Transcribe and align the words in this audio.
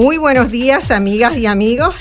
Muy 0.00 0.16
buenos 0.16 0.50
días, 0.50 0.90
amigas 0.90 1.36
y 1.36 1.44
amigos. 1.44 1.94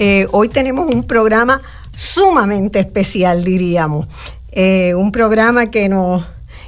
Eh, 0.00 0.26
hoy 0.32 0.48
tenemos 0.48 0.92
un 0.92 1.04
programa 1.04 1.62
sumamente 1.96 2.80
especial, 2.80 3.44
diríamos. 3.44 4.08
Eh, 4.50 4.94
un 4.96 5.12
programa 5.12 5.70
que 5.70 5.88
nos 5.88 6.24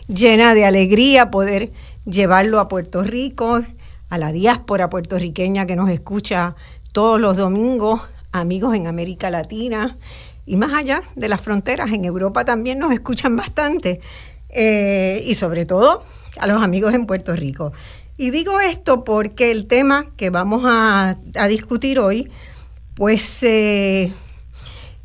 llena 0.06 0.54
de 0.54 0.64
alegría 0.64 1.32
poder 1.32 1.72
llevarlo 2.04 2.60
a 2.60 2.68
Puerto 2.68 3.02
Rico, 3.02 3.60
a 4.08 4.18
la 4.18 4.30
diáspora 4.30 4.88
puertorriqueña 4.88 5.66
que 5.66 5.74
nos 5.74 5.90
escucha 5.90 6.54
todos 6.92 7.20
los 7.20 7.36
domingos, 7.36 8.00
amigos 8.30 8.76
en 8.76 8.86
América 8.86 9.30
Latina 9.30 9.98
y 10.46 10.54
más 10.54 10.72
allá 10.74 11.02
de 11.16 11.28
las 11.28 11.40
fronteras, 11.40 11.90
en 11.90 12.04
Europa 12.04 12.44
también 12.44 12.78
nos 12.78 12.92
escuchan 12.92 13.36
bastante, 13.36 14.00
eh, 14.48 15.24
y 15.26 15.34
sobre 15.34 15.66
todo 15.66 16.04
a 16.38 16.46
los 16.46 16.62
amigos 16.62 16.94
en 16.94 17.06
Puerto 17.06 17.34
Rico. 17.34 17.72
Y 18.16 18.30
digo 18.30 18.60
esto 18.60 19.04
porque 19.04 19.50
el 19.50 19.66
tema 19.66 20.06
que 20.16 20.30
vamos 20.30 20.62
a, 20.64 21.16
discutir 21.48 21.98
hoy, 21.98 22.30
pues 22.94 23.42
eh, 23.42 24.12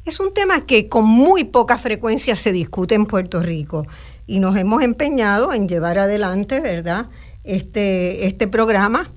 es 0.06 0.20
un 0.20 0.34
tema 0.34 0.66
que 0.66 0.90
con 0.90 1.06
muy 1.06 1.46
poca 1.46 1.78
frecuencia 1.78 2.36
se 2.36 2.52
discute 2.52 2.96
en 2.96 3.06
Puerto 3.06 3.42
Rico 3.42 3.88
y 4.26 4.40
nos 4.40 4.58
hemos 4.58 4.84
empeñado 4.84 5.54
en 5.54 5.70
llevar 5.70 5.98
adelante, 5.98 6.60
¿verdad?, 6.60 7.08
este, 7.44 8.28
este 8.28 8.48
programa 8.48 9.10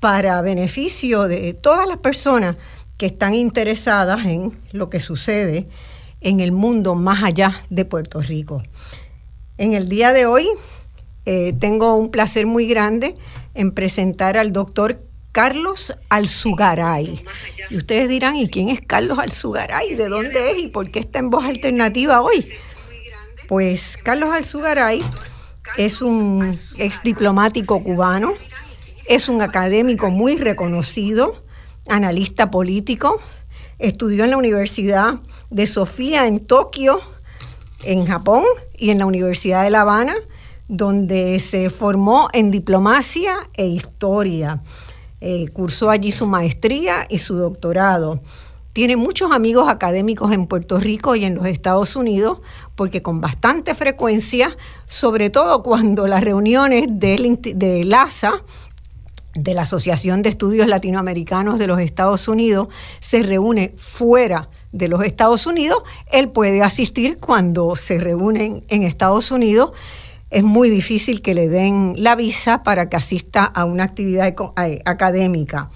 para 0.00 0.40
beneficio 0.40 1.28
de 1.28 1.52
todas 1.52 1.86
las 1.86 1.98
personas 1.98 2.56
que 2.96 3.06
están 3.06 3.34
interesadas 3.34 4.24
en 4.24 4.52
lo 4.72 4.88
que 4.88 5.00
sucede 5.00 5.68
en 6.22 6.40
el 6.40 6.52
mundo 6.52 6.94
más 6.94 7.22
allá 7.22 7.60
de 7.68 7.84
Puerto 7.84 8.20
Rico. 8.20 8.62
En 9.58 9.74
el 9.74 9.88
día 9.88 10.12
de 10.12 10.26
hoy 10.26 10.48
eh, 11.26 11.52
tengo 11.58 11.94
un 11.96 12.10
placer 12.10 12.46
muy 12.46 12.66
grande 12.66 13.14
en 13.54 13.72
presentar 13.72 14.36
al 14.36 14.52
doctor 14.52 15.02
Carlos 15.32 15.92
Alzugaray. 16.08 17.22
Y 17.68 17.76
ustedes 17.76 18.08
dirán, 18.08 18.36
¿y 18.36 18.48
quién 18.48 18.68
es 18.68 18.80
Carlos 18.80 19.18
Alzugaray? 19.18 19.94
¿De 19.94 20.08
dónde 20.08 20.52
es 20.52 20.58
y 20.58 20.68
por 20.68 20.90
qué 20.90 21.00
está 21.00 21.18
en 21.18 21.28
voz 21.28 21.44
alternativa 21.44 22.22
hoy? 22.22 22.44
Pues 23.48 23.98
Carlos 24.02 24.30
Alzugaray 24.30 25.02
es 25.76 26.00
un 26.00 26.56
ex 26.78 27.02
diplomático 27.02 27.82
cubano, 27.82 28.32
es 29.08 29.28
un 29.28 29.42
académico 29.42 30.10
muy 30.10 30.36
reconocido, 30.36 31.44
analista 31.88 32.50
político, 32.50 33.20
estudió 33.78 34.24
en 34.24 34.30
la 34.30 34.36
Universidad 34.36 35.20
de 35.50 35.66
Sofía 35.66 36.26
en 36.26 36.46
Tokio, 36.46 37.00
en 37.84 38.06
Japón, 38.06 38.44
y 38.78 38.90
en 38.90 38.98
la 38.98 39.06
Universidad 39.06 39.64
de 39.64 39.70
La 39.70 39.82
Habana, 39.82 40.14
donde 40.68 41.38
se 41.40 41.70
formó 41.70 42.28
en 42.32 42.50
diplomacia 42.50 43.48
e 43.54 43.66
historia. 43.66 44.62
Eh, 45.20 45.48
cursó 45.52 45.90
allí 45.90 46.12
su 46.12 46.26
maestría 46.26 47.06
y 47.08 47.18
su 47.18 47.36
doctorado. 47.36 48.20
Tiene 48.72 48.96
muchos 48.96 49.32
amigos 49.32 49.68
académicos 49.68 50.32
en 50.32 50.46
Puerto 50.46 50.78
Rico 50.78 51.16
y 51.16 51.24
en 51.24 51.34
los 51.34 51.46
Estados 51.46 51.96
Unidos, 51.96 52.40
porque 52.74 53.00
con 53.00 53.22
bastante 53.22 53.74
frecuencia, 53.74 54.54
sobre 54.86 55.30
todo 55.30 55.62
cuando 55.62 56.06
las 56.06 56.22
reuniones 56.22 56.86
del, 56.90 57.38
de 57.40 57.84
LASA, 57.84 58.42
de 59.34 59.54
la 59.54 59.62
Asociación 59.62 60.20
de 60.20 60.28
Estudios 60.28 60.66
Latinoamericanos 60.66 61.58
de 61.58 61.66
los 61.66 61.80
Estados 61.80 62.28
Unidos, 62.28 62.68
se 63.00 63.22
reúne 63.22 63.72
fuera 63.78 64.50
de 64.72 64.88
los 64.88 65.02
Estados 65.02 65.46
Unidos, 65.46 65.82
él 66.12 66.28
puede 66.28 66.62
asistir 66.62 67.18
cuando 67.18 67.76
se 67.76 67.98
reúnen 67.98 68.64
en 68.68 68.82
Estados 68.82 69.30
Unidos 69.30 69.72
es 70.30 70.42
muy 70.42 70.70
difícil 70.70 71.22
que 71.22 71.34
le 71.34 71.48
den 71.48 71.94
la 71.96 72.16
visa 72.16 72.62
para 72.62 72.88
que 72.88 72.96
asista 72.96 73.44
a 73.44 73.64
una 73.64 73.84
actividad 73.84 74.34
eh, 74.62 74.80
académica. 74.84 75.68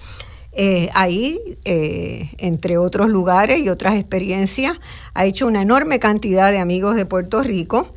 Eh, 0.53 0.89
ahí, 0.93 1.39
eh, 1.63 2.29
entre 2.37 2.77
otros 2.77 3.09
lugares 3.09 3.61
y 3.61 3.69
otras 3.69 3.95
experiencias, 3.95 4.77
ha 5.13 5.25
hecho 5.25 5.47
una 5.47 5.61
enorme 5.61 5.99
cantidad 5.99 6.51
de 6.51 6.59
amigos 6.59 6.97
de 6.97 7.05
Puerto 7.05 7.41
Rico 7.41 7.93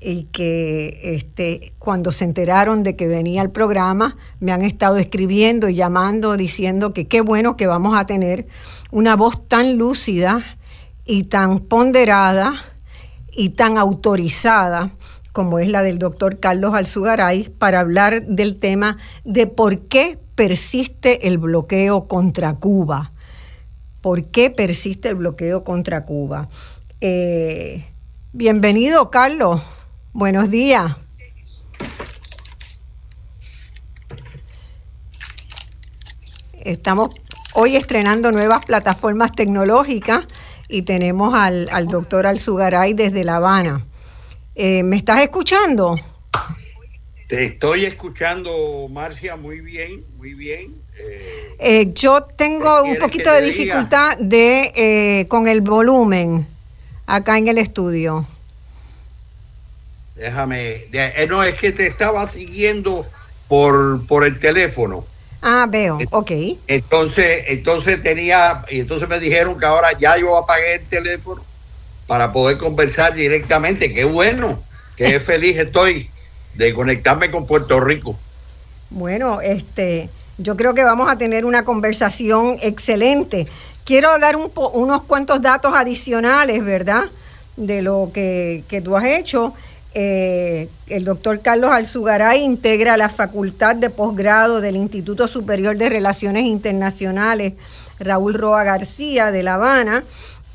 y 0.00 0.24
que 0.32 1.00
este, 1.02 1.72
cuando 1.78 2.12
se 2.12 2.24
enteraron 2.24 2.82
de 2.82 2.96
que 2.96 3.08
venía 3.08 3.42
el 3.42 3.50
programa, 3.50 4.16
me 4.40 4.52
han 4.52 4.62
estado 4.62 4.96
escribiendo 4.96 5.68
y 5.68 5.74
llamando, 5.74 6.36
diciendo 6.36 6.94
que 6.94 7.06
qué 7.06 7.20
bueno 7.20 7.56
que 7.56 7.66
vamos 7.66 7.98
a 7.98 8.06
tener 8.06 8.46
una 8.90 9.16
voz 9.16 9.46
tan 9.46 9.76
lúcida 9.76 10.42
y 11.04 11.24
tan 11.24 11.58
ponderada 11.58 12.54
y 13.32 13.50
tan 13.50 13.76
autorizada 13.76 14.92
como 15.32 15.58
es 15.58 15.68
la 15.68 15.82
del 15.82 15.98
doctor 15.98 16.38
Carlos 16.38 16.74
Alzugaray, 16.74 17.48
para 17.48 17.80
hablar 17.80 18.26
del 18.26 18.56
tema 18.56 18.96
de 19.24 19.46
por 19.46 19.80
qué 19.88 20.18
persiste 20.34 21.26
el 21.26 21.38
bloqueo 21.38 22.06
contra 22.06 22.54
Cuba. 22.54 23.12
¿Por 24.00 24.26
qué 24.26 24.50
persiste 24.50 25.08
el 25.08 25.16
bloqueo 25.16 25.64
contra 25.64 26.04
Cuba? 26.04 26.48
Eh, 27.00 27.84
bienvenido, 28.32 29.10
Carlos. 29.10 29.62
Buenos 30.12 30.50
días. 30.50 30.92
Estamos 36.60 37.10
hoy 37.54 37.76
estrenando 37.76 38.30
nuevas 38.30 38.64
plataformas 38.64 39.32
tecnológicas 39.32 40.24
y 40.68 40.82
tenemos 40.82 41.34
al, 41.34 41.68
al 41.72 41.86
doctor 41.86 42.26
Alzugaray 42.26 42.94
desde 42.94 43.24
La 43.24 43.36
Habana. 43.36 43.80
Eh, 44.60 44.82
¿Me 44.82 44.96
estás 44.96 45.20
escuchando? 45.20 45.94
Te 47.28 47.44
estoy 47.44 47.84
escuchando, 47.84 48.88
Marcia, 48.90 49.36
muy 49.36 49.60
bien, 49.60 50.04
muy 50.16 50.34
bien. 50.34 50.74
Eh, 50.98 51.56
eh, 51.60 51.92
yo 51.94 52.24
tengo 52.24 52.82
un 52.82 52.96
poquito 52.96 53.32
de 53.32 53.42
dificultad 53.42 54.18
de, 54.18 55.26
con 55.28 55.46
el 55.46 55.60
volumen 55.60 56.44
acá 57.06 57.38
en 57.38 57.46
el 57.46 57.58
estudio. 57.58 58.26
Déjame, 60.16 60.86
no, 61.28 61.44
es 61.44 61.54
que 61.54 61.70
te 61.70 61.86
estaba 61.86 62.26
siguiendo 62.26 63.06
por, 63.46 64.04
por 64.08 64.24
el 64.24 64.40
teléfono. 64.40 65.06
Ah, 65.40 65.66
veo, 65.70 66.00
ok. 66.10 66.32
Entonces, 66.66 67.44
entonces 67.46 68.02
tenía, 68.02 68.64
y 68.68 68.80
entonces 68.80 69.08
me 69.08 69.20
dijeron 69.20 69.56
que 69.56 69.66
ahora 69.66 69.90
ya 69.96 70.16
yo 70.16 70.36
apagué 70.36 70.74
el 70.74 70.86
teléfono 70.86 71.47
para 72.08 72.32
poder 72.32 72.56
conversar 72.56 73.14
directamente. 73.14 73.92
Qué 73.92 74.02
bueno, 74.04 74.58
qué 74.96 75.20
feliz 75.20 75.56
estoy 75.56 76.10
de 76.54 76.74
conectarme 76.74 77.30
con 77.30 77.46
Puerto 77.46 77.78
Rico. 77.78 78.18
Bueno, 78.90 79.40
este, 79.40 80.08
yo 80.38 80.56
creo 80.56 80.74
que 80.74 80.82
vamos 80.82 81.08
a 81.08 81.18
tener 81.18 81.44
una 81.44 81.64
conversación 81.64 82.56
excelente. 82.62 83.46
Quiero 83.84 84.18
dar 84.18 84.34
un 84.34 84.50
unos 84.72 85.02
cuantos 85.02 85.40
datos 85.40 85.74
adicionales, 85.74 86.64
¿verdad? 86.64 87.04
De 87.56 87.82
lo 87.82 88.10
que, 88.12 88.64
que 88.68 88.80
tú 88.80 88.96
has 88.96 89.04
hecho. 89.04 89.54
Eh, 89.94 90.68
el 90.86 91.04
doctor 91.04 91.40
Carlos 91.40 91.70
Alzugaray 91.70 92.42
integra 92.42 92.96
la 92.96 93.08
Facultad 93.08 93.76
de 93.76 93.90
Posgrado 93.90 94.60
del 94.60 94.76
Instituto 94.76 95.26
Superior 95.28 95.76
de 95.76 95.88
Relaciones 95.88 96.44
Internacionales 96.44 97.54
Raúl 97.98 98.34
Roa 98.34 98.64
García 98.64 99.30
de 99.30 99.42
La 99.42 99.54
Habana 99.54 100.04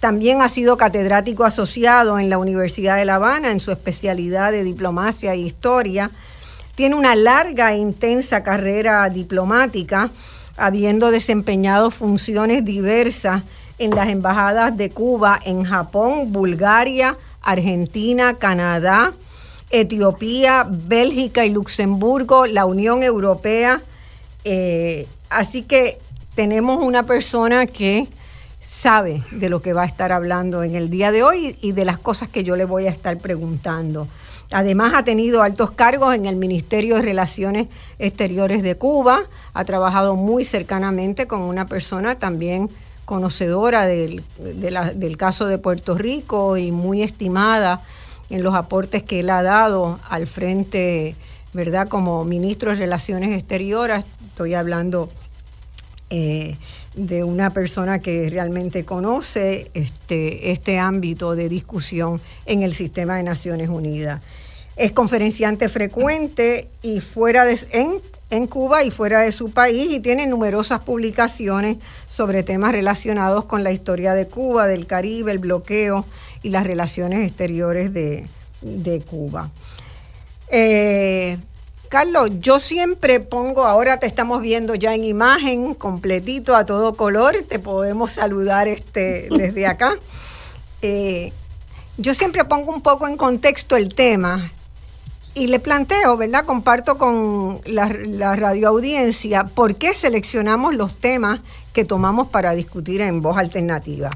también 0.04 0.42
ha 0.42 0.50
sido 0.50 0.76
catedrático 0.76 1.46
asociado 1.46 2.20
en 2.20 2.30
la 2.30 2.38
Universidad 2.38 2.98
de 2.98 3.06
La 3.06 3.16
Habana 3.16 3.52
en 3.52 3.62
su 3.62 3.72
especialidad 3.72 4.52
de 4.52 4.66
diplomacia 4.66 5.34
e 5.34 5.38
historia. 5.38 6.12
Tiene 6.76 6.96
una 6.96 7.16
larga 7.16 7.72
e 7.72 7.78
intensa 7.78 8.44
carrera 8.44 9.08
diplomática, 9.08 10.10
habiendo 10.58 11.10
desempeñado 11.10 11.90
funciones 11.90 12.66
diversas 12.66 13.44
en 13.80 13.92
las 13.92 14.10
embajadas 14.10 14.76
de 14.76 14.90
Cuba 14.90 15.40
en 15.46 15.64
Japón, 15.64 16.34
Bulgaria, 16.34 17.16
Argentina, 17.42 18.34
Canadá, 18.34 19.14
Etiopía, 19.70 20.68
Bélgica 20.70 21.46
y 21.46 21.52
Luxemburgo, 21.52 22.46
la 22.46 22.66
Unión 22.66 23.04
Europea. 23.04 23.82
Eh, 24.44 25.08
así 25.30 25.62
que 25.62 25.98
tenemos 26.36 26.84
una 26.84 27.04
persona 27.04 27.68
que 27.68 28.10
sabe 28.74 29.24
de 29.32 29.50
lo 29.50 29.62
que 29.62 29.72
va 29.74 29.84
a 29.84 29.86
estar 29.86 30.12
hablando 30.12 30.64
en 30.64 30.76
el 30.76 30.90
día 30.90 31.12
de 31.12 31.24
hoy 31.24 31.56
y 31.62 31.74
de 31.74 31.86
las 31.86 32.00
cosas 32.00 32.28
que 32.28 32.44
yo 32.44 32.56
le 32.56 32.66
voy 32.66 32.88
a 32.88 32.90
estar 32.90 33.18
preguntando. 33.20 34.08
Además 34.52 34.94
ha 34.96 35.04
tenido 35.04 35.44
altos 35.44 35.72
cargos 35.72 36.16
en 36.16 36.26
el 36.26 36.36
Ministerio 36.36 36.96
de 36.96 37.04
Relaciones 37.04 37.68
Exteriores 38.00 38.64
de 38.64 38.76
Cuba, 38.76 39.22
ha 39.54 39.66
trabajado 39.66 40.16
muy 40.16 40.44
cercanamente 40.44 41.28
con 41.28 41.42
una 41.42 41.68
persona 41.68 42.16
también 42.16 42.70
conocedora 43.06 43.86
del, 43.86 44.24
del 44.38 45.18
caso 45.18 45.46
de 45.46 45.60
Puerto 45.60 45.96
Rico 45.96 46.58
y 46.58 46.72
muy 46.72 47.04
estimada 47.04 47.82
en 48.30 48.42
los 48.44 48.56
aportes 48.56 49.04
que 49.04 49.20
él 49.20 49.30
ha 49.30 49.44
dado 49.44 50.00
al 50.10 50.26
frente, 50.26 51.16
¿verdad? 51.54 51.88
Como 51.88 52.26
ministro 52.26 52.72
de 52.72 52.78
Relaciones 52.78 53.38
Exteriores, 53.38 54.04
estoy 54.26 54.56
hablando 54.56 55.10
eh, 56.16 56.58
de 56.94 57.24
una 57.24 57.50
persona 57.50 57.98
que 57.98 58.30
realmente 58.30 58.86
conoce 58.86 59.72
este, 59.74 60.52
este 60.52 60.78
ámbito 60.78 61.36
de 61.36 61.50
discusión 61.50 62.22
en 62.46 62.62
el 62.62 62.76
sistema 62.76 63.18
de 63.18 63.24
Naciones 63.24 63.68
Unidas. 63.68 64.22
Es 64.76 64.92
conferenciante 64.92 65.70
frecuente 65.70 66.68
y 66.84 67.02
fuera 67.02 67.46
de, 67.46 67.58
en, 67.72 67.94
en 68.30 68.46
Cuba 68.46 68.84
y 68.84 68.92
fuera 68.92 69.22
de 69.22 69.32
su 69.32 69.50
país 69.50 69.92
y 69.92 70.02
tiene 70.02 70.28
numerosas 70.28 70.82
publicaciones 70.82 71.78
sobre 72.08 72.44
temas 72.44 72.74
relacionados 72.74 73.46
con 73.46 73.64
la 73.64 73.72
historia 73.72 74.14
de 74.14 74.28
Cuba, 74.28 74.68
del 74.68 74.86
Caribe, 74.86 75.32
el 75.32 75.40
bloqueo 75.40 76.06
y 76.44 76.50
las 76.50 76.68
relaciones 76.68 77.28
exteriores 77.28 77.92
de, 77.92 78.28
Cuba. 79.10 79.50
Eh, 80.52 81.40
Carlos, 81.94 82.32
yo 82.40 82.58
siempre 82.58 83.20
pongo, 83.20 83.66
ahora 83.66 84.00
te 84.00 84.08
estamos 84.08 84.42
viendo 84.42 84.74
ya 84.74 84.96
en 84.96 85.04
imagen, 85.04 85.76
completito, 85.76 86.56
a 86.56 86.66
todo 86.66 86.96
color, 86.96 87.46
te 87.48 87.60
podemos 87.60 88.10
saludar 88.10 88.68
este, 88.68 89.28
desde 89.38 89.68
acá. 89.68 89.94
Eh, 90.82 91.32
yo 91.98 92.16
siempre 92.16 92.46
pongo 92.46 92.74
un 92.74 92.82
poco 92.82 93.08
en 93.08 93.16
contexto 93.16 93.78
el 93.78 93.94
tema 93.94 94.50
y 95.36 95.46
le 95.46 95.60
planteo, 95.60 96.18
¿verdad? 96.18 96.46
Comparto 96.46 96.98
con 96.98 97.62
la, 97.66 97.88
la 97.90 98.36
radioaudiencia 98.36 99.44
por 99.44 99.76
qué 99.76 99.94
seleccionamos 99.94 100.74
los 100.74 100.98
temas 100.98 101.42
que 101.74 101.86
tomamos 101.86 102.28
para 102.30 102.56
discutir 102.56 103.02
en 103.02 103.22
voz 103.22 103.38
alternativa. 103.38 104.10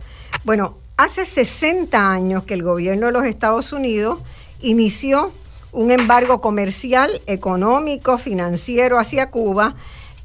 Bueno, 0.43 0.77
hace 0.97 1.27
60 1.27 2.11
años 2.11 2.43
que 2.43 2.55
el 2.55 2.63
gobierno 2.63 3.05
de 3.05 3.11
los 3.11 3.25
Estados 3.25 3.71
Unidos 3.71 4.17
inició 4.61 5.31
un 5.71 5.91
embargo 5.91 6.41
comercial, 6.41 7.21
económico, 7.27 8.17
financiero 8.17 8.99
hacia 8.99 9.29
Cuba 9.29 9.75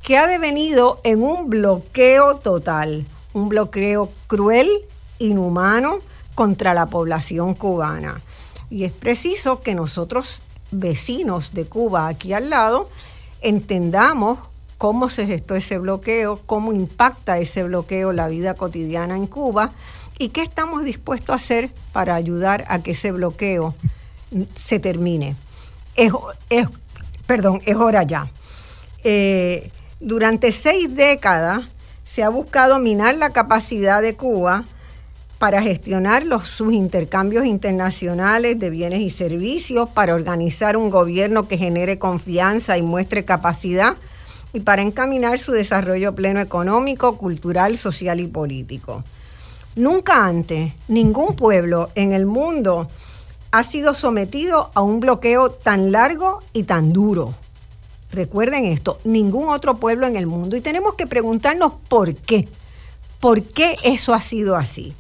que 0.03 0.19
ha 0.19 0.27
devenido 0.27 1.01
en 1.05 1.23
un 1.23 1.49
bloqueo 1.49 2.37
total, 2.37 3.07
un 3.35 3.49
bloqueo 3.49 4.11
cruel, 4.27 4.69
inhumano 5.19 5.99
contra 6.35 6.75
la 6.75 6.87
población 6.87 7.55
cubana. 7.55 8.21
Y 8.71 8.85
es 8.85 8.93
preciso 8.93 9.61
que 9.61 9.75
nosotros 9.75 10.43
vecinos 10.73 11.53
de 11.53 11.67
Cuba 11.67 12.09
aquí 12.09 12.33
al 12.33 12.51
lado, 12.51 12.89
entendamos 13.41 14.39
cómo 14.79 15.09
se 15.09 15.27
gestó 15.27 15.55
ese 15.55 15.79
bloqueo, 15.79 16.41
cómo 16.47 16.73
impacta 16.73 17.39
ese 17.39 17.63
bloqueo 17.63 18.13
la 18.13 18.27
vida 18.27 18.55
cotidiana 18.55 19.17
en 19.17 19.29
Cuba 19.29 19.71
y 20.19 20.31
qué 20.31 20.43
estamos 20.43 20.83
dispuestos 20.83 21.31
a 21.31 21.37
hacer 21.37 21.71
para 21.93 22.17
ayudar 22.17 22.65
a 22.69 22.83
que 22.83 22.93
ese 22.93 23.13
bloqueo 23.13 23.75
se 24.55 24.79
termine. 24.79 25.37
Es, 25.95 26.13
perdón, 27.27 27.61
es 27.65 27.77
hora 27.77 28.03
ya. 28.03 28.31
Eh, 29.05 29.71
durante 30.01 30.53
seis 30.53 30.95
décadas 30.95 31.63
se 32.05 32.23
ha 32.23 32.29
buscado 32.29 32.79
minar 32.79 33.15
la 33.15 33.31
capacidad 33.31 34.03
de 34.03 34.15
Cuba 34.15 34.65
para 35.39 35.61
gestionar 35.61 36.25
los, 36.25 36.47
sus 36.47 36.73
intercambios 36.73 37.47
internacionales 37.47 38.59
de 38.61 38.71
bienes 38.71 39.01
y 39.01 39.11
servicios, 39.11 39.89
para 39.89 40.15
organizar 40.15 40.77
un 40.77 40.89
gobierno 40.89 41.49
que 41.49 41.59
genere 41.59 41.99
confianza 41.99 42.79
y 42.79 42.83
muestre 42.83 43.25
capacidad 43.25 43.97
y 44.53 44.61
para 44.61 44.83
encaminar 44.83 45.39
su 45.39 45.53
desarrollo 45.53 46.15
pleno 46.15 46.41
económico, 46.41 47.17
cultural, 47.17 47.77
social 47.77 48.21
y 48.21 48.27
político. 48.27 49.03
Nunca 49.75 50.27
antes 50.27 50.75
ningún 50.89 51.35
pueblo 51.35 51.91
en 51.95 52.13
el 52.13 52.27
mundo 52.27 52.89
ha 53.53 53.65
sido 53.65 53.93
sometido 53.93 54.71
a 54.75 54.81
un 54.81 54.99
bloqueo 54.99 55.51
tan 55.51 55.93
largo 55.93 56.43
y 56.55 56.65
tan 56.65 56.93
duro. 56.93 57.35
Recuerden 58.11 58.65
esto, 58.65 58.99
ningún 59.05 59.51
otro 59.51 59.77
pueblo 59.77 60.07
en 60.07 60.17
el 60.17 60.27
mundo. 60.27 60.57
Y 60.57 60.63
tenemos 60.63 60.95
que 60.95 61.07
preguntarnos 61.07 61.75
por 61.89 62.15
qué. 62.15 62.49
¿Por 63.21 63.43
qué 63.43 63.77
eso 63.85 64.15
ha 64.15 64.23
sido 64.23 64.57
así? 64.57 64.95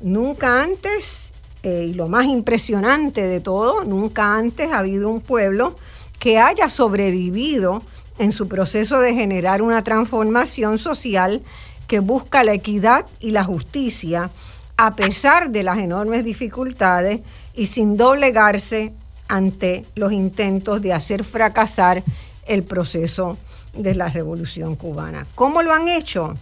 Nunca 0.00 0.62
antes, 0.62 1.32
eh, 1.62 1.88
y 1.88 1.94
lo 1.94 2.08
más 2.08 2.26
impresionante 2.26 3.22
de 3.22 3.40
todo, 3.40 3.82
nunca 3.84 4.36
antes 4.36 4.72
ha 4.72 4.80
habido 4.80 5.08
un 5.08 5.22
pueblo 5.22 5.74
que 6.18 6.38
haya 6.38 6.68
sobrevivido 6.68 7.82
en 8.18 8.32
su 8.32 8.46
proceso 8.46 9.00
de 9.00 9.14
generar 9.14 9.62
una 9.62 9.82
transformación 9.84 10.78
social 10.78 11.42
que 11.86 12.00
busca 12.00 12.44
la 12.44 12.52
equidad 12.52 13.06
y 13.20 13.30
la 13.30 13.44
justicia 13.44 14.30
a 14.76 14.94
pesar 14.94 15.50
de 15.50 15.62
las 15.62 15.78
enormes 15.78 16.24
dificultades 16.24 17.20
y 17.56 17.66
sin 17.66 17.96
doblegarse 17.96 18.92
ante 19.28 19.84
los 19.94 20.12
intentos 20.12 20.82
de 20.82 20.92
hacer 20.92 21.24
fracasar 21.24 22.04
el 22.46 22.62
proceso 22.62 23.36
de 23.74 23.94
la 23.94 24.08
revolución 24.08 24.76
cubana. 24.76 25.26
¿Cómo 25.34 25.62
lo 25.62 25.72
han 25.72 25.88
hecho? 25.88 26.34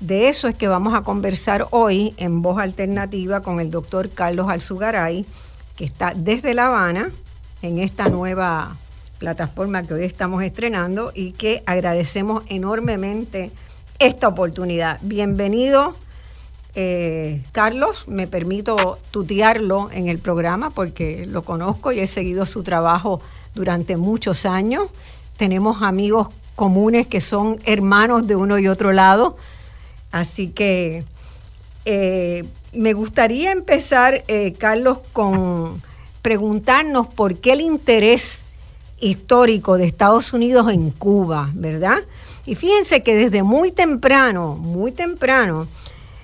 De 0.00 0.28
eso 0.28 0.48
es 0.48 0.54
que 0.54 0.68
vamos 0.68 0.94
a 0.94 1.02
conversar 1.02 1.66
hoy 1.70 2.14
en 2.16 2.42
voz 2.42 2.58
alternativa 2.58 3.40
con 3.40 3.60
el 3.60 3.70
doctor 3.70 4.10
Carlos 4.10 4.48
Alzugaray, 4.48 5.26
que 5.76 5.84
está 5.84 6.12
desde 6.14 6.54
La 6.54 6.66
Habana 6.66 7.10
en 7.62 7.78
esta 7.78 8.08
nueva 8.08 8.76
plataforma 9.18 9.82
que 9.82 9.94
hoy 9.94 10.04
estamos 10.04 10.42
estrenando 10.42 11.12
y 11.14 11.32
que 11.32 11.62
agradecemos 11.66 12.44
enormemente 12.48 13.50
esta 13.98 14.28
oportunidad. 14.28 14.98
Bienvenido, 15.02 15.96
eh, 16.76 17.42
Carlos. 17.50 18.06
Me 18.06 18.28
permito 18.28 18.98
tutearlo 19.10 19.90
en 19.90 20.06
el 20.06 20.20
programa 20.20 20.70
porque 20.70 21.26
lo 21.26 21.42
conozco 21.42 21.90
y 21.90 21.98
he 21.98 22.06
seguido 22.06 22.46
su 22.46 22.62
trabajo 22.62 23.20
durante 23.54 23.96
muchos 23.96 24.46
años. 24.46 24.88
Tenemos 25.36 25.82
amigos 25.82 26.28
comunes 26.54 27.08
que 27.08 27.20
son 27.20 27.58
hermanos 27.64 28.28
de 28.28 28.36
uno 28.36 28.58
y 28.58 28.68
otro 28.68 28.92
lado 28.92 29.36
Así 30.16 30.48
que 30.48 31.04
eh, 31.84 32.44
me 32.72 32.94
gustaría 32.94 33.52
empezar, 33.52 34.24
eh, 34.28 34.54
Carlos, 34.58 34.98
con 35.12 35.82
preguntarnos 36.22 37.06
por 37.06 37.36
qué 37.36 37.52
el 37.52 37.60
interés 37.60 38.42
histórico 38.98 39.76
de 39.76 39.84
Estados 39.84 40.32
Unidos 40.32 40.72
en 40.72 40.90
Cuba, 40.90 41.50
¿verdad? 41.52 41.98
Y 42.46 42.54
fíjense 42.54 43.02
que 43.02 43.14
desde 43.14 43.42
muy 43.42 43.72
temprano, 43.72 44.56
muy 44.56 44.90
temprano, 44.90 45.68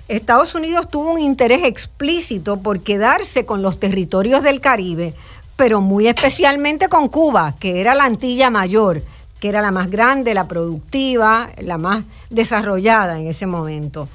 Estados 0.09 0.54
Unidos 0.54 0.88
tuvo 0.88 1.12
un 1.12 1.21
interés 1.21 1.64
explícito 1.64 2.59
por 2.59 2.80
quedarse 2.80 3.47
con 3.47 3.62
los 3.62 3.78
territorios 3.78 4.42
del 4.42 4.61
Caribe, 4.61 5.14
pero 5.56 5.80
muy 5.80 6.09
especialmente 6.09 6.88
con 6.88 7.09
Cuba, 7.09 7.54
que 7.59 7.80
era 7.80 7.94
la 7.94 8.04
Antilla 8.04 8.50
Mayor, 8.50 9.02
que 9.38 9.49
era 9.49 9.62
la 9.62 9.71
más 9.71 9.90
grande, 9.90 10.35
la 10.35 10.49
productiva, 10.49 11.50
la 11.59 11.78
más 11.78 12.04
desarrollada 12.30 13.18
en 13.18 13.26
ese 13.26 13.47
momento. 13.47 14.09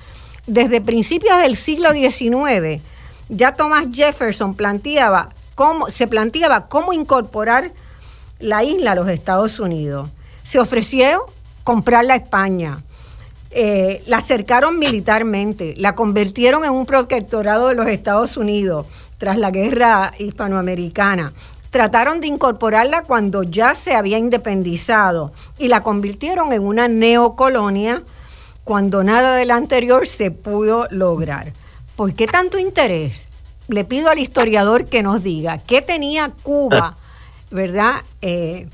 Desde 0.45 0.81
principios 0.81 1.37
del 1.39 1.55
siglo 1.55 1.91
XIX, 1.91 2.81
ya 3.29 3.53
Thomas 3.53 3.87
Jefferson 3.91 4.55
planteaba 4.55 5.29
cómo, 5.55 5.89
se 5.89 6.07
planteaba 6.07 6.67
cómo 6.67 6.93
incorporar 6.93 7.71
la 8.39 8.63
isla 8.63 8.91
a 8.91 8.95
los 8.95 9.09
Estados 9.09 9.59
Unidos. 9.59 10.09
Se 10.43 10.59
ofreció 10.59 11.25
comprarla 11.63 12.13
a 12.13 12.17
España. 12.17 12.83
Eh, 13.59 14.03
la 14.05 14.17
acercaron 14.17 14.77
militarmente, 14.77 15.73
la 15.77 15.95
convirtieron 15.95 16.63
en 16.63 16.71
un 16.71 16.85
protectorado 16.85 17.69
de 17.69 17.73
los 17.73 17.87
Estados 17.87 18.37
Unidos 18.37 18.85
tras 19.17 19.39
la 19.39 19.49
guerra 19.49 20.13
hispanoamericana 20.19 21.33
trataron 21.69 22.21
de 22.21 22.27
incorporarla 22.27 23.03
cuando 23.03 23.43
ya 23.43 23.75
se 23.75 23.93
había 23.95 24.17
independizado 24.17 25.31
y 25.57 25.67
la 25.67 25.83
convirtieron 25.83 26.53
en 26.53 26.63
una 26.63 26.87
neocolonia 26.87 28.03
cuando 28.63 29.03
nada 29.03 29.35
de 29.35 29.45
lo 29.45 29.53
anterior 29.53 30.07
se 30.07 30.31
pudo 30.31 30.87
lograr. 30.91 31.53
¿Por 31.95 32.13
qué 32.13 32.27
tanto 32.27 32.57
interés? 32.57 33.27
Le 33.67 33.85
pido 33.85 34.09
al 34.09 34.19
historiador 34.19 34.85
que 34.85 35.03
nos 35.03 35.23
diga 35.23 35.57
qué 35.57 35.81
tenía 35.81 36.31
Cuba, 36.43 36.97
¿verdad? 37.51 37.95
Eh, 38.21 38.67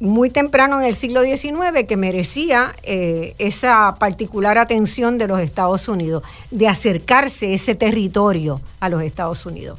muy 0.00 0.30
temprano 0.30 0.80
en 0.80 0.86
el 0.86 0.94
siglo 0.94 1.22
XIX 1.22 1.86
que 1.88 1.96
merecía 1.96 2.74
eh, 2.82 3.34
esa 3.38 3.96
particular 3.98 4.58
atención 4.58 5.18
de 5.18 5.26
los 5.26 5.40
Estados 5.40 5.88
Unidos, 5.88 6.22
de 6.50 6.68
acercarse 6.68 7.52
ese 7.52 7.74
territorio 7.74 8.60
a 8.80 8.88
los 8.88 9.02
Estados 9.02 9.44
Unidos. 9.46 9.78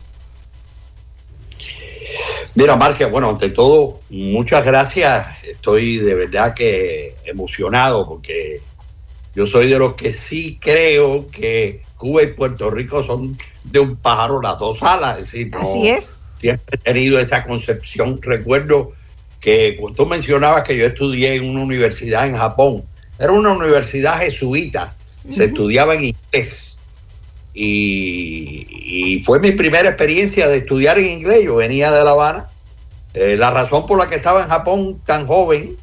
Mira, 2.56 2.76
Marcia, 2.76 3.08
bueno, 3.08 3.30
ante 3.30 3.50
todo, 3.50 4.02
muchas 4.10 4.66
gracias. 4.66 5.44
Estoy 5.44 5.98
de 5.98 6.16
verdad 6.16 6.54
que 6.54 7.16
emocionado 7.26 8.08
porque 8.08 8.62
yo 9.36 9.46
soy 9.46 9.70
de 9.70 9.80
los 9.80 9.94
que 9.94 10.12
sí 10.12 10.58
creo 10.60 11.30
que 11.30 11.84
Cuba 11.96 12.24
y 12.24 12.28
Puerto 12.28 12.70
Rico 12.72 13.04
son 13.04 13.38
de 13.64 13.80
un 13.80 13.96
pájaro 13.96 14.42
las 14.42 14.60
dos 14.60 14.82
alas. 14.84 15.18
Así 15.18 15.88
es. 15.88 16.16
siempre 16.40 16.66
he 16.76 16.78
tenido 16.78 17.20
esa 17.20 17.46
concepción. 17.46 18.20
Recuerdo 18.22 18.94
que 19.39 19.79
tú 19.96 20.05
mencionabas 20.05 20.63
que 20.63 20.77
yo 20.77 20.86
estudié 20.86 21.36
en 21.36 21.50
una 21.50 21.62
universidad 21.62 22.27
en 22.27 22.36
Japón. 22.36 22.84
Era 23.17 23.31
una 23.31 23.51
universidad 23.51 24.19
jesuita, 24.19 24.96
se 25.29 25.46
estudiaba 25.46 25.96
en 25.96 26.05
inglés. 26.05 26.77
Y, 27.53 29.22
fue 29.25 29.39
mi 29.39 29.51
primera 29.51 29.89
experiencia 29.89 30.48
de 30.48 30.58
estudiar 30.58 30.98
en 31.00 31.08
inglés. 31.08 31.43
Yo 31.46 31.55
venía 31.58 31.91
de 31.91 32.03
La 32.03 32.12
Habana. 32.12 32.48
Eh, 33.13 33.36
la 33.38 33.51
razón 33.51 33.86
por 33.86 33.98
la 33.98 34.08
que 34.08 34.15
estaba 34.15 34.43
en 34.43 34.50
Japón 34.50 35.01
tan 35.05 35.25
joven, 35.25 35.75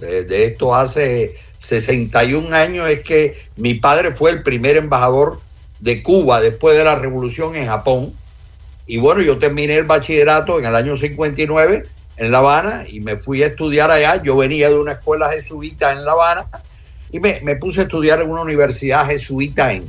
eh, 0.00 0.22
de 0.22 0.44
esto 0.44 0.74
hace 0.74 1.34
61 1.58 2.54
años, 2.54 2.88
es 2.88 3.00
que 3.00 3.36
mi 3.56 3.74
padre 3.74 4.14
fue 4.14 4.30
el 4.30 4.42
primer 4.42 4.76
embajador 4.76 5.40
de 5.78 6.02
Cuba 6.02 6.40
después 6.40 6.76
de 6.76 6.84
la 6.84 6.94
revolución 6.94 7.54
en 7.54 7.66
Japón. 7.66 8.14
Y 8.86 8.98
bueno, 8.98 9.20
yo 9.20 9.38
terminé 9.38 9.76
el 9.76 9.84
bachillerato 9.84 10.58
en 10.58 10.64
el 10.64 10.74
año 10.74 10.96
59 10.96 11.86
en 12.20 12.30
La 12.30 12.38
Habana 12.38 12.84
y 12.86 13.00
me 13.00 13.16
fui 13.16 13.42
a 13.42 13.46
estudiar 13.46 13.90
allá. 13.90 14.22
Yo 14.22 14.36
venía 14.36 14.68
de 14.68 14.78
una 14.78 14.92
escuela 14.92 15.30
jesuita 15.30 15.90
en 15.92 16.04
La 16.04 16.12
Habana 16.12 16.46
y 17.10 17.18
me, 17.18 17.40
me 17.42 17.56
puse 17.56 17.80
a 17.80 17.82
estudiar 17.84 18.20
en 18.20 18.30
una 18.30 18.42
universidad 18.42 19.06
jesuita 19.06 19.72
en, 19.72 19.86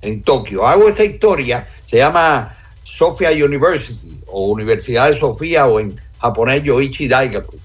en 0.00 0.22
Tokio. 0.22 0.66
Hago 0.66 0.88
esta 0.88 1.04
historia, 1.04 1.68
se 1.84 1.98
llama 1.98 2.56
Sofia 2.82 3.30
University 3.30 4.18
o 4.28 4.48
Universidad 4.48 5.10
de 5.10 5.16
Sofía 5.16 5.66
o 5.66 5.78
en 5.78 6.00
japonés 6.18 6.62
Yoichi 6.62 7.06
Daigaku. 7.06 7.58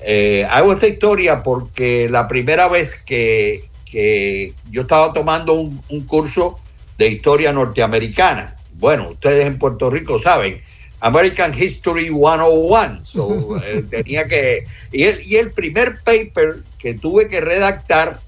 Eh, 0.00 0.46
hago 0.50 0.72
esta 0.72 0.86
historia 0.86 1.42
porque 1.42 2.08
la 2.08 2.26
primera 2.26 2.68
vez 2.68 3.02
que, 3.02 3.68
que 3.84 4.54
yo 4.70 4.82
estaba 4.82 5.12
tomando 5.12 5.52
un, 5.52 5.82
un, 5.90 6.06
curso 6.06 6.58
de 6.96 7.08
historia 7.08 7.52
norteamericana, 7.52 8.56
bueno, 8.78 9.10
ustedes 9.10 9.44
en 9.44 9.58
Puerto 9.58 9.90
Rico 9.90 10.18
saben, 10.18 10.62
American 11.00 11.52
History 11.54 12.08
101, 12.08 13.04
so, 13.04 13.56
eh, 13.64 13.82
tenía 13.88 14.28
que... 14.28 14.64
Y 14.92 15.04
el, 15.04 15.26
y 15.26 15.36
el 15.36 15.52
primer 15.52 16.00
paper 16.02 16.62
que 16.78 16.94
tuve 16.94 17.28
que 17.28 17.40
redactar 17.40 18.20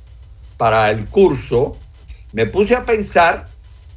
para 0.57 0.91
el 0.91 1.07
curso 1.07 1.77
me 2.33 2.47
puse 2.47 2.75
a 2.75 2.85
pensar 2.85 3.49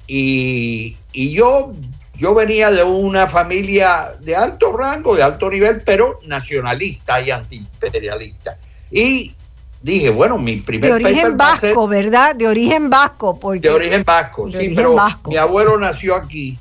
y, 0.07 0.97
yo, 1.13 1.73
yo 2.15 2.35
venía 2.35 2.69
de 2.69 2.83
una 2.83 3.27
familia 3.27 4.07
de 4.21 4.35
alto 4.35 4.75
rango, 4.75 5.15
de 5.15 5.23
alto 5.23 5.49
nivel, 5.49 5.81
pero 5.83 6.19
nacionalista 6.25 7.21
y 7.21 7.31
antiimperialista. 7.31 8.57
Y 8.91 9.33
dije, 9.81 10.09
bueno, 10.09 10.37
mi 10.37 10.57
primer... 10.57 10.91
De 10.91 11.05
origen 11.05 11.37
vasco, 11.37 11.87
¿verdad? 11.87 12.35
De 12.35 12.47
origen 12.47 12.89
vasco. 12.89 13.39
Porque... 13.39 13.67
De 13.67 13.73
origen 13.73 14.03
vasco, 14.03 14.51
sí, 14.51 14.73
pero 14.75 14.95
mi 15.25 15.37
abuelo 15.37 15.77
nació 15.77 16.15
aquí. 16.15 16.59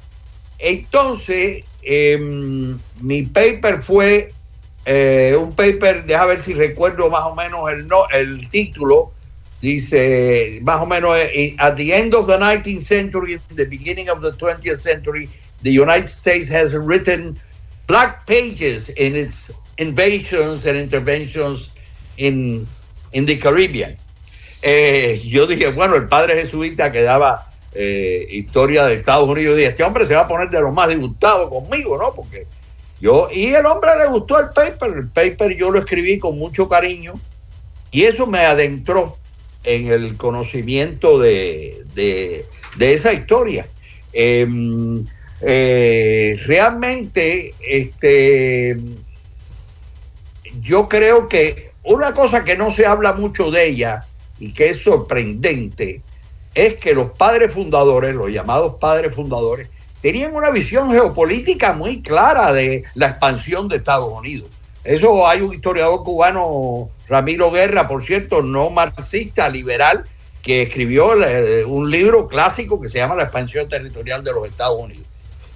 Entonces, 0.59 1.65
em, 1.85 2.79
mi 3.01 3.23
paper 3.23 3.81
fue 3.81 4.33
eh, 4.85 5.37
un 5.39 5.55
paper, 5.55 6.05
deja 6.05 6.27
ver 6.27 6.41
si 6.41 6.55
recuerdo 6.55 7.11
más 7.11 7.25
o 7.25 7.35
menos 7.35 7.71
el, 7.71 7.87
no, 7.87 8.09
el 8.11 8.49
título, 8.51 9.13
dice 9.61 10.61
más 10.63 10.81
o 10.83 10.87
menos 10.87 11.17
eh, 11.19 11.57
at 11.59 11.77
the 11.77 11.95
end 11.95 12.15
of 12.15 12.27
the 12.27 12.37
19th 12.37 12.83
century 12.83 13.41
the 13.55 13.65
beginning 13.65 14.11
of 14.11 14.21
the 14.21 14.31
20th 14.33 14.81
century 14.81 15.31
the 15.63 15.71
united 15.71 16.09
states 16.09 16.51
has 16.51 16.75
written 16.75 17.35
black 17.87 18.27
pages 18.27 18.91
in 18.91 19.17
its 19.17 19.53
invasions 19.79 20.67
and 20.67 20.77
interventions 20.77 21.71
in 22.17 22.67
in 23.13 23.27
the 23.27 23.37
caribbean. 23.39 23.97
Eh, 24.63 25.21
yo 25.25 25.47
dije 25.47 25.73
bueno 25.73 25.97
el 25.97 26.09
padre 26.09 26.41
jesuita 26.41 26.91
que 26.91 27.03
daba 27.03 27.51
eh, 27.75 28.27
historia 28.31 28.85
de 28.87 28.95
Estados 28.95 29.29
Unidos. 29.29 29.57
Dije 29.57 29.69
este 29.69 29.85
hombre 29.85 30.07
se 30.07 30.15
va 30.15 30.23
a 30.23 30.29
poner 30.29 30.51
de 30.51 30.61
lo 30.61 30.73
más 30.73 30.89
disgustado 30.89 31.51
conmigo 31.51 31.99
no 31.99 32.15
porque 32.15 32.47
yo 33.01 33.29
y 33.33 33.47
el 33.47 33.67
hombre 33.67 33.91
le 33.99 34.07
gustó 34.07 34.39
el 34.41 34.51
paper. 34.51 34.91
El 34.97 35.09
paper 35.09 35.57
yo 35.57 35.71
lo 35.71 35.79
escribí 35.79 36.19
con 36.19 36.39
mucho 36.39 36.69
cariño 36.69 37.15
y 37.91 38.05
eso 38.05 38.27
me 38.27 38.41
adentró 38.41 39.17
en 39.63 39.87
el 39.87 40.17
conocimiento 40.17 41.19
de, 41.19 41.85
esa 42.79 43.13
historia. 43.13 43.67
Em, 44.13 45.05
eh, 45.41 46.39
realmente, 46.47 47.55
este, 47.61 48.77
yo 50.61 50.89
creo 50.89 51.29
que 51.29 51.73
una 51.83 52.15
cosa 52.15 52.45
que 52.45 52.57
no 52.57 52.71
se 52.71 52.87
habla 52.87 53.13
mucho 53.13 53.51
de 53.51 53.69
ella 53.69 54.07
y 54.39 54.53
que 54.53 54.71
es 54.71 54.83
sorprendente 54.83 56.03
es 56.55 56.77
que 56.77 56.95
los 56.95 57.11
padres 57.13 57.53
fundadores, 57.53 58.15
los 58.15 58.31
llamados 58.31 58.75
padres 58.81 59.15
fundadores, 59.15 59.69
tenían 60.01 60.35
una 60.35 60.51
visión 60.51 60.91
geopolítica 60.91 61.73
muy 61.73 62.03
clara 62.03 62.53
de 62.53 62.85
la 62.95 63.09
expansión 63.09 63.69
de 63.69 63.77
Estados 63.77 64.13
Unidos. 64.13 64.51
Eso 64.85 65.27
hay 65.27 65.41
un 65.41 65.55
historiador 65.55 66.05
cubano, 66.05 66.91
Ramiro 67.09 67.51
Guerra, 67.51 67.89
por 67.89 68.05
cierto, 68.05 68.43
no 68.43 68.69
marxista, 68.69 69.49
liberal, 69.49 70.05
que 70.43 70.63
escribió 70.63 71.13
un 71.67 71.91
libro 71.91 72.29
clásico 72.29 72.79
que 72.79 72.91
se 72.91 72.99
llama 72.99 73.15
La 73.15 73.23
expansión 73.23 73.67
territorial 73.67 74.23
de 74.23 74.33
los 74.33 74.47
Estados 74.47 74.79
Unidos. 74.79 75.07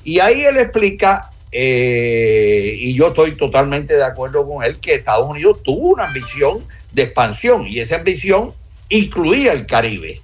Y 0.03 0.21
ahí 0.21 0.41
él 0.47 0.57
explica, 0.57 1.31
eh, 1.53 2.75
y 2.79 2.95
yo 2.95 3.09
estoy 3.09 3.37
totalmente 3.37 3.95
de 3.97 4.05
acuerdo 4.05 4.49
con 4.49 4.65
él, 4.65 4.79
que 4.79 4.95
Estados 4.95 5.29
Unidos 5.29 5.63
tuvo 5.63 5.91
una 5.91 6.05
ambición 6.05 6.65
de 6.93 7.03
expansión 7.03 7.67
y 7.69 7.81
esa 7.81 7.97
ambición 7.97 8.55
incluía 8.89 9.53
el 9.53 9.67
Caribe. 9.67 10.23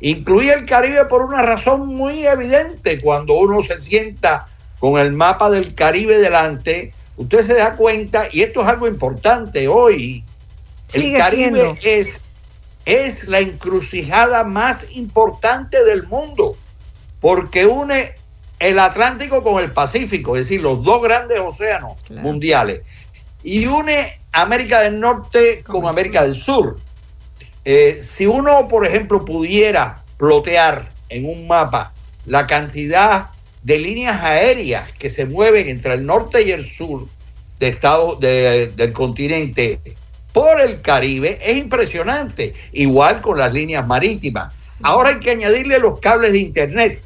Incluía 0.00 0.54
el 0.54 0.64
Caribe 0.64 1.04
por 1.06 1.22
una 1.22 1.42
razón 1.42 1.86
muy 1.88 2.26
evidente. 2.26 3.00
Cuando 3.00 3.34
uno 3.34 3.62
se 3.62 3.82
sienta 3.82 4.46
con 4.78 4.98
el 4.98 5.12
mapa 5.12 5.50
del 5.50 5.74
Caribe 5.74 6.18
delante, 6.18 6.92
usted 7.16 7.44
se 7.44 7.54
da 7.54 7.74
cuenta, 7.76 8.28
y 8.30 8.42
esto 8.42 8.62
es 8.62 8.68
algo 8.68 8.86
importante 8.86 9.66
hoy, 9.66 10.24
el 10.92 11.16
Caribe 11.16 11.78
es, 11.82 12.20
es 12.84 13.28
la 13.28 13.40
encrucijada 13.40 14.44
más 14.44 14.96
importante 14.96 15.84
del 15.84 16.06
mundo, 16.06 16.56
porque 17.20 17.66
une 17.66 18.14
el 18.60 18.78
Atlántico 18.78 19.42
con 19.42 19.62
el 19.62 19.72
Pacífico, 19.72 20.36
es 20.36 20.48
decir, 20.48 20.62
los 20.62 20.82
dos 20.82 21.02
grandes 21.02 21.40
océanos 21.40 21.94
mundiales, 22.10 22.82
y 23.42 23.66
une 23.66 24.20
América 24.32 24.80
del 24.80 25.00
Norte 25.00 25.62
con 25.64 25.86
América 25.86 26.22
del 26.22 26.36
Sur. 26.36 26.78
Eh, 27.70 27.98
si 28.00 28.24
uno, 28.24 28.66
por 28.66 28.86
ejemplo, 28.86 29.26
pudiera 29.26 30.02
plotear 30.16 30.90
en 31.10 31.28
un 31.28 31.46
mapa 31.46 31.92
la 32.24 32.46
cantidad 32.46 33.28
de 33.62 33.78
líneas 33.78 34.22
aéreas 34.22 34.90
que 34.92 35.10
se 35.10 35.26
mueven 35.26 35.68
entre 35.68 35.92
el 35.92 36.06
norte 36.06 36.42
y 36.42 36.52
el 36.52 36.66
sur 36.66 37.06
de 37.60 37.68
estado, 37.68 38.14
del 38.14 38.92
continente 38.94 39.80
por 40.32 40.62
el 40.62 40.80
Caribe 40.80 41.38
es 41.42 41.58
impresionante, 41.58 42.54
igual 42.72 43.20
con 43.20 43.36
las 43.36 43.52
líneas 43.52 43.86
marítimas. 43.86 44.54
Ahora 44.82 45.10
hay 45.10 45.20
que 45.20 45.32
añadirle 45.32 45.78
los 45.78 46.00
cables 46.00 46.32
de 46.32 46.38
Internet, 46.38 47.02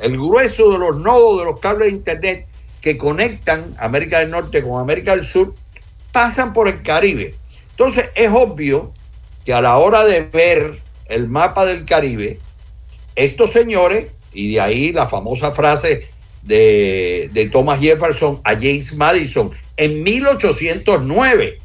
el 0.00 0.18
grueso 0.18 0.70
de 0.70 0.80
los 0.80 0.96
nodos 0.98 1.38
de 1.38 1.44
los 1.46 1.60
cables 1.60 1.88
de 1.88 1.96
Internet 1.96 2.46
que 2.82 2.98
conectan 2.98 3.74
América 3.78 4.18
del 4.18 4.32
Norte 4.32 4.62
con 4.62 4.82
América 4.82 5.16
del 5.16 5.24
Sur, 5.24 5.54
pasan 6.12 6.52
por 6.52 6.68
el 6.68 6.82
Caribe. 6.82 7.34
Entonces 7.70 8.10
es 8.14 8.28
obvio 8.30 8.92
que 9.44 9.52
a 9.52 9.60
la 9.60 9.76
hora 9.76 10.04
de 10.04 10.22
ver 10.22 10.80
el 11.06 11.28
mapa 11.28 11.66
del 11.66 11.84
Caribe, 11.84 12.38
estos 13.14 13.50
señores, 13.50 14.10
y 14.32 14.54
de 14.54 14.60
ahí 14.60 14.92
la 14.92 15.08
famosa 15.08 15.52
frase 15.52 16.08
de, 16.42 17.48
Thomas 17.52 17.80
Jefferson 17.80 18.40
a 18.44 18.52
James 18.54 18.94
Madison 18.96 19.50
en 19.76 20.02
1809, 20.02 21.58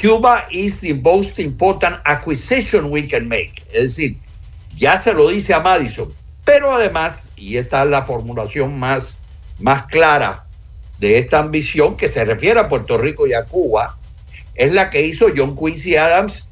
Cuba 0.00 0.46
is 0.50 0.80
the 0.80 0.94
most 0.94 1.38
important 1.38 1.96
acquisition 2.04 2.90
we 2.90 3.08
can 3.08 3.26
make. 3.28 3.54
Es 3.72 3.96
decir, 3.96 4.18
ya 4.74 4.98
se 4.98 5.14
lo 5.14 5.28
dice 5.28 5.54
a 5.54 5.60
Madison, 5.60 6.12
pero 6.44 6.72
además, 6.72 7.32
y 7.36 7.56
esta 7.56 7.82
es 7.82 7.90
la 7.90 8.04
formulación 8.04 8.78
más, 8.78 9.18
más 9.58 9.86
clara 9.86 10.46
de 10.98 11.18
esta 11.18 11.40
ambición 11.40 11.96
que 11.96 12.08
se 12.08 12.24
refiere 12.24 12.60
a 12.60 12.68
Puerto 12.68 12.98
Rico 12.98 13.26
y 13.26 13.32
a 13.32 13.44
Cuba, 13.44 13.98
es 14.54 14.72
la 14.72 14.90
que 14.90 15.06
hizo 15.06 15.26
John 15.36 15.56
Quincy 15.56 15.96
Adams 15.96 16.47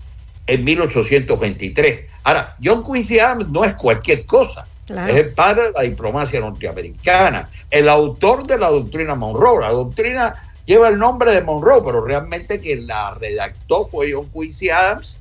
en 0.47 0.65
1823. 0.65 2.01
Ahora, 2.25 2.57
John 2.63 2.83
Quincy 2.85 3.19
Adams 3.19 3.49
no 3.49 3.65
es 3.65 3.75
cualquier 3.75 4.25
cosa. 4.27 4.67
Es 5.09 5.17
el 5.17 5.33
padre 5.33 5.65
de 5.65 5.73
la 5.73 5.83
diplomacia 5.83 6.39
norteamericana, 6.39 7.49
el 7.71 7.89
autor 7.89 8.47
de 8.47 8.57
la 8.57 8.69
doctrina 8.69 9.17
Monroe. 9.17 9.61
La 9.61 9.71
doctrina 9.71 10.35
lleva 10.65 10.89
el 10.89 10.99
nombre 10.99 11.33
de 11.33 11.41
Monroe, 11.41 11.83
pero 11.85 12.05
realmente 12.05 12.61
quien 12.61 12.87
la 12.87 13.15
redactó 13.15 13.85
fue 13.85 14.13
John 14.13 14.31
Quincy 14.33 14.71
Adams, 14.71 15.19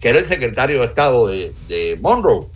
que 0.00 0.08
era 0.08 0.18
el 0.18 0.24
secretario 0.24 0.80
de 0.80 0.86
Estado 0.86 1.26
de, 1.28 1.98
Monroe. 2.00 2.46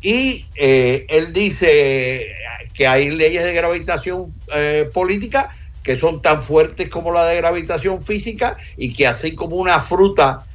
Y 0.00 0.46
eh, 0.56 1.04
él 1.10 1.32
dice 1.34 2.26
que 2.72 2.86
hay 2.86 3.10
leyes 3.10 3.44
de 3.44 3.52
gravitación 3.52 4.32
eh, 4.54 4.88
política 4.92 5.54
que 5.82 5.96
son 5.96 6.22
tan 6.22 6.40
fuertes 6.40 6.88
como 6.88 7.12
la 7.12 7.26
de 7.26 7.36
gravitación 7.36 8.02
física 8.02 8.56
y 8.76 8.92
que 8.92 9.06
así 9.06 9.34
como 9.34 9.56
una 9.56 9.80
fruta 9.80 10.46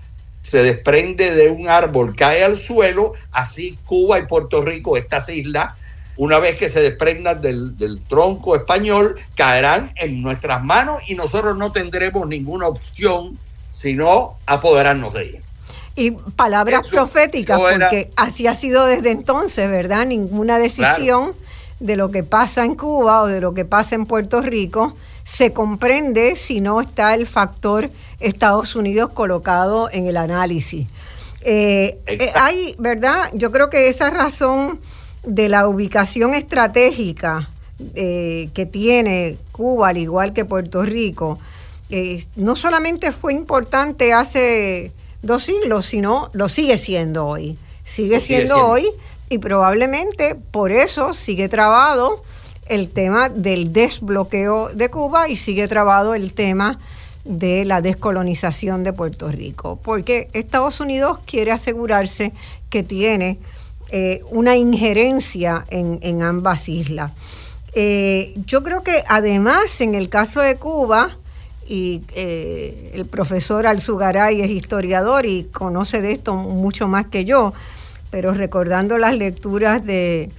se 0.47 0.63
desprende 0.63 1.35
de 1.35 1.49
un 1.49 1.67
árbol, 1.67 2.15
cae 2.15 2.41
al 2.41 2.57
suelo, 2.57 3.11
así 3.33 3.77
Cuba 3.85 4.17
y 4.17 4.27
Puerto 4.27 4.61
Rico, 4.61 4.95
estas 4.95 5.27
islas, 5.27 5.73
una 6.15 6.39
vez 6.39 6.57
que 6.57 6.69
se 6.69 6.79
desprendan 6.79 7.41
del, 7.41 7.77
del, 7.77 8.01
tronco 8.01 8.55
español, 8.55 9.19
caerán 9.35 9.91
en 9.97 10.21
nuestras 10.21 10.63
manos 10.63 11.01
y 11.07 11.15
nosotros 11.15 11.57
no 11.57 11.73
tendremos 11.73 12.25
ninguna 12.29 12.69
opción 12.69 13.37
sino 13.71 14.35
apoderarnos 14.45 15.13
de 15.15 15.23
ellas. 15.23 15.43
Y 15.97 16.11
palabras 16.11 16.87
proféticas, 16.87 17.59
porque 17.59 18.09
así 18.15 18.47
ha 18.47 18.55
sido 18.55 18.85
desde 18.85 19.11
entonces, 19.11 19.69
¿verdad? 19.69 20.05
Ninguna 20.05 20.59
decisión 20.59 21.33
de 21.81 21.97
lo 21.97 22.09
que 22.09 22.23
pasa 22.23 22.63
en 22.63 22.75
Cuba 22.75 23.23
o 23.23 23.27
de 23.27 23.41
lo 23.41 23.53
que 23.53 23.65
pasa 23.65 23.95
en 23.95 24.05
Puerto 24.05 24.39
Rico 24.39 24.95
se 25.27 25.51
comprende 25.51 26.37
si 26.37 26.61
no 26.61 26.79
está 26.79 27.13
el 27.13 27.27
factor 27.27 27.89
Estados 28.19 28.75
Unidos 28.75 29.11
colocado 29.13 29.89
en 29.91 30.07
el 30.07 30.17
análisis. 30.17 30.87
Eh, 31.41 31.99
eh, 32.07 32.31
hay, 32.35 32.75
¿verdad? 32.77 33.29
Yo 33.33 33.51
creo 33.51 33.69
que 33.69 33.89
esa 33.89 34.09
razón 34.09 34.79
de 35.23 35.49
la 35.49 35.67
ubicación 35.67 36.33
estratégica 36.33 37.49
eh, 37.95 38.49
que 38.53 38.65
tiene 38.65 39.37
Cuba, 39.51 39.89
al 39.89 39.97
igual 39.97 40.33
que 40.33 40.45
Puerto 40.45 40.81
Rico, 40.81 41.39
no 42.35 42.57
solamente 42.57 43.13
fue 43.13 43.33
importante 43.33 44.11
hace 44.11 44.91
dos 45.21 45.43
siglos, 45.43 45.85
sino 45.85 46.29
lo 46.33 46.49
sigue 46.49 46.77
siendo 46.77 47.27
hoy. 47.27 47.57
Sigue, 47.85 48.19
siendo, 48.19 48.67
hoy 48.67 48.85
y 49.29 49.37
probablemente 49.37 50.35
por 50.35 50.73
eso 50.73 51.13
sigue 51.13 51.47
trabado 51.47 52.21
el 52.65 52.89
tema 52.89 53.29
del 53.29 53.71
desbloqueo 53.71 54.67
de 54.73 54.89
Cuba 54.89 55.29
y 55.29 55.37
sigue 55.37 55.69
trabado 55.69 56.13
el 56.13 56.33
tema 56.33 56.79
de 57.27 57.65
la 57.65 57.81
descolonización 57.81 58.83
de 58.83 58.93
Puerto 58.93 59.29
Rico, 59.29 59.79
porque 59.83 60.29
Estados 60.33 60.79
Unidos 60.79 61.19
quiere 61.25 61.51
asegurarse 61.51 62.33
que 62.69 62.83
tiene 62.83 63.37
eh, 63.89 64.21
una 64.31 64.55
injerencia 64.55 65.65
en, 65.69 66.23
ambas 66.23 66.69
islas. 66.69 67.11
Eh, 67.73 68.33
yo 68.45 68.63
creo 68.63 68.83
que 68.83 69.03
además 69.07 69.81
en 69.81 69.95
el 69.95 70.09
caso 70.09 70.41
de 70.41 70.55
Cuba, 70.55 71.17
y 71.67 72.01
eh, 72.15 72.91
el 72.93 73.05
profesor 73.05 73.67
Alzugaray 73.67 74.41
es 74.41 74.49
historiador 74.49 75.25
y 75.25 75.43
conoce 75.45 76.01
de 76.01 76.13
esto 76.13 76.33
mucho 76.33 76.87
más 76.87 77.07
que 77.07 77.25
yo, 77.25 77.53
pero 78.09 78.33
recordando 78.33 78.97
las 78.97 79.15
lecturas 79.15 79.85
de, 79.85 80.29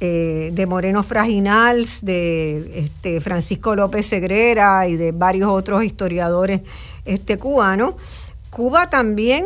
eh, 0.00 0.50
de 0.52 0.66
Moreno 0.66 1.02
Fraginals, 1.02 2.04
de 2.04 2.80
este, 2.80 3.20
Francisco 3.20 3.76
López 3.76 4.06
Segrera 4.06 4.88
y 4.88 4.96
de 4.96 5.12
varios 5.12 5.50
otros 5.50 5.84
historiadores 5.84 6.62
este, 7.04 7.38
cubanos, 7.38 7.94
Cuba 8.50 8.90
también, 8.90 9.44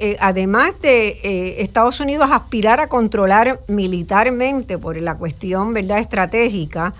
eh, 0.00 0.16
además 0.20 0.72
de 0.80 1.60
Estados 1.60 2.00
Unidos 2.00 2.30
aspirar 2.32 2.80
a 2.80 2.88
controlar 2.88 3.60
militarmente 3.68 4.78
por 4.78 5.00
la 5.00 5.16
cuestión 5.16 5.74
¿verdad? 5.74 5.98
estratégica, 5.98 6.94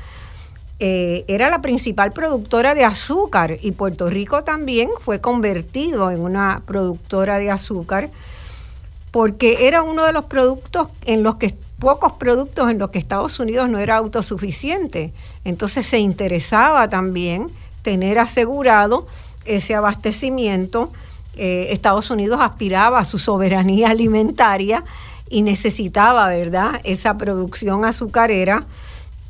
eh, 0.79 1.25
era 1.27 1.49
la 1.49 1.63
principal 1.63 2.13
productora 2.13 2.75
de 2.75 2.85
azúcar 2.85 3.57
y 3.63 3.73
Puerto 3.73 4.11
Rico 4.11 4.43
también 4.43 4.91
fue 5.01 5.23
convertido 5.23 6.11
en 6.11 6.21
una 6.21 6.61
productora 6.67 7.39
de 7.39 7.51
azúcar 7.51 8.11
porque 9.11 9.69
era 9.69 9.83
uno 9.83 10.05
de 10.05 10.13
los 10.13 10.27
productos 10.27 10.89
en 11.07 11.23
los 11.23 11.37
que 11.37 11.47
pocos 11.79 12.13
productos 12.15 12.71
en 12.71 12.79
los 12.79 12.91
que 12.91 12.99
Estados 12.99 13.39
Unidos 13.39 13.69
no 13.69 13.79
era 13.79 13.97
autosuficiente. 13.97 15.13
Entonces 15.45 15.87
se 15.87 15.99
interesaba 15.99 16.89
también 16.89 17.49
tener 17.83 18.19
asegurado 18.19 19.07
ese 19.45 19.75
abastecimiento. 19.75 20.91
Eh, 21.37 21.69
Estados 21.71 22.11
Unidos 22.11 22.41
aspiraba 22.41 22.99
a 22.99 23.05
su 23.05 23.19
soberanía 23.19 23.91
alimentaria 23.91 24.85
y 25.29 25.43
necesitaba, 25.43 26.29
¿verdad?, 26.29 26.81
esa 26.85 27.17
producción 27.19 27.85
azucarera 27.85 28.65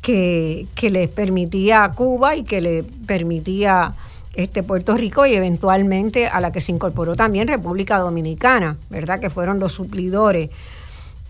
que, 0.01 0.67
que 0.75 0.89
les 0.89 1.09
permitía 1.09 1.83
a 1.83 1.91
Cuba 1.91 2.35
y 2.35 2.43
que 2.43 2.61
le 2.61 2.83
permitía 2.83 3.93
este 4.35 4.61
Puerto 4.61 4.95
Rico 4.95 5.25
y 5.25 5.33
eventualmente 5.33 6.27
a 6.27 6.39
la 6.39 6.51
que 6.51 6.61
se 6.61 6.71
incorporó 6.71 7.15
también 7.15 7.47
República 7.47 7.97
Dominicana, 7.97 8.77
¿verdad? 8.89 9.19
Que 9.19 9.31
fueron 9.31 9.59
los 9.59 9.73
suplidores. 9.73 10.51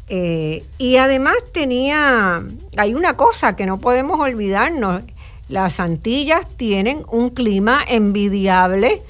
Eh, 0.09 0.63
y 0.77 0.97
además 0.97 1.35
tenía, 1.53 2.43
hay 2.77 2.93
una 2.93 3.17
cosa 3.17 3.55
que 3.55 3.65
no 3.65 3.77
podemos 3.79 4.19
olvidarnos, 4.19 5.01
las 5.49 5.79
Antillas 5.79 6.47
tienen 6.57 7.03
un 7.09 7.29
clima 7.29 7.81
envidiable 7.87 9.01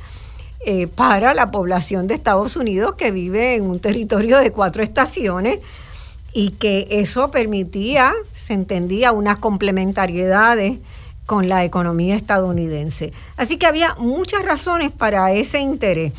eh, 0.65 0.87
para 0.87 1.33
la 1.33 1.51
población 1.51 2.07
de 2.07 2.15
Estados 2.15 2.55
Unidos 2.55 2.95
que 2.95 3.11
vive 3.11 3.55
en 3.55 3.63
un 3.63 3.79
territorio 3.79 4.37
de 4.39 4.51
cuatro 4.51 4.83
estaciones 4.83 5.59
y 6.33 6.51
que 6.51 6.87
eso 6.89 7.31
permitía, 7.31 8.13
se 8.35 8.53
entendía, 8.53 9.11
unas 9.11 9.39
complementariedades 9.39 10.77
con 11.25 11.49
la 11.49 11.65
economía 11.65 12.15
estadounidense. 12.15 13.13
Así 13.35 13.57
que 13.57 13.65
había 13.65 13.95
muchas 13.95 14.45
razones 14.45 14.91
para 14.91 15.31
ese 15.31 15.59
interés. 15.59 16.13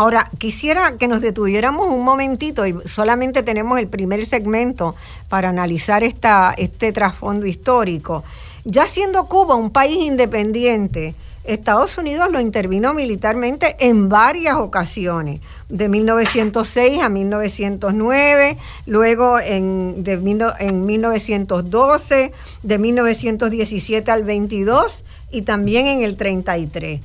Ahora, 0.00 0.30
quisiera 0.38 0.96
que 0.96 1.08
nos 1.08 1.20
detuviéramos 1.20 1.86
un 1.88 2.02
momentito 2.02 2.66
y 2.66 2.74
solamente 2.86 3.42
tenemos 3.42 3.78
el 3.78 3.86
primer 3.86 4.24
segmento 4.24 4.94
para 5.28 5.50
analizar 5.50 6.02
esta, 6.02 6.54
este 6.56 6.90
trasfondo 6.90 7.44
histórico. 7.44 8.24
Ya 8.64 8.88
siendo 8.88 9.26
Cuba 9.26 9.56
un 9.56 9.68
país 9.68 9.98
independiente, 9.98 11.14
Estados 11.44 11.98
Unidos 11.98 12.30
lo 12.32 12.40
intervino 12.40 12.94
militarmente 12.94 13.76
en 13.78 14.08
varias 14.08 14.54
ocasiones, 14.54 15.40
de 15.68 15.90
1906 15.90 17.02
a 17.02 17.10
1909, 17.10 18.56
luego 18.86 19.38
en, 19.38 20.02
de, 20.02 20.14
en 20.60 20.86
1912, 20.86 22.32
de 22.62 22.78
1917 22.78 24.10
al 24.10 24.24
22 24.24 25.04
y 25.30 25.42
también 25.42 25.88
en 25.88 26.02
el 26.02 26.16
33. 26.16 27.02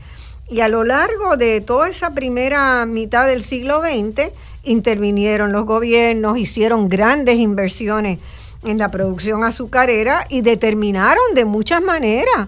Y 0.49 0.61
a 0.61 0.67
lo 0.67 0.83
largo 0.83 1.37
de 1.37 1.59
toda 1.61 1.89
esa 1.89 2.11
primera 2.11 2.85
mitad 2.85 3.25
del 3.25 3.43
siglo 3.43 3.81
XX 3.81 4.31
intervinieron 4.63 5.51
los 5.51 5.65
gobiernos, 5.65 6.37
hicieron 6.37 6.87
grandes 6.87 7.37
inversiones 7.37 8.19
en 8.63 8.77
la 8.77 8.89
producción 8.89 9.43
azucarera 9.43 10.25
y 10.29 10.41
determinaron 10.41 11.33
de 11.33 11.45
muchas 11.45 11.81
maneras 11.81 12.47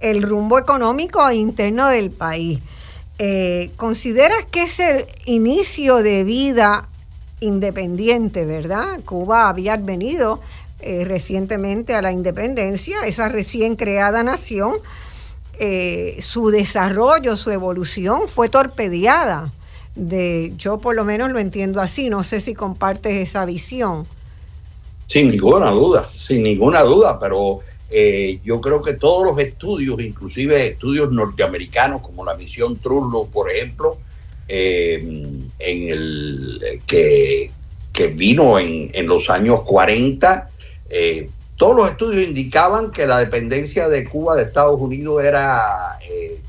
el 0.00 0.22
rumbo 0.22 0.58
económico 0.58 1.30
interno 1.30 1.88
del 1.88 2.10
país. 2.10 2.60
Eh, 3.18 3.70
¿Consideras 3.76 4.44
que 4.50 4.64
ese 4.64 5.06
inicio 5.26 5.96
de 5.96 6.24
vida 6.24 6.88
independiente, 7.40 8.44
verdad? 8.44 9.00
Cuba 9.04 9.48
había 9.48 9.76
venido 9.76 10.40
eh, 10.80 11.04
recientemente 11.06 11.94
a 11.94 12.02
la 12.02 12.10
independencia, 12.10 13.06
esa 13.06 13.28
recién 13.28 13.76
creada 13.76 14.24
nación, 14.24 14.74
eh, 15.64 16.20
su 16.20 16.50
desarrollo, 16.50 17.36
su 17.36 17.52
evolución 17.52 18.22
fue 18.26 18.48
torpedeada. 18.48 19.52
De, 19.94 20.52
yo 20.56 20.78
por 20.78 20.96
lo 20.96 21.04
menos 21.04 21.30
lo 21.30 21.38
entiendo 21.38 21.80
así, 21.80 22.10
no 22.10 22.24
sé 22.24 22.40
si 22.40 22.52
compartes 22.52 23.14
esa 23.14 23.44
visión. 23.44 24.04
Sin 25.06 25.28
ninguna 25.28 25.70
duda, 25.70 26.10
sin 26.16 26.42
ninguna 26.42 26.80
duda, 26.80 27.20
pero 27.20 27.60
eh, 27.90 28.40
yo 28.44 28.60
creo 28.60 28.82
que 28.82 28.94
todos 28.94 29.24
los 29.24 29.38
estudios, 29.38 30.00
inclusive 30.00 30.66
estudios 30.66 31.12
norteamericanos 31.12 32.00
como 32.00 32.24
la 32.24 32.34
misión 32.34 32.78
Trullo, 32.78 33.26
por 33.26 33.48
ejemplo, 33.48 33.98
eh, 34.48 34.96
en 35.60 35.88
el, 35.88 36.80
que, 36.84 37.52
vino 38.16 38.58
en, 38.58 39.06
los 39.06 39.30
años 39.30 39.60
40, 39.60 40.50
eh, 40.90 41.28
todos 41.56 41.76
los 41.76 41.90
estudios 41.90 42.22
indicaban 42.22 42.90
que 42.90 43.06
la 43.06 43.18
dependencia 43.18 43.88
de 43.88 44.08
Cuba 44.08 44.34
de 44.34 44.42
Estados 44.42 44.80
Unidos 44.80 45.24
era 45.24 45.98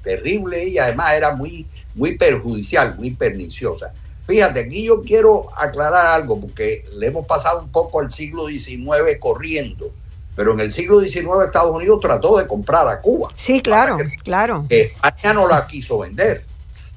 terrible 0.02 0.66
y 0.66 0.78
además 0.78 1.14
era 1.14 1.36
muy, 1.36 1.68
muy 1.96 2.18
perjudicial, 2.18 2.96
muy 2.98 3.12
perniciosa. 3.12 3.94
Fíjate, 4.28 4.62
aquí 4.62 4.86
yo 4.86 5.02
quiero 5.02 5.50
aclarar 5.58 6.08
algo 6.08 6.40
porque 6.40 6.86
le 6.96 7.08
hemos 7.08 7.26
pasado 7.26 7.62
un 7.62 7.72
poco 7.72 8.00
al 8.00 8.10
siglo 8.10 8.48
XIX 8.48 9.18
corriendo 9.20 9.92
pero 10.36 10.54
en 10.54 10.60
el 10.60 10.72
siglo 10.72 11.00
XIX 11.00 11.28
Estados 11.46 11.76
Unidos 11.76 12.00
trató 12.00 12.38
de 12.38 12.48
comprar 12.48 12.88
a 12.88 13.02
Cuba. 13.02 13.30
Sí, 13.36 13.62
claro, 13.62 13.98
claro. 14.24 14.66
España 14.70 15.34
no 15.34 15.48
la 15.48 15.68
quiso 15.68 16.00
vender. 16.00 16.46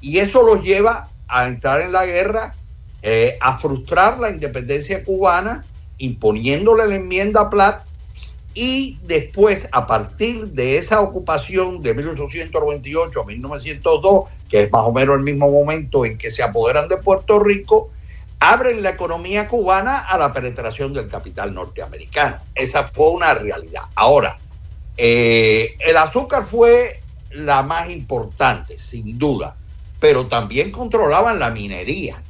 Y 0.01 0.19
eso 0.19 0.43
los 0.43 0.63
lleva 0.63 1.11
a 1.29 1.47
entrar 1.47 1.81
en 1.81 1.93
la 1.93 2.07
guerra, 2.07 2.55
eh, 3.03 3.37
a 3.41 3.59
frustrar 3.59 4.19
la 4.19 4.31
independencia 4.31 5.05
cubana, 5.05 5.65
imponiéndole 5.99 6.87
la 6.87 6.97
enmienda 6.97 7.43
a 7.43 7.51
Platt. 7.51 7.86
Y 8.59 8.99
después, 9.03 9.69
a 9.73 9.87
partir 9.87 10.47
de 10.53 10.79
esa 10.79 11.03
ocupación 11.03 11.83
de 11.83 11.93
1898 11.93 13.21
a 13.21 13.25
1902, 13.27 14.31
que 14.49 14.63
es 14.63 14.73
más 14.73 14.85
o 14.85 14.95
menos 14.95 15.17
el 15.17 15.23
mismo 15.23 15.51
momento 15.51 16.07
en 16.07 16.17
que 16.17 16.31
se 16.31 16.43
apoderan 16.43 16.89
de 16.89 16.97
Puerto 16.97 17.39
Rico, 17.39 17.91
abren 18.41 18.83
la 18.83 18.89
economía 18.89 19.47
cubana 19.47 19.99
a 19.99 20.17
la 20.17 20.33
penetración 20.33 20.95
del 20.95 21.07
capital 21.09 21.53
norteamericano. 21.53 22.39
Esa 22.55 22.85
fue 22.85 23.11
una 23.11 23.35
realidad. 23.35 23.83
Ahora, 23.95 24.39
eh, 24.97 25.77
el 25.81 25.99
azúcar 25.99 26.47
fue 26.47 27.03
la 27.33 27.63
más 27.63 27.91
importante, 27.91 28.79
sin 28.79 29.19
duda, 29.19 29.55
pero 30.01 30.29
también 30.29 30.71
controlaban 30.71 31.39
la 31.39 31.51
minería, 31.51 32.23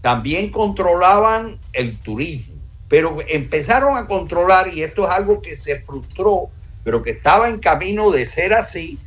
también 0.00 0.48
controlaban 0.48 1.58
el 1.74 1.98
turismo, 1.98 2.49
pero 2.90 3.18
empezaron 3.28 3.96
a 3.96 4.08
controlar, 4.08 4.66
y 4.74 4.82
esto 4.82 5.04
es 5.04 5.10
algo 5.10 5.40
que 5.40 5.56
se 5.56 5.80
frustró, 5.80 6.50
pero 6.82 7.04
que 7.04 7.12
estaba 7.12 7.48
en 7.48 7.60
camino 7.60 8.10
de 8.10 8.26
ser 8.26 8.52
así, 8.52 8.98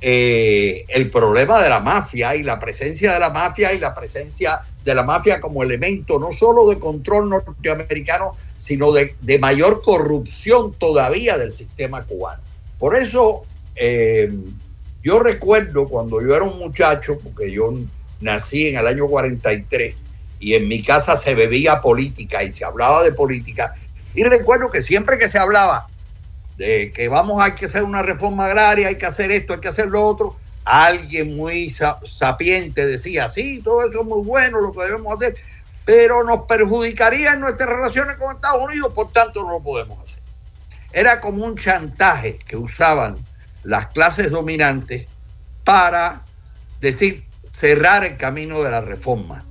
eh, 0.00 0.84
el 0.88 1.10
problema 1.10 1.62
de 1.62 1.68
la 1.68 1.78
mafia 1.78 2.34
y 2.34 2.42
la 2.42 2.58
presencia 2.58 3.12
de 3.12 3.20
la 3.20 3.30
mafia 3.30 3.72
y 3.72 3.78
la 3.78 3.94
presencia 3.94 4.62
de 4.84 4.94
la 4.96 5.04
mafia 5.04 5.40
como 5.40 5.62
elemento 5.62 6.18
no 6.18 6.32
solo 6.32 6.68
de 6.68 6.80
control 6.80 7.28
norteamericano, 7.28 8.34
sino 8.56 8.90
de, 8.90 9.14
mayor 9.38 9.80
corrupción 9.82 10.72
todavía 10.72 11.38
del 11.38 11.52
sistema 11.52 12.02
cubano. 12.02 12.42
Por 12.80 12.96
eso 12.96 13.44
eh, 13.76 14.32
yo 15.04 15.20
recuerdo 15.20 15.86
cuando 15.86 16.20
yo 16.20 16.34
era 16.34 16.44
un 16.44 16.58
muchacho, 16.58 17.16
porque 17.22 17.52
yo 17.52 17.72
nací 18.20 18.66
en 18.66 18.78
el 18.78 18.88
año 18.88 19.06
43 19.06 20.09
y 20.40 20.54
en 20.54 20.66
mi 20.66 20.82
casa 20.82 21.16
se 21.16 21.34
bebía 21.34 21.80
política 21.80 22.42
y 22.42 22.50
se 22.50 22.64
hablaba 22.64 23.04
de 23.04 23.12
política, 23.12 23.74
y 24.14 24.24
recuerdo 24.24 24.70
que 24.70 24.82
siempre 24.82 25.18
que 25.18 25.28
se 25.28 25.38
hablaba 25.38 25.86
de 26.56 26.90
que 26.92 27.08
vamos, 27.08 27.42
hay 27.42 27.52
que 27.52 27.66
hacer 27.66 27.84
una 27.84 28.02
reforma 28.02 28.46
agraria, 28.46 28.88
hay 28.88 28.98
que 28.98 29.06
hacer 29.06 29.30
esto, 29.30 29.52
hay 29.52 29.60
que 29.60 29.68
hacer 29.68 29.86
lo 29.86 30.04
otro, 30.04 30.36
alguien 30.64 31.36
muy 31.36 31.70
sapiente 31.70 32.86
decía, 32.86 33.28
sí, 33.28 33.60
todo 33.62 33.88
eso 33.88 34.00
es 34.00 34.06
muy 34.06 34.22
bueno, 34.24 34.60
lo 34.60 34.72
que 34.72 34.84
debemos 34.84 35.16
hacer, 35.16 35.36
pero 35.84 36.24
nos 36.24 36.42
perjudicaría 36.42 37.32
en 37.32 37.40
nuestras 37.40 37.68
relaciones 37.68 38.16
con 38.16 38.34
Estados 38.34 38.62
Unidos, 38.62 38.92
por 38.94 39.12
tanto 39.12 39.42
no 39.42 39.50
lo 39.50 39.60
podemos 39.60 40.02
hacer. 40.02 40.18
Era 40.92 41.20
como 41.20 41.44
un 41.44 41.56
chantaje 41.56 42.38
que 42.38 42.56
usaban 42.56 43.18
las 43.62 43.88
clases 43.88 44.30
dominantes 44.30 45.06
para 45.64 46.22
decir, 46.80 47.24
cerrar 47.52 48.04
el 48.04 48.16
camino 48.16 48.62
de 48.62 48.70
la 48.70 48.80
reforma. 48.80 49.44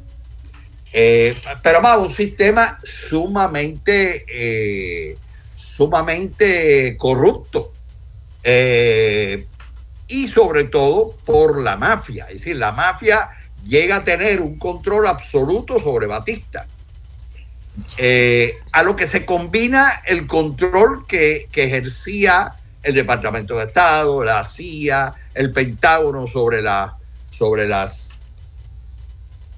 Eh, 0.93 1.35
pero 1.61 1.81
más, 1.81 1.97
un 1.97 2.11
sistema 2.11 2.79
sumamente... 2.83 4.25
Eh, 4.27 5.17
sumamente 5.55 6.95
corrupto. 6.97 7.73
Eh, 8.43 9.45
y 10.07 10.27
sobre 10.27 10.63
todo 10.65 11.15
por 11.25 11.61
la 11.61 11.75
mafia. 11.75 12.25
Es 12.27 12.35
decir, 12.35 12.55
la 12.55 12.71
mafia 12.71 13.29
llega 13.65 13.97
a 13.97 14.03
tener 14.03 14.41
un 14.41 14.57
control 14.57 15.07
absoluto 15.07 15.79
sobre 15.79 16.07
Batista. 16.07 16.65
A 18.71 18.83
lo 18.83 18.95
que 18.95 19.05
se 19.05 19.25
combina 19.25 20.01
el 20.05 20.25
control 20.27 21.05
que, 21.05 21.49
ejercía 21.53 22.55
el 22.81 22.95
Departamento 22.95 23.57
de 23.57 23.65
Estado, 23.65 24.23
la 24.23 24.45
CIA, 24.45 25.13
el 25.33 25.51
Pentágono 25.51 26.25
sobre, 26.25 26.61
la, 26.61 26.97
sobre, 27.31 27.67
las, 27.67 28.08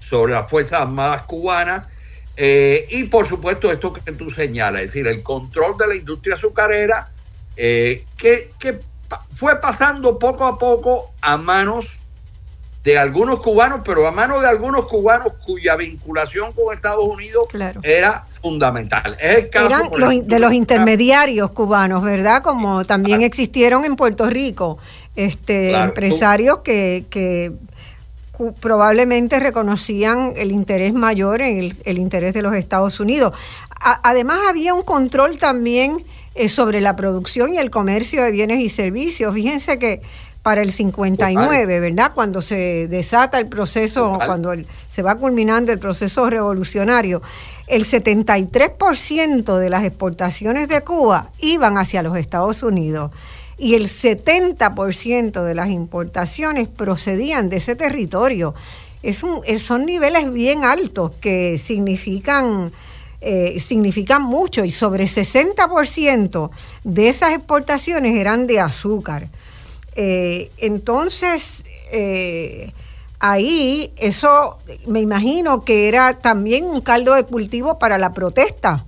sobre 0.01 0.33
las 0.33 0.49
Fuerzas 0.49 0.81
Armadas 0.81 1.21
cubanas 1.21 1.87
eh, 2.37 2.87
y 2.89 3.03
por 3.03 3.27
supuesto 3.27 3.71
esto 3.71 3.93
que 3.93 4.11
tú 4.13 4.29
señalas, 4.29 4.81
es 4.81 4.87
decir, 4.87 5.07
el 5.07 5.21
control 5.21 5.77
de 5.77 5.87
la 5.87 5.95
industria 5.95 6.35
azucarera, 6.35 7.11
eh, 7.55 8.05
que, 8.17 8.51
fue 9.31 9.59
pasando 9.59 10.17
poco 10.17 10.45
a 10.45 10.57
poco 10.57 11.13
a 11.21 11.35
manos 11.35 11.99
de 12.83 12.97
algunos 12.97 13.41
cubanos, 13.41 13.81
pero 13.83 14.07
a 14.07 14.11
manos 14.11 14.41
de 14.41 14.47
algunos 14.47 14.85
cubanos 14.85 15.33
cuya 15.45 15.75
vinculación 15.75 16.53
con 16.53 16.73
Estados 16.73 17.03
Unidos 17.03 17.47
era 17.83 18.25
fundamental. 18.41 19.17
Es 19.19 19.37
el 19.37 19.49
caso 19.49 19.67
Eran 19.67 20.27
de 20.27 20.39
los 20.39 20.53
intermediarios 20.53 21.51
cubanos, 21.51 22.03
¿verdad? 22.03 22.41
Como 22.41 22.85
también 22.85 23.21
existieron 23.21 23.83
en 23.83 23.97
Puerto 23.97 24.29
Rico, 24.29 24.77
este 25.17 25.73
empresarios 25.73 26.59
que, 26.59 27.05
que 27.09 27.51
probablemente 28.59 29.39
reconocían 29.39 30.33
el 30.35 30.51
interés 30.51 30.93
mayor 30.93 31.41
en 31.41 31.75
el, 31.83 31.97
interés 31.97 32.33
de 32.33 32.41
los 32.41 32.55
Estados 32.55 32.99
Unidos. 32.99 33.33
además 33.79 34.39
había 34.49 34.73
un 34.73 34.83
control 34.83 35.37
también 35.37 36.03
eh, 36.33 36.49
sobre 36.49 36.81
la 36.81 36.95
producción 36.95 37.53
y 37.53 37.57
el 37.57 37.69
comercio 37.69 38.23
de 38.23 38.31
bienes 38.31 38.59
y 38.59 38.69
servicios. 38.69 39.33
Fíjense 39.33 39.77
que 39.77 40.01
para 40.43 40.61
el 40.61 40.71
59, 40.71 41.79
¿verdad? 41.79 42.13
Cuando 42.15 42.41
se 42.41 42.87
desata 42.87 43.37
el 43.37 43.47
proceso, 43.47 44.17
cuando 44.25 44.53
se 44.87 45.03
va 45.03 45.15
culminando 45.15 45.71
el 45.71 45.77
proceso 45.77 46.27
revolucionario, 46.29 47.21
el 47.67 47.85
73% 47.85 49.57
de 49.57 49.69
las 49.69 49.83
exportaciones 49.83 50.67
de 50.67 50.81
Cuba 50.81 51.29
iban 51.39 51.77
hacia 51.77 52.01
los 52.01 52.17
Estados 52.17 52.63
Unidos 52.63 53.11
y 53.61 53.75
el 53.75 53.89
70% 53.89 55.43
de 55.43 55.53
las 55.53 55.69
importaciones 55.69 56.67
procedían 56.67 57.47
de 57.47 57.57
ese 57.57 57.75
territorio. 57.75 58.55
Es 59.03 59.21
un, 59.21 59.43
son 59.59 59.85
niveles 59.85 60.33
bien 60.33 60.65
altos 60.65 61.11
que 61.21 61.59
significan, 61.59 62.71
eh, 63.21 63.59
significan 63.59 64.23
mucho 64.23 64.65
y 64.65 64.71
sobre 64.71 65.03
60% 65.03 66.49
de 66.83 67.09
esas 67.09 67.33
exportaciones 67.33 68.17
eran 68.17 68.47
de 68.47 68.59
azúcar. 68.59 69.27
Eh, 69.95 70.49
entonces, 70.57 71.65
eh, 71.91 72.71
ahí 73.19 73.93
eso 73.97 74.57
me 74.87 75.01
imagino 75.01 75.63
que 75.63 75.87
era 75.87 76.17
también 76.17 76.65
un 76.65 76.81
caldo 76.81 77.13
de 77.13 77.25
cultivo 77.25 77.77
para 77.77 77.99
la 77.99 78.11
protesta, 78.11 78.85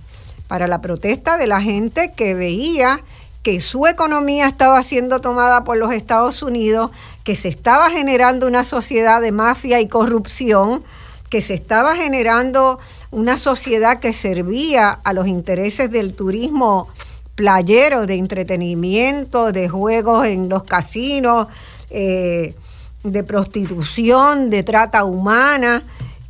para 0.48 0.66
la 0.66 0.80
protesta 0.80 1.38
de 1.38 1.46
la 1.46 1.62
gente 1.62 2.10
que 2.16 2.34
veía 2.34 3.04
que 3.44 3.60
su 3.60 3.86
economía 3.86 4.46
estaba 4.46 4.82
siendo 4.82 5.20
tomada 5.20 5.64
por 5.64 5.76
los 5.76 5.92
Estados 5.92 6.42
Unidos, 6.42 6.90
que 7.24 7.36
se 7.36 7.48
estaba 7.48 7.90
generando 7.90 8.46
una 8.46 8.64
sociedad 8.64 9.20
de 9.20 9.32
mafia 9.32 9.82
y 9.82 9.86
corrupción, 9.86 10.82
que 11.28 11.42
se 11.42 11.52
estaba 11.52 11.94
generando 11.94 12.78
una 13.10 13.36
sociedad 13.36 14.00
que 14.00 14.14
servía 14.14 14.98
a 15.04 15.12
los 15.12 15.28
intereses 15.28 15.90
del 15.90 16.14
turismo 16.14 16.88
playero, 17.34 18.06
de 18.06 18.14
entretenimiento, 18.14 19.52
de 19.52 19.68
juegos 19.68 20.26
en 20.26 20.48
los 20.48 20.62
casinos, 20.62 21.48
eh, 21.90 22.54
de 23.02 23.24
prostitución, 23.24 24.48
de 24.48 24.62
trata 24.62 25.04
humana, 25.04 25.82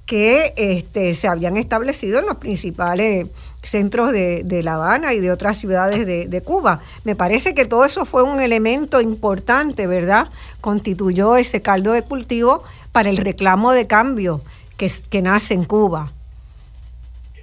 que 0.04 0.52
este, 0.56 1.14
se 1.14 1.28
habían 1.28 1.56
establecido 1.56 2.18
en 2.18 2.26
los 2.26 2.38
principales 2.38 3.28
centros 3.66 4.12
de, 4.12 4.60
La 4.62 4.74
Habana 4.74 5.14
y 5.14 5.20
de 5.20 5.30
otras 5.30 5.58
ciudades 5.58 6.06
de, 6.06 6.40
Cuba. 6.42 6.80
Me 7.04 7.16
parece 7.16 7.54
que 7.54 7.64
todo 7.64 7.84
eso 7.84 8.04
fue 8.04 8.22
un 8.22 8.40
elemento 8.40 9.00
importante, 9.00 9.86
¿verdad? 9.86 10.28
Constituyó 10.60 11.36
ese 11.36 11.62
caldo 11.62 11.92
de 11.92 12.02
cultivo 12.02 12.62
para 12.92 13.10
el 13.10 13.16
reclamo 13.16 13.72
de 13.72 13.86
cambio 13.86 14.40
que, 14.76 14.90
que 15.10 15.22
nace 15.22 15.54
en 15.54 15.64
Cuba. 15.64 16.12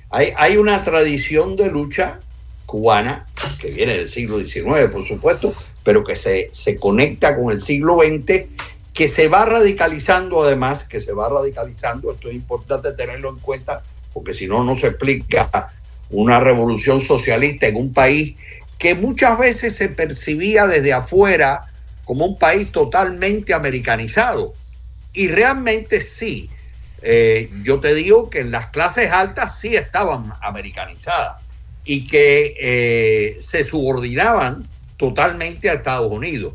Hay, 0.10 0.34
hay 0.38 0.57
una 0.57 0.84
tradición 0.84 1.55
de 1.55 1.69
lucha 1.69 2.19
cubana 2.65 3.27
que 3.60 3.71
viene 3.71 3.97
del 3.97 4.10
siglo 4.10 4.39
XIX, 4.39 4.89
por 4.91 5.03
supuesto, 5.05 5.53
pero 5.84 6.03
que 6.03 6.15
se, 6.15 6.49
se 6.53 6.79
conecta 6.79 7.36
con 7.36 7.51
el 7.51 7.62
siglo 7.62 7.97
XX, 7.99 8.45
que 8.93 9.07
se 9.07 9.27
va 9.27 9.45
radicalizando 9.45 10.43
además, 10.43 10.88
que 10.88 10.99
se 10.99 11.13
va 11.13 11.29
radicalizando, 11.29 12.12
esto 12.12 12.29
es 12.29 12.36
importante 12.36 12.91
tenerlo 12.91 13.29
en 13.29 13.39
cuenta, 13.39 13.84
porque 14.13 14.34
si 14.34 14.47
no, 14.47 14.63
no 14.63 14.75
se 14.75 14.88
explica 14.88 15.71
una 16.12 16.39
revolución 16.39 17.02
socialista 17.02 17.67
en 17.67 17.78
un 17.78 17.93
país 17.93 18.36
que 18.78 18.95
muchas 18.95 19.38
veces 19.38 19.76
se 19.76 19.89
percibía 19.89 20.67
desde 20.67 20.93
afuera 20.93 21.71
como 22.04 22.26
un 22.26 22.38
país 22.38 22.71
totalmente 22.71 23.54
americanizado. 23.54 24.54
Y 25.13 25.28
realmente 25.28 26.02
sí. 26.02 26.50
Eh, 27.04 27.50
yo 27.63 27.80
te 27.80 27.93
digo 27.93 28.30
que 28.30 28.39
en 28.39 28.52
las 28.52 28.67
clases 28.67 29.12
altas 29.12 29.60
sí 29.60 29.76
estaban 29.76 30.34
americanizadas 30.41 31.38
y 31.84 32.06
que 32.06 32.56
eh, 32.60 33.38
se 33.39 33.63
subordinaban 33.63 34.67
totalmente 34.97 35.69
a 35.69 35.74
Estados 35.74 36.12
Unidos. 36.12 36.54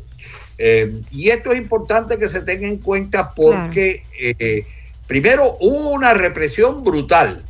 Eh, 0.57 1.01
y 1.11 1.29
esto 1.29 1.51
es 1.51 1.57
importante 1.57 2.17
que 2.19 2.29
se 2.29 2.41
tenga 2.41 2.67
en 2.67 2.77
cuenta 2.77 3.33
porque, 3.33 4.03
primero, 5.07 5.57
hubo 5.59 5.91
una 5.91 6.13
represión 6.13 6.83
brutal 6.83 7.43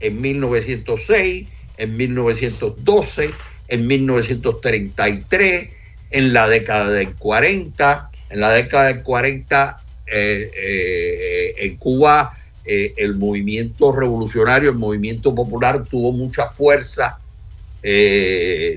en 0.00 0.20
1906, 0.20 1.46
en 1.78 1.96
1912, 1.96 3.30
en 3.68 3.86
1933, 3.86 5.70
en 6.10 6.32
la 6.32 6.48
década 6.48 6.90
del 6.90 7.14
40. 7.14 8.10
En 8.30 8.40
la 8.40 8.50
década 8.50 8.86
del 8.86 9.02
40 9.02 9.82
eh, 10.06 10.50
eh, 10.56 11.54
en 11.58 11.76
Cuba 11.76 12.34
eh, 12.64 12.94
el 12.96 13.16
movimiento 13.16 13.92
revolucionario, 13.92 14.70
el 14.70 14.76
movimiento 14.76 15.34
popular 15.34 15.84
tuvo 15.84 16.12
mucha 16.12 16.50
fuerza, 16.50 17.18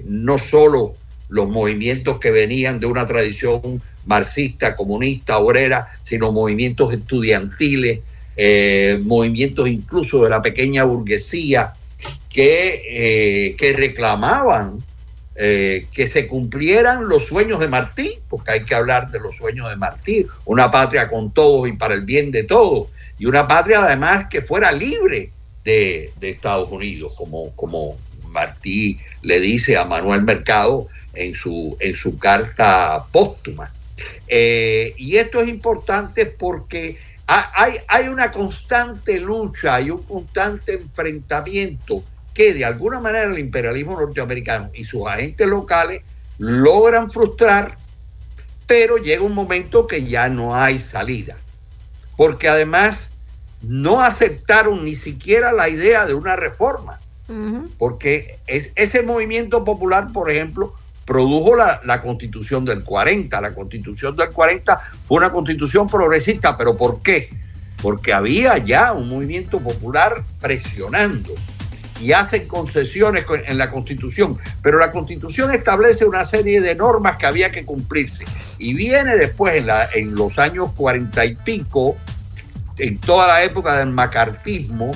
no 0.05 0.38
solo 0.38 0.95
los 1.27 1.49
movimientos 1.49 2.19
que 2.19 2.31
venían 2.31 2.79
de 2.79 2.86
una 2.86 3.05
tradición 3.05 3.81
marxista, 4.05 4.75
comunista, 4.75 5.39
obrera, 5.39 5.88
sino 6.03 6.31
movimientos 6.31 6.93
estudiantiles, 6.93 7.99
eh, 8.43 8.99
movimientos 9.04 9.69
incluso 9.69 10.23
de 10.23 10.32
la 10.32 10.41
pequeña 10.41 10.84
burguesía 10.84 11.75
que, 12.27 12.82
eh, 12.89 13.56
que 13.56 13.73
reclamaban 13.73 14.80
eh, 15.36 15.86
que 15.93 16.08
se 16.08 16.25
cumplieran 16.25 17.08
los 17.08 17.27
sueños 17.27 17.60
de 17.60 17.67
Martí, 17.67 18.17
porque 18.27 18.54
hay 18.54 18.65
que 18.65 18.73
hablar 18.73 19.12
de 19.12 19.19
los 19.19 19.36
sueños 19.38 19.69
de 19.69 19.75
Martí, 19.75 20.25
una 20.45 20.71
patria 20.71 21.08
con 21.08 21.32
todos 21.32 21.67
y 21.67 21.73
para 21.73 21.93
el 21.93 22.01
bien 22.01 22.32
de 22.32 22.43
todos, 22.43 22.88
y 23.19 23.27
una 23.27 23.47
patria 23.47 23.84
además 23.84 24.25
que 24.27 24.41
fuera 24.41 24.71
libre 24.71 25.32
de, 25.63 26.12
Estados 26.21 26.71
Unidos, 26.71 27.13
como, 27.15 27.56
como 27.56 27.95
Martí 28.30 28.97
le 29.21 29.39
dice 29.39 29.77
a 29.77 29.86
Manuel 29.86 30.23
Mercado 30.23 30.88
en 31.13 31.36
su, 31.36 31.77
en 31.80 31.95
su 31.95 32.17
carta 32.17 33.06
póstuma. 33.12 33.71
Y 34.27 35.17
esto 35.17 35.41
es 35.41 35.47
importante 35.47 36.25
porque 36.25 36.97
hay, 37.39 37.76
hay 37.88 38.08
una 38.08 38.32
constante 38.32 39.20
lucha, 39.20 39.76
hay 39.76 39.91
un 39.91 40.04
constante 40.04 40.74
enfrentamiento 40.74 42.04
que 42.34 42.54
de 42.54 42.65
alguna 42.65 43.00
manera 43.00 43.26
el 43.26 43.39
imperialismo 43.39 44.00
norteamericano 44.00 44.70
y 44.74 44.86
sus 44.86 45.08
agentes 45.08 45.48
locales 45.48 46.02
logran 46.38 47.12
frustrar, 47.12 47.78
pero 48.65 48.98
llega 48.98 49.24
un 49.24 49.34
momento 49.34 49.88
que 49.88 50.04
ya 50.04 50.30
no 50.30 50.56
hay 50.56 50.80
salida. 50.80 51.38
Porque 52.17 52.50
además 52.50 53.12
no 53.62 54.02
aceptaron 54.02 54.84
ni 54.84 54.96
siquiera 54.96 55.52
la 55.52 55.70
idea 55.70 56.06
de 56.06 56.13
una 56.13 56.36
reforma. 56.36 57.00
Porque 57.78 58.39
es, 58.46 58.74
ese 58.76 59.04
movimiento 59.04 59.63
popular, 59.63 60.12
por 60.12 60.30
ejemplo, 60.30 60.74
produjo 61.12 61.58
la, 61.58 61.82
la, 61.84 62.00
constitución 62.00 62.63
del 62.63 62.86
40. 62.86 63.41
La 63.41 63.54
constitución 63.54 64.15
del 64.15 64.32
40 64.32 64.80
fue 65.04 65.17
una 65.17 65.30
constitución 65.30 65.89
progresista, 65.89 66.58
pero 66.58 66.78
¿por 66.78 67.02
qué? 67.02 67.30
Porque 67.82 68.13
había 68.13 68.58
ya 68.60 68.93
un 68.93 69.10
movimiento 69.10 69.60
popular 69.60 70.24
presionando 70.39 71.34
y 72.00 72.13
hacen 72.13 72.47
concesiones 72.47 73.26
en 73.45 73.58
la 73.58 73.69
Constitución, 73.69 74.38
pero 74.62 74.80
la 74.80 74.89
Constitución 74.89 75.52
establece 75.52 76.06
una 76.06 76.24
serie 76.24 76.62
de 76.62 76.76
normas 76.76 77.17
que 77.17 77.26
había 77.26 77.52
que 77.52 77.65
cumplirse. 77.65 78.24
Y 78.58 78.74
viene 78.74 79.17
después, 79.17 79.58
en, 79.58 79.67
la, 79.67 79.89
en 79.93 80.15
los 80.15 80.39
años 80.39 80.71
cuarenta 80.78 81.26
y 81.26 81.36
pico, 81.36 81.97
en 82.78 83.00
toda 83.00 83.28
la 83.28 83.43
época 83.43 83.76
del 83.76 83.89
macartismo, 83.89 84.93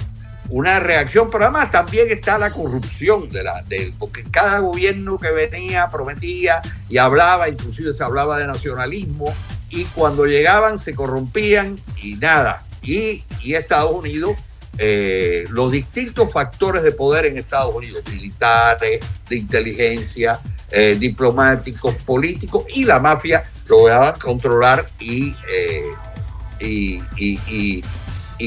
una 0.49 0.79
reacción, 0.79 1.29
pero 1.31 1.45
además 1.45 1.71
también 1.71 2.07
está 2.09 2.37
la 2.37 2.51
corrupción 2.51 3.29
de 3.29 3.43
la, 3.43 3.63
de, 3.63 3.93
porque 3.97 4.23
cada 4.23 4.59
gobierno 4.59 5.17
que 5.17 5.31
venía 5.31 5.89
prometía 5.89 6.61
y 6.89 6.97
hablaba, 6.97 7.49
inclusive 7.49 7.93
se 7.93 8.03
hablaba 8.03 8.37
de 8.37 8.47
nacionalismo, 8.47 9.33
y 9.69 9.85
cuando 9.85 10.25
llegaban 10.25 10.79
se 10.79 10.93
corrompían 10.93 11.77
y 12.01 12.15
nada. 12.15 12.63
Y, 12.81 13.23
y 13.41 13.55
Estados 13.55 13.91
Unidos 13.91 14.35
eh, 14.77 15.45
los 15.51 15.71
distintos 15.71 16.31
factores 16.31 16.83
de 16.83 16.91
poder 16.91 17.25
en 17.27 17.37
Estados 17.37 17.73
Unidos, 17.73 18.03
militares, 18.11 18.99
de 19.29 19.35
inteligencia, 19.37 20.39
eh, 20.69 20.97
diplomáticos, 20.99 21.95
políticos 21.95 22.65
y 22.73 22.83
la 22.83 22.99
mafia 22.99 23.49
lograban 23.67 24.19
controlar 24.19 24.89
y, 24.99 25.33
eh, 25.49 25.85
y, 26.59 27.83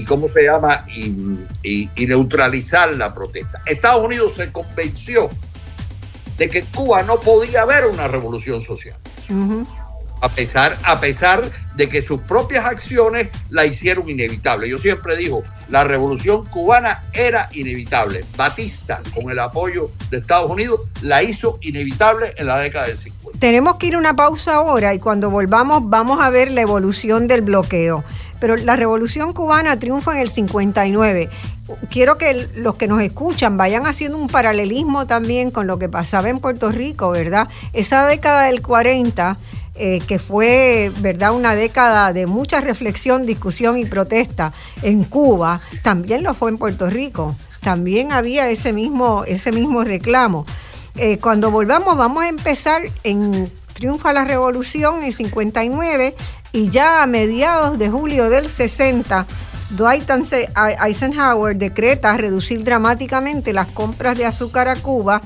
¿cómo 0.07 0.29
se 0.29 0.44
llama? 0.44 0.87
Y, 0.94 1.88
neutralizar 2.07 2.90
la 2.92 3.12
protesta. 3.12 3.62
Estados 3.66 4.05
Unidos 4.05 4.35
se 4.35 4.53
convenció 4.53 5.29
de 6.37 6.48
que 6.48 6.62
Cuba 6.62 7.03
no 7.03 7.18
podía 7.20 7.62
haber 7.62 7.87
una 7.87 8.09
revolución 8.09 8.62
social 8.62 8.96
a 10.20 10.28
pesar, 10.28 10.76
a 10.85 11.00
pesar 11.00 11.50
de 11.74 11.88
que 11.88 12.02
sus 12.02 12.20
propias 12.20 12.64
acciones 12.66 13.28
la 13.50 13.64
hicieron 13.64 14.09
inevitable. 14.09 14.68
Yo 14.68 14.78
siempre 14.78 15.16
digo, 15.16 15.42
la 15.68 15.85
revolución 15.85 16.44
cubana 16.46 17.04
era 17.12 17.48
inevitable. 17.52 18.24
Batista, 18.37 19.00
con 19.14 19.31
el 19.31 19.38
apoyo 19.38 19.90
de 20.11 20.18
Estados 20.18 20.50
Unidos, 20.50 20.81
la 21.02 21.22
hizo 21.22 21.59
inevitable 21.62 22.33
en 22.37 22.46
la 22.46 22.59
década 22.59 22.87
del 22.87 22.96
50. 22.96 23.38
Tenemos 23.38 23.76
que 23.76 23.87
ir 23.87 23.94
a 23.94 23.98
una 23.98 24.16
pausa 24.16 24.54
ahora 24.54 24.92
y 24.94 24.98
cuando 24.98 25.31
volvamos 25.31 25.83
vamos 25.85 26.20
a 26.20 26.31
ver 26.31 26.50
la 26.50 26.62
evolución 26.62 27.28
del 27.28 27.42
bloqueo. 27.42 28.02
Pero 28.40 28.57
la 28.57 28.76
revolución 28.76 29.33
cubana 29.33 29.78
triunfa 29.78 30.12
en 30.12 30.18
el 30.18 30.31
59 30.31 31.28
quiero 31.90 32.18
que 32.18 32.48
los 32.57 32.76
que 32.76 32.88
nos 32.88 33.02
escuchan 33.02 33.57
vayan 33.57 33.87
haciendo 33.87 34.18
un 34.18 34.28
paralelismo 34.28 35.07
también 35.07 35.50
con 35.50 35.66
lo 35.66 35.78
que 35.78 35.88
pasaba 35.88 36.28
en 36.28 36.40
Puerto 36.40 36.70
Rico, 36.72 37.11
¿verdad? 37.11 37.48
Esa 37.72 38.07
década 38.07 38.44
del 38.44 38.62
40 38.62 39.37
eh, 39.78 40.00
que 40.06 40.18
fue 40.18 40.92
verdad 40.98 41.32
una 41.32 41.54
década 41.54 42.12
de 42.12 42.26
mucha 42.26 42.60
reflexión, 42.60 43.26
discusión 43.26 43.78
y 43.78 43.84
protesta 43.84 44.52
en 44.82 45.04
Cuba, 45.04 45.60
también 45.82 46.22
lo 46.22 46.34
fue 46.34 46.50
en 46.50 46.58
Puerto 46.58 46.90
Rico. 46.90 47.36
También 47.60 48.12
había 48.12 48.48
ese 48.50 48.72
mismo, 48.72 49.24
ese 49.24 49.52
mismo 49.52 49.84
reclamo. 49.84 50.46
Eh, 50.96 51.18
cuando 51.18 51.50
volvamos 51.50 51.96
vamos 51.96 52.24
a 52.24 52.28
empezar 52.28 52.82
en 53.04 53.50
Triunfa 53.74 54.12
la 54.12 54.24
Revolución 54.24 55.04
en 55.04 55.12
59 55.12 56.14
y 56.52 56.68
ya 56.70 57.02
a 57.02 57.06
mediados 57.06 57.78
de 57.78 57.88
julio 57.88 58.30
del 58.30 58.48
60 58.48 59.26
Dwight 59.70 60.10
Eisenhower 60.82 61.56
decreta 61.56 62.16
reducir 62.16 62.64
dramáticamente 62.64 63.52
las 63.52 63.68
compras 63.68 64.16
de 64.16 64.24
azúcar 64.24 64.68
a 64.68 64.76
Cuba 64.76 65.20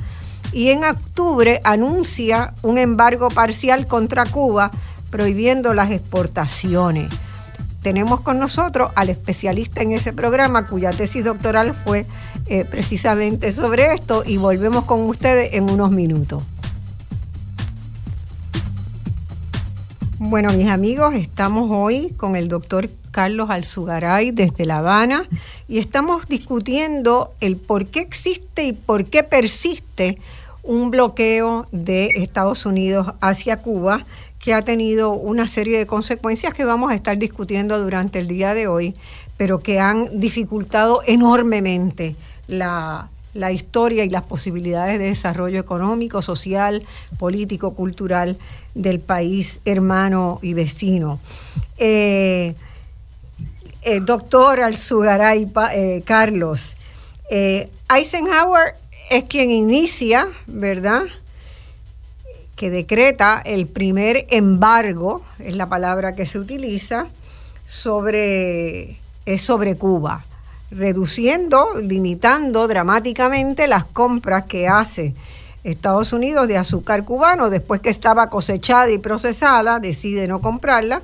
y 0.52 0.68
en 0.68 0.84
octubre 0.84 1.60
anuncia 1.64 2.54
un 2.62 2.78
embargo 2.78 3.28
parcial 3.28 3.86
contra 3.86 4.26
Cuba 4.26 4.70
prohibiendo 5.10 5.74
las 5.74 5.90
exportaciones. 5.90 7.08
Tenemos 7.82 8.20
con 8.20 8.38
nosotros 8.38 8.92
al 8.94 9.08
especialista 9.08 9.82
en 9.82 9.92
ese 9.92 10.12
programa 10.12 10.66
cuya 10.66 10.90
tesis 10.90 11.24
doctoral 11.24 11.74
fue 11.74 12.06
eh, 12.46 12.64
precisamente 12.64 13.52
sobre 13.52 13.92
esto 13.94 14.22
y 14.24 14.36
volvemos 14.36 14.84
con 14.84 15.00
ustedes 15.02 15.54
en 15.54 15.68
unos 15.68 15.90
minutos. 15.90 16.44
Bueno, 20.18 20.52
mis 20.52 20.68
amigos, 20.68 21.16
estamos 21.16 21.68
hoy 21.72 22.14
con 22.16 22.36
el 22.36 22.46
doctor 22.46 22.88
Carlos 23.10 23.50
Alzugaray 23.50 24.30
desde 24.30 24.64
La 24.64 24.78
Habana 24.78 25.28
y 25.66 25.78
estamos 25.78 26.26
discutiendo 26.28 27.34
el 27.40 27.56
por 27.56 27.86
qué 27.86 28.00
existe 28.00 28.62
y 28.62 28.72
por 28.72 29.04
qué 29.04 29.24
persiste 29.24 30.18
un 30.62 30.90
bloqueo 30.90 31.66
de 31.72 32.10
Estados 32.16 32.66
Unidos 32.66 33.14
hacia 33.20 33.58
Cuba 33.58 34.04
que 34.38 34.54
ha 34.54 34.62
tenido 34.62 35.12
una 35.12 35.46
serie 35.46 35.78
de 35.78 35.86
consecuencias 35.86 36.54
que 36.54 36.64
vamos 36.64 36.90
a 36.90 36.94
estar 36.94 37.16
discutiendo 37.16 37.80
durante 37.80 38.18
el 38.18 38.28
día 38.28 38.54
de 38.54 38.66
hoy, 38.66 38.94
pero 39.36 39.62
que 39.62 39.78
han 39.78 40.20
dificultado 40.20 41.00
enormemente 41.06 42.16
la, 42.48 43.08
historia 43.52 44.04
y 44.04 44.10
las 44.10 44.24
posibilidades 44.24 44.98
de 44.98 45.06
desarrollo 45.06 45.60
económico, 45.60 46.22
social, 46.22 46.84
político, 47.18 47.72
cultural 47.72 48.36
del 48.74 49.00
país 49.00 49.60
hermano 49.64 50.38
y 50.42 50.54
vecino. 50.54 51.20
Eh, 51.78 52.54
eh, 53.82 54.00
doctor 54.00 54.60
Alzugaray 54.60 55.50
eh, 55.72 56.02
Carlos, 56.04 56.76
Eisenhower 57.30 58.81
es 59.12 59.24
quien 59.24 59.50
inicia, 59.50 60.26
¿verdad? 60.46 61.02
Que 62.56 62.70
decreta 62.70 63.42
el 63.44 63.66
primer 63.66 64.26
embargo, 64.30 65.22
es 65.38 65.54
la 65.54 65.68
palabra 65.68 66.14
que 66.14 66.24
se 66.24 66.38
utiliza, 66.38 67.08
sobre, 67.66 68.96
es 69.26 69.42
sobre 69.42 69.76
Cuba, 69.76 70.24
reduciendo, 70.70 71.78
limitando 71.78 72.66
dramáticamente 72.66 73.68
las 73.68 73.84
compras 73.84 74.44
que 74.44 74.66
hace 74.66 75.12
Estados 75.62 76.14
Unidos 76.14 76.48
de 76.48 76.56
azúcar 76.56 77.04
cubano 77.04 77.50
después 77.50 77.82
que 77.82 77.90
estaba 77.90 78.30
cosechada 78.30 78.90
y 78.90 78.96
procesada, 78.96 79.78
decide 79.78 80.26
no 80.26 80.40
comprarla. 80.40 81.02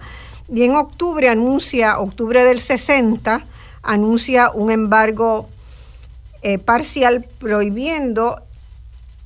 Y 0.50 0.62
en 0.62 0.76
octubre 0.76 1.28
anuncia, 1.28 1.98
octubre 1.98 2.42
del 2.42 2.58
60, 2.58 3.44
anuncia 3.82 4.50
un 4.50 4.70
embargo 4.70 5.50
eh, 6.42 6.58
parcial 6.58 7.26
prohibiendo 7.38 8.42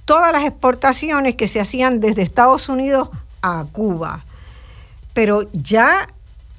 todas 0.04 0.32
las 0.32 0.44
exportaciones 0.44 1.34
que 1.36 1.48
se 1.48 1.60
hacían 1.60 2.00
desde 2.00 2.22
Estados 2.22 2.68
Unidos 2.68 3.08
a 3.42 3.66
Cuba. 3.72 4.24
Pero 5.14 5.48
ya 5.52 6.08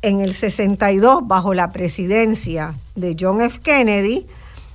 en 0.01 0.19
el 0.19 0.33
62, 0.33 1.27
bajo 1.27 1.53
la 1.53 1.71
presidencia 1.71 2.75
de 2.95 3.15
John 3.19 3.41
F. 3.41 3.59
Kennedy, 3.61 4.27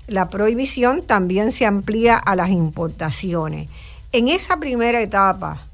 la 0.07 0.31
prohibición 0.31 1.03
también 1.03 1.53
se 1.53 1.67
amplía 1.67 2.17
a 2.17 2.35
las 2.35 2.51
importaciones. 2.51 3.69
En 4.12 4.29
esa 4.29 4.57
primera 4.57 5.03
etapa, 5.03 5.67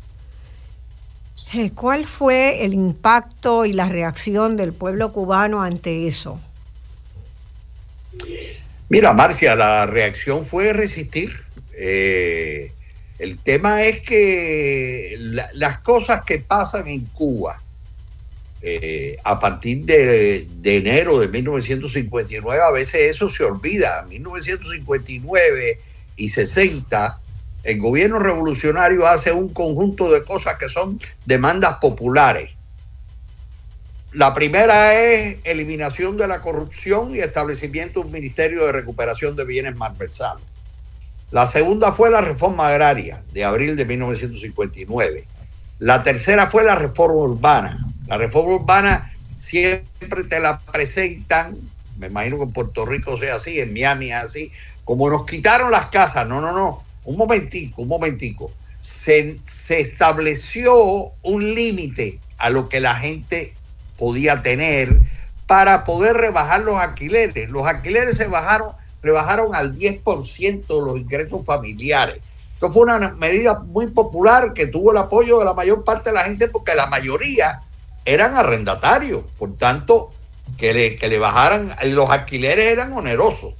eh, 1.55 1.71
¿cuál 1.71 2.05
fue 2.07 2.65
el 2.65 2.75
impacto 2.75 3.65
y 3.65 3.73
la 3.73 3.89
reacción 3.89 4.57
del 4.57 4.73
pueblo 4.73 5.13
cubano 5.13 5.63
ante 5.63 6.09
eso? 6.09 6.41
Mira, 8.89 9.13
Marcia, 9.13 9.57
la 9.57 9.87
reacción 9.87 10.45
fue 10.45 10.73
resistir. 10.73 11.33
Eh, 11.77 12.73
el 13.19 13.39
tema 13.39 13.83
es 13.83 14.01
que 14.01 15.17
las 15.55 15.79
cosas 15.79 16.23
que 16.25 16.39
pasan 16.39 16.87
en 16.89 17.07
Cuba 17.07 17.61
eh, 18.67 19.19
a 19.25 19.39
partir 19.39 19.85
de, 19.85 20.49
enero 20.65 21.19
de 21.19 21.29
1959, 21.29 22.63
a 22.63 22.71
veces 22.71 23.11
eso 23.11 23.29
se 23.29 23.45
olvida. 23.45 24.07
1959 24.09 25.79
y 26.17 26.29
60, 26.31 27.21
el 27.65 27.79
gobierno 27.79 28.19
revolucionario 28.19 29.07
hace 29.07 29.33
un 29.33 29.51
conjunto 29.51 30.11
de 30.11 30.25
cosas 30.25 30.57
que 30.57 30.71
son 30.71 30.99
demandas 31.27 31.77
populares. 31.79 32.54
La 34.15 34.33
primera 34.33 34.95
es 34.95 35.39
eliminación 35.43 36.17
de 36.17 36.29
la 36.29 36.41
corrupción 36.41 37.13
y 37.13 37.19
establecimiento 37.19 37.99
de 37.99 38.07
un 38.07 38.13
Ministerio 38.13 38.65
de 38.65 38.71
Recuperación 38.71 39.35
de 39.35 39.45
Bienes 39.45 39.75
Malversados. 39.75 40.41
La 41.33 41.49
segunda 41.49 41.91
fue 41.91 42.11
la 42.11 42.21
reforma 42.21 42.69
agraria 42.69 43.25
de 43.33 43.45
abril 43.45 43.75
de 43.75 43.85
1959. 43.85 45.27
La 45.81 46.05
tercera 46.05 46.49
fue 46.49 46.63
la 46.63 46.77
reforma 46.77 47.23
urbana. 47.23 47.85
La 48.07 48.17
reforma 48.17 48.55
urbana 48.55 49.13
siempre 49.41 50.23
te 50.29 50.39
la 50.39 50.61
presentan, 50.61 51.59
me 51.99 52.07
imagino 52.07 52.37
que 52.37 52.45
en 52.45 52.53
Puerto 52.53 52.87
Rico 52.87 53.19
sea 53.19 53.35
así, 53.35 53.59
en 53.59 53.73
Miami 53.73 54.13
así, 54.13 54.53
como 54.85 55.11
nos 55.11 55.27
quitaron 55.27 55.73
las 55.73 55.87
casas. 55.87 56.25
No, 56.29 56.41
no, 56.41 56.53
no. 56.53 56.85
Un 57.05 57.17
momentico, 57.17 57.83
un 57.83 57.89
momentico. 57.89 58.53
Se, 58.81 59.41
se 59.45 59.81
estableció 59.81 60.73
un 61.23 61.55
límite 61.55 62.21
a 62.39 62.51
lo 62.51 62.69
que 62.69 62.79
la 62.79 62.95
gente 62.95 63.53
podía 64.05 64.43
tener 64.43 65.01
para 65.47 65.85
poder 65.85 66.15
rebajar 66.15 66.61
los 66.61 66.77
alquileres. 66.77 67.49
Los 67.49 67.67
alquileres 67.67 68.19
se 68.19 68.29
bajaron 68.29 68.73
rebajaron 69.01 69.55
al 69.55 69.75
10% 69.75 70.67
los 70.85 70.99
ingresos 70.99 71.41
familiares. 71.47 72.21
Esto 72.53 72.71
fue 72.71 72.83
una 72.83 72.99
medida 73.15 73.61
muy 73.61 73.87
popular 73.87 74.53
que 74.53 74.67
tuvo 74.67 74.93
el 74.93 74.99
apoyo 74.99 75.39
de 75.39 75.47
la 75.47 75.55
mayor 75.55 75.85
parte 75.85 76.11
de 76.11 76.17
la 76.17 76.25
gente 76.25 76.49
porque 76.49 76.75
la 76.75 76.87
mayoría 76.87 77.63
eran 78.05 78.37
arrendatarios, 78.37 79.23
por 79.39 79.57
tanto, 79.57 80.13
que 80.59 80.75
le, 80.75 80.97
que 80.97 81.09
le 81.09 81.19
bajaran, 81.19 81.75
los 81.85 82.11
alquileres 82.11 82.67
eran 82.67 82.93
onerosos. 82.93 83.55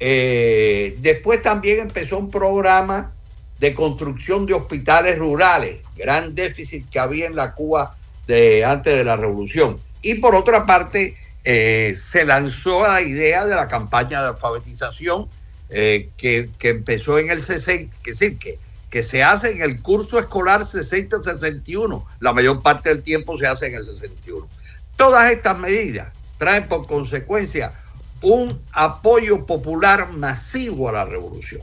Eh, 0.00 0.96
después 0.98 1.40
también 1.40 1.78
empezó 1.78 2.18
un 2.18 2.32
programa 2.32 3.12
de 3.60 3.74
construcción 3.74 4.44
de 4.44 4.54
hospitales 4.54 5.20
rurales, 5.20 5.82
gran 5.96 6.34
déficit 6.34 6.90
que 6.90 6.98
había 6.98 7.26
en 7.26 7.36
la 7.36 7.54
Cuba 7.54 7.96
de 8.32 8.64
antes 8.64 8.96
de 8.96 9.04
la 9.04 9.16
revolución. 9.16 9.78
Y 10.00 10.14
por 10.14 10.34
otra 10.34 10.64
parte, 10.64 11.16
eh, 11.44 11.94
se 11.96 12.24
lanzó 12.24 12.86
la 12.86 13.02
idea 13.02 13.46
de 13.46 13.54
la 13.54 13.68
campaña 13.68 14.22
de 14.22 14.28
alfabetización 14.28 15.28
eh, 15.68 16.08
que, 16.16 16.50
empezó 16.60 17.18
en 17.18 17.30
el 17.30 17.42
60, 17.42 17.94
que, 18.02 18.12
decir, 18.12 18.38
que, 18.38 18.58
que 18.88 19.02
se 19.02 19.22
hace 19.22 19.52
en 19.52 19.60
el 19.60 19.82
curso 19.82 20.18
escolar 20.18 20.62
60-61. 20.62 22.04
La 22.20 22.32
mayor 22.32 22.62
parte 22.62 22.88
del 22.88 23.02
tiempo 23.02 23.36
se 23.36 23.46
hace 23.46 23.66
en 23.66 23.74
el 23.74 23.84
61. 23.84 24.48
Todas 24.96 25.30
estas 25.30 25.58
medidas 25.58 26.08
traen 26.38 26.68
por 26.68 26.86
consecuencia 26.86 27.74
un 28.22 28.62
apoyo 28.72 29.44
popular 29.44 30.10
masivo 30.12 30.88
a 30.88 30.92
la 30.92 31.04
revolución. 31.04 31.62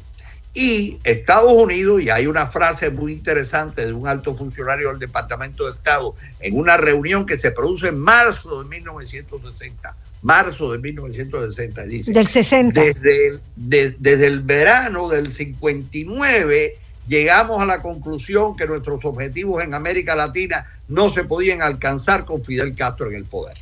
Y 0.61 0.99
Estados 1.05 1.53
Unidos, 1.53 2.01
y 2.01 2.09
hay 2.09 2.27
una 2.27 2.45
frase 2.45 2.89
muy 2.89 3.13
interesante 3.13 3.85
de 3.85 3.93
un 3.93 4.09
alto 4.09 4.35
funcionario 4.35 4.89
del 4.89 4.99
Departamento 4.99 5.63
de 5.63 5.71
Estado 5.71 6.13
en 6.41 6.57
una 6.57 6.75
reunión 6.75 7.25
que 7.25 7.37
se 7.37 7.51
produce 7.51 7.87
en 7.87 7.97
marzo 7.97 8.61
de 8.61 8.67
1960, 8.67 9.95
marzo 10.21 10.73
de 10.73 10.79
1960, 10.79 11.83
dice. 11.83 12.11
Del 12.11 12.27
60. 12.27 12.77
Desde 12.77 13.27
el, 13.27 13.41
desde 13.55 14.27
el 14.27 14.41
verano 14.41 15.07
del 15.07 15.31
59 15.31 16.77
llegamos 17.07 17.61
a 17.61 17.65
la 17.65 17.81
conclusión 17.81 18.57
que 18.57 18.67
nuestros 18.67 19.05
objetivos 19.05 19.63
en 19.63 19.73
América 19.73 20.13
Latina 20.13 20.65
no 20.89 21.09
se 21.09 21.23
podían 21.23 21.61
alcanzar 21.61 22.25
con 22.25 22.43
Fidel 22.43 22.75
Castro 22.75 23.07
en 23.07 23.15
el 23.15 23.23
poder. 23.23 23.55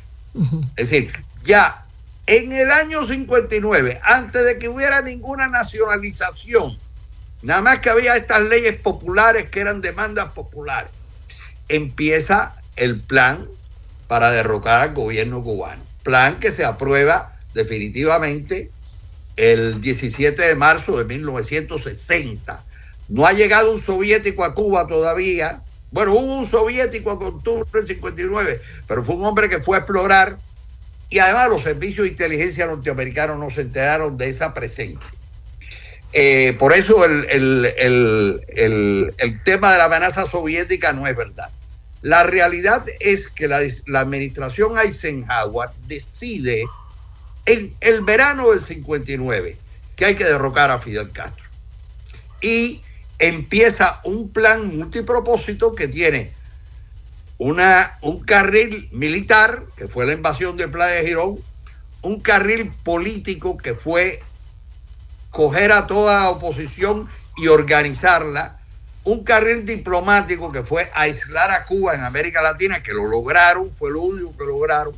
Es 0.76 0.90
decir, 0.90 1.12
ya 1.44 1.86
en 2.26 2.52
el 2.52 2.72
año 2.72 3.04
59, 3.04 4.00
antes 4.02 4.44
de 4.44 4.58
que 4.58 4.68
hubiera 4.68 5.00
ninguna 5.00 5.46
nacionalización, 5.46 6.76
nada 7.42 7.62
más 7.62 7.80
que 7.80 7.90
había 7.90 8.16
estas 8.16 8.42
leyes 8.42 8.76
populares 8.76 9.48
que 9.50 9.60
eran 9.60 9.80
demandas 9.80 10.30
populares, 10.30 10.90
empieza 11.68 12.56
el 12.76 13.00
plan 13.00 13.48
para 14.06 14.30
derrocar 14.30 14.80
al 14.80 14.94
gobierno 14.94 15.42
cubano. 15.42 15.82
Plan 16.02 16.40
que 16.40 16.50
se 16.50 16.64
aprueba 16.64 17.36
definitivamente 17.54 18.70
el 19.36 19.80
17 19.80 20.40
de 20.42 20.54
marzo 20.54 20.98
de 20.98 21.04
1960. 21.04 22.64
No 23.08 23.26
ha 23.26 23.32
llegado 23.32 23.72
un 23.72 23.78
soviético 23.78 24.44
a 24.44 24.54
Cuba 24.54 24.86
todavía. 24.86 25.62
Bueno, 25.90 26.12
hubo 26.14 26.34
un 26.34 26.46
soviético 26.46 27.10
a 27.10 27.14
octubre 27.14 27.68
del 27.72 27.86
59, 27.86 28.60
pero 28.86 29.04
fue 29.04 29.14
un 29.14 29.24
hombre 29.24 29.48
que 29.48 29.60
fue 29.60 29.76
a 29.76 29.80
explorar 29.80 30.38
y 31.10 31.18
además 31.20 31.48
los 31.48 31.62
servicios 31.62 32.04
de 32.04 32.10
inteligencia 32.10 32.66
norteamericanos 32.66 33.38
no 33.38 33.50
se 33.50 33.62
enteraron 33.62 34.16
de 34.16 34.28
esa 34.28 34.52
presencia. 34.52 35.17
Eh, 36.12 36.56
por 36.58 36.72
eso 36.72 37.04
el, 37.04 37.28
tema 39.44 39.72
de 39.72 39.78
la 39.78 39.84
amenaza 39.84 40.26
soviética 40.26 40.92
no 40.92 41.06
es 41.06 41.16
verdad. 41.16 41.50
La 42.00 42.22
realidad 42.22 42.84
es 43.00 43.28
que 43.28 43.48
la, 43.48 43.60
administración 44.00 44.78
Eisenhower 44.78 45.70
decide 45.86 46.64
en 47.44 47.74
el 47.80 48.02
verano 48.04 48.50
del 48.50 48.62
59 48.62 49.56
que 49.96 50.04
hay 50.04 50.14
que 50.14 50.24
derrocar 50.24 50.70
a 50.70 50.78
Fidel 50.78 51.10
Castro. 51.10 51.44
Y 52.40 52.82
empieza 53.18 54.00
un 54.04 54.30
plan 54.30 54.76
multipropósito 54.78 55.74
que 55.74 55.88
tiene 55.88 56.32
una, 57.36 57.98
un 58.00 58.20
carril 58.20 58.88
militar, 58.92 59.64
que 59.76 59.88
fue 59.88 60.06
la 60.06 60.12
invasión 60.12 60.56
de 60.56 60.68
Playa 60.68 61.06
Girón, 61.06 61.40
un 62.02 62.20
carril 62.20 62.72
político 62.84 63.58
que 63.58 63.74
fue 63.74 64.22
coger 65.30 65.72
a 65.72 65.86
toda 65.86 66.30
oposición 66.30 67.08
y 67.36 67.48
organizarla, 67.48 68.60
un 69.04 69.24
carril 69.24 69.64
diplomático 69.64 70.52
que 70.52 70.62
fue 70.62 70.90
aislar 70.94 71.50
a 71.50 71.64
Cuba 71.64 71.94
en 71.94 72.02
América 72.02 72.42
Latina, 72.42 72.82
que 72.82 72.92
lo 72.92 73.06
lograron, 73.06 73.70
fue 73.72 73.90
lo 73.90 74.02
único 74.02 74.36
que 74.36 74.44
lograron, 74.44 74.94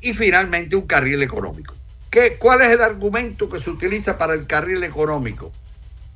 y 0.00 0.12
finalmente 0.14 0.76
un 0.76 0.86
carril 0.86 1.22
económico. 1.22 1.74
¿Qué, 2.10 2.36
¿Cuál 2.38 2.62
es 2.62 2.68
el 2.68 2.80
argumento 2.80 3.48
que 3.48 3.60
se 3.60 3.70
utiliza 3.70 4.16
para 4.16 4.34
el 4.34 4.46
carril 4.46 4.82
económico? 4.82 5.52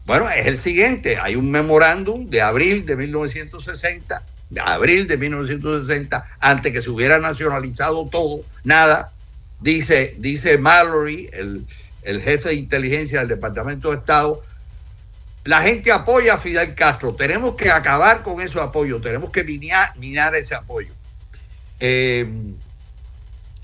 Bueno, 0.06 0.28
es 0.30 0.46
el 0.46 0.58
siguiente, 0.58 1.18
hay 1.18 1.36
un 1.36 1.50
memorándum 1.50 2.28
de 2.28 2.42
abril 2.42 2.86
de 2.86 2.96
1960 2.96 4.22
de 4.52 4.60
abril 4.60 5.06
de 5.06 5.16
1960, 5.16 6.24
antes 6.38 6.72
que 6.72 6.82
se 6.82 6.90
hubiera 6.90 7.18
nacionalizado 7.18 8.06
todo, 8.08 8.44
nada, 8.64 9.10
dice, 9.60 10.14
dice 10.18 10.58
Mallory, 10.58 11.30
el, 11.32 11.66
jefe 12.20 12.50
de 12.50 12.54
inteligencia 12.56 13.20
del 13.20 13.28
Departamento 13.28 13.90
de 13.90 13.96
Estado, 13.96 14.42
la 15.44 15.62
gente 15.62 15.90
apoya 15.90 16.34
a 16.34 16.38
Fidel 16.38 16.74
Castro, 16.74 17.14
tenemos 17.14 17.56
que 17.56 17.70
acabar 17.70 18.22
con 18.22 18.40
ese 18.40 18.60
apoyo, 18.60 19.00
tenemos 19.00 19.30
que 19.30 19.44
minar, 19.44 20.34
ese 20.34 20.54
apoyo. 20.54 20.92
Eh, 21.80 22.26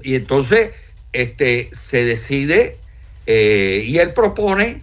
y 0.03 0.15
entonces 0.17 0.71
este, 1.13 1.69
se 1.73 2.05
decide 2.05 2.79
eh, 3.27 3.85
y 3.87 3.99
él 3.99 4.13
propone 4.13 4.83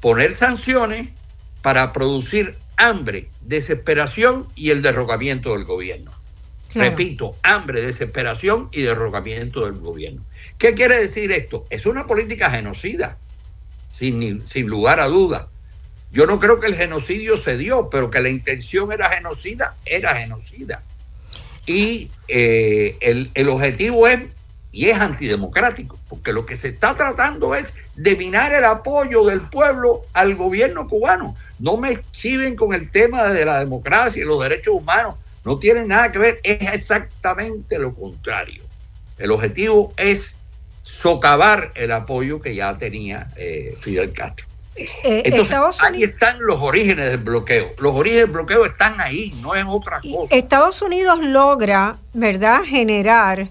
poner 0.00 0.34
sanciones 0.34 1.08
para 1.62 1.92
producir 1.92 2.56
hambre, 2.76 3.28
desesperación 3.40 4.48
y 4.54 4.70
el 4.70 4.82
derrocamiento 4.82 5.52
del 5.52 5.64
gobierno. 5.64 6.17
Repito, 6.74 7.36
hambre, 7.42 7.80
desesperación 7.80 8.68
y 8.72 8.82
derrocamiento 8.82 9.64
del 9.64 9.78
gobierno. 9.78 10.22
¿Qué 10.58 10.74
quiere 10.74 10.98
decir 10.98 11.32
esto? 11.32 11.66
Es 11.70 11.86
una 11.86 12.06
política 12.06 12.50
genocida, 12.50 13.16
sin, 13.90 14.44
lugar 14.66 15.00
a 15.00 15.06
duda. 15.06 15.48
Yo 16.10 16.26
no 16.26 16.38
creo 16.38 16.60
que 16.60 16.66
el 16.66 16.76
genocidio 16.76 17.36
se 17.36 17.56
dio, 17.56 17.88
pero 17.90 18.10
que 18.10 18.20
la 18.20 18.28
intención 18.28 18.92
era 18.92 19.10
genocida, 19.10 19.76
era 19.84 20.14
genocida. 20.14 20.82
Y 21.66 22.10
eh, 22.28 22.96
el, 23.00 23.30
el 23.34 23.48
objetivo 23.48 24.06
es, 24.06 24.20
y 24.70 24.88
es 24.88 24.98
antidemocrático, 24.98 25.98
porque 26.08 26.32
lo 26.32 26.44
que 26.44 26.56
se 26.56 26.68
está 26.68 26.94
tratando 26.96 27.54
es 27.54 27.74
de 27.96 28.16
minar 28.16 28.52
el 28.52 28.64
apoyo 28.64 29.24
del 29.24 29.42
pueblo 29.42 30.02
al 30.12 30.34
gobierno 30.36 30.86
cubano 30.86 31.34
no 31.58 31.76
me 31.76 31.90
exhiben 31.90 32.56
con 32.56 32.74
el 32.74 32.90
tema 32.90 33.26
de 33.26 33.44
la 33.44 33.58
democracia 33.58 34.22
y 34.22 34.26
los 34.26 34.40
derechos 34.40 34.74
humanos. 34.74 35.16
No 35.48 35.58
tienen 35.58 35.88
nada 35.88 36.12
que 36.12 36.18
ver, 36.18 36.40
es 36.42 36.74
exactamente 36.74 37.78
lo 37.78 37.94
contrario. 37.94 38.62
El 39.16 39.30
objetivo 39.30 39.94
es 39.96 40.40
socavar 40.82 41.72
el 41.74 41.90
apoyo 41.90 42.38
que 42.38 42.54
ya 42.54 42.76
tenía 42.76 43.30
eh, 43.34 43.74
Fidel 43.80 44.12
Castro. 44.12 44.46
Eh, 45.04 45.22
Entonces, 45.24 45.56
ahí 45.80 46.02
están 46.02 46.36
los 46.42 46.60
orígenes 46.60 47.06
del 47.12 47.20
bloqueo. 47.20 47.70
Los 47.78 47.94
orígenes 47.94 48.24
del 48.24 48.32
bloqueo 48.32 48.66
están 48.66 49.00
ahí, 49.00 49.40
no 49.40 49.54
es 49.54 49.64
otra 49.66 50.02
cosa. 50.02 50.34
Estados 50.34 50.82
Unidos 50.82 51.20
logra, 51.22 51.96
¿verdad?, 52.12 52.60
generar 52.66 53.48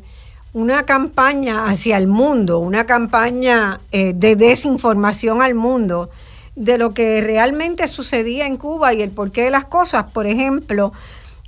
una 0.54 0.86
campaña 0.86 1.66
hacia 1.66 1.98
el 1.98 2.06
mundo, 2.06 2.60
una 2.60 2.86
campaña 2.86 3.82
eh, 3.92 4.14
de 4.14 4.36
desinformación 4.36 5.42
al 5.42 5.56
mundo 5.56 6.12
de 6.56 6.78
lo 6.78 6.94
que 6.94 7.22
realmente 7.22 7.88
sucedía 7.88 8.46
en 8.46 8.58
Cuba 8.58 8.94
y 8.94 9.02
el 9.02 9.10
porqué 9.10 9.46
de 9.46 9.52
las 9.52 9.66
cosas. 9.66 10.12
Por 10.12 10.28
ejemplo, 10.28 10.94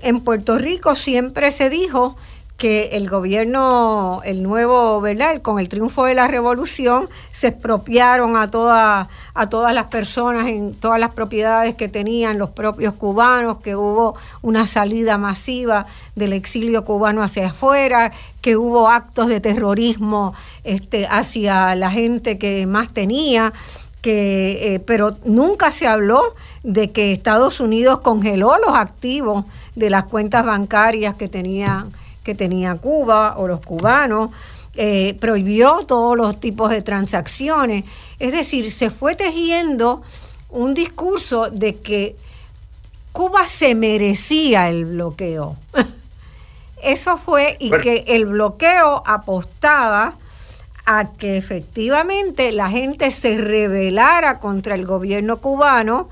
en 0.02 0.22
Puerto 0.22 0.58
Rico 0.58 0.96
siempre 0.96 1.52
se 1.52 1.70
dijo 1.70 2.16
que 2.60 2.90
el 2.92 3.10
gobierno, 3.10 4.20
el 4.26 4.44
nuevo, 4.44 5.00
¿verdad? 5.00 5.42
Con 5.42 5.60
el 5.60 5.70
triunfo 5.70 6.04
de 6.04 6.14
la 6.14 6.28
revolución, 6.28 7.10
se 7.32 7.48
expropiaron 7.48 8.36
a, 8.36 8.52
toda, 8.52 9.08
a 9.34 9.48
todas 9.48 9.74
las 9.74 9.88
personas 9.88 10.50
en 10.50 10.74
todas 10.74 11.00
las 11.00 11.14
propiedades 11.14 11.76
que 11.76 11.88
tenían 11.88 12.38
los 12.38 12.50
propios 12.50 12.94
cubanos, 12.96 13.60
que 13.60 13.78
hubo 13.78 14.16
una 14.42 14.68
salida 14.68 15.18
masiva 15.18 15.86
del 16.16 16.34
exilio 16.34 16.84
cubano 16.84 17.24
hacia 17.24 17.48
afuera, 17.48 18.12
que 18.42 18.58
hubo 18.58 18.90
actos 18.90 19.30
de 19.30 19.40
terrorismo 19.40 20.34
este, 20.66 21.08
hacia 21.08 21.76
la 21.76 21.90
gente 21.90 22.38
que 22.38 22.68
más 22.68 22.92
tenía. 22.92 23.54
Que, 24.02 24.76
eh, 24.76 24.80
pero 24.80 25.18
nunca 25.26 25.72
se 25.72 25.86
habló 25.86 26.36
de 26.64 26.92
que 26.92 27.12
Estados 27.12 27.60
Unidos 27.60 28.00
congeló 28.00 28.58
los 28.58 28.76
activos 28.76 29.44
de 29.76 29.90
las 29.90 30.06
cuentas 30.06 30.46
bancarias 30.46 31.16
que 31.16 31.28
tenían 31.28 31.92
que 32.24 32.36
tenía 32.36 32.76
Cuba 32.76 33.38
o 33.38 33.48
los 33.48 33.62
cubanos, 33.62 34.30
eh, 34.76 35.18
prohibió 35.20 35.80
todos 35.88 36.16
los 36.16 36.40
tipos 36.40 36.70
de 36.70 36.82
transacciones. 36.82 37.86
Es 38.20 38.32
decir, 38.32 38.72
se 38.72 38.92
fue 38.92 39.16
tejiendo 39.16 40.04
un 40.50 40.74
discurso 40.74 41.50
de 41.50 41.78
que 41.78 42.16
Cuba 43.12 43.48
se 43.48 43.74
merecía 43.74 44.70
el 44.70 44.86
bloqueo. 44.86 45.56
Eso 46.84 47.18
fue, 47.18 47.58
y 47.60 47.72
que 47.72 48.06
el 48.08 48.26
bloqueo 48.26 49.04
apostaba 49.06 50.14
a 50.86 51.12
que 51.18 51.38
efectivamente 51.38 52.52
la 52.52 52.70
gente 52.70 53.12
se 53.12 53.38
rebelara 53.38 54.40
contra 54.40 54.76
el 54.76 54.86
gobierno 54.86 55.38
cubano 55.38 56.10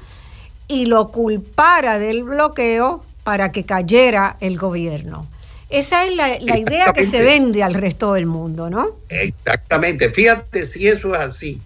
y 0.67 0.85
lo 0.85 1.09
culpara 1.09 1.99
del 1.99 2.23
bloqueo 2.23 3.03
para 3.23 3.51
que 3.51 3.63
cayera 3.63 4.37
el 4.39 4.57
gobierno. 4.57 5.27
Esa 5.69 6.05
es 6.05 6.15
la, 6.15 6.57
idea 6.57 6.93
que 6.93 7.03
se 7.03 7.21
vende 7.21 7.61
al 7.61 7.73
resto 7.73 8.13
del 8.13 8.25
mundo, 8.25 8.69
¿no? 8.69 8.87
Exactamente. 9.09 10.09
Fíjate 10.09 10.65
si 10.65 10.87
eso 10.87 11.13
es 11.13 11.19
así. 11.19 11.61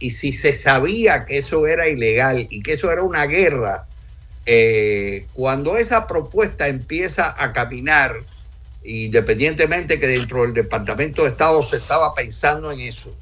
Y 0.00 0.10
si 0.10 0.32
se 0.32 0.52
sabía 0.52 1.24
que 1.24 1.38
eso 1.38 1.66
era 1.66 1.88
ilegal 1.88 2.48
y 2.50 2.60
que 2.60 2.72
eso 2.72 2.90
era 2.90 3.02
una 3.02 3.24
guerra, 3.26 3.86
eh, 4.46 5.26
cuando 5.32 5.76
esa 5.76 6.06
propuesta 6.06 6.68
empieza 6.68 7.34
a 7.38 7.52
caminar, 7.52 8.14
independientemente 8.86 10.00
que 10.00 10.06
dentro 10.06 10.42
del 10.42 10.54
Departamento 10.54 11.22
de 11.22 11.30
Estado 11.30 11.62
se 11.62 11.76
estaba 11.76 12.14
pensando 12.14 12.70
en 12.70 12.80
eso, 12.80 13.14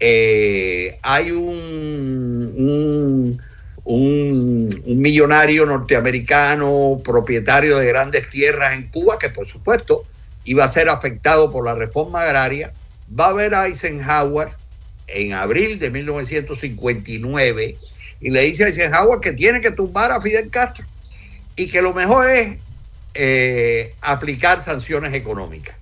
eh, 0.00 0.98
hay 1.02 1.30
un 1.30 3.38
un, 3.86 4.68
millonario 4.84 5.64
norteamericano, 5.64 7.00
propietario 7.02 7.78
de 7.78 7.86
grandes 7.86 8.28
tierras 8.28 8.74
en 8.74 8.88
Cuba, 8.88 9.18
que 9.18 9.30
por 9.30 9.46
supuesto 9.46 10.04
iba 10.44 10.64
a 10.64 10.68
ser 10.68 10.88
afectado 10.88 11.50
por 11.50 11.64
la 11.64 11.74
reforma 11.74 12.22
agraria, 12.22 12.72
va 13.18 13.28
a 13.28 13.32
ver 13.32 13.54
a 13.54 13.66
Eisenhower 13.66 14.48
en 15.06 15.32
abril 15.32 15.78
de 15.78 15.90
1959 15.90 17.78
y 18.20 18.30
le 18.30 18.40
dice 18.40 18.64
a 18.64 18.68
Eisenhower 18.68 19.20
que 19.20 19.32
tiene 19.32 19.60
que 19.60 19.70
tumbar 19.70 20.10
a 20.10 20.20
Fidel 20.20 20.50
Castro 20.50 20.84
y 21.54 21.68
que 21.68 21.80
lo 21.80 21.94
mejor 21.94 22.28
es 22.28 22.58
eh, 23.18 23.94
aplicar 24.02 24.62
sanciones 24.62 25.14
económicas. 25.14 25.76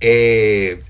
Eh, 0.00 0.82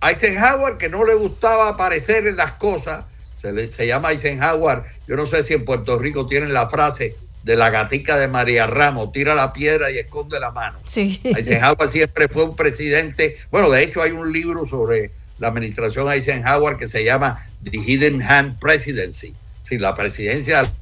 Eisenhower, 0.00 0.76
que 0.76 0.88
no 0.88 1.04
le 1.04 1.14
gustaba 1.14 1.68
aparecer 1.68 2.26
en 2.26 2.36
las 2.36 2.52
cosas, 2.52 3.04
se, 3.36 3.86
llama 3.86 4.12
Eisenhower. 4.12 4.84
Yo 5.06 5.16
no 5.16 5.26
sé 5.26 5.42
si 5.42 5.54
en 5.54 5.64
Puerto 5.64 5.98
Rico 5.98 6.26
tienen 6.26 6.52
la 6.52 6.68
frase 6.68 7.16
de 7.42 7.56
la 7.56 7.70
gatica 7.70 8.18
de 8.18 8.28
María 8.28 8.68
Ramos, 8.68 9.10
tira 9.10 9.34
la 9.34 9.52
piedra 9.52 9.90
y 9.90 9.98
esconde 9.98 10.38
la 10.38 10.52
mano. 10.52 10.78
Sí. 10.86 11.20
Eisenhower 11.24 11.88
siempre 11.88 12.28
fue 12.28 12.44
un 12.44 12.54
presidente. 12.54 13.36
Bueno, 13.50 13.70
de 13.70 13.82
hecho 13.82 14.02
hay 14.02 14.12
un 14.12 14.32
libro 14.32 14.66
sobre 14.66 15.10
la 15.38 15.48
administración 15.48 16.10
Eisenhower 16.12 16.76
que 16.76 16.86
se 16.86 17.02
llama 17.02 17.44
The 17.64 17.76
Hidden 17.76 18.22
Hand 18.22 18.60
Presidency, 18.60 19.34
sí, 19.64 19.78
la 19.78 19.96
presidencia. 19.96 20.72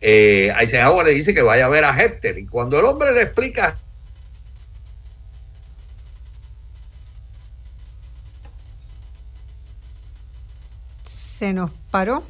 Eh, 0.00 0.52
Eisenhower 0.58 1.06
le 1.06 1.14
dice 1.14 1.34
que 1.34 1.42
vaya 1.42 1.66
a 1.66 1.68
ver 1.68 1.84
a 1.84 2.00
Hepter 2.00 2.38
y 2.38 2.46
cuando 2.46 2.78
el 2.78 2.86
hombre 2.86 3.12
le 3.12 3.22
explica 3.22 3.76
se 11.40 11.54
nos 11.54 11.70
paró. 11.90 12.22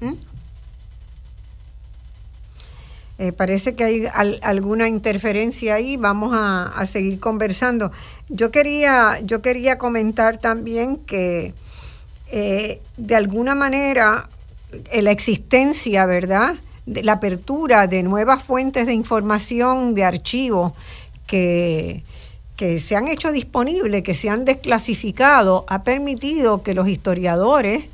¿Mm? 0.00 0.12
Eh, 3.18 3.32
parece 3.32 3.74
que 3.74 3.82
hay 3.82 4.38
alguna 4.42 4.86
interferencia 4.86 5.74
ahí, 5.74 5.96
vamos 5.96 6.32
a, 6.34 6.86
seguir 6.86 7.18
conversando. 7.18 7.90
Yo 8.28 8.52
quería, 8.52 9.18
yo 9.24 9.42
quería 9.42 9.76
comentar 9.76 10.38
también 10.38 10.98
que 10.98 11.52
eh, 12.28 12.80
de 12.96 13.16
alguna 13.16 13.56
manera 13.56 14.28
la 14.92 15.10
existencia, 15.10 16.06
¿verdad? 16.06 16.54
De 16.86 17.02
la 17.02 17.12
apertura 17.12 17.86
de 17.86 18.02
nuevas 18.02 18.42
fuentes 18.42 18.86
de 18.86 18.92
información, 18.92 19.94
de 19.94 20.04
archivos 20.04 20.72
que 21.26 22.02
que 22.62 22.78
se 22.78 22.94
han 22.94 23.08
hecho 23.08 23.32
disponibles, 23.32 24.02
que 24.02 24.14
se 24.14 24.28
han 24.28 24.44
desclasificado, 24.44 25.64
ha 25.68 25.82
permitido 25.82 26.62
que 26.62 26.74
los 26.74 26.86
historiadores, 26.86 27.86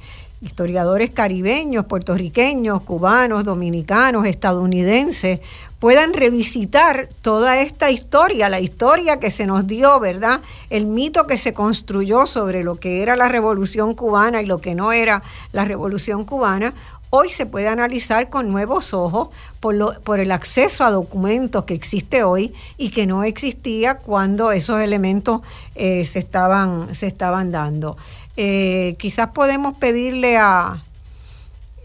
historiadores 0.42 1.10
caribeños, 1.10 1.86
puertorriqueños, 1.86 2.82
cubanos, 2.82 3.44
dominicanos, 3.44 4.26
estadounidenses, 4.26 5.40
puedan 5.80 6.12
revisitar 6.12 7.08
toda 7.22 7.60
esta 7.60 7.90
historia, 7.90 8.48
la 8.48 8.60
historia 8.60 9.20
que 9.20 9.30
se 9.30 9.46
nos 9.46 9.66
dio, 9.66 10.00
¿verdad? 10.00 10.40
El 10.70 10.86
mito 10.86 11.26
que 11.26 11.36
se 11.36 11.52
construyó 11.52 12.26
sobre 12.26 12.64
lo 12.64 12.76
que 12.76 13.02
era 13.02 13.16
la 13.16 13.28
revolución 13.28 13.94
cubana 13.94 14.42
y 14.42 14.46
lo 14.46 14.60
que 14.60 14.74
no 14.74 14.92
era 14.92 15.22
la 15.52 15.64
revolución 15.64 16.24
cubana, 16.24 16.74
hoy 17.10 17.30
se 17.30 17.46
puede 17.46 17.68
analizar 17.68 18.28
con 18.28 18.50
nuevos 18.50 18.92
ojos 18.92 19.28
por, 19.60 19.74
lo, 19.74 20.00
por 20.02 20.20
el 20.20 20.32
acceso 20.32 20.84
a 20.84 20.90
documentos 20.90 21.64
que 21.64 21.74
existe 21.74 22.22
hoy 22.22 22.52
y 22.76 22.90
que 22.90 23.06
no 23.06 23.24
existía 23.24 23.96
cuando 23.96 24.52
esos 24.52 24.80
elementos 24.80 25.40
eh, 25.74 26.04
se, 26.04 26.18
estaban, 26.18 26.94
se 26.94 27.06
estaban 27.06 27.50
dando. 27.50 27.96
Eh, 28.36 28.96
quizás 28.98 29.30
podemos 29.30 29.74
pedirle 29.74 30.36
a, 30.36 30.82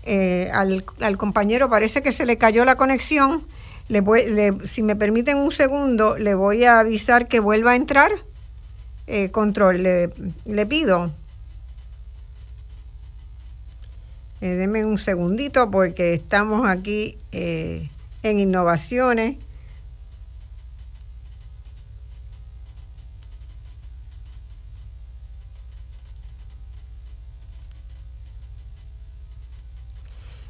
eh, 0.06 0.52
al, 0.54 1.18
compañero, 1.18 1.70
parece 1.70 2.02
que 2.02 2.12
se 2.12 2.26
le 2.26 2.38
cayó 2.38 2.66
la 2.66 2.76
conexión. 2.76 3.46
Le 3.90 4.02
si 4.66 4.82
me 4.82 4.96
permiten 4.96 5.38
un 5.38 5.52
segundo, 5.52 6.18
le 6.18 6.36
voy 6.36 6.64
a 6.64 6.80
avisar 6.80 7.28
que 7.28 7.40
vuelva 7.40 7.72
a 7.72 7.76
entrar. 7.76 8.12
control, 9.32 9.84
le 9.84 10.66
pido. 10.66 11.12
Eh, 14.44 14.56
denme 14.56 14.84
un 14.84 14.98
segundito 14.98 15.72
porque 15.72 16.14
estamos 16.14 16.68
aquí 16.68 17.18
eh, 17.32 17.88
en 18.24 18.40
innovaciones. 18.40 19.38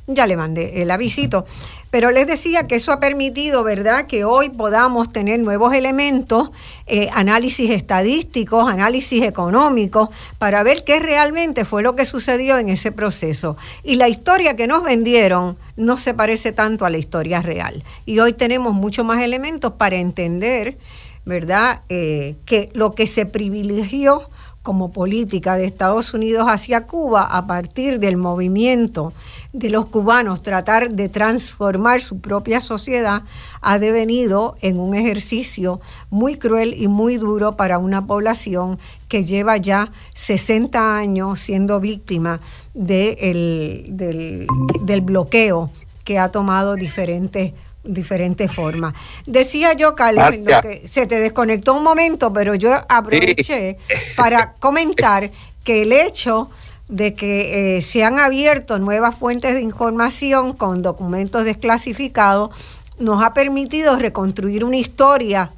Ya 0.07 0.27
le 0.27 0.35
mandé 0.35 0.81
el 0.81 0.91
avisito. 0.91 1.45
Pero 1.89 2.09
les 2.09 2.25
decía 2.25 2.63
que 2.63 2.75
eso 2.75 2.91
ha 2.91 2.99
permitido, 2.99 3.63
¿verdad?, 3.63 4.07
que 4.07 4.25
hoy 4.25 4.49
podamos 4.49 5.13
tener 5.13 5.39
nuevos 5.39 5.73
elementos, 5.73 6.49
eh, 6.87 7.09
análisis 7.13 7.69
estadísticos, 7.69 8.67
análisis 8.67 9.23
económicos, 9.23 10.09
para 10.39 10.63
ver 10.63 10.83
qué 10.83 10.99
realmente 10.99 11.65
fue 11.65 11.83
lo 11.83 11.95
que 11.95 12.05
sucedió 12.05 12.57
en 12.57 12.69
ese 12.69 12.91
proceso. 12.91 13.57
Y 13.83 13.95
la 13.95 14.09
historia 14.09 14.55
que 14.55 14.67
nos 14.67 14.83
vendieron 14.83 15.55
no 15.77 15.97
se 15.97 16.13
parece 16.13 16.51
tanto 16.51 16.85
a 16.85 16.89
la 16.89 16.97
historia 16.97 17.41
real. 17.41 17.83
Y 18.05 18.19
hoy 18.19 18.33
tenemos 18.33 18.73
mucho 18.73 19.03
más 19.03 19.21
elementos 19.21 19.73
para 19.73 19.97
entender, 19.97 20.77
¿verdad?, 21.25 21.81
eh, 21.89 22.35
que 22.45 22.71
lo 22.73 22.95
que 22.95 23.05
se 23.05 23.27
privilegió 23.27 24.29
como 24.63 24.93
política 24.93 25.55
de 25.55 25.65
Estados 25.65 26.13
Unidos 26.13 26.47
hacia 26.49 26.87
Cuba 26.87 27.23
a 27.23 27.45
partir 27.45 27.99
del 27.99 28.17
movimiento 28.17 29.13
de 29.51 29.69
los 29.69 29.85
cubanos 29.85 30.41
tratar 30.41 30.93
de 30.93 31.09
transformar 31.09 32.01
su 32.01 32.19
propia 32.19 32.61
sociedad 32.61 33.23
ha 33.61 33.77
devenido 33.77 34.55
en 34.61 34.79
un 34.79 34.95
ejercicio 34.95 35.81
muy 36.09 36.37
cruel 36.37 36.73
y 36.75 36.87
muy 36.87 37.17
duro 37.17 37.57
para 37.57 37.77
una 37.77 38.07
población 38.07 38.79
que 39.09 39.25
lleva 39.25 39.57
ya 39.57 39.91
60 40.15 40.97
años 40.97 41.41
siendo 41.41 41.81
víctima 41.81 42.39
del, 42.73 43.87
del 43.89 45.01
bloqueo 45.01 45.69
que 46.05 46.19
ha 46.19 46.31
tomado 46.31 46.75
diferentes 46.75 47.53
diferentes 47.83 48.51
formas. 48.51 48.93
Decía 49.25 49.73
yo, 49.73 49.95
Carlos, 49.95 50.25
que 50.61 50.87
se 50.87 51.05
te 51.07 51.19
desconectó 51.19 51.73
un 51.73 51.83
momento, 51.83 52.31
pero 52.31 52.55
yo 52.55 52.73
aproveché 52.87 53.77
para 54.15 54.53
comentar 54.53 55.31
que 55.63 55.81
el 55.81 55.91
hecho 55.91 56.49
de 56.87 57.13
que 57.13 57.77
eh, 57.77 57.81
se 57.81 58.03
han 58.03 58.19
abierto 58.19 58.77
nuevas 58.77 59.15
fuentes 59.15 59.53
de 59.53 59.61
información 59.61 60.53
con 60.53 60.81
documentos 60.81 61.45
desclasificados 61.45 62.51
nos 62.99 63.23
ha 63.23 63.33
permitido 63.33 63.97
reconstruir 63.97 64.63
una 64.63 64.77
historia 64.77 65.51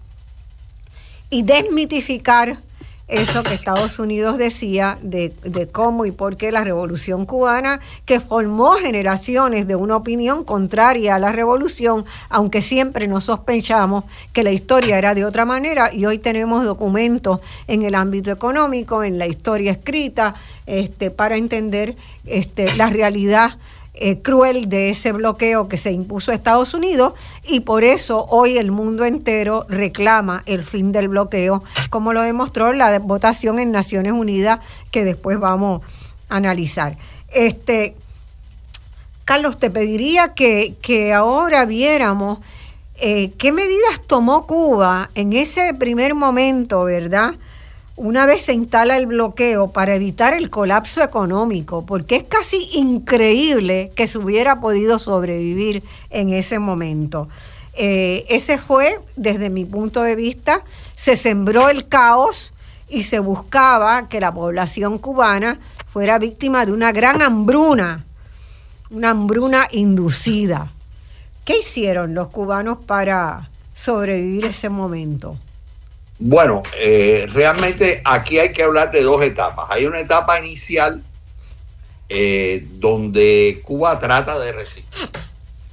y 1.29 1.43
desmitificar 1.43 2.59
eso 3.07 3.43
que 3.43 3.53
Estados 3.53 3.99
Unidos 3.99 4.39
decía 4.39 4.97
de, 5.01 5.31
cómo 5.71 6.05
y 6.05 6.11
por 6.11 6.37
qué 6.37 6.51
la 6.51 6.63
revolución 6.63 7.25
cubana, 7.25 7.79
que 8.05 8.19
formó 8.19 8.71
generaciones 8.73 9.67
de 9.67 9.75
una 9.75 9.95
opinión 9.95 10.43
contraria 10.43 11.15
a 11.15 11.19
la 11.19 11.31
revolución, 11.31 12.05
aunque 12.29 12.63
siempre 12.63 13.07
nos 13.07 13.25
sospechamos 13.25 14.05
que 14.33 14.43
la 14.43 14.51
historia 14.51 14.97
era 14.97 15.13
de 15.13 15.23
otra 15.23 15.45
manera 15.45 15.93
y 15.93 16.05
hoy 16.05 16.17
tenemos 16.17 16.65
documentos 16.65 17.41
en 17.67 17.83
el 17.83 17.93
ámbito 17.93 18.31
económico, 18.31 19.03
en 19.03 19.19
la 19.19 19.27
historia 19.27 19.71
escrita, 19.71 20.33
este, 20.65 21.11
para 21.11 21.37
entender 21.37 21.95
este, 22.25 22.65
la 22.77 22.89
realidad 22.89 23.59
eh, 23.97 24.21
cruel 24.21 24.67
de 24.69 24.89
ese 24.89 25.11
bloqueo 25.11 25.67
que 25.67 25.77
se 25.77 25.91
impuso 25.91 26.31
a 26.31 26.35
Estados 26.35 26.73
Unidos 26.73 27.13
y 27.47 27.61
por 27.61 27.83
eso 27.83 28.25
hoy 28.29 28.57
el 28.57 28.71
mundo 28.71 29.05
entero 29.05 29.65
reclama 29.69 30.43
el 30.45 30.63
fin 30.63 30.91
del 30.91 31.07
bloqueo, 31.07 31.63
como 31.89 32.13
lo 32.13 32.21
demostró 32.21 32.73
la 32.73 32.99
votación 32.99 33.59
en 33.59 33.71
Naciones 33.71 34.13
Unidas 34.13 34.59
que 34.91 35.05
después 35.05 35.39
vamos 35.39 35.81
a 36.29 36.35
analizar. 36.35 36.97
Este, 37.29 37.95
Carlos, 39.23 39.59
te 39.59 39.71
pediría 39.71 40.33
que, 40.33 40.75
que 40.81 41.13
ahora 41.13 41.65
viéramos 41.65 42.39
eh, 42.97 43.31
qué 43.37 43.51
medidas 43.51 44.01
tomó 44.07 44.47
Cuba 44.47 45.09
en 45.15 45.33
ese 45.33 45.73
primer 45.73 46.15
momento, 46.15 46.83
¿verdad? 46.85 47.35
Una 47.97 48.25
vez 48.25 48.41
se 48.41 48.53
instala 48.53 48.97
el 48.97 49.05
bloqueo 49.05 49.71
para 49.71 49.95
evitar 49.95 50.33
el 50.33 50.49
colapso 50.49 51.01
económico, 51.01 51.85
porque 51.85 52.17
es 52.17 52.23
casi 52.23 52.69
increíble 52.73 53.91
que 53.95 54.05
se 54.07 54.17
hubiera 54.17 54.59
podido 54.59 54.99
sobrevivir 54.99 55.81
en 56.09 56.29
ese 56.29 56.59
momento. 56.59 57.29
Eh, 57.73 58.25
ese 58.29 58.57
fue, 58.57 58.99
desde 59.15 59.49
mi 59.49 59.65
punto 59.65 60.01
de 60.01 60.15
vista, 60.15 60.63
se 60.93 61.15
sembró 61.15 61.69
el 61.69 61.87
caos 61.87 62.53
y 62.89 63.03
se 63.03 63.19
buscaba 63.19 64.09
que 64.09 64.19
la 64.19 64.33
población 64.33 64.97
cubana 64.97 65.59
fuera 65.87 66.19
víctima 66.19 66.65
de 66.65 66.73
una 66.73 66.91
gran 66.91 67.21
hambruna, 67.21 68.05
una 68.89 69.11
hambruna 69.11 69.67
inducida. 69.71 70.69
¿Qué 71.45 71.59
hicieron 71.59 72.13
los 72.13 72.27
cubanos 72.27 72.79
para 72.85 73.49
sobrevivir 73.73 74.45
ese 74.45 74.67
momento? 74.69 75.37
Bueno, 76.17 76.63
eh, 76.77 77.27
realmente 77.33 78.01
aquí 78.05 78.39
hay 78.39 78.53
que 78.53 78.63
hablar 78.63 78.91
de 78.91 79.03
dos 79.03 79.21
etapas. 79.21 79.69
Hay 79.69 79.85
una 79.85 79.99
etapa 79.99 80.39
inicial 80.39 81.03
eh, 82.07 82.65
donde 82.71 83.61
Cuba 83.63 83.99
trata 83.99 84.39
de 84.39 84.53
resistir, 84.53 85.09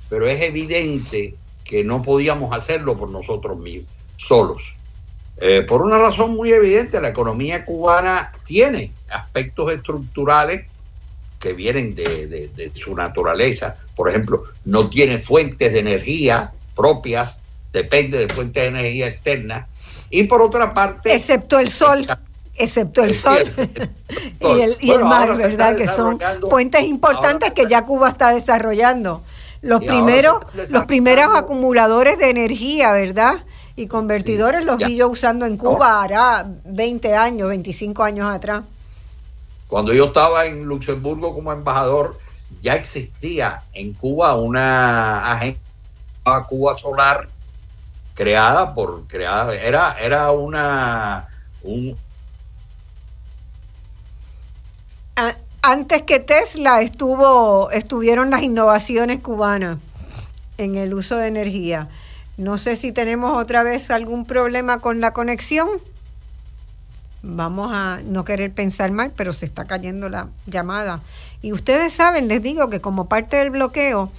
pero 0.08 0.26
es 0.26 0.42
evidente 0.42 1.36
que 1.64 1.84
no 1.84 2.02
podíamos 2.02 2.56
hacerlo 2.56 2.98
por 2.98 3.08
nosotros 3.08 3.56
mismos, 3.58 3.90
solos. 4.16 4.74
Eh, 5.40 5.62
por 5.62 5.82
una 5.82 5.98
razón 5.98 6.34
muy 6.34 6.52
evidente, 6.52 7.00
la 7.00 7.08
economía 7.08 7.64
cubana 7.64 8.32
tiene 8.44 8.92
aspectos 9.10 9.72
estructurales 9.72 10.66
que 11.38 11.52
vienen 11.52 11.94
de, 11.94 12.26
de 12.26 12.72
su 12.74 12.94
naturaleza. 12.96 13.76
Por 13.94 14.08
ejemplo, 14.08 14.44
no 14.64 14.90
tiene 14.90 15.18
fuentes 15.18 15.72
de 15.72 15.78
energía 15.78 16.52
propias, 16.74 17.40
depende 17.72 18.18
de 18.18 18.28
fuentes 18.28 18.62
de 18.62 18.68
energía 18.68 19.06
externas 19.06 19.66
y 20.12 20.24
por 20.24 20.40
otra 20.40 20.72
parte... 20.72 21.12
Excepto 21.12 21.58
el 21.58 21.68
sol. 21.70 22.06
Excepto 22.54 23.02
el 23.02 23.14
sol 23.14 23.38
y 24.40 24.60
el, 24.60 24.76
y 24.78 24.90
el 24.90 25.04
mar, 25.04 25.34
¿verdad? 25.36 25.74
Que 25.74 25.88
son 25.88 26.20
fuentes 26.48 26.84
importantes 26.84 27.52
que 27.54 27.66
ya 27.66 27.84
Cuba 27.84 28.10
está 28.10 28.28
desarrollando. 28.30 29.22
Los 29.62 29.82
primeros, 29.82 30.44
los 30.70 30.84
primeros 30.84 31.34
acumuladores 31.34 32.18
de 32.18 32.30
energía, 32.30 32.92
¿verdad? 32.92 33.44
Y 33.74 33.86
convertidores 33.86 34.64
los 34.64 34.76
vi 34.76 34.96
yo 34.96 35.08
usando 35.08 35.46
en 35.46 35.56
Cuba 35.56 36.02
hará 36.02 36.46
20 36.64 37.14
años, 37.14 37.48
25 37.48 38.02
años 38.02 38.32
atrás. 38.32 38.64
Cuando 39.66 39.94
yo 39.94 40.06
estaba 40.06 40.44
en 40.44 40.64
Luxemburgo 40.64 41.34
como 41.34 41.52
embajador, 41.52 42.18
ya 42.60 42.74
existía 42.74 43.62
en 43.72 43.94
Cuba 43.94 44.36
una 44.36 45.32
agencia 45.32 45.62
Cuba 46.48 46.76
Solar 46.76 47.28
creada 48.14 48.74
por 48.74 49.06
creada 49.06 49.54
era 49.54 49.96
era 50.00 50.30
una 50.32 51.26
antes 55.62 56.02
que 56.02 56.18
Tesla 56.18 56.82
estuvo 56.82 57.70
estuvieron 57.70 58.30
las 58.30 58.42
innovaciones 58.42 59.20
cubanas 59.20 59.78
en 60.58 60.76
el 60.76 60.92
uso 60.92 61.16
de 61.16 61.28
energía. 61.28 61.88
No 62.36 62.56
sé 62.56 62.74
si 62.76 62.92
tenemos 62.92 63.40
otra 63.40 63.62
vez 63.62 63.90
algún 63.90 64.24
problema 64.24 64.80
con 64.80 65.00
la 65.00 65.12
conexión. 65.12 65.68
Vamos 67.22 67.70
a 67.72 68.00
no 68.04 68.24
querer 68.24 68.52
pensar 68.52 68.90
mal, 68.90 69.12
pero 69.14 69.32
se 69.32 69.46
está 69.46 69.64
cayendo 69.64 70.08
la 70.08 70.28
llamada. 70.46 71.00
Y 71.40 71.52
ustedes 71.52 71.92
saben, 71.92 72.26
les 72.26 72.42
digo 72.42 72.68
que 72.68 72.80
como 72.80 73.08
parte 73.08 73.36
del 73.36 73.50
bloqueo, 73.50 74.10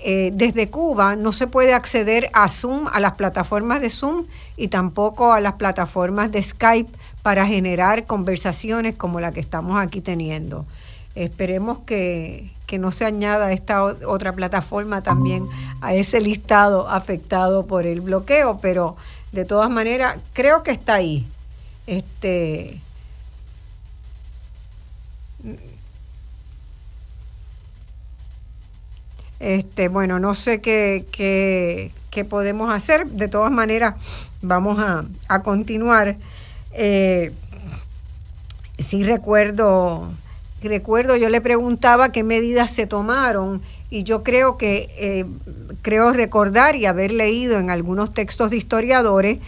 eh, 0.00 0.30
desde 0.32 0.70
Cuba 0.70 1.16
no 1.16 1.32
se 1.32 1.48
puede 1.48 1.74
acceder 1.74 2.30
a 2.32 2.48
Zoom, 2.48 2.86
a 2.92 3.00
las 3.00 3.14
plataformas 3.16 3.80
de 3.80 3.90
Zoom 3.90 4.26
y 4.56 4.68
tampoco 4.68 5.32
a 5.32 5.40
las 5.40 5.54
plataformas 5.54 6.30
de 6.30 6.40
Skype 6.42 6.90
para 7.22 7.46
generar 7.46 8.06
conversaciones 8.06 8.94
como 8.94 9.18
la 9.18 9.32
que 9.32 9.40
estamos 9.40 9.78
aquí 9.78 10.00
teniendo. 10.00 10.66
Esperemos 11.14 11.78
que, 11.78 12.50
no 12.78 12.92
se 12.92 13.06
añada 13.06 13.50
esta 13.52 13.82
otra 13.82 14.34
plataforma 14.34 15.02
también 15.02 15.48
a 15.80 15.94
ese 15.94 16.20
listado 16.20 16.88
afectado 16.88 17.66
por 17.66 17.86
el 17.86 18.02
bloqueo, 18.02 18.58
pero 18.60 18.96
de 19.32 19.46
todas 19.46 19.70
maneras 19.70 20.18
creo 20.34 20.62
que 20.62 20.70
está 20.70 20.94
ahí. 20.94 21.26
Este, 21.86 22.78
Este, 29.40 29.88
bueno, 29.88 30.18
no 30.18 30.34
sé 30.34 30.60
qué, 30.60 31.04
qué, 31.12 32.24
podemos 32.24 32.74
hacer. 32.74 33.06
De 33.06 33.28
todas 33.28 33.52
maneras, 33.52 33.94
vamos 34.42 34.78
a, 34.80 35.42
continuar. 35.42 36.16
Eh, 36.72 37.32
sí 38.78 39.04
recuerdo, 39.04 40.10
recuerdo, 40.62 41.16
yo 41.16 41.28
le 41.28 41.40
preguntaba 41.40 42.10
qué 42.10 42.24
medidas 42.24 42.72
se 42.72 42.86
tomaron 42.86 43.62
y 43.88 44.02
yo 44.02 44.24
creo 44.24 44.56
que, 44.56 44.88
eh, 44.98 45.24
creo 45.82 46.12
recordar 46.12 46.74
y 46.74 46.86
haber 46.86 47.12
leído 47.12 47.58
en 47.58 47.70
algunos 47.70 48.12
textos 48.12 48.50
de 48.50 48.56
historiadores 48.56 49.38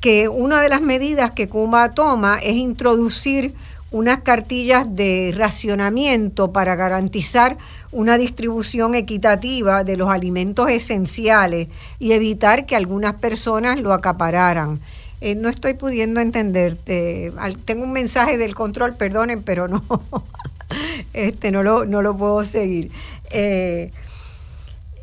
que 0.00 0.28
una 0.28 0.60
de 0.60 0.68
las 0.68 0.80
medidas 0.80 1.30
que 1.32 1.48
Cuba 1.48 1.90
toma 1.90 2.38
es 2.38 2.56
introducir 2.56 3.54
unas 3.92 4.20
cartillas 4.20 4.86
de 4.96 5.32
racionamiento 5.36 6.52
para 6.52 6.74
garantizar 6.74 7.58
una 7.92 8.18
distribución 8.18 8.94
equitativa 8.94 9.84
de 9.84 9.96
los 9.96 10.08
alimentos 10.08 10.70
esenciales 10.70 11.68
y 11.98 12.12
evitar 12.12 12.66
que 12.66 12.74
algunas 12.74 13.14
personas 13.14 13.78
lo 13.80 13.92
acapararan. 13.92 14.80
Eh, 15.20 15.36
no 15.36 15.48
estoy 15.48 15.74
pudiendo 15.74 16.20
entenderte. 16.20 17.32
Tengo 17.64 17.84
un 17.84 17.92
mensaje 17.92 18.38
del 18.38 18.54
control, 18.56 18.96
perdonen, 18.96 19.42
pero 19.42 19.68
no, 19.68 19.84
este, 21.12 21.52
no, 21.52 21.62
lo, 21.62 21.84
no 21.84 22.02
lo 22.02 22.16
puedo 22.16 22.42
seguir. 22.44 22.90
Eh, 23.30 23.92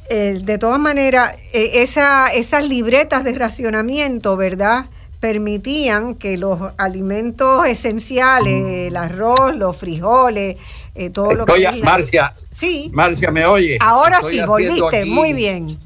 eh, 0.10 0.42
de 0.44 0.58
todas 0.58 0.80
maneras, 0.80 1.38
esa, 1.54 2.28
esas 2.28 2.68
libretas 2.68 3.24
de 3.24 3.34
racionamiento, 3.34 4.36
¿verdad? 4.36 4.88
Permitían 5.20 6.16
que 6.16 6.38
los 6.38 6.60
alimentos 6.78 7.66
esenciales, 7.68 8.88
el 8.88 8.96
arroz, 8.96 9.56
los 9.56 9.76
frijoles, 9.76 10.58
eh, 10.96 11.10
todo 11.10 11.34
lo 11.34 11.46
que... 11.46 11.82
Marcia, 11.84 12.34
sí. 12.52 12.90
Marcia, 12.94 13.30
¿me 13.32 13.46
oye? 13.46 13.78
Ahora 13.82 14.22
sí, 14.28 14.40
volviste, 14.46 15.06
muy 15.06 15.34
bien. 15.34 15.78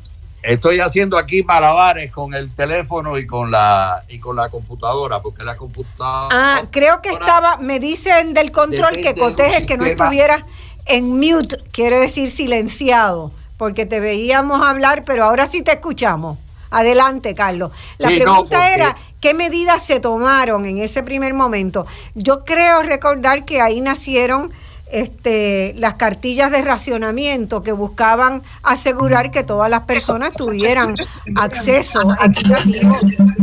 Estoy 0.43 0.81
haciendo 0.81 1.17
aquí 1.17 1.41
malabares 1.41 2.11
con 2.11 2.33
el 2.33 2.53
teléfono 2.53 3.17
y 3.17 3.25
con 3.25 3.49
la 3.49 4.03
y 4.09 4.19
con 4.19 4.35
la 4.35 4.49
computadora, 4.49 5.21
porque 5.21 5.43
la 5.43 5.55
computadora... 5.55 6.27
Ah, 6.31 6.63
creo 6.69 7.01
que 7.01 7.09
estaba, 7.09 7.57
me 7.57 7.79
dicen 7.79 8.33
del 8.33 8.51
control 8.51 8.97
que 8.97 9.15
cotejes 9.15 9.65
que 9.65 9.77
no 9.77 9.85
estuviera 9.85 10.45
en 10.85 11.17
mute, 11.17 11.57
quiere 11.71 11.97
decir 11.97 12.29
silenciado, 12.29 13.31
porque 13.57 13.85
te 13.85 14.01
veíamos 14.01 14.61
hablar, 14.61 15.03
pero 15.05 15.23
ahora 15.23 15.45
sí 15.45 15.61
te 15.61 15.71
escuchamos. 15.71 16.37
Adelante, 16.73 17.35
Carlos. 17.35 17.71
La 17.99 18.09
pregunta 18.09 18.73
era, 18.73 18.95
¿qué 19.21 19.33
medidas 19.33 19.85
se 19.85 19.99
tomaron 19.99 20.65
en 20.65 20.79
ese 20.79 21.03
primer 21.03 21.33
momento? 21.33 21.85
Yo 22.15 22.43
creo 22.43 22.81
recordar 22.81 23.45
que 23.45 23.61
ahí 23.61 23.79
nacieron 23.79 24.51
este, 24.91 25.73
las 25.77 25.95
cartillas 25.95 26.51
de 26.51 26.61
racionamiento 26.61 27.63
que 27.63 27.71
buscaban 27.71 28.43
asegurar 28.61 29.31
que 29.31 29.43
todas 29.43 29.69
las 29.69 29.83
personas 29.83 30.33
tuvieran 30.33 30.95
acceso 31.35 32.01
equitativo 32.23 32.95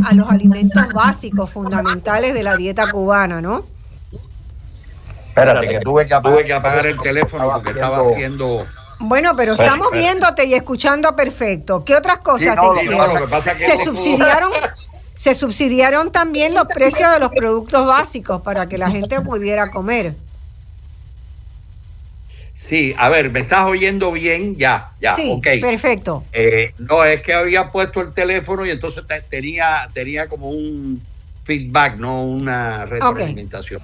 a 0.05 0.14
los 0.14 0.28
alimentos 0.28 0.93
básicos 0.93 1.51
fundamentales 1.51 2.35
de 2.35 2.43
la 2.43 2.57
dieta 2.57 2.91
cubana, 2.91 3.41
¿no? 3.41 3.64
Espérate, 5.28 5.68
que 5.68 5.81
tuve 5.81 6.07
que 6.07 6.53
apagar, 6.53 6.87
el 6.87 6.99
teléfono 6.99 7.51
porque 7.51 7.70
estaba 7.70 7.99
haciendo 7.99 8.59
Bueno, 9.01 9.33
pero 9.37 9.53
estamos 9.53 9.91
viéndote 9.93 10.45
y 10.45 10.55
escuchando 10.55 11.17
perfecto. 11.17 11.85
¿Qué 11.85 11.97
otras 11.97 12.19
cosas 12.19 12.57
se 12.57 12.85
hicieron? 12.85 13.31
se 13.59 13.85
subsidiaron, 13.85 14.53
se 15.15 15.35
subsidiaron 15.35 16.13
también 16.13 16.55
los 16.55 16.67
precios 16.67 17.11
de 17.13 17.19
los 17.19 17.33
productos 17.33 17.87
básicos 17.87 18.43
para 18.43 18.69
que 18.69 18.77
la 18.79 18.91
gente 18.91 19.21
pudiera 19.21 19.71
comer. 19.71 20.15
Sí, 22.53 22.95
a 22.99 23.09
ver, 23.09 23.31
¿me 23.31 23.41
estás 23.41 23.65
oyendo 23.65 24.13
bien? 24.13 24.55
Ya, 24.57 24.93
ya, 25.01 25.17
sí, 25.17 25.41
Perfecto. 25.63 26.25
Eh, 26.33 26.75
no, 26.77 27.05
es 27.07 27.23
que 27.23 27.33
había 27.33 27.71
puesto 27.71 28.03
el 28.03 28.13
teléfono 28.13 28.67
y 28.67 28.71
entonces 28.71 29.03
tenía, 29.31 29.89
tenía 29.95 30.29
como 30.29 30.51
un 30.51 31.03
feedback, 31.45 31.97
no 31.97 32.23
una 32.23 32.85
retroalimentación. 32.85 33.81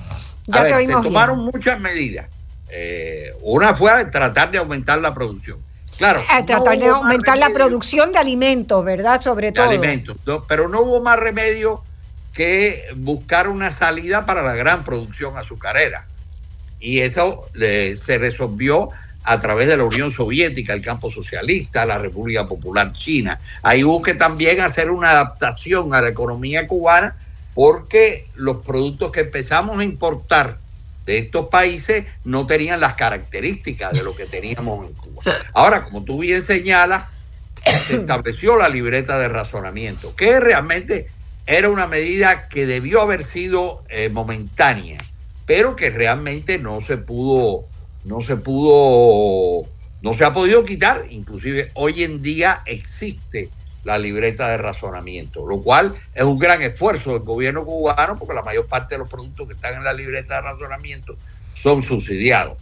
A 0.53 0.63
ver, 0.63 0.85
se 0.85 0.93
tomaron 0.93 1.39
muchas 1.39 1.81
medidas. 1.81 2.27
Eh, 2.71 3.33
una 3.43 3.75
fue 3.75 4.07
tratar 4.07 4.51
de 4.51 4.59
aumentar 4.59 4.99
la 4.99 5.15
producción. 5.15 5.59
Claro. 5.97 6.21
Eh, 6.21 6.43
tratar 6.45 6.79
de 6.79 6.89
aumentar 6.89 7.39
la 7.39 7.51
producción 7.51 8.13
de 8.13 8.19
alimentos, 8.19 8.85
¿verdad? 8.85 9.21
Sobre 9.21 9.53
todo. 9.53 9.69
Alimentos. 9.69 10.17
pero 10.47 10.69
no 10.69 10.81
hubo 10.83 11.01
más 11.01 11.19
remedio 11.19 11.83
que 12.33 12.85
buscar 12.97 13.49
una 13.49 13.73
salida 13.73 14.27
para 14.27 14.43
la 14.43 14.55
gran 14.55 14.85
producción 14.85 15.39
azucarera. 15.39 16.07
Y 16.79 17.01
eso 17.01 17.47
se 17.55 18.19
resolvió 18.19 18.91
a 19.27 19.41
través 19.41 19.67
de 19.67 19.77
la 19.77 19.85
Unión 19.85 20.13
Soviética, 20.13 20.73
el 20.73 20.81
campo 20.81 21.11
socialista, 21.11 21.85
la 21.85 21.99
República 21.99 22.47
Popular 22.47 22.93
China. 22.93 23.41
Ahí 23.63 23.83
hubo 23.83 24.01
que 24.01 24.15
también 24.15 24.61
hacer 24.61 24.91
una 24.91 25.11
adaptación 25.11 25.95
a 25.95 26.01
la 26.01 26.09
economía 26.09 26.69
cubana 26.69 27.17
porque 27.55 28.29
los 28.35 28.59
productos 28.59 29.11
que 29.11 29.21
empezamos 29.21 29.79
a 29.79 29.85
importar 29.85 30.59
de 31.07 31.19
estos 31.19 31.49
países 31.49 32.05
no 32.25 32.47
tenían 32.47 32.81
las 32.81 32.95
características 32.95 33.93
de 33.93 34.03
lo 34.03 34.15
que 34.15 34.27
teníamos 34.27 34.87
en 34.87 34.93
Cuba. 34.95 35.23
Ahora, 35.55 35.85
como 35.85 36.05
tú 36.05 36.19
bien 36.19 36.43
señalas, 36.43 37.05
se 37.65 37.97
estableció 37.97 38.57
la 38.57 38.69
libreta 38.69 39.19
de 39.19 39.29
razonamiento, 39.29 40.15
que 40.17 40.41
realmente 40.41 41.09
era 41.47 41.69
una 41.69 41.87
medida 41.87 42.49
que 42.49 42.67
debió 42.67 43.01
haber 43.01 43.23
sido 43.23 43.85
eh, 43.89 44.09
momentánea, 44.09 44.99
pero 45.47 45.77
que 45.77 45.91
realmente 45.91 46.59
no 46.59 46.81
se 46.81 46.97
pudo, 46.97 47.67
no 48.05 48.21
se 48.21 48.37
pudo, 48.37 49.69
no 50.03 50.15
se 50.15 50.25
ha 50.25 50.33
podido 50.33 50.65
quitar. 50.65 51.05
Inclusive 51.09 51.71
hoy 51.75 52.03
en 52.03 52.21
día 52.21 52.63
existe 52.67 53.49
la 53.87 53.99
libreta 53.99 54.49
de 54.49 54.59
razonamiento, 54.59 55.47
lo 55.47 55.61
cual 55.61 55.95
es 56.13 56.25
un 56.25 56.41
gran 56.41 56.61
esfuerzo 56.61 57.13
del 57.13 57.21
gobierno 57.21 57.65
cubano 57.65 58.19
porque 58.19 58.35
la 58.35 58.43
mayor 58.43 58.67
parte 58.67 58.97
de 58.97 58.99
los 58.99 59.09
productos 59.09 59.47
que 59.47 59.55
están 59.55 59.75
en 59.75 59.85
la 59.85 59.93
libreta 59.93 60.35
de 60.35 60.41
razonamiento 60.41 61.17
son 61.55 61.85
subsidiados, 61.85 62.59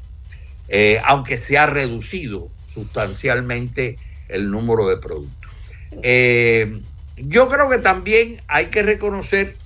eh, 0.69 1.01
aunque 1.03 1.39
se 1.39 1.57
ha 1.57 1.65
reducido 1.65 2.51
sustancialmente 2.67 3.99
el 4.29 4.51
número 4.51 4.87
de 4.87 4.99
productos. 4.99 5.51
Eh, 6.03 6.83
yo 7.17 7.49
creo 7.49 7.71
que 7.71 7.79
también 7.79 8.43
hay 8.47 8.67
que 8.67 8.83
reconocer 8.83 9.57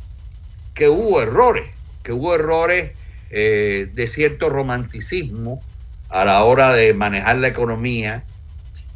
que 0.74 0.88
hubo 0.88 1.20
errores, 1.20 1.68
que 2.04 2.12
hubo 2.12 2.36
errores 2.36 2.92
eh, 3.30 3.90
de 3.92 4.06
cierto 4.06 4.48
romanticismo 4.48 5.60
a 6.08 6.24
la 6.24 6.44
hora 6.44 6.72
de 6.72 6.94
manejar 6.94 7.38
la 7.38 7.48
economía 7.48 8.22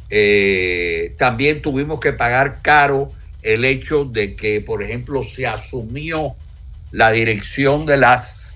eh, 0.09 1.15
también 1.17 1.61
tuvimos 1.61 1.99
que 1.99 2.13
pagar 2.13 2.61
caro 2.61 3.11
el 3.41 3.65
hecho 3.65 4.05
de 4.05 4.35
que, 4.35 4.61
por 4.61 4.83
ejemplo, 4.83 5.23
se 5.23 5.47
asumió 5.47 6.35
la 6.91 7.11
dirección 7.11 7.85
de 7.85 7.97
las, 7.97 8.55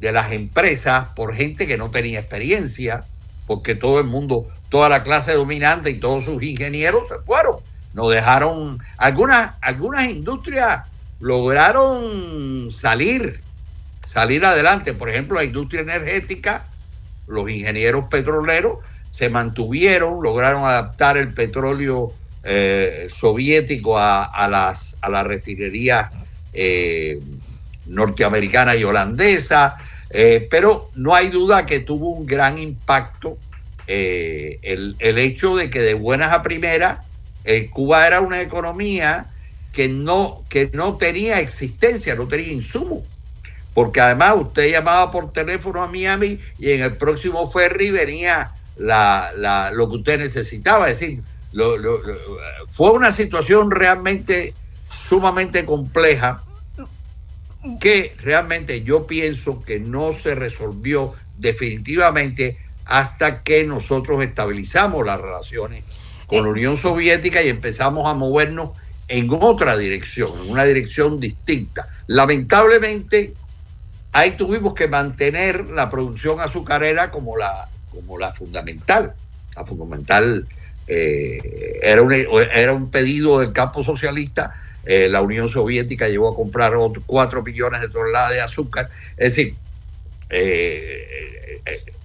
de 0.00 0.12
las 0.12 0.32
empresas 0.32 1.08
por 1.16 1.34
gente 1.34 1.66
que 1.66 1.76
no 1.76 1.90
tenía 1.90 2.20
experiencia, 2.20 3.04
porque 3.46 3.74
todo 3.74 3.98
el 3.98 4.06
mundo, 4.06 4.46
toda 4.68 4.88
la 4.88 5.02
clase 5.02 5.32
dominante 5.32 5.90
y 5.90 5.98
todos 5.98 6.24
sus 6.24 6.42
ingenieros 6.42 7.08
se 7.08 7.18
fueron. 7.24 7.56
Nos 7.94 8.10
dejaron, 8.12 8.78
algunas, 8.96 9.54
algunas 9.60 10.08
industrias 10.08 10.84
lograron 11.18 12.70
salir, 12.70 13.40
salir 14.06 14.44
adelante. 14.44 14.94
Por 14.94 15.10
ejemplo, 15.10 15.38
la 15.38 15.44
industria 15.44 15.80
energética, 15.80 16.66
los 17.26 17.50
ingenieros 17.50 18.04
petroleros 18.10 18.78
se 19.10 19.28
mantuvieron, 19.28 20.22
lograron 20.22 20.64
adaptar 20.64 21.16
el 21.16 21.32
petróleo 21.32 22.12
eh, 22.44 23.08
soviético 23.10 23.98
a, 23.98 24.48
las, 24.50 24.96
a 25.00 25.08
la 25.08 25.24
refinería 25.24 26.10
eh, 26.52 27.20
norteamericana 27.86 28.76
y 28.76 28.84
holandesa, 28.84 29.76
eh, 30.10 30.46
pero 30.50 30.90
no 30.94 31.14
hay 31.14 31.30
duda 31.30 31.66
que 31.66 31.80
tuvo 31.80 32.10
un 32.10 32.26
gran 32.26 32.58
impacto 32.58 33.36
el, 33.86 34.96
el, 34.98 35.18
hecho 35.18 35.56
de 35.56 35.70
que 35.70 35.80
de 35.80 35.94
buenas 35.94 36.32
a 36.32 36.42
primeras 36.42 36.98
Cuba 37.70 38.06
era 38.06 38.20
una 38.20 38.42
economía 38.42 39.26
que 39.72 39.88
no, 39.88 40.44
que 40.48 40.70
no 40.74 40.96
tenía 40.96 41.40
existencia, 41.40 42.14
no 42.14 42.28
tenía 42.28 42.52
insumo. 42.52 43.02
Porque 43.72 44.00
además 44.00 44.34
usted 44.36 44.70
llamaba 44.70 45.10
por 45.10 45.32
teléfono 45.32 45.82
a 45.82 45.86
Miami 45.86 46.38
y 46.58 46.72
en 46.72 46.82
el 46.82 46.96
próximo 46.96 47.50
ferry 47.50 47.90
venía 47.90 48.52
la, 48.78 49.32
la, 49.36 49.70
lo 49.70 49.88
que 49.88 49.96
usted 49.96 50.18
necesitaba. 50.18 50.88
Es 50.88 51.00
decir, 51.00 51.22
fue 52.68 52.90
una 52.90 53.12
situación 53.12 53.70
realmente 53.70 54.54
sumamente 54.90 55.64
compleja 55.64 56.42
que 57.80 58.14
realmente 58.18 58.82
yo 58.82 59.06
pienso 59.06 59.62
que 59.62 59.80
no 59.80 60.12
se 60.12 60.34
resolvió 60.34 61.14
definitivamente 61.36 62.58
hasta 62.84 63.42
que 63.42 63.64
nosotros 63.64 64.22
estabilizamos 64.22 65.04
las 65.04 65.20
relaciones 65.20 65.84
con 66.26 66.44
la 66.44 66.50
Unión 66.50 66.76
Soviética 66.76 67.42
y 67.42 67.48
empezamos 67.48 68.08
a 68.08 68.14
movernos 68.14 68.70
en 69.08 69.28
otra 69.30 69.76
dirección, 69.76 70.32
en 70.42 70.50
una 70.50 70.64
dirección 70.64 71.18
distinta. 71.18 71.88
Lamentablemente, 72.06 73.34
ahí 74.12 74.32
tuvimos 74.32 74.74
que 74.74 74.88
mantener 74.88 75.66
la 75.66 75.90
producción 75.90 76.40
azucarera 76.40 77.10
como 77.10 77.36
la, 77.36 77.68
como 77.98 78.18
la 78.18 78.32
fundamental. 78.32 79.14
La 79.56 79.64
fundamental 79.64 80.46
eh, 80.86 81.80
era, 81.82 82.02
un, 82.02 82.12
era 82.12 82.72
un 82.72 82.90
pedido 82.90 83.40
del 83.40 83.52
campo 83.52 83.82
socialista. 83.82 84.54
Eh, 84.84 85.08
la 85.08 85.20
Unión 85.20 85.48
Soviética 85.50 86.08
llegó 86.08 86.28
a 86.28 86.36
comprar 86.36 86.76
otros 86.76 87.04
4 87.06 87.42
millones 87.42 87.80
de 87.80 87.88
toneladas 87.88 88.32
de 88.32 88.40
azúcar. 88.40 88.88
Es 89.16 89.34
decir, 89.34 89.54
eh, 90.30 91.60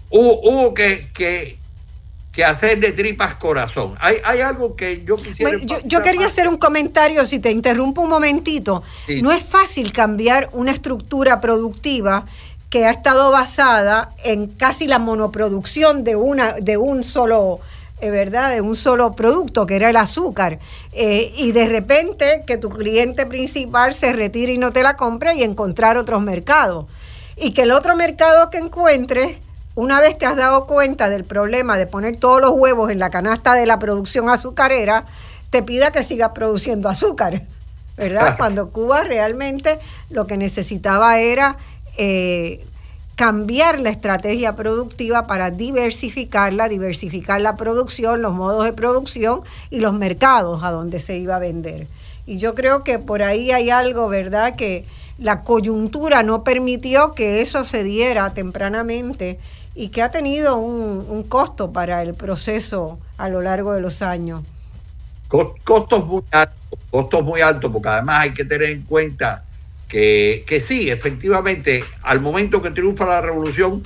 hubo, 0.09 0.41
hubo 0.41 0.73
que, 0.73 1.09
que, 1.13 1.57
que, 2.31 2.43
hacer 2.43 2.79
de 2.79 2.91
tripas 2.91 3.35
corazón. 3.35 3.95
Hay, 3.99 4.17
hay 4.25 4.41
algo 4.41 4.75
que 4.75 5.03
yo 5.05 5.17
quisiera... 5.17 5.59
yo, 5.85 6.01
quería 6.01 6.25
hacer 6.25 6.47
un 6.47 6.57
comentario, 6.57 7.23
si 7.25 7.37
te 7.37 7.51
interrumpo 7.51 8.01
un 8.01 8.09
momentito. 8.09 8.83
No 9.21 9.31
es 9.31 9.43
fácil 9.43 9.93
cambiar 9.93 10.49
una 10.53 10.71
estructura 10.71 11.39
productiva 11.39 12.25
que 12.73 12.87
ha 12.87 12.89
estado 12.89 13.29
basada 13.29 14.09
en 14.23 14.47
casi 14.47 14.87
la 14.87 14.97
monoproducción 14.97 16.03
de, 16.03 16.15
una, 16.15 16.53
de 16.53 16.75
un 16.75 17.03
solo... 17.03 17.59
Eh, 18.01 18.09
¿verdad? 18.09 18.49
De 18.49 18.61
un 18.61 18.75
solo 18.75 19.13
producto, 19.13 19.67
que 19.67 19.75
era 19.75 19.91
el 19.91 19.95
azúcar. 19.95 20.57
Eh, 20.91 21.31
y 21.37 21.51
de 21.51 21.67
repente 21.67 22.43
que 22.47 22.57
tu 22.57 22.69
cliente 22.69 23.27
principal 23.27 23.93
se 23.93 24.11
retire 24.11 24.53
y 24.53 24.57
no 24.57 24.71
te 24.71 24.81
la 24.81 24.97
compre 24.97 25.35
y 25.35 25.43
encontrar 25.43 25.97
otros 25.97 26.23
mercados. 26.23 26.87
Y 27.37 27.51
que 27.53 27.61
el 27.61 27.71
otro 27.71 27.95
mercado 27.95 28.49
que 28.49 28.57
encuentres, 28.57 29.37
una 29.75 30.01
vez 30.01 30.17
te 30.17 30.25
has 30.25 30.35
dado 30.35 30.65
cuenta 30.65 31.09
del 31.09 31.25
problema 31.25 31.77
de 31.77 31.85
poner 31.85 32.15
todos 32.15 32.41
los 32.41 32.53
huevos 32.53 32.89
en 32.89 32.97
la 32.97 33.11
canasta 33.11 33.53
de 33.53 33.67
la 33.67 33.77
producción 33.77 34.29
azucarera, 34.29 35.05
te 35.51 35.61
pida 35.61 35.91
que 35.91 36.01
sigas 36.01 36.31
produciendo 36.33 36.89
azúcar. 36.89 37.43
¿Verdad? 37.97 38.35
Cuando 38.37 38.71
Cuba 38.71 39.03
realmente 39.03 39.77
lo 40.09 40.25
que 40.25 40.37
necesitaba 40.37 41.19
era 41.19 41.57
eh, 41.97 42.65
cambiar 43.15 43.79
la 43.79 43.89
estrategia 43.89 44.55
productiva 44.55 45.27
para 45.27 45.51
diversificarla, 45.51 46.67
diversificar 46.67 47.41
la 47.41 47.55
producción, 47.55 48.21
los 48.21 48.33
modos 48.33 48.65
de 48.65 48.73
producción 48.73 49.41
y 49.69 49.79
los 49.79 49.93
mercados 49.93 50.63
a 50.63 50.71
donde 50.71 50.99
se 50.99 51.17
iba 51.17 51.35
a 51.35 51.39
vender. 51.39 51.87
Y 52.25 52.37
yo 52.37 52.55
creo 52.55 52.83
que 52.83 52.99
por 52.99 53.21
ahí 53.21 53.51
hay 53.51 53.69
algo, 53.69 54.07
¿verdad? 54.07 54.55
Que 54.55 54.85
la 55.17 55.43
coyuntura 55.43 56.23
no 56.23 56.43
permitió 56.43 57.13
que 57.13 57.41
eso 57.41 57.63
se 57.63 57.83
diera 57.83 58.33
tempranamente 58.33 59.39
y 59.75 59.89
que 59.89 60.01
ha 60.01 60.09
tenido 60.09 60.57
un, 60.57 61.05
un 61.07 61.23
costo 61.23 61.71
para 61.71 62.01
el 62.01 62.13
proceso 62.13 62.97
a 63.17 63.29
lo 63.29 63.41
largo 63.41 63.73
de 63.73 63.81
los 63.81 64.01
años. 64.01 64.43
Costos 65.27 66.05
muy 66.05 66.23
altos, 66.31 66.79
costos 66.91 67.23
muy 67.23 67.41
altos, 67.41 67.71
porque 67.71 67.89
además 67.89 68.21
hay 68.21 68.33
que 68.33 68.45
tener 68.45 68.69
en 68.69 68.83
cuenta 68.83 69.43
que, 69.93 70.59
sí, 70.59 70.89
efectivamente, 70.89 71.83
al 72.01 72.19
momento 72.19 72.63
que 72.63 72.71
triunfa 72.71 73.05
la 73.05 73.21
revolución, 73.21 73.83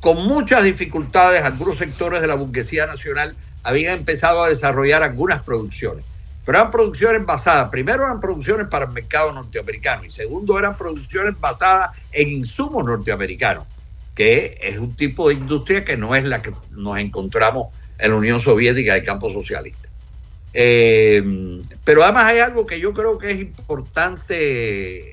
con 0.00 0.26
muchas 0.26 0.64
dificultades, 0.64 1.44
algunos 1.44 1.78
sectores 1.78 2.20
de 2.20 2.26
la 2.26 2.34
burguesía 2.34 2.86
nacional 2.86 3.36
habían 3.62 3.98
empezado 3.98 4.42
a 4.42 4.48
desarrollar 4.48 5.04
algunas 5.04 5.42
producciones. 5.44 6.04
Pero 6.44 6.58
eran 6.58 6.72
producciones 6.72 7.24
basadas, 7.24 7.68
primero 7.68 8.04
eran 8.04 8.20
producciones 8.20 8.66
para 8.66 8.86
el 8.86 8.92
mercado 8.92 9.32
norteamericano 9.32 10.04
y 10.04 10.10
segundo 10.10 10.58
eran 10.58 10.76
producciones 10.76 11.34
basadas 11.38 11.90
en 12.10 12.28
insumos 12.28 12.84
norteamericanos, 12.84 13.64
que 14.12 14.58
es 14.60 14.78
un 14.78 14.96
tipo 14.96 15.28
de 15.28 15.34
industria 15.34 15.84
que 15.84 15.96
no 15.96 16.16
es 16.16 16.24
la 16.24 16.42
que 16.42 16.52
nos 16.72 16.98
encontramos 16.98 17.68
en 17.98 18.10
la 18.10 18.16
Unión 18.16 18.40
Soviética 18.40 18.94
del 18.94 19.04
campo 19.04 19.32
socialista. 19.32 19.85
Eh, 20.58 21.22
pero 21.84 22.02
además 22.02 22.24
hay 22.24 22.38
algo 22.38 22.64
que 22.64 22.80
yo 22.80 22.94
creo 22.94 23.18
que 23.18 23.30
es 23.30 23.40
importante 23.40 25.12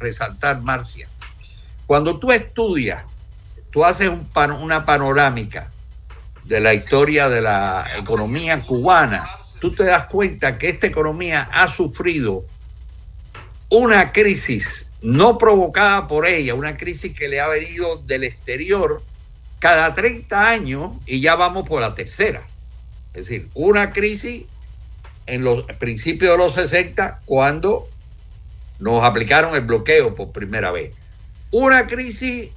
resaltar, 0.00 0.62
Marcia. 0.62 1.08
Cuando 1.86 2.18
tú 2.18 2.32
estudias, 2.32 3.04
tú 3.70 3.84
haces 3.84 4.10
una 4.60 4.84
panorámica 4.84 5.70
de 6.42 6.58
la 6.58 6.74
historia 6.74 7.28
de 7.28 7.40
la 7.40 7.84
economía 8.00 8.60
cubana, 8.62 9.22
tú 9.60 9.72
te 9.72 9.84
das 9.84 10.06
cuenta 10.06 10.58
que 10.58 10.70
esta 10.70 10.88
economía 10.88 11.48
ha 11.52 11.68
sufrido 11.68 12.44
una 13.68 14.10
crisis 14.10 14.90
no 15.02 15.38
provocada 15.38 16.08
por 16.08 16.26
ella, 16.26 16.54
una 16.54 16.76
crisis 16.76 17.16
que 17.16 17.28
le 17.28 17.40
ha 17.40 17.46
venido 17.46 17.98
del 17.98 18.24
exterior 18.24 19.04
cada 19.60 19.94
30 19.94 20.48
años 20.48 20.94
y 21.06 21.20
ya 21.20 21.36
vamos 21.36 21.68
por 21.68 21.80
la 21.80 21.94
tercera. 21.94 22.44
Es 23.12 23.28
decir, 23.28 23.48
una 23.54 23.92
crisis 23.92 24.46
en 25.26 25.44
los 25.44 25.62
principios 25.78 26.32
de 26.32 26.38
los 26.38 26.54
60 26.54 27.20
cuando 27.24 27.88
nos 28.78 29.02
aplicaron 29.02 29.54
el 29.54 29.62
bloqueo 29.62 30.14
por 30.14 30.32
primera 30.32 30.70
vez. 30.70 30.92
Una 31.50 31.86
crisis 31.86 32.50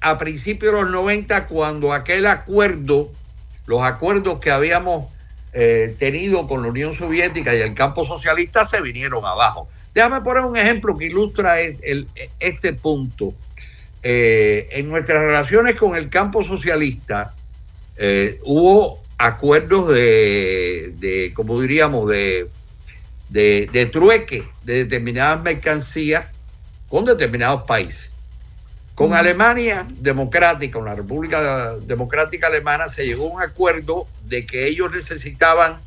a 0.00 0.18
principios 0.18 0.74
de 0.74 0.82
los 0.82 0.90
90 0.90 1.46
cuando 1.48 1.92
aquel 1.92 2.26
acuerdo, 2.26 3.10
los 3.66 3.82
acuerdos 3.82 4.40
que 4.40 4.50
habíamos 4.50 5.06
eh, 5.52 5.94
tenido 5.98 6.46
con 6.46 6.62
la 6.62 6.68
Unión 6.68 6.94
Soviética 6.94 7.54
y 7.54 7.60
el 7.60 7.74
campo 7.74 8.04
socialista 8.04 8.64
se 8.64 8.80
vinieron 8.80 9.24
abajo. 9.24 9.68
Déjame 9.92 10.20
poner 10.20 10.44
un 10.44 10.56
ejemplo 10.56 10.96
que 10.96 11.06
ilustra 11.06 11.56
este 11.60 12.72
punto. 12.74 13.34
Eh, 14.02 14.68
en 14.70 14.88
nuestras 14.88 15.18
relaciones 15.18 15.74
con 15.74 15.94
el 15.94 16.08
campo 16.08 16.42
socialista 16.42 17.34
eh, 17.98 18.40
hubo 18.44 18.99
acuerdos 19.20 19.88
de, 19.88 20.94
de 20.98 21.32
como 21.34 21.60
diríamos, 21.60 22.08
de, 22.08 22.48
de, 23.28 23.68
de, 23.70 23.86
trueque 23.86 24.48
de 24.64 24.84
determinadas 24.84 25.42
mercancías 25.42 26.24
con 26.88 27.04
determinados 27.04 27.64
países. 27.64 28.10
Con 28.94 29.14
Alemania 29.14 29.86
democrática, 29.98 30.78
con 30.78 30.86
la 30.86 30.94
República 30.94 31.76
Democrática 31.78 32.48
Alemana, 32.48 32.88
se 32.88 33.06
llegó 33.06 33.28
a 33.28 33.34
un 33.34 33.42
acuerdo 33.42 34.08
de 34.24 34.46
que 34.46 34.66
ellos 34.66 34.90
necesitaban 34.90 35.78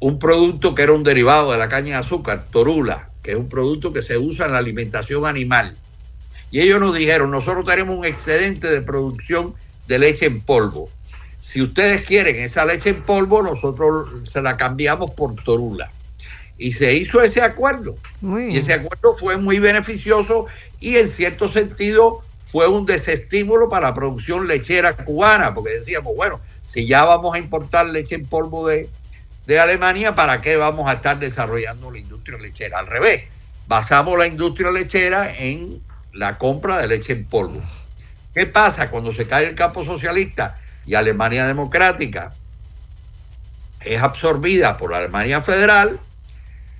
un 0.00 0.18
producto 0.18 0.74
que 0.74 0.82
era 0.82 0.92
un 0.92 1.02
derivado 1.02 1.52
de 1.52 1.58
la 1.58 1.68
caña 1.68 1.98
de 1.98 2.04
azúcar, 2.04 2.46
torula, 2.50 3.10
que 3.22 3.32
es 3.32 3.36
un 3.36 3.48
producto 3.48 3.92
que 3.92 4.02
se 4.02 4.18
usa 4.18 4.46
en 4.46 4.52
la 4.52 4.58
alimentación 4.58 5.26
animal. 5.26 5.76
Y 6.50 6.60
ellos 6.60 6.80
nos 6.80 6.94
dijeron, 6.94 7.30
nosotros 7.30 7.64
tenemos 7.66 7.96
un 7.96 8.04
excedente 8.04 8.68
de 8.68 8.80
producción 8.80 9.54
de 9.88 9.98
leche 9.98 10.26
en 10.26 10.40
polvo. 10.40 10.90
Si 11.46 11.62
ustedes 11.62 12.02
quieren 12.02 12.40
esa 12.40 12.64
leche 12.64 12.90
en 12.90 13.04
polvo, 13.04 13.40
nosotros 13.40 14.08
se 14.26 14.42
la 14.42 14.56
cambiamos 14.56 15.12
por 15.12 15.36
torula. 15.36 15.92
Y 16.58 16.72
se 16.72 16.94
hizo 16.94 17.22
ese 17.22 17.40
acuerdo. 17.40 17.94
Y 18.20 18.58
ese 18.58 18.72
acuerdo 18.72 19.16
fue 19.16 19.36
muy 19.36 19.60
beneficioso 19.60 20.46
y 20.80 20.96
en 20.96 21.08
cierto 21.08 21.48
sentido 21.48 22.24
fue 22.46 22.66
un 22.66 22.84
desestímulo 22.84 23.68
para 23.68 23.90
la 23.90 23.94
producción 23.94 24.48
lechera 24.48 24.96
cubana, 24.96 25.54
porque 25.54 25.70
decíamos, 25.70 26.16
bueno, 26.16 26.40
si 26.64 26.84
ya 26.84 27.04
vamos 27.04 27.36
a 27.36 27.38
importar 27.38 27.86
leche 27.86 28.16
en 28.16 28.26
polvo 28.26 28.66
de, 28.66 28.88
de 29.46 29.60
Alemania, 29.60 30.16
¿para 30.16 30.40
qué 30.40 30.56
vamos 30.56 30.90
a 30.90 30.94
estar 30.94 31.20
desarrollando 31.20 31.92
la 31.92 32.00
industria 32.00 32.38
lechera? 32.38 32.80
Al 32.80 32.88
revés, 32.88 33.22
basamos 33.68 34.18
la 34.18 34.26
industria 34.26 34.72
lechera 34.72 35.32
en 35.32 35.80
la 36.12 36.38
compra 36.38 36.78
de 36.78 36.88
leche 36.88 37.12
en 37.12 37.24
polvo. 37.24 37.62
¿Qué 38.34 38.46
pasa 38.46 38.90
cuando 38.90 39.12
se 39.12 39.28
cae 39.28 39.46
el 39.46 39.54
campo 39.54 39.84
socialista 39.84 40.58
y 40.86 40.94
Alemania 40.94 41.46
democrática 41.46 42.34
es 43.80 44.00
absorbida 44.02 44.76
por 44.78 44.90
la 44.90 44.98
Alemania 44.98 45.42
federal? 45.42 46.00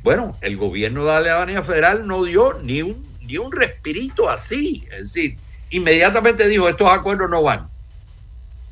Bueno, 0.02 0.36
el 0.40 0.56
gobierno 0.56 1.04
de 1.04 1.12
Alemania 1.12 1.62
federal 1.62 2.06
no 2.06 2.24
dio 2.24 2.54
ni 2.62 2.82
un, 2.82 3.04
ni 3.22 3.38
un 3.38 3.52
respirito 3.52 4.30
así. 4.30 4.84
Es 4.92 5.12
decir, 5.12 5.36
inmediatamente 5.70 6.48
dijo, 6.48 6.68
estos 6.68 6.92
acuerdos 6.92 7.28
no 7.28 7.42
van. 7.42 7.68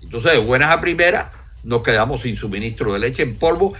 Entonces, 0.03 0.33
de 0.33 0.39
buenas 0.39 0.73
a 0.73 0.81
primeras, 0.81 1.27
nos 1.65 1.83
quedamos 1.83 2.23
sin 2.23 2.37
suministro 2.37 2.93
de 2.93 2.99
leche 3.01 3.23
en 3.23 3.37
polvo. 3.37 3.75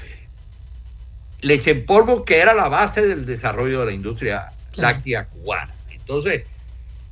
Leche 1.41 1.73
en 1.73 1.87
polvo 1.87 2.25
que 2.25 2.39
era 2.39 2.55
la 2.55 2.69
base 2.69 3.07
del 3.07 3.25
desarrollo 3.25 3.81
de 3.81 3.87
la 3.87 3.93
industria 3.93 4.53
láctea 4.75 5.27
cubana. 5.29 5.73
Entonces, 5.91 6.45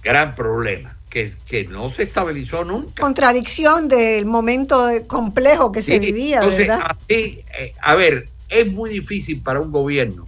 gran 0.02 0.34
problema, 0.34 0.96
que, 1.12 1.30
que 1.46 1.64
no 1.64 1.90
se 1.90 2.04
estabilizó 2.04 2.64
nunca. 2.64 3.02
Contradicción 3.02 3.86
del 3.86 4.24
momento 4.24 4.88
complejo 5.06 5.70
que 5.70 5.82
se 5.82 5.98
vivía, 5.98 6.40
¿verdad? 6.40 6.80
Así, 6.86 7.44
eh, 7.58 7.74
a 7.82 7.94
ver, 7.94 8.30
es 8.48 8.72
muy 8.72 8.88
difícil 8.88 9.42
para 9.42 9.60
un 9.60 9.70
gobierno 9.70 10.26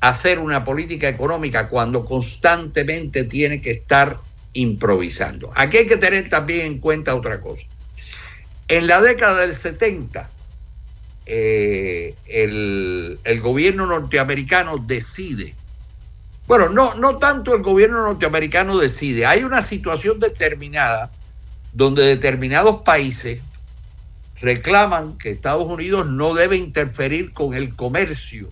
hacer 0.00 0.38
una 0.38 0.64
política 0.64 1.08
económica 1.08 1.68
cuando 1.68 2.06
constantemente 2.06 3.24
tiene 3.24 3.60
que 3.60 3.72
estar 3.72 4.18
improvisando. 4.54 5.50
Aquí 5.54 5.76
hay 5.76 5.86
que 5.86 5.98
tener 5.98 6.30
también 6.30 6.66
en 6.66 6.78
cuenta 6.78 7.14
otra 7.14 7.42
cosa. 7.42 7.66
En 8.68 8.86
la 8.86 9.02
década 9.02 9.42
del 9.42 9.54
70, 9.54 10.30
eh, 11.26 12.14
el, 12.26 13.18
el, 13.24 13.40
gobierno 13.40 13.84
norteamericano 13.86 14.78
decide, 14.78 15.54
bueno, 16.46 16.68
no, 16.68 16.94
no 16.94 17.18
tanto 17.18 17.54
el 17.54 17.62
gobierno 17.62 18.02
norteamericano 18.02 18.78
decide, 18.78 19.26
hay 19.26 19.42
una 19.42 19.62
situación 19.62 20.20
determinada 20.20 21.10
donde 21.72 22.04
determinados 22.04 22.82
países 22.82 23.40
reclaman 24.40 25.18
que 25.18 25.30
Estados 25.30 25.64
Unidos 25.64 26.08
no 26.08 26.34
debe 26.34 26.56
interferir 26.56 27.32
con 27.32 27.54
el 27.54 27.74
comercio 27.74 28.48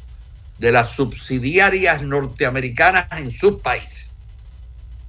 de 0.58 0.72
las 0.72 0.90
subsidiarias 0.90 2.02
norteamericanas 2.02 3.06
en 3.18 3.32
sus 3.32 3.60
países. 3.60 4.10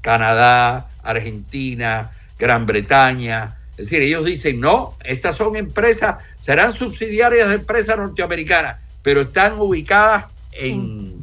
Canadá, 0.02 0.90
Argentina, 1.02 2.12
Gran 2.38 2.66
Bretaña. 2.66 3.58
Es 3.72 3.90
decir, 3.90 4.02
ellos 4.02 4.26
dicen, 4.26 4.60
no, 4.60 4.98
estas 5.04 5.36
son 5.36 5.56
empresas, 5.56 6.18
serán 6.40 6.74
subsidiarias 6.74 7.50
de 7.50 7.56
empresas 7.56 7.98
norteamericanas, 7.98 8.78
pero 9.02 9.22
están 9.22 9.60
ubicadas 9.60 10.26
en, 10.52 11.15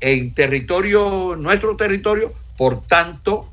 en 0.00 0.32
territorio, 0.32 1.36
nuestro 1.36 1.76
territorio, 1.76 2.32
por 2.56 2.86
tanto, 2.86 3.50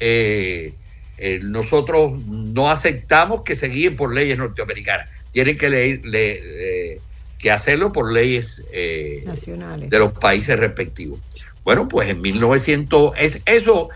eh, 0.00 0.74
eh, 1.18 1.40
nosotros 1.42 2.18
no 2.26 2.70
aceptamos 2.70 3.42
que 3.42 3.56
se 3.56 3.68
guíen 3.68 3.96
por 3.96 4.14
leyes 4.14 4.38
norteamericanas. 4.38 5.08
Tienen 5.32 5.56
que, 5.56 5.70
le, 5.70 7.00
que 7.38 7.50
hacerlo 7.50 7.92
por 7.92 8.12
leyes 8.12 8.64
eh, 8.72 9.22
nacionales 9.26 9.90
de 9.90 9.98
los 9.98 10.12
países 10.12 10.58
respectivos. 10.58 11.20
Bueno, 11.64 11.88
pues 11.88 12.08
en 12.08 12.20
1900, 12.20 13.12
es, 13.18 13.42
eso 13.46 13.88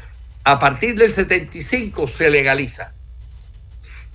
a 0.44 0.58
partir 0.58 0.96
del 0.96 1.12
75 1.12 2.08
se 2.08 2.30
legaliza. 2.30 2.94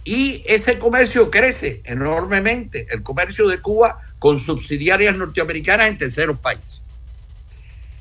Y 0.03 0.43
ese 0.47 0.79
comercio 0.79 1.29
crece 1.29 1.81
enormemente, 1.83 2.87
el 2.89 3.03
comercio 3.03 3.47
de 3.47 3.59
Cuba 3.59 3.99
con 4.19 4.39
subsidiarias 4.39 5.15
norteamericanas 5.15 5.89
en 5.89 5.97
terceros 5.97 6.39
países. 6.39 6.81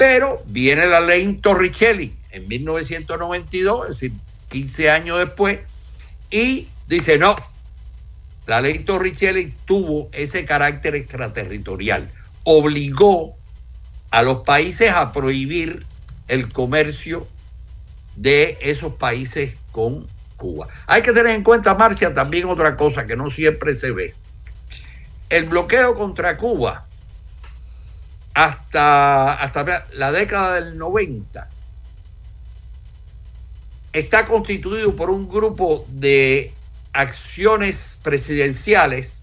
Pero 0.00 0.42
viene 0.46 0.86
la 0.86 1.00
ley 1.00 1.30
Torricelli 1.42 2.16
en 2.30 2.48
1992, 2.48 3.82
es 3.82 3.88
decir, 3.88 4.12
15 4.48 4.90
años 4.90 5.18
después, 5.18 5.58
y 6.30 6.68
dice, 6.88 7.18
no, 7.18 7.36
la 8.46 8.62
ley 8.62 8.78
Torricelli 8.78 9.52
tuvo 9.66 10.08
ese 10.12 10.46
carácter 10.46 10.94
extraterritorial, 10.94 12.10
obligó 12.44 13.36
a 14.10 14.22
los 14.22 14.40
países 14.40 14.90
a 14.90 15.12
prohibir 15.12 15.84
el 16.28 16.50
comercio 16.50 17.28
de 18.16 18.56
esos 18.62 18.94
países 18.94 19.56
con 19.70 20.08
Cuba. 20.38 20.66
Hay 20.86 21.02
que 21.02 21.12
tener 21.12 21.34
en 21.34 21.42
cuenta, 21.42 21.74
Marcia, 21.74 22.14
también 22.14 22.46
otra 22.46 22.74
cosa 22.74 23.06
que 23.06 23.16
no 23.16 23.28
siempre 23.28 23.74
se 23.74 23.92
ve. 23.92 24.14
El 25.28 25.44
bloqueo 25.44 25.94
contra 25.94 26.38
Cuba 26.38 26.86
hasta, 28.34 29.34
hasta 29.34 29.86
la 29.92 30.12
década 30.12 30.54
del 30.54 30.78
90 30.78 31.48
está 33.92 34.26
constituido 34.26 34.94
por 34.94 35.10
un 35.10 35.28
grupo 35.28 35.84
de 35.88 36.52
acciones 36.92 38.00
presidenciales, 38.02 39.22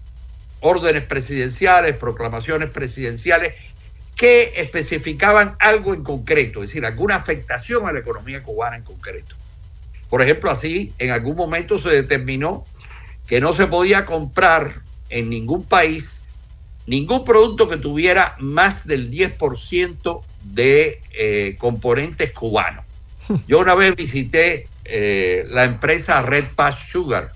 órdenes 0.60 1.04
presidenciales, 1.04 1.96
proclamaciones 1.96 2.70
presidenciales 2.70 3.54
que 4.16 4.52
especificaban 4.56 5.56
algo 5.60 5.94
en 5.94 6.02
concreto, 6.02 6.62
es 6.62 6.70
decir, 6.70 6.84
alguna 6.84 7.14
afectación 7.14 7.86
a 7.86 7.92
la 7.92 8.00
economía 8.00 8.42
cubana 8.42 8.76
en 8.76 8.82
concreto. 8.82 9.36
Por 10.10 10.22
ejemplo, 10.22 10.50
así 10.50 10.92
en 10.98 11.10
algún 11.10 11.36
momento 11.36 11.78
se 11.78 11.90
determinó 11.90 12.66
que 13.26 13.40
no 13.40 13.52
se 13.52 13.66
podía 13.66 14.06
comprar 14.06 14.82
en 15.08 15.30
ningún 15.30 15.64
país 15.64 16.22
ningún 16.88 17.22
producto 17.22 17.68
que 17.68 17.76
tuviera 17.76 18.34
más 18.40 18.86
del 18.86 19.10
10% 19.10 20.22
de 20.42 21.02
eh, 21.12 21.56
componentes 21.58 22.32
cubanos. 22.32 22.84
Yo 23.46 23.58
una 23.58 23.74
vez 23.74 23.94
visité 23.94 24.68
eh, 24.86 25.46
la 25.50 25.64
empresa 25.64 26.22
Red 26.22 26.46
Pass 26.56 26.88
Sugar 26.88 27.32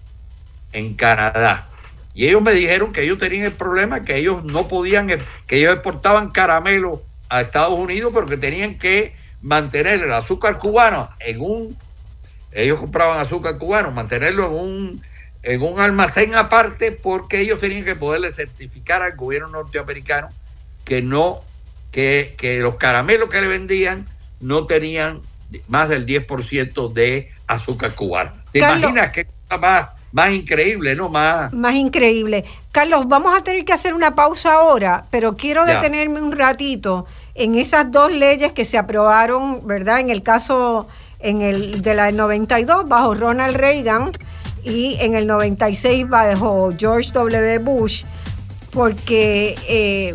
en 0.73 0.95
Canadá 0.95 1.69
Y 2.15 2.25
ellos 2.25 2.41
me 2.41 2.53
dijeron 2.53 2.95
que 2.95 3.03
ellos 3.03 3.19
tenían 3.19 3.45
el 3.45 3.53
problema, 3.53 4.05
que 4.05 4.17
ellos 4.17 4.43
no 4.43 4.69
podían, 4.69 5.09
que 5.47 5.59
ellos 5.59 5.75
exportaban 5.75 6.31
caramelo 6.31 7.03
a 7.29 7.43
Estados 7.43 7.79
Unidos, 7.79 8.11
pero 8.15 8.27
que 8.27 8.39
tenían 8.39 8.79
que 8.79 9.15
mantener 9.43 10.03
el 10.03 10.15
azúcar 10.15 10.57
cubano 10.57 11.11
en 11.21 11.43
un, 11.43 11.77
ellos 12.53 12.81
compraban 12.81 13.21
azúcar 13.21 13.59
cubano, 13.59 13.91
mantenerlo 13.91 14.47
en 14.47 14.53
un, 14.53 15.03
en 15.43 15.63
un 15.63 15.81
almacén 15.81 16.35
aparte, 16.35 16.93
porque 16.93 17.41
ellos 17.41 17.59
tenían 17.59 17.85
que 17.85 17.97
poderle 17.97 18.31
certificar 18.33 19.03
al 19.03 19.17
gobierno 19.17 19.49
norteamericano 19.49 20.29
que 20.85 21.03
no, 21.03 21.41
que, 21.91 22.35
que 22.39 22.61
los 22.61 22.77
caramelos 22.77 23.29
que 23.29 23.41
le 23.41 23.49
vendían 23.49 24.07
no 24.41 24.67
tenían 24.67 25.21
más 25.69 25.89
del 25.89 26.07
10% 26.07 26.93
de 26.93 27.31
azúcar 27.47 27.95
cubano. 27.95 28.33
¿Te 28.51 28.61
imaginas 28.61 29.11
qué 29.13 29.25
cosa 29.25 29.59
más 29.61 29.89
más 30.13 30.31
increíble, 30.33 30.95
¿no? 30.95 31.09
Más... 31.09 31.53
Más 31.53 31.75
increíble. 31.75 32.45
Carlos, 32.71 33.09
vamos 33.09 33.37
a 33.37 33.43
tener 33.43 33.65
que 33.65 33.73
hacer 33.73 33.95
una 33.95 34.15
pausa 34.15 34.53
ahora, 34.53 35.07
pero 35.11 35.37
quiero 35.37 35.65
detenerme 35.65 36.21
un 36.21 36.33
ratito 36.33 37.07
en 37.35 37.57
esas 37.57 37.91
dos 37.91 38.13
leyes 38.13 38.53
que 38.53 38.67
se 38.67 38.77
aprobaron, 38.77 39.67
¿verdad? 39.67 40.01
En 40.01 40.11
el 40.11 40.23
caso 40.23 40.87
en 41.19 41.41
el 41.41 41.83
de 41.83 41.95
la 41.95 42.13
92 42.13 42.89
bajo 42.89 43.15
Ronald 43.15 43.57
Reagan 43.57 44.13
y 44.65 44.97
en 45.01 45.15
el 45.15 45.27
96 45.27 46.09
bajo 46.09 46.73
George 46.79 47.11
W. 47.13 47.59
Bush, 47.59 48.05
porque 48.71 49.55
eh, 49.69 50.15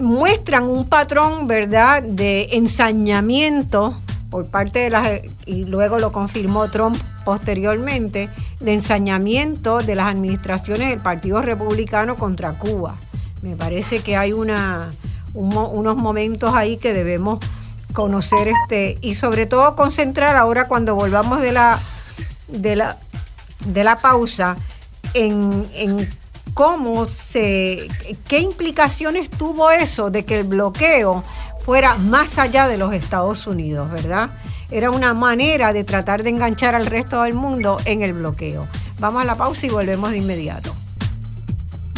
muestran 0.00 0.64
un 0.64 0.88
patrón, 0.88 1.46
¿verdad?, 1.46 2.02
de 2.02 2.48
ensañamiento 2.52 3.96
por 4.30 4.46
parte 4.46 4.80
de 4.80 4.90
las, 4.90 5.08
y 5.46 5.64
luego 5.64 5.98
lo 5.98 6.12
confirmó 6.12 6.68
Trump 6.68 6.98
posteriormente, 7.24 8.28
de 8.60 8.74
ensañamiento 8.74 9.78
de 9.78 9.94
las 9.94 10.08
administraciones 10.08 10.90
del 10.90 11.00
Partido 11.00 11.40
Republicano 11.40 12.16
contra 12.16 12.52
Cuba. 12.52 12.96
Me 13.42 13.56
parece 13.56 14.00
que 14.00 14.16
hay 14.16 14.32
una, 14.32 14.90
unos 15.34 15.96
momentos 15.96 16.54
ahí 16.54 16.76
que 16.76 16.92
debemos 16.92 17.38
conocer 17.92 18.48
este 18.48 18.98
y 19.00 19.14
sobre 19.14 19.46
todo 19.46 19.74
concentrar 19.74 20.36
ahora 20.36 20.68
cuando 20.68 20.94
volvamos 20.94 21.40
de 21.40 21.52
la 21.52 21.78
de 22.48 22.76
la 22.76 22.96
de 23.64 23.84
la 23.84 23.96
pausa 23.96 24.56
en, 25.14 25.68
en 25.74 26.08
cómo 26.54 27.06
se 27.06 27.88
qué 28.26 28.40
implicaciones 28.40 29.30
tuvo 29.30 29.70
eso 29.70 30.10
de 30.10 30.24
que 30.24 30.40
el 30.40 30.44
bloqueo 30.44 31.22
fuera 31.60 31.96
más 31.96 32.38
allá 32.38 32.66
de 32.66 32.78
los 32.78 32.92
Estados 32.92 33.46
Unidos, 33.46 33.90
¿verdad? 33.90 34.30
Era 34.70 34.90
una 34.90 35.14
manera 35.14 35.72
de 35.72 35.84
tratar 35.84 36.22
de 36.22 36.30
enganchar 36.30 36.74
al 36.74 36.86
resto 36.86 37.22
del 37.22 37.34
mundo 37.34 37.76
en 37.84 38.02
el 38.02 38.12
bloqueo. 38.12 38.66
Vamos 38.98 39.22
a 39.22 39.24
la 39.24 39.34
pausa 39.34 39.66
y 39.66 39.70
volvemos 39.70 40.10
de 40.10 40.18
inmediato. 40.18 40.74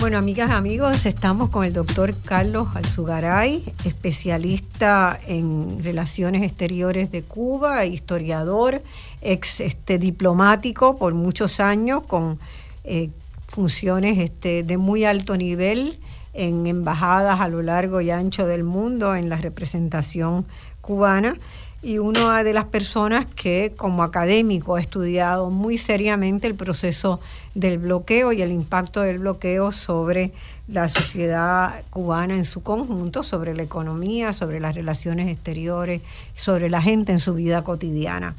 Bueno, 0.01 0.17
amigas, 0.17 0.51
amigos, 0.51 1.05
estamos 1.05 1.51
con 1.51 1.67
el 1.67 1.75
doctor 1.75 2.15
Carlos 2.25 2.69
Alzugaray, 2.75 3.63
especialista 3.85 5.21
en 5.27 5.83
relaciones 5.83 6.43
exteriores 6.43 7.11
de 7.11 7.21
Cuba, 7.23 7.85
historiador, 7.85 8.83
ex 9.21 9.61
este, 9.61 9.99
diplomático 9.99 10.97
por 10.97 11.13
muchos 11.13 11.61
años, 11.61 12.03
con 12.07 12.39
eh, 12.85 13.11
funciones 13.47 14.17
este, 14.19 14.63
de 14.63 14.79
muy 14.79 15.05
alto 15.05 15.37
nivel 15.37 15.99
en 16.33 16.67
embajadas 16.67 17.39
a 17.39 17.49
lo 17.49 17.61
largo 17.61 18.01
y 18.01 18.11
ancho 18.11 18.47
del 18.47 18.65
mundo 18.65 19.15
en 19.15 19.29
la 19.29 19.37
representación 19.37 20.47
cubana 20.81 21.37
y 21.83 21.99
una 21.99 22.45
de 22.45 22.53
las 22.53 22.67
personas 22.67 23.27
que 23.27 23.73
como 23.77 24.03
académico 24.03 24.77
ha 24.77 24.81
estudiado 24.81 25.49
muy 25.49 25.79
seriamente 25.79 26.47
el 26.47 26.55
proceso 26.55 27.21
del 27.55 27.79
bloqueo 27.79 28.33
y 28.33 28.43
el 28.43 28.53
impacto 28.53 29.01
del 29.01 29.19
bloqueo 29.19 29.73
sobre 29.73 30.33
la 30.69 30.89
sociedad 30.89 31.83
cubana 31.89 32.35
en 32.35 32.45
su 32.45 32.63
conjunto, 32.63 33.23
sobre 33.23 33.55
la 33.55 33.63
economía, 33.63 34.35
sobre 34.35 34.61
las 34.61 34.75
relaciones 34.75 35.29
exteriores, 35.29 36.03
sobre 36.35 36.69
la 36.69 36.83
gente 36.83 37.13
en 37.13 37.19
su 37.19 37.35
vida 37.35 37.65
cotidiana. 37.65 38.35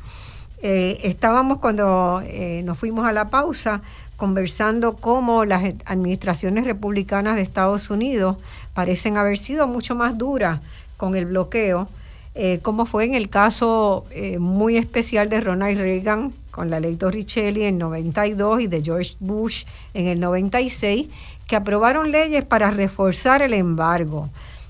Eh, 0.62 1.00
estábamos 1.04 1.58
cuando 1.58 2.22
eh, 2.24 2.62
nos 2.64 2.78
fuimos 2.78 3.08
a 3.08 3.12
la 3.12 3.30
pausa 3.30 3.82
conversando 4.18 4.94
cómo 4.98 5.46
las 5.46 5.64
administraciones 5.86 6.66
republicanas 6.66 7.36
de 7.36 7.42
Estados 7.42 7.90
Unidos 7.90 8.38
parecen 8.76 9.18
haber 9.18 9.40
sido 9.40 9.66
mucho 9.66 9.96
más 9.96 10.20
duras 10.20 10.62
con 10.98 11.16
el 11.16 11.26
bloqueo, 11.26 11.90
eh, 12.34 12.60
como 12.62 12.86
fue 12.86 13.04
en 13.04 13.14
el 13.14 13.30
caso 13.30 14.06
eh, 14.12 14.40
muy 14.40 14.78
especial 14.78 15.28
de 15.30 15.42
Ronald 15.42 15.78
Reagan 15.78 16.34
con 16.50 16.70
la 16.70 16.80
ley 16.80 16.96
Torricelli 16.96 17.64
en 17.64 17.78
92 17.78 18.62
y 18.62 18.68
de 18.68 18.82
George 18.82 19.16
Bush 19.20 19.66
en 19.94 20.08
el 20.08 20.20
96, 20.20 21.08
que 21.48 21.56
aprobaron 21.56 22.12
leyes 22.12 22.46
para 22.46 22.72
reforzar 22.72 23.42
el 23.42 23.54
embargo. 23.54 24.30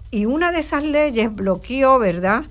Y 0.09 0.25
una 0.25 0.51
de 0.51 0.59
esas 0.59 0.83
leyes 0.83 1.33
bloqueó, 1.33 1.99
¿verdad? 1.99 2.43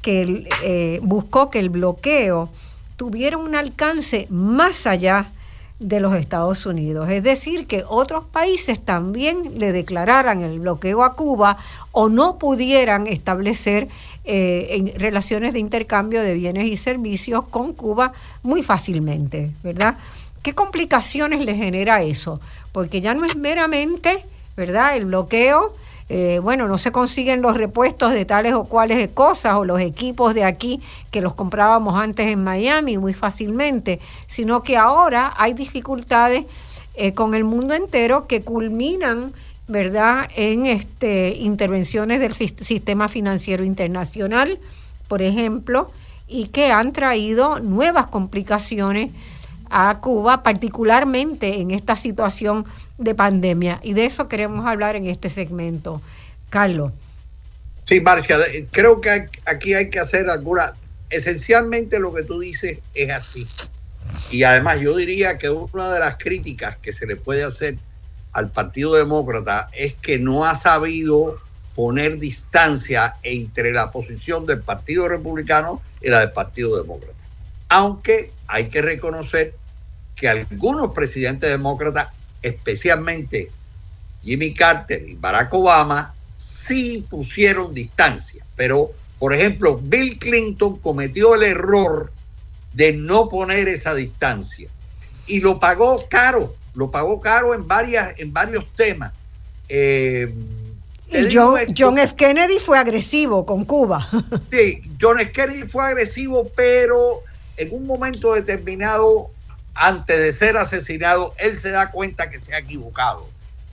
Que 0.00 0.48
eh, 0.62 1.00
buscó 1.02 1.50
que 1.50 1.58
el 1.58 1.68
bloqueo 1.68 2.48
tuviera 2.96 3.36
un 3.36 3.54
alcance 3.54 4.26
más 4.30 4.86
allá 4.86 5.30
de 5.84 6.00
los 6.00 6.16
Estados 6.16 6.64
Unidos. 6.64 7.10
Es 7.10 7.22
decir, 7.22 7.66
que 7.66 7.84
otros 7.86 8.24
países 8.24 8.82
también 8.82 9.58
le 9.58 9.70
declararan 9.70 10.42
el 10.42 10.60
bloqueo 10.60 11.04
a 11.04 11.14
Cuba 11.14 11.58
o 11.92 12.08
no 12.08 12.38
pudieran 12.38 13.06
establecer 13.06 13.88
eh, 14.24 14.94
relaciones 14.96 15.52
de 15.52 15.58
intercambio 15.58 16.22
de 16.22 16.32
bienes 16.32 16.64
y 16.64 16.78
servicios 16.78 17.44
con 17.48 17.74
Cuba 17.74 18.14
muy 18.42 18.62
fácilmente, 18.62 19.50
¿verdad? 19.62 19.98
¿Qué 20.42 20.54
complicaciones 20.54 21.44
le 21.44 21.54
genera 21.54 22.02
eso? 22.02 22.40
Porque 22.72 23.02
ya 23.02 23.12
no 23.12 23.26
es 23.26 23.36
meramente, 23.36 24.24
¿verdad? 24.56 24.96
El 24.96 25.04
bloqueo 25.04 25.74
eh, 26.08 26.38
bueno, 26.42 26.68
no 26.68 26.76
se 26.76 26.92
consiguen 26.92 27.40
los 27.40 27.56
repuestos 27.56 28.12
de 28.12 28.24
tales 28.26 28.52
o 28.52 28.64
cuales 28.64 29.08
cosas 29.14 29.54
o 29.54 29.64
los 29.64 29.80
equipos 29.80 30.34
de 30.34 30.44
aquí 30.44 30.80
que 31.10 31.22
los 31.22 31.34
comprábamos 31.34 31.96
antes 31.96 32.26
en 32.26 32.44
Miami 32.44 32.98
muy 32.98 33.14
fácilmente, 33.14 34.00
sino 34.26 34.62
que 34.62 34.76
ahora 34.76 35.32
hay 35.36 35.54
dificultades 35.54 36.44
eh, 36.94 37.14
con 37.14 37.34
el 37.34 37.44
mundo 37.44 37.74
entero 37.74 38.26
que 38.26 38.42
culminan 38.42 39.32
¿verdad? 39.66 40.28
en 40.36 40.66
este, 40.66 41.36
intervenciones 41.36 42.20
del 42.20 42.34
sistema 42.34 43.08
financiero 43.08 43.64
internacional, 43.64 44.58
por 45.08 45.22
ejemplo, 45.22 45.90
y 46.28 46.48
que 46.48 46.70
han 46.70 46.92
traído 46.92 47.60
nuevas 47.60 48.08
complicaciones 48.08 49.10
a 49.76 49.98
Cuba, 50.00 50.44
particularmente 50.44 51.56
en 51.56 51.72
esta 51.72 51.96
situación 51.96 52.64
de 52.96 53.12
pandemia. 53.16 53.80
Y 53.82 53.94
de 53.94 54.06
eso 54.06 54.28
queremos 54.28 54.64
hablar 54.66 54.94
en 54.94 55.08
este 55.08 55.28
segmento. 55.28 56.00
Carlos. 56.48 56.92
Sí, 57.82 58.00
Marcia, 58.00 58.38
creo 58.70 59.00
que 59.00 59.28
aquí 59.44 59.74
hay 59.74 59.90
que 59.90 59.98
hacer 59.98 60.30
alguna... 60.30 60.74
Esencialmente 61.10 61.98
lo 61.98 62.14
que 62.14 62.22
tú 62.22 62.38
dices 62.38 62.78
es 62.94 63.10
así. 63.10 63.46
Y 64.30 64.44
además 64.44 64.78
yo 64.80 64.96
diría 64.96 65.38
que 65.38 65.50
una 65.50 65.92
de 65.92 65.98
las 65.98 66.18
críticas 66.18 66.76
que 66.76 66.92
se 66.92 67.06
le 67.06 67.16
puede 67.16 67.42
hacer 67.42 67.76
al 68.32 68.50
Partido 68.50 68.94
Demócrata 68.94 69.70
es 69.72 69.94
que 69.94 70.20
no 70.20 70.44
ha 70.44 70.54
sabido 70.54 71.36
poner 71.74 72.18
distancia 72.18 73.16
entre 73.24 73.72
la 73.72 73.90
posición 73.90 74.46
del 74.46 74.60
Partido 74.60 75.08
Republicano 75.08 75.82
y 76.00 76.10
la 76.10 76.20
del 76.20 76.30
Partido 76.30 76.80
Demócrata. 76.80 77.14
Aunque 77.68 78.30
hay 78.46 78.68
que 78.68 78.82
reconocer 78.82 79.56
que 80.24 80.30
algunos 80.30 80.94
presidentes 80.94 81.50
demócratas, 81.50 82.08
especialmente 82.40 83.50
Jimmy 84.22 84.54
Carter 84.54 85.06
y 85.06 85.16
Barack 85.16 85.52
Obama, 85.52 86.14
sí 86.34 87.06
pusieron 87.10 87.74
distancia. 87.74 88.42
Pero, 88.56 88.90
por 89.18 89.34
ejemplo, 89.34 89.78
Bill 89.82 90.18
Clinton 90.18 90.78
cometió 90.78 91.34
el 91.34 91.42
error 91.42 92.10
de 92.72 92.94
no 92.94 93.28
poner 93.28 93.68
esa 93.68 93.94
distancia 93.94 94.70
y 95.26 95.40
lo 95.40 95.60
pagó 95.60 96.08
caro, 96.08 96.56
lo 96.74 96.90
pagó 96.90 97.20
caro 97.20 97.52
en, 97.52 97.68
varias, 97.68 98.18
en 98.18 98.32
varios 98.32 98.66
temas. 98.72 99.12
Eh, 99.68 100.34
y 101.08 101.34
John, 101.34 101.58
John, 101.76 101.98
F. 101.98 102.14
Kennedy 102.16 102.58
fue 102.60 102.78
agresivo 102.78 103.44
con 103.44 103.66
Cuba. 103.66 104.08
Sí, 104.50 104.80
John 104.98 105.20
F. 105.20 105.32
Kennedy 105.32 105.68
fue 105.68 105.84
agresivo, 105.84 106.50
pero 106.56 107.22
en 107.58 107.74
un 107.74 107.86
momento 107.86 108.32
determinado, 108.32 109.30
antes 109.74 110.18
de 110.18 110.32
ser 110.32 110.56
asesinado, 110.56 111.34
él 111.38 111.56
se 111.56 111.70
da 111.70 111.90
cuenta 111.90 112.30
que 112.30 112.42
se 112.42 112.54
ha 112.54 112.58
equivocado 112.58 113.28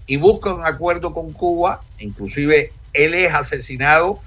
y 0.07 0.17
busca 0.17 0.53
un 0.53 0.65
acuerdo 0.65 1.13
con 1.13 1.31
Cuba. 1.31 1.81
Inclusive 1.99 2.73
él 2.93 3.13
es 3.13 3.33
asesinado 3.33 4.19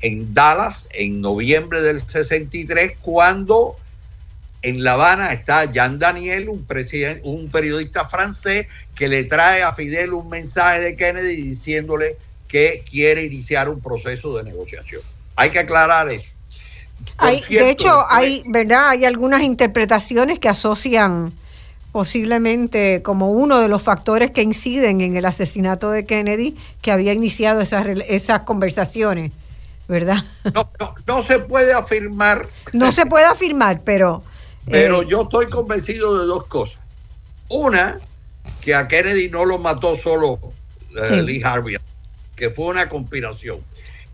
en 0.00 0.32
Dallas 0.32 0.86
en 0.92 1.20
noviembre 1.20 1.82
del 1.82 2.06
63 2.06 2.98
cuando 3.02 3.76
en 4.62 4.82
La 4.84 4.92
Habana 4.92 5.32
está 5.32 5.70
Jean 5.70 5.98
Daniel, 5.98 6.48
un, 6.48 6.66
un 7.22 7.50
periodista 7.50 8.08
francés 8.08 8.66
que 8.94 9.08
le 9.08 9.24
trae 9.24 9.62
a 9.62 9.74
Fidel 9.74 10.12
un 10.12 10.28
mensaje 10.28 10.80
de 10.80 10.96
Kennedy 10.96 11.42
diciéndole 11.42 12.16
que 12.48 12.82
quiere 12.88 13.24
iniciar 13.24 13.68
un 13.68 13.80
proceso 13.80 14.36
de 14.36 14.44
negociación. 14.44 15.02
Hay 15.36 15.50
que 15.50 15.58
aclarar 15.58 16.08
eso 16.08 16.35
de 17.48 17.70
hecho, 17.70 18.04
hay, 18.08 18.42
¿verdad? 18.46 18.90
Hay 18.90 19.04
algunas 19.04 19.42
interpretaciones 19.42 20.38
que 20.38 20.48
asocian 20.48 21.32
posiblemente 21.92 23.00
como 23.02 23.30
uno 23.30 23.58
de 23.58 23.68
los 23.68 23.82
factores 23.82 24.30
que 24.30 24.42
inciden 24.42 25.00
en 25.00 25.16
el 25.16 25.24
asesinato 25.24 25.90
de 25.90 26.04
Kennedy 26.04 26.54
que 26.82 26.92
había 26.92 27.14
iniciado 27.14 27.62
esas, 27.62 27.86
esas 28.06 28.42
conversaciones, 28.42 29.32
¿verdad? 29.88 30.22
No, 30.54 30.68
no, 31.06 31.22
se 31.22 31.38
puede 31.38 31.72
afirmar. 31.72 32.48
No 32.74 32.92
se 32.92 33.06
puede 33.06 33.24
afirmar, 33.24 33.80
pero... 33.82 34.22
Pero 34.68 35.02
eh, 35.02 35.06
yo 35.08 35.22
estoy 35.22 35.46
convencido 35.46 36.18
de 36.18 36.26
dos 36.26 36.44
cosas. 36.44 36.84
Una, 37.48 37.98
que 38.60 38.74
a 38.74 38.88
Kennedy 38.88 39.30
no 39.30 39.44
lo 39.44 39.58
mató 39.58 39.96
solo 39.96 40.38
eh, 41.08 41.22
Lee 41.22 41.40
Harvey, 41.42 41.76
que 42.34 42.50
fue 42.50 42.66
una 42.66 42.88
conspiración. 42.88 43.60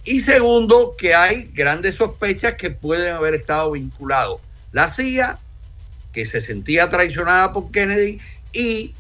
Y 0.05 0.21
segundo, 0.21 0.97
que 0.97 1.15
hay 1.15 1.51
grandes 1.55 1.97
sospechas 1.97 2.55
que 2.55 2.71
pueden 2.71 3.15
haber 3.15 3.35
estado 3.35 3.73
vinculados. 3.73 4.41
La 4.73 4.89
CIA 4.89 5.39
que 6.13 6.27
se 6.27 6.41
sentía 6.41 6.91
traicionada 6.91 7.53
por 7.53 7.71
Kennedy 7.71 8.21
y 8.53 8.95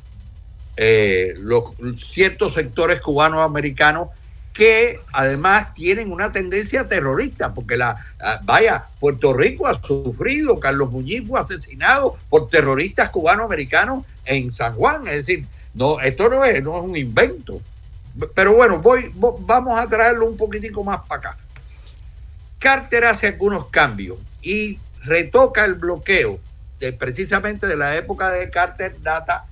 eh, 0.76 1.34
los 1.38 1.72
ciertos 1.96 2.54
sectores 2.54 3.00
cubanos 3.00 3.40
americanos 3.40 4.08
que 4.52 4.98
además 5.12 5.72
tienen 5.74 6.12
una 6.12 6.30
tendencia 6.30 6.86
terrorista, 6.86 7.54
porque 7.54 7.76
la, 7.76 7.96
vaya, 8.42 8.86
Puerto 9.00 9.32
Rico 9.32 9.66
ha 9.66 9.80
sufrido, 9.82 10.60
Carlos 10.60 10.90
Muñiz 10.90 11.26
fue 11.26 11.40
asesinado 11.40 12.16
por 12.28 12.50
terroristas 12.50 13.10
cubano-americanos 13.10 14.04
en 14.26 14.52
San 14.52 14.74
Juan, 14.74 15.06
es 15.06 15.26
decir, 15.26 15.46
no, 15.74 16.00
esto 16.00 16.28
no 16.28 16.44
es, 16.44 16.62
no 16.62 16.76
es 16.76 16.84
un 16.84 16.96
invento. 16.96 17.62
Pero 18.34 18.54
bueno, 18.54 18.78
voy, 18.78 19.12
vamos 19.14 19.78
a 19.78 19.88
traerlo 19.88 20.26
un 20.26 20.36
poquitico 20.36 20.84
más 20.84 21.00
para 21.08 21.30
acá. 21.30 21.36
Carter 22.58 23.06
hace 23.06 23.28
algunos 23.28 23.68
cambios 23.68 24.18
y 24.42 24.78
retoca 25.04 25.64
el 25.64 25.74
bloqueo 25.74 26.38
precisamente 26.90 27.66
de 27.66 27.76
la 27.76 27.96
época 27.96 28.30
de 28.30 28.50
Carter 28.50 29.00
data 29.02 29.46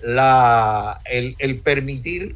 la, 0.00 1.00
el, 1.04 1.60
permitir 1.60 2.34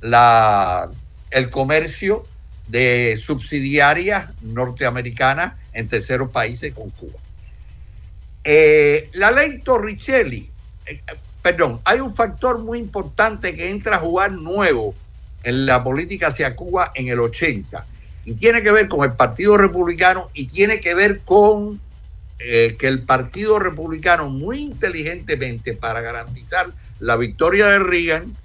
la, 0.00 0.90
el 1.30 1.48
comercio 1.48 2.26
de 2.66 3.16
subsidiarias 3.20 4.30
norteamericanas 4.42 5.54
en 5.72 5.88
terceros 5.88 6.30
países 6.30 6.74
con 6.74 6.90
Cuba. 6.90 7.18
Eh, 8.42 9.10
la 9.12 9.30
ley 9.30 9.58
Torricelli, 9.58 10.50
eh, 10.86 11.00
perdón, 11.40 11.80
hay 11.84 12.00
un 12.00 12.14
factor 12.14 12.58
muy 12.58 12.78
importante 12.78 13.54
que 13.54 13.70
entra 13.70 13.96
a 13.96 14.00
jugar 14.00 14.32
nuevo 14.32 14.94
en 15.44 15.66
la 15.66 15.84
política 15.84 16.28
hacia 16.28 16.56
Cuba 16.56 16.90
en 16.94 17.08
el 17.08 17.20
80 17.20 17.86
y 18.24 18.34
tiene 18.34 18.62
que 18.62 18.72
ver 18.72 18.88
con 18.88 19.04
el 19.04 19.14
Partido 19.14 19.56
Republicano 19.56 20.30
y 20.34 20.46
tiene 20.46 20.80
que 20.80 20.94
ver 20.94 21.20
con 21.20 21.80
eh, 22.38 22.76
que 22.78 22.88
el 22.88 23.02
Partido 23.02 23.58
Republicano 23.58 24.28
muy 24.28 24.58
inteligentemente 24.58 25.74
para 25.74 26.00
garantizar 26.00 26.72
la 26.98 27.16
victoria 27.16 27.66
de 27.66 27.78
Reagan 27.78 28.36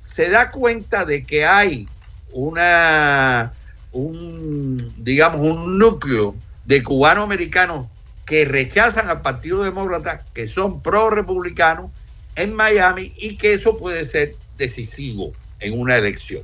se 0.00 0.30
da 0.30 0.50
cuenta 0.50 1.04
de 1.04 1.24
que 1.24 1.44
hay 1.44 1.88
una 2.32 3.52
un 3.92 4.94
digamos 4.96 5.40
un 5.40 5.78
núcleo 5.78 6.34
de 6.64 6.82
cubanos 6.82 7.24
americanos 7.24 7.86
que 8.24 8.44
rechazan 8.44 9.08
al 9.08 9.22
Partido 9.22 9.62
Demócrata, 9.62 10.24
que 10.34 10.48
son 10.48 10.82
pro 10.82 11.10
republicanos 11.10 11.90
en 12.34 12.54
Miami 12.54 13.12
y 13.16 13.36
que 13.36 13.52
eso 13.52 13.78
puede 13.78 14.04
ser 14.04 14.34
decisivo 14.58 15.32
en 15.60 15.78
una 15.78 15.96
elección. 15.96 16.42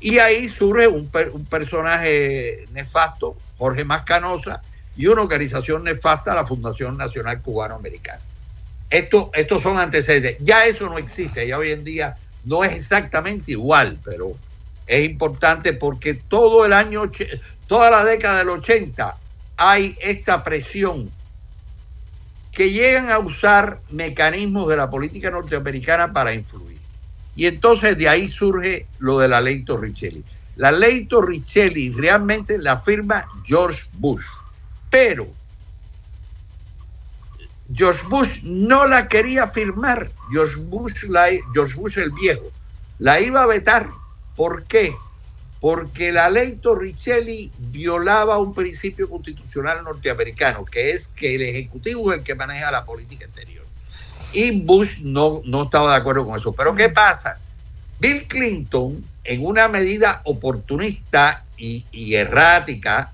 Y 0.00 0.18
ahí 0.18 0.48
surge 0.48 0.88
un, 0.88 1.10
un 1.32 1.44
personaje 1.46 2.66
nefasto, 2.72 3.36
Jorge 3.56 3.84
Mascanosa, 3.84 4.62
y 4.96 5.06
una 5.06 5.22
organización 5.22 5.84
nefasta, 5.84 6.34
la 6.34 6.46
Fundación 6.46 6.96
Nacional 6.96 7.40
Cubano-Americana. 7.40 8.20
Esto, 8.90 9.30
estos 9.34 9.62
son 9.62 9.78
antecedentes. 9.78 10.36
Ya 10.40 10.66
eso 10.66 10.88
no 10.88 10.98
existe, 10.98 11.46
ya 11.46 11.56
hoy 11.58 11.70
en 11.70 11.84
día 11.84 12.16
no 12.44 12.64
es 12.64 12.72
exactamente 12.72 13.52
igual, 13.52 13.98
pero 14.04 14.34
es 14.86 15.08
importante 15.08 15.72
porque 15.72 16.14
todo 16.14 16.66
el 16.66 16.72
año, 16.72 17.10
toda 17.66 17.90
la 17.90 18.04
década 18.04 18.38
del 18.38 18.50
80 18.50 19.16
hay 19.56 19.96
esta 20.00 20.44
presión 20.44 21.10
que 22.50 22.70
llegan 22.70 23.10
a 23.10 23.18
usar 23.18 23.80
mecanismos 23.90 24.68
de 24.68 24.76
la 24.76 24.90
política 24.90 25.30
norteamericana 25.30 26.12
para 26.12 26.34
influir. 26.34 26.71
Y 27.34 27.46
entonces 27.46 27.96
de 27.96 28.08
ahí 28.08 28.28
surge 28.28 28.86
lo 28.98 29.18
de 29.18 29.28
la 29.28 29.40
ley 29.40 29.64
Torricelli. 29.64 30.24
La 30.56 30.70
ley 30.70 31.06
Torricelli 31.06 31.90
realmente 31.90 32.58
la 32.58 32.78
firma 32.78 33.26
George 33.44 33.84
Bush 33.94 34.24
pero 34.92 35.26
George 37.72 38.06
Bush 38.06 38.42
no 38.42 38.86
la 38.86 39.08
quería 39.08 39.48
firmar. 39.48 40.12
George 40.30 40.56
Bush, 40.56 41.04
la, 41.04 41.28
George 41.54 41.74
Bush 41.76 41.98
el 41.98 42.10
viejo, 42.10 42.52
la 42.98 43.18
iba 43.18 43.42
a 43.42 43.46
vetar. 43.46 43.88
¿Por 44.36 44.64
qué? 44.64 44.94
Porque 45.60 46.12
la 46.12 46.28
ley 46.28 46.56
Torricelli 46.56 47.50
violaba 47.58 48.36
un 48.36 48.52
principio 48.52 49.08
constitucional 49.08 49.82
norteamericano, 49.82 50.66
que 50.66 50.90
es 50.90 51.06
que 51.06 51.36
el 51.36 51.42
Ejecutivo 51.42 52.12
es 52.12 52.18
el 52.18 52.24
que 52.24 52.34
maneja 52.34 52.70
la 52.70 52.84
política 52.84 53.24
exterior. 53.24 53.61
Y 54.32 54.62
Bush 54.62 55.00
no, 55.02 55.40
no 55.44 55.64
estaba 55.64 55.92
de 55.92 55.96
acuerdo 55.96 56.26
con 56.26 56.38
eso. 56.38 56.52
Pero 56.52 56.74
¿qué 56.74 56.88
pasa? 56.88 57.38
Bill 58.02 58.26
Clinton, 58.26 59.04
en 59.22 59.46
una 59.46 59.68
medida 59.68 60.22
oportunista 60.24 61.44
y, 61.56 62.14
errática, 62.14 63.12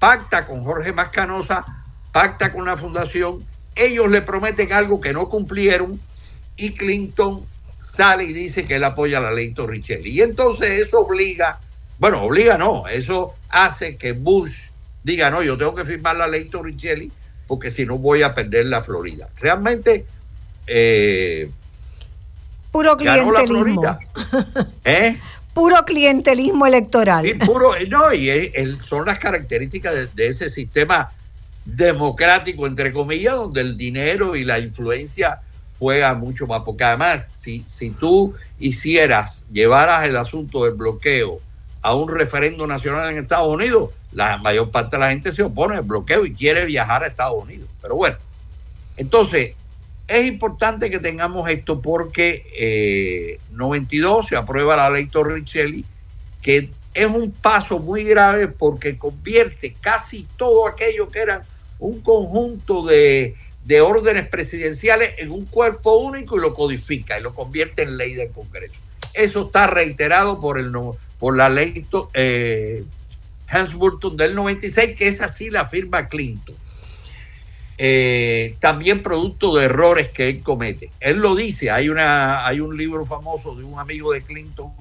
pacta 0.00 0.44
con 0.44 0.64
Jorge 0.64 0.92
Mascanosa, 0.92 1.64
pacta 2.10 2.52
con 2.52 2.64
la 2.64 2.76
fundación, 2.76 3.46
ellos 3.76 4.08
le 4.08 4.22
prometen 4.22 4.72
algo 4.72 5.00
que 5.00 5.12
no 5.12 5.28
cumplieron 5.28 6.00
y 6.56 6.72
Clinton 6.72 7.46
sale 7.78 8.24
y 8.24 8.32
dice 8.32 8.66
que 8.66 8.74
él 8.74 8.84
apoya 8.84 9.20
la 9.20 9.30
ley 9.30 9.52
Torricelli. 9.52 10.10
Y 10.10 10.22
entonces 10.22 10.68
eso 10.82 11.02
obliga, 11.02 11.60
bueno, 12.00 12.24
obliga 12.24 12.58
no, 12.58 12.88
eso 12.88 13.34
hace 13.50 13.96
que 13.96 14.12
Bush 14.12 14.70
diga, 15.04 15.30
no, 15.30 15.44
yo 15.44 15.56
tengo 15.56 15.76
que 15.76 15.84
firmar 15.84 16.16
la 16.16 16.26
ley 16.26 16.46
Torricelli 16.46 17.12
porque 17.46 17.70
si 17.70 17.86
no 17.86 17.98
voy 17.98 18.22
a 18.22 18.34
perder 18.34 18.66
la 18.66 18.82
Florida. 18.82 19.28
Realmente... 19.36 20.06
Eh, 20.68 21.50
Puro 22.70 22.96
clientelismo. 22.96 23.82
la. 23.82 23.98
¿Eh? 24.84 25.18
puro 25.58 25.84
clientelismo 25.84 26.66
electoral. 26.66 27.26
Y 27.26 27.34
puro, 27.34 27.72
no, 27.88 28.14
y 28.14 28.30
son 28.84 29.06
las 29.06 29.18
características 29.18 30.14
de, 30.14 30.28
ese 30.28 30.50
sistema 30.50 31.10
democrático, 31.64 32.68
entre 32.68 32.92
comillas, 32.92 33.34
donde 33.34 33.62
el 33.62 33.76
dinero 33.76 34.36
y 34.36 34.44
la 34.44 34.60
influencia 34.60 35.40
juega 35.80 36.14
mucho 36.14 36.46
más. 36.46 36.60
Porque 36.60 36.84
además, 36.84 37.26
si, 37.32 37.64
si 37.66 37.90
tú 37.90 38.34
hicieras, 38.60 39.46
llevaras 39.52 40.06
el 40.06 40.16
asunto 40.16 40.64
del 40.64 40.74
bloqueo 40.74 41.40
a 41.82 41.92
un 41.92 42.08
referendo 42.08 42.68
nacional 42.68 43.10
en 43.10 43.18
Estados 43.18 43.52
Unidos, 43.52 43.90
la 44.12 44.38
mayor 44.38 44.70
parte 44.70 44.96
de 44.96 45.00
la 45.00 45.10
gente 45.10 45.32
se 45.32 45.42
opone 45.42 45.76
al 45.76 45.82
bloqueo 45.82 46.24
y 46.24 46.34
quiere 46.34 46.66
viajar 46.66 47.02
a 47.02 47.08
Estados 47.08 47.42
Unidos. 47.42 47.68
Pero 47.82 47.96
bueno, 47.96 48.16
entonces, 48.96 49.56
es 50.08 50.26
importante 50.26 50.90
que 50.90 50.98
tengamos 50.98 51.48
esto 51.50 51.80
porque 51.80 52.46
eh, 52.58 53.38
92 53.52 54.28
se 54.28 54.36
aprueba 54.36 54.76
la 54.76 54.90
ley 54.90 55.06
Torricelli, 55.06 55.84
que 56.42 56.70
es 56.94 57.06
un 57.06 57.30
paso 57.30 57.78
muy 57.78 58.04
grave 58.04 58.48
porque 58.48 58.96
convierte 58.96 59.76
casi 59.80 60.26
todo 60.36 60.66
aquello 60.66 61.10
que 61.10 61.20
era 61.20 61.46
un 61.78 62.00
conjunto 62.00 62.84
de, 62.84 63.36
de 63.66 63.80
órdenes 63.82 64.26
presidenciales 64.28 65.10
en 65.18 65.30
un 65.30 65.44
cuerpo 65.44 65.98
único 65.98 66.38
y 66.38 66.40
lo 66.40 66.54
codifica 66.54 67.18
y 67.18 67.22
lo 67.22 67.34
convierte 67.34 67.82
en 67.82 67.98
ley 67.98 68.14
del 68.14 68.30
Congreso. 68.30 68.80
Eso 69.12 69.46
está 69.46 69.66
reiterado 69.66 70.40
por, 70.40 70.58
el, 70.58 70.72
por 71.18 71.36
la 71.36 71.50
ley 71.50 71.86
eh, 72.14 72.84
Hans 73.46 73.74
Burton 73.74 74.16
del 74.16 74.34
96, 74.34 74.96
que 74.96 75.08
es 75.08 75.20
así 75.20 75.50
la 75.50 75.66
firma 75.66 76.08
Clinton. 76.08 76.56
Eh, 77.80 78.56
también 78.58 79.04
producto 79.04 79.54
de 79.54 79.66
errores 79.66 80.08
que 80.08 80.28
él 80.28 80.42
comete. 80.42 80.90
Él 80.98 81.18
lo 81.18 81.36
dice, 81.36 81.70
hay, 81.70 81.88
una, 81.88 82.44
hay 82.44 82.58
un 82.58 82.76
libro 82.76 83.06
famoso 83.06 83.54
de 83.54 83.62
un 83.62 83.78
amigo 83.78 84.12
de 84.12 84.22
Clinton 84.22 84.72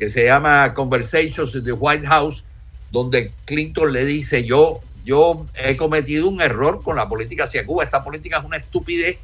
que 0.00 0.10
se 0.10 0.24
llama 0.24 0.74
Conversations 0.74 1.54
in 1.54 1.62
the 1.62 1.72
White 1.72 2.06
House, 2.08 2.42
donde 2.90 3.30
Clinton 3.44 3.92
le 3.92 4.04
dice, 4.04 4.42
yo, 4.42 4.80
yo 5.04 5.46
he 5.54 5.76
cometido 5.76 6.28
un 6.28 6.40
error 6.40 6.82
con 6.82 6.96
la 6.96 7.08
política 7.08 7.44
hacia 7.44 7.64
Cuba, 7.64 7.84
esta 7.84 8.02
política 8.02 8.38
es 8.38 8.44
una 8.44 8.56
estupidez, 8.56 9.18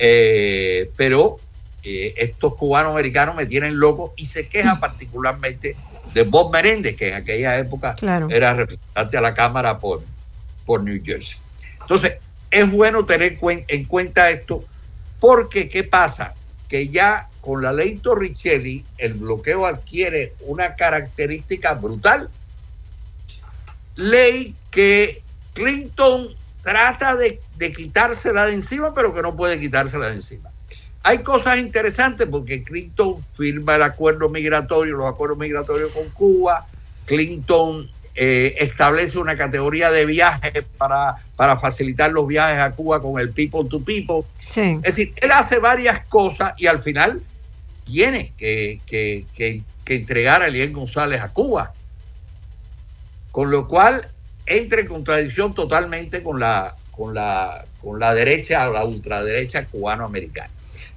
eh, 0.00 0.90
pero 0.96 1.38
eh, 1.84 2.14
estos 2.16 2.54
cubanos 2.54 2.92
americanos 2.92 3.36
me 3.36 3.46
tienen 3.46 3.78
loco 3.78 4.14
y 4.16 4.26
se 4.26 4.48
queja 4.48 4.80
particularmente 4.80 5.76
de 6.12 6.22
Bob 6.22 6.52
Meréndez, 6.52 6.96
que 6.96 7.10
en 7.10 7.14
aquella 7.14 7.56
época 7.58 7.94
era 8.30 8.54
representante 8.54 9.16
a 9.16 9.20
la 9.20 9.34
Cámara 9.34 9.78
por, 9.78 10.02
por 10.66 10.82
New 10.82 11.00
Jersey. 11.04 11.36
Entonces, 11.80 12.18
es 12.54 12.70
bueno 12.70 13.04
tener 13.04 13.36
en 13.42 13.84
cuenta 13.84 14.30
esto 14.30 14.64
porque, 15.18 15.68
¿qué 15.68 15.82
pasa? 15.82 16.34
Que 16.68 16.88
ya 16.88 17.28
con 17.40 17.62
la 17.62 17.72
ley 17.72 17.96
Torricelli 17.96 18.84
el 18.96 19.14
bloqueo 19.14 19.66
adquiere 19.66 20.34
una 20.40 20.76
característica 20.76 21.74
brutal. 21.74 22.30
Ley 23.96 24.54
que 24.70 25.22
Clinton 25.52 26.28
trata 26.62 27.16
de, 27.16 27.40
de 27.56 27.72
quitársela 27.72 28.46
de 28.46 28.54
encima, 28.54 28.94
pero 28.94 29.12
que 29.12 29.22
no 29.22 29.34
puede 29.34 29.58
quitársela 29.58 30.06
de 30.06 30.14
encima. 30.14 30.50
hay 31.02 31.24
cosas 31.24 31.58
interesantes 31.58 32.28
porque 32.30 32.62
Clinton 32.62 33.20
firma 33.20 33.74
el 33.74 33.82
acuerdo 33.82 34.28
migratorio, 34.28 34.96
los 34.96 35.12
acuerdos 35.12 35.38
migratorios 35.38 35.90
con 35.90 36.08
Cuba, 36.10 36.66
Clinton 37.04 37.90
eh, 38.14 38.54
establece 38.60 39.18
una 39.18 39.36
categoría 39.36 39.90
de 39.90 40.06
viajes 40.06 40.64
para, 40.78 41.16
para 41.36 41.58
facilitar 41.58 42.12
los 42.12 42.26
viajes 42.26 42.58
a 42.58 42.72
Cuba 42.72 43.02
con 43.02 43.18
el 43.18 43.30
people 43.30 43.68
to 43.68 43.82
people. 43.82 44.22
Es 44.56 44.82
decir, 44.82 45.12
él 45.16 45.32
hace 45.32 45.58
varias 45.58 46.04
cosas 46.06 46.54
y 46.56 46.66
al 46.66 46.82
final 46.82 47.22
tiene 47.84 48.32
que, 48.36 48.80
que, 48.86 49.26
que, 49.34 49.62
que 49.84 49.94
entregar 49.94 50.42
a 50.42 50.46
Eliel 50.46 50.72
González 50.72 51.20
a 51.20 51.30
Cuba. 51.30 51.74
Con 53.32 53.50
lo 53.50 53.66
cual 53.66 54.08
entra 54.46 54.80
en 54.80 54.86
contradicción 54.86 55.54
totalmente 55.54 56.22
con 56.22 56.38
la, 56.38 56.74
con 56.92 57.14
la, 57.14 57.64
con 57.82 57.98
la 57.98 58.14
derecha 58.14 58.68
o 58.68 58.72
la 58.72 58.84
ultraderecha 58.84 59.66
cubano-americana. 59.66 60.50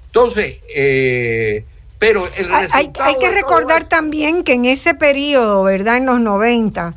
Entonces, 0.06 0.58
eh, 0.74 1.64
pero 1.98 2.28
el 2.36 2.52
hay, 2.52 2.92
hay, 3.00 3.18
que 3.18 3.30
recordar 3.30 3.88
también 3.88 4.44
que 4.44 4.54
en 4.54 4.64
ese 4.64 4.94
periodo, 4.94 5.64
¿verdad? 5.64 5.96
En 5.96 6.06
los 6.06 6.20
90, 6.20 6.94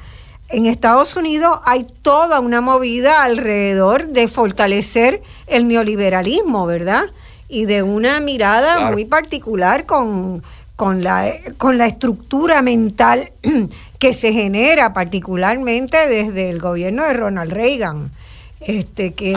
en 0.52 0.66
Estados 0.66 1.16
Unidos 1.16 1.60
hay 1.66 1.86
toda 2.02 2.40
una 2.40 2.62
movida 2.62 3.24
alrededor 3.24 4.08
de 4.08 4.28
fortalecer 4.28 5.22
el 5.48 5.68
neoliberalismo, 5.68 6.66
¿verdad? 6.66 7.06
Y 7.48 7.66
de 7.66 7.84
una 7.84 8.20
mirada 8.20 8.92
muy 8.92 9.06
particular 9.06 9.86
con, 9.86 10.44
con, 10.76 11.04
la, 11.04 11.32
con 11.58 11.78
la 11.78 11.88
estructura 11.88 12.62
mental 12.62 13.32
que 14.00 14.14
se 14.14 14.34
genera 14.34 14.94
particularmente 14.94 16.08
desde 16.08 16.50
el 16.50 16.60
gobierno 16.60 17.04
de 17.04 17.14
Ronald 17.14 17.52
Reagan, 17.52 18.12
este, 18.62 19.14
que, 19.14 19.36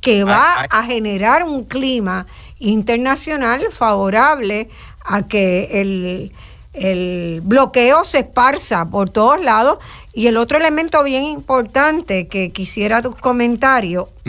que 0.00 0.24
va 0.24 0.62
a 0.68 0.82
generar 0.84 1.44
un 1.44 1.64
clima 1.64 2.26
internacional 2.58 3.66
favorable 3.70 4.68
a 5.04 5.26
que 5.26 5.80
el, 5.80 6.32
el 6.74 7.40
bloqueo 7.42 8.04
se 8.04 8.20
esparza 8.20 8.84
por 8.86 9.10
todos 9.10 9.42
lados. 9.42 9.78
Y 10.12 10.26
el 10.26 10.36
otro 10.36 10.58
elemento 10.58 11.02
bien 11.02 11.24
importante 11.24 12.28
que 12.28 12.50
quisiera 12.50 13.02
tu 13.02 13.12
comentario 13.12 14.08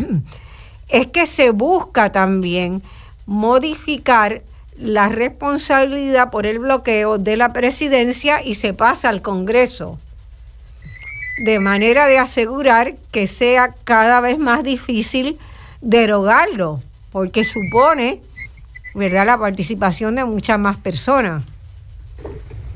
es 0.89 1.08
que 1.08 1.26
se 1.26 1.52
busca 1.52 2.12
también 2.12 2.82
modificar 3.26 4.41
la 4.78 5.10
responsabilidad 5.10 6.32
por 6.32 6.46
el 6.46 6.60
bloqueo 6.60 7.18
de 7.18 7.38
la 7.38 7.54
presidencia 7.54 8.43
y 8.43 8.56
se 8.56 8.74
pasa 8.74 9.10
al 9.10 9.22
Congreso, 9.22 9.98
de 11.43 11.60
manera 11.60 12.08
de 12.08 12.18
asegurar 12.18 12.96
que 13.12 13.26
sea 13.26 13.74
cada 13.84 14.20
vez 14.20 14.38
más 14.38 14.64
difícil 14.64 15.39
derogarlo 15.82 16.82
porque 17.12 17.46
supone, 17.46 18.22
¿verdad?, 18.93 19.26
la 19.26 19.38
participación 19.38 20.16
de 20.16 20.26
muchas 20.26 20.60
más 20.60 20.76
personas. 20.76 21.43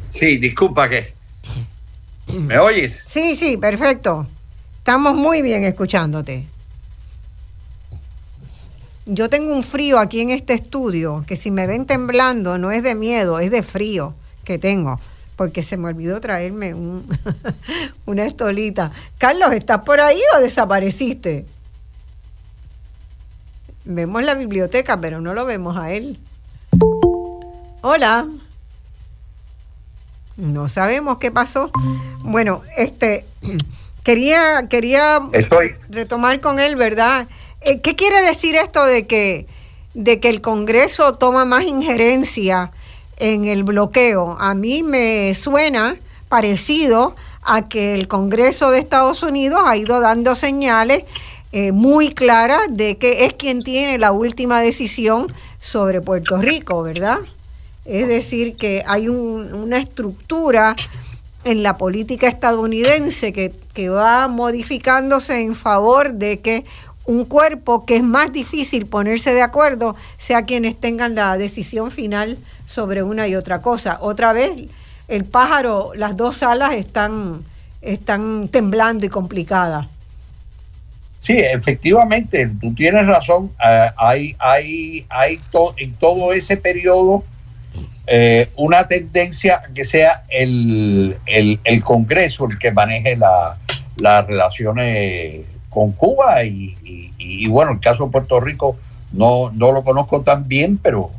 Sí, 0.09 0.37
disculpa 0.37 0.89
que... 0.89 1.13
¿Me 2.33 2.57
oyes? 2.57 3.05
Sí, 3.07 3.35
sí, 3.35 3.57
perfecto. 3.57 4.27
Estamos 4.77 5.15
muy 5.15 5.41
bien 5.41 5.63
escuchándote. 5.63 6.45
Yo 9.05 9.29
tengo 9.29 9.53
un 9.53 9.63
frío 9.63 9.99
aquí 9.99 10.21
en 10.21 10.29
este 10.29 10.53
estudio 10.53 11.23
que 11.27 11.35
si 11.35 11.49
me 11.49 11.65
ven 11.65 11.85
temblando 11.85 12.57
no 12.57 12.71
es 12.71 12.83
de 12.83 12.93
miedo, 12.93 13.39
es 13.39 13.49
de 13.49 13.63
frío 13.63 14.13
que 14.43 14.59
tengo, 14.59 14.99
porque 15.35 15.63
se 15.63 15.77
me 15.77 15.87
olvidó 15.87 16.21
traerme 16.21 16.73
un, 16.73 17.07
una 18.05 18.25
estolita. 18.25 18.91
Carlos, 19.17 19.51
¿estás 19.53 19.81
por 19.83 19.99
ahí 19.99 20.21
o 20.37 20.41
desapareciste? 20.41 21.45
Vemos 23.85 24.23
la 24.23 24.35
biblioteca, 24.35 24.99
pero 25.01 25.21
no 25.21 25.33
lo 25.33 25.45
vemos 25.45 25.77
a 25.77 25.91
él. 25.91 26.19
Hola. 27.81 28.27
No 30.39 30.69
sabemos 30.69 31.17
qué 31.17 31.31
pasó. 31.31 31.69
Bueno, 32.19 32.61
este 32.77 33.25
quería 34.03 34.67
quería 34.69 35.21
retomar 35.89 36.39
con 36.39 36.59
él, 36.59 36.77
¿verdad? 36.77 37.27
Eh, 37.61 37.81
¿Qué 37.81 37.95
quiere 37.95 38.21
decir 38.21 38.55
esto 38.55 38.85
de 38.85 39.05
que 39.05 39.47
de 39.93 40.19
que 40.21 40.29
el 40.29 40.39
Congreso 40.39 41.15
toma 41.15 41.43
más 41.43 41.65
injerencia 41.65 42.71
en 43.17 43.45
el 43.45 43.63
bloqueo? 43.63 44.37
A 44.39 44.55
mí 44.55 44.81
me 44.81 45.33
suena 45.35 45.97
parecido 46.29 47.15
a 47.43 47.67
que 47.67 47.93
el 47.93 48.07
Congreso 48.07 48.71
de 48.71 48.79
Estados 48.79 49.23
Unidos 49.23 49.61
ha 49.65 49.75
ido 49.75 49.99
dando 49.99 50.35
señales 50.35 51.03
eh, 51.51 51.73
muy 51.73 52.13
clara 52.13 52.61
de 52.69 52.97
que 52.97 53.25
es 53.25 53.33
quien 53.33 53.63
tiene 53.63 53.97
la 53.97 54.13
última 54.13 54.61
decisión 54.61 55.27
sobre 55.59 55.99
Puerto 55.99 56.37
Rico, 56.37 56.81
¿verdad? 56.83 57.19
Es 57.89 58.07
decir, 58.07 58.55
que 58.55 58.83
hay 58.85 59.09
una 59.09 59.79
estructura 59.79 60.75
en 61.43 61.63
la 61.63 61.75
política 61.77 62.27
estadounidense 62.27 63.33
que, 63.33 63.51
que 63.73 63.89
va 63.89 64.27
modificándose 64.27 65.41
en 65.41 65.55
favor 65.55 66.13
de 66.13 66.39
que 66.39 66.65
un 67.05 67.25
cuerpo 67.25 67.87
que 67.87 67.95
es 67.95 68.03
más 68.03 68.31
difícil 68.31 68.85
ponerse 68.85 69.33
de 69.33 69.41
acuerdo 69.41 69.95
sea 70.17 70.43
quienes 70.43 70.79
tengan 70.79 71.15
la 71.15 71.35
decisión 71.39 71.89
final 71.89 72.37
sobre 72.63 73.01
una 73.01 73.27
y 73.27 73.35
otra 73.35 73.63
cosa. 73.63 73.97
Otra 74.01 74.33
vez, 74.33 74.51
el 75.07 75.25
pájaro, 75.25 75.91
las 75.95 76.15
dos 76.15 76.43
alas 76.43 76.75
están, 76.75 77.43
están 77.81 78.49
temblando 78.49 79.03
y 79.07 79.09
complicadas. 79.09 79.87
Sí, 81.17 81.33
efectivamente, 81.39 82.51
tú 82.61 82.71
tienes 82.75 83.07
razón. 83.07 83.51
Eh, 83.65 83.89
hay 83.97 84.35
hay, 84.37 85.07
hay 85.09 85.39
en 85.77 85.93
todo 85.95 86.33
ese 86.33 86.55
periodo 86.55 87.23
eh, 88.11 88.49
una 88.55 88.87
tendencia 88.87 89.61
que 89.75 89.85
sea 89.85 90.25
el, 90.29 91.19
Congreso 91.83 92.47
el 92.49 92.57
que 92.57 92.71
maneje 92.71 93.15
las 93.15 94.25
relaciones 94.25 95.45
con 95.69 95.91
Cuba 95.91 96.43
y, 96.43 97.45
bueno, 97.47 97.73
el 97.73 97.79
caso 97.79 98.05
de 98.05 98.11
Puerto 98.11 98.39
Rico 98.39 98.77
no, 99.11 99.51
no 99.51 99.71
lo 99.71 99.83
conozco 99.83 100.21
tan 100.21 100.47
bien, 100.47 100.79
pero 100.81 101.11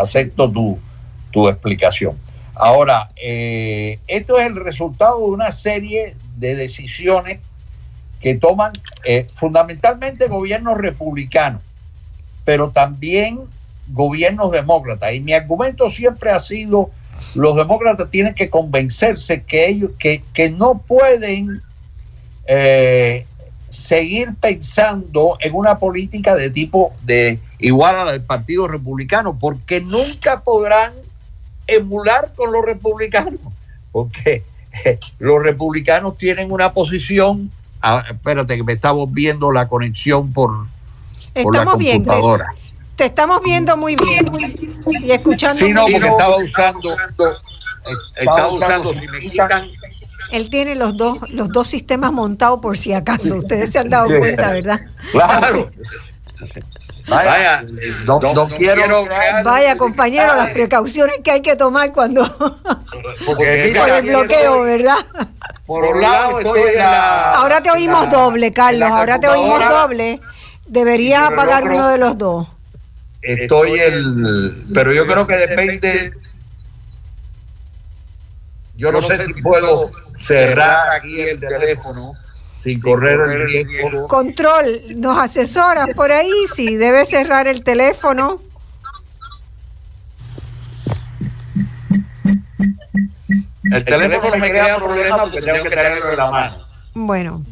acepto 0.00 0.50
tu, 0.50 0.78
tu 1.30 1.50
explicación. 1.50 2.16
Ahora, 2.54 3.10
eh, 3.16 3.98
esto 4.06 4.38
es 4.38 4.46
el 4.46 4.56
resultado 4.56 5.18
de 5.18 5.26
una 5.26 5.52
serie 5.52 6.14
de 6.38 6.54
decisiones 6.54 7.40
que 8.22 8.36
toman 8.36 8.72
eh, 9.04 9.26
fundamentalmente 9.34 10.28
gobiernos 10.28 10.78
republicanos, 10.78 11.60
pero 12.44 12.70
también 12.70 13.40
gobiernos 13.88 14.50
demócratas. 14.52 15.14
Y 15.14 15.20
mi 15.20 15.32
argumento 15.32 15.90
siempre 15.90 16.30
ha 16.30 16.40
sido, 16.40 16.90
los 17.34 17.56
demócratas 17.56 18.10
tienen 18.10 18.34
que 18.34 18.50
convencerse 18.50 19.42
que 19.42 19.68
ellos, 19.68 19.90
que, 19.98 20.50
no 20.50 20.78
pueden 20.78 21.62
eh, 22.46 23.26
seguir 23.68 24.34
pensando 24.40 25.36
en 25.40 25.54
una 25.54 25.78
política 25.78 26.34
de 26.34 26.50
tipo 26.50 26.94
de 27.02 27.38
igual 27.58 27.96
a 27.96 28.04
la 28.04 28.12
del 28.12 28.22
Partido 28.22 28.68
Republicano, 28.68 29.38
porque 29.38 29.80
nunca 29.80 30.42
podrán 30.42 30.92
emular 31.66 32.32
con 32.34 32.52
los 32.52 32.64
republicanos, 32.64 33.40
porque 33.92 34.42
eh, 34.84 34.98
los 35.18 35.42
republicanos 35.42 36.18
tienen 36.18 36.50
una 36.50 36.72
posición 36.72 37.50
Ah, 37.82 38.04
espérate, 38.08 38.56
que 38.56 38.62
me 38.62 38.74
estamos 38.74 39.12
viendo 39.12 39.50
la 39.50 39.66
conexión 39.66 40.32
por, 40.32 40.66
la 41.34 41.64
computadora. 41.64 42.54
Te 42.96 43.06
estamos 43.06 43.42
viendo 43.42 43.76
muy 43.76 43.96
bien 43.96 44.30
y 45.00 45.12
escuchando. 45.12 45.58
Sí, 45.58 45.72
no, 45.72 45.82
porque 45.82 46.06
estaba 46.06 46.36
usando. 46.36 46.96
Estaba 48.16 48.48
usando, 48.48 48.94
si 48.94 49.08
me 49.08 49.20
quitan. 49.20 49.68
Él 50.30 50.48
tiene 50.48 50.74
los 50.76 50.96
dos, 50.96 51.30
los 51.32 51.48
dos 51.50 51.66
sistemas 51.66 52.12
montados 52.12 52.60
por 52.60 52.78
si 52.78 52.92
acaso. 52.92 53.36
Ustedes 53.36 53.70
se 53.70 53.78
han 53.78 53.90
dado 53.90 54.08
cuenta, 54.18 54.52
¿verdad? 54.52 54.80
Claro. 55.10 55.70
Vaya, 57.08 57.64
no, 58.06 58.20
quiero, 58.48 59.06
Vaya, 59.44 59.76
compañero, 59.76 60.36
las 60.36 60.50
precauciones 60.50 61.16
que 61.22 61.32
hay 61.32 61.40
que 61.42 61.56
tomar 61.56 61.92
cuando 61.92 62.24
por 63.26 63.42
el 63.44 64.02
bloqueo, 64.02 64.62
¿verdad? 64.62 64.98
Por 65.66 65.84
un 65.84 66.00
lado, 66.00 66.38
ahora 67.34 67.60
te 67.62 67.70
oímos 67.70 68.08
doble, 68.08 68.52
Carlos. 68.52 68.90
Ahora 68.90 69.20
te 69.20 69.28
oímos 69.28 69.68
doble. 69.68 70.20
Deberías 70.66 71.22
apagar 71.24 71.64
uno 71.64 71.88
de 71.88 71.98
los 71.98 72.16
dos. 72.16 72.46
Estoy 73.22 73.78
el, 73.78 74.66
pero 74.74 74.92
yo 74.92 75.06
creo 75.06 75.26
que 75.26 75.36
depende. 75.36 76.12
Yo 78.76 78.90
no 78.90 79.00
sé 79.00 79.22
si 79.22 79.40
puedo 79.42 79.90
cerrar 80.16 80.88
aquí 80.96 81.20
el 81.20 81.38
teléfono 81.38 82.12
sin 82.60 82.80
correr 82.80 83.20
el 83.20 83.46
riesgo. 83.46 84.08
Control, 84.08 84.66
nos 84.96 85.18
asesoras 85.18 85.88
por 85.94 86.10
ahí 86.10 86.32
si 86.54 86.76
debe 86.76 87.04
cerrar 87.04 87.46
el 87.46 87.62
teléfono. 87.62 88.42
El 93.62 93.84
teléfono 93.84 94.36
me 94.36 94.50
crea 94.50 94.76
problemas 94.76 95.20
porque 95.20 95.42
tengo 95.42 95.62
que 95.62 95.70
tenerlo 95.70 96.10
en 96.10 96.16
la 96.16 96.30
mano. 96.30 96.56
Bueno. 96.94 97.44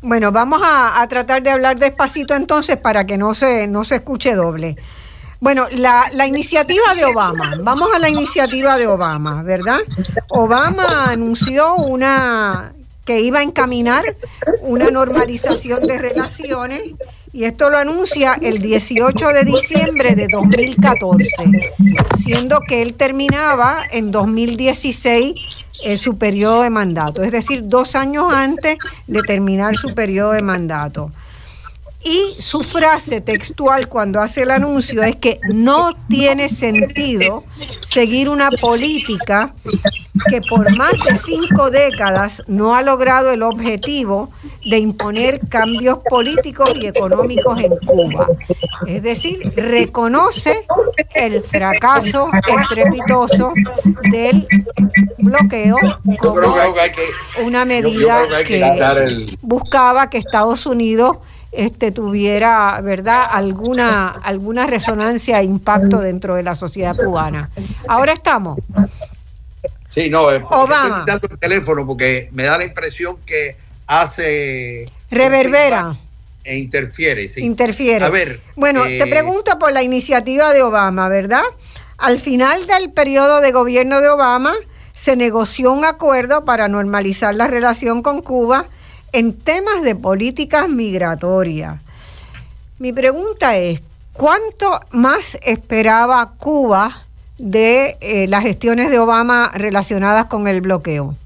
Bueno, 0.00 0.30
vamos 0.30 0.60
a, 0.62 1.04
tratar 1.08 1.42
de 1.42 1.50
hablar 1.50 1.78
despacito 1.78 2.34
entonces 2.34 2.76
para 2.76 3.04
que 3.04 3.18
no 3.18 3.34
se, 3.34 3.66
no 3.66 3.82
se 3.82 3.96
escuche 3.96 4.34
doble. 4.34 4.76
Bueno, 5.40 5.66
la, 5.72 6.08
la, 6.12 6.26
iniciativa 6.26 6.94
de 6.94 7.04
Obama, 7.04 7.56
vamos 7.62 7.88
a 7.94 7.98
la 7.98 8.08
iniciativa 8.08 8.76
de 8.76 8.86
Obama, 8.86 9.42
¿verdad? 9.42 9.78
Obama 10.28 10.84
anunció 11.06 11.76
una 11.76 12.72
que 13.04 13.20
iba 13.20 13.38
a 13.38 13.42
encaminar 13.42 14.04
una 14.60 14.90
normalización 14.90 15.80
de 15.86 15.98
relaciones 15.98 16.82
y 17.32 17.44
esto 17.44 17.70
lo 17.70 17.78
anuncia 17.78 18.38
el 18.40 18.60
18 18.60 19.28
de 19.28 19.44
diciembre 19.44 20.14
de 20.14 20.28
2014, 20.28 21.28
siendo 22.18 22.60
que 22.60 22.82
él 22.82 22.94
terminaba 22.94 23.82
en 23.90 24.10
2016 24.10 25.34
eh, 25.84 25.96
su 25.96 26.16
periodo 26.16 26.62
de 26.62 26.70
mandato, 26.70 27.22
es 27.22 27.32
decir, 27.32 27.62
dos 27.64 27.94
años 27.94 28.32
antes 28.32 28.78
de 29.06 29.22
terminar 29.22 29.76
su 29.76 29.94
periodo 29.94 30.32
de 30.32 30.42
mandato. 30.42 31.10
Y 32.10 32.40
su 32.40 32.62
frase 32.62 33.20
textual 33.20 33.86
cuando 33.86 34.22
hace 34.22 34.40
el 34.40 34.50
anuncio 34.50 35.02
es 35.02 35.16
que 35.16 35.40
no 35.52 35.90
tiene 36.08 36.48
sentido 36.48 37.44
seguir 37.82 38.30
una 38.30 38.48
política 38.50 39.52
que 40.30 40.40
por 40.40 40.74
más 40.78 40.92
de 40.92 41.16
cinco 41.16 41.70
décadas 41.70 42.42
no 42.46 42.74
ha 42.74 42.80
logrado 42.80 43.30
el 43.30 43.42
objetivo 43.42 44.30
de 44.64 44.78
imponer 44.78 45.46
cambios 45.50 45.98
políticos 46.08 46.70
y 46.76 46.86
económicos 46.86 47.58
en 47.62 47.76
Cuba. 47.84 48.26
Es 48.86 49.02
decir, 49.02 49.52
reconoce 49.54 50.66
el 51.14 51.42
fracaso 51.42 52.30
estrepitoso 52.58 53.52
del 54.10 54.48
bloqueo 55.18 55.76
como 56.20 56.40
una 57.44 57.66
medida 57.66 58.22
que 58.46 59.26
buscaba 59.42 60.08
que 60.08 60.16
Estados 60.16 60.64
Unidos 60.64 61.18
este, 61.52 61.92
tuviera 61.92 62.80
verdad 62.82 63.26
alguna 63.30 64.08
alguna 64.08 64.66
resonancia 64.66 65.40
e 65.40 65.44
impacto 65.44 66.00
dentro 66.00 66.34
de 66.34 66.42
la 66.42 66.54
sociedad 66.54 66.96
cubana. 66.96 67.50
Ahora 67.86 68.12
estamos. 68.12 68.58
Sí, 69.88 70.10
no, 70.10 70.22
Obama. 70.22 70.74
estoy 70.74 71.00
quitando 71.00 71.28
el 71.30 71.38
teléfono 71.38 71.86
porque 71.86 72.28
me 72.32 72.44
da 72.44 72.58
la 72.58 72.64
impresión 72.64 73.16
que 73.24 73.56
hace 73.86 74.90
reverbera 75.10 75.96
e 76.44 76.58
interfiere, 76.58 77.28
sí. 77.28 77.42
Interfiere. 77.42 78.04
A 78.04 78.10
ver, 78.10 78.40
bueno, 78.56 78.82
te 78.84 79.02
eh, 79.02 79.06
pregunto 79.06 79.58
por 79.58 79.72
la 79.72 79.82
iniciativa 79.82 80.52
de 80.52 80.62
Obama, 80.62 81.08
¿verdad? 81.08 81.42
Al 81.98 82.20
final 82.20 82.66
del 82.66 82.90
periodo 82.92 83.40
de 83.40 83.52
gobierno 83.52 84.00
de 84.00 84.08
Obama 84.08 84.54
se 84.92 85.16
negoció 85.16 85.72
un 85.72 85.84
acuerdo 85.84 86.44
para 86.44 86.68
normalizar 86.68 87.34
la 87.34 87.48
relación 87.48 88.02
con 88.02 88.20
Cuba 88.22 88.66
en 89.12 89.32
temas 89.32 89.82
de 89.82 89.94
políticas 89.94 90.68
migratorias. 90.68 91.80
Mi 92.78 92.92
pregunta 92.92 93.56
es, 93.56 93.82
¿cuánto 94.12 94.80
más 94.90 95.38
esperaba 95.42 96.34
Cuba 96.36 97.06
de 97.38 97.96
eh, 98.00 98.26
las 98.28 98.42
gestiones 98.42 98.90
de 98.90 98.98
Obama 98.98 99.50
relacionadas 99.54 100.26
con 100.26 100.48
el 100.48 100.60
bloqueo? 100.60 101.16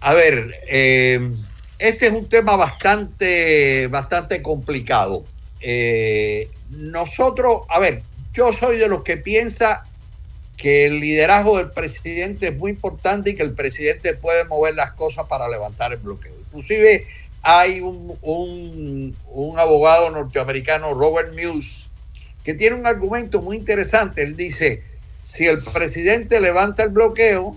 A 0.00 0.14
ver, 0.14 0.54
eh, 0.70 1.30
este 1.78 2.06
es 2.06 2.12
un 2.12 2.28
tema 2.28 2.56
bastante, 2.56 3.86
bastante 3.88 4.40
complicado. 4.40 5.24
Eh, 5.60 6.48
nosotros, 6.70 7.62
a 7.68 7.78
ver, 7.78 8.02
yo 8.32 8.52
soy 8.52 8.78
de 8.78 8.88
los 8.88 9.02
que 9.02 9.16
piensa 9.16 9.84
que 10.60 10.84
el 10.84 11.00
liderazgo 11.00 11.56
del 11.56 11.70
presidente 11.70 12.48
es 12.48 12.56
muy 12.56 12.72
importante 12.72 13.30
y 13.30 13.34
que 13.34 13.42
el 13.42 13.54
presidente 13.54 14.12
puede 14.12 14.44
mover 14.44 14.74
las 14.74 14.92
cosas 14.92 15.24
para 15.26 15.48
levantar 15.48 15.92
el 15.92 15.98
bloqueo. 15.98 16.34
Inclusive 16.48 17.06
hay 17.40 17.80
un, 17.80 18.18
un, 18.20 19.58
abogado 19.58 20.10
norteamericano, 20.10 20.92
Robert 20.92 21.32
Muse, 21.32 21.86
que 22.44 22.52
tiene 22.52 22.76
un 22.76 22.86
argumento 22.86 23.40
muy 23.40 23.56
interesante. 23.56 24.22
Él 24.22 24.36
dice, 24.36 24.82
si 25.22 25.46
el 25.46 25.62
presidente 25.62 26.42
levanta 26.42 26.82
el 26.82 26.90
bloqueo, 26.90 27.56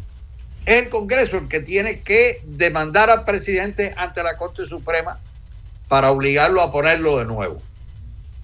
es 0.65 0.83
el 0.83 0.89
Congreso 0.89 1.37
el 1.37 1.49
que 1.49 1.59
tiene 1.59 1.99
que 1.99 2.39
demandar 2.45 3.09
al 3.09 3.25
presidente 3.25 3.93
ante 3.97 4.23
la 4.23 4.37
Corte 4.37 4.65
Suprema 4.65 5.19
para 5.89 6.09
obligarlo 6.09 6.61
a 6.61 6.71
ponerlo 6.71 7.19
de 7.19 7.25
nuevo. 7.25 7.61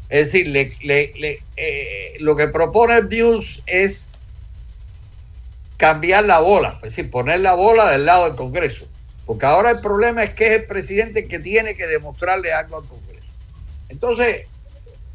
Es 0.09 0.33
decir, 0.33 0.47
le, 0.47 1.41
eh, 1.55 2.13
lo 2.19 2.35
que 2.35 2.49
propone 2.49 3.01
Muse 3.03 3.61
es 3.67 4.08
cambiar 5.79 6.25
la 6.25 6.39
bola, 6.39 6.77
es 6.83 6.89
decir, 6.93 7.09
poner 7.09 7.39
la 7.39 7.53
bola 7.53 7.89
del 7.89 8.05
lado 8.05 8.25
del 8.25 8.35
Congreso. 8.35 8.85
Porque 9.25 9.45
ahora 9.45 9.71
el 9.71 9.79
problema 9.79 10.21
es 10.23 10.33
que 10.33 10.47
es 10.47 10.59
el 10.59 10.65
presidente 10.65 11.25
que 11.29 11.39
tiene 11.39 11.75
que 11.75 11.87
demostrarle 11.87 12.51
algo 12.51 12.77
al 12.77 12.85
Congreso. 12.85 13.25
Entonces, 13.87 14.45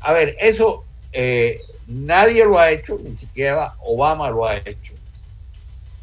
a 0.01 0.15
ver, 0.15 0.35
eso 0.41 0.87
eh, 1.13 1.61
nadie 1.87 2.47
lo 2.47 2.59
ha 2.59 2.71
hecho, 2.71 2.99
ni 3.05 3.15
siquiera 3.15 3.77
Obama 3.81 4.31
lo 4.31 4.47
ha 4.47 4.57
hecho. 4.57 4.95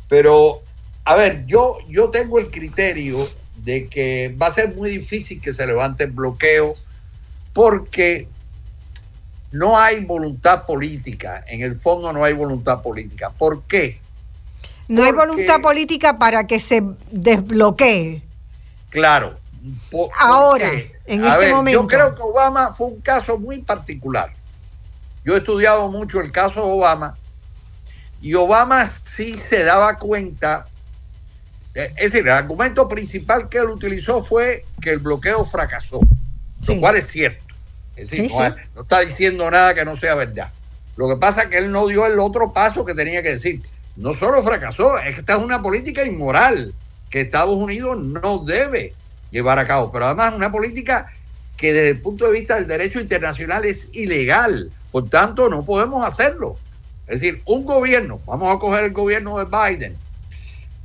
Pero, 0.08 0.62
a 1.06 1.16
ver, 1.16 1.44
yo, 1.48 1.80
yo 1.90 2.12
tengo 2.12 2.38
el 2.38 2.52
criterio 2.52 3.28
de 3.56 3.88
que 3.88 4.36
va 4.40 4.48
a 4.48 4.54
ser 4.54 4.76
muy 4.76 4.92
difícil 4.92 5.42
que 5.42 5.56
se 5.56 5.66
levante 5.66 6.04
el 6.04 6.12
bloqueo 6.12 6.76
porque 7.52 8.28
no 9.52 9.76
hay 9.76 10.06
voluntad 10.06 10.68
política, 10.68 11.44
en 11.48 11.64
el 11.64 11.80
fondo 11.80 12.14
no 12.14 12.24
hay 12.24 12.34
voluntad 12.34 12.84
política. 12.84 13.32
¿Por 13.32 13.64
qué? 13.64 14.00
No 14.92 15.06
hay 15.06 15.14
voluntad 15.14 15.62
política 15.62 16.20
para 16.20 16.46
que 16.46 16.60
se 16.60 16.84
desbloquee. 17.12 18.22
Claro. 18.90 19.40
Ahora, 20.20 20.70
en 21.06 21.24
este 21.24 21.54
momento. 21.54 21.82
Yo 21.82 21.88
creo 21.88 22.14
que 22.14 22.22
Obama 22.22 22.74
fue 22.74 22.88
un 22.88 23.00
caso 23.00 23.40
muy 23.40 23.60
particular. 23.60 24.34
Yo 25.24 25.36
he 25.36 25.38
estudiado 25.38 25.90
mucho 25.90 26.20
el 26.20 26.34
caso 26.34 26.66
de 26.66 26.72
Obama 26.72 27.16
y 28.22 28.34
Obama 28.34 28.86
sí 28.86 29.38
se 29.40 29.64
daba 29.64 29.98
cuenta, 29.98 30.68
eh, 31.74 31.94
es 31.96 32.12
decir, 32.12 32.28
el 32.28 32.34
argumento 32.34 32.90
principal 32.90 33.48
que 33.48 33.60
él 33.60 33.70
utilizó 33.70 34.22
fue 34.22 34.66
que 34.82 34.90
el 34.90 35.00
bloqueo 35.00 35.46
fracasó, 35.46 36.02
lo 36.68 36.80
cual 36.82 36.98
es 36.98 37.08
cierto. 37.08 37.56
Es 37.96 38.10
decir, 38.10 38.30
no, 38.30 38.56
no, 38.76 38.82
está 38.82 39.00
diciendo 39.00 39.50
nada 39.50 39.74
que 39.74 39.86
no 39.86 39.96
sea 39.96 40.16
verdad. 40.16 40.52
Lo 40.98 41.08
que 41.08 41.16
pasa 41.16 41.44
es 41.44 41.48
que 41.48 41.60
él 41.60 41.72
no 41.72 41.88
dio 41.88 42.06
el 42.06 42.20
otro 42.20 42.52
paso 42.52 42.84
que 42.84 42.94
tenía 42.94 43.24
que 43.24 43.30
decir 43.30 43.62
no 43.96 44.14
solo 44.14 44.44
fracasó, 44.44 44.98
esta 45.00 45.34
es 45.34 45.40
una 45.40 45.62
política 45.62 46.06
inmoral 46.06 46.74
que 47.10 47.22
Estados 47.22 47.56
Unidos 47.56 47.98
no 47.98 48.44
debe 48.46 48.94
llevar 49.32 49.60
a 49.60 49.68
cabo, 49.68 49.92
pero 49.92 50.06
además 50.06 50.34
una 50.36 50.52
política 50.52 51.12
que 51.58 51.74
desde 51.74 51.90
el 51.90 52.02
punto 52.02 52.26
de 52.26 52.40
vista 52.40 52.56
del 52.56 52.68
derecho 52.68 53.00
internacional 53.00 53.66
es 53.66 53.90
ilegal, 53.94 54.72
por 54.92 55.10
tanto 55.10 55.50
no 55.50 55.64
podemos 55.66 56.04
hacerlo. 56.04 56.58
Es 57.08 57.22
decir, 57.22 57.42
un 57.46 57.66
gobierno, 57.66 58.22
vamos 58.26 58.56
a 58.56 58.60
coger 58.60 58.86
el 58.86 58.94
gobierno 58.94 59.38
de 59.38 59.46
Biden, 59.46 59.98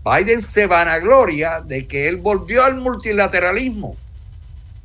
Biden 0.07 0.43
se 0.43 0.69
vanagloria 0.69 1.61
de 1.61 1.89
que 1.89 2.07
él 2.07 2.19
volvió 2.19 2.65
al 2.65 2.77
multilateralismo. 2.77 3.97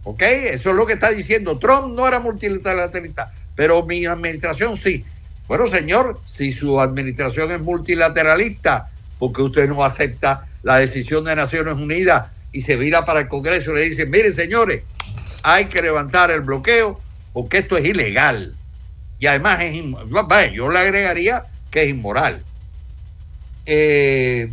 ¿Ok? 0.04 0.24
Eso 0.24 0.72
es 0.72 0.76
lo 0.76 0.88
que 0.88 0.94
está 0.94 1.12
diciendo. 1.12 1.60
Trump 1.60 1.96
no 1.96 2.08
era 2.08 2.20
multilateralista, 2.20 3.32
pero 3.56 3.86
mi 3.86 4.06
administración 4.08 4.76
sí. 4.76 5.06
Bueno, 5.48 5.68
señor, 5.68 6.22
si 6.26 6.54
su 6.54 6.80
administración 6.80 7.52
es 7.52 7.60
multilateralista, 7.62 8.90
porque 9.20 9.42
usted 9.42 9.68
no 9.68 9.84
acepta 9.84 10.48
la 10.64 10.78
decisión 10.78 11.26
de 11.26 11.36
Naciones 11.36 11.74
Unidas 11.74 12.32
y 12.52 12.62
se 12.62 12.76
vira 12.76 13.06
para 13.06 13.22
el 13.22 13.28
Congreso 13.28 13.72
y 13.72 13.76
le 13.76 13.82
dice, 13.90 14.06
miren, 14.06 14.34
señores, 14.34 14.84
hay 15.44 15.66
que 15.66 15.82
levantar 15.82 16.32
el 16.32 16.42
bloqueo 16.42 17.00
porque 17.34 17.60
esto 17.60 17.78
es 17.78 17.86
ilegal. 17.86 18.56
Y 19.20 19.28
además 19.28 19.64
es 19.64 19.76
yo 20.54 20.72
le 20.72 20.80
agregaría 20.80 21.46
que 21.70 21.84
es 21.84 21.90
inmoral. 21.90 22.44
Eh, 23.66 24.52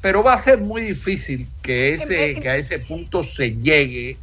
pero 0.00 0.22
va 0.22 0.34
a 0.34 0.38
ser 0.38 0.58
muy 0.58 0.82
difícil 0.82 1.48
que, 1.62 1.90
ese, 1.94 2.40
que 2.40 2.48
a 2.48 2.56
ese 2.56 2.78
punto 2.78 3.22
se 3.22 3.56
llegue 3.56 4.16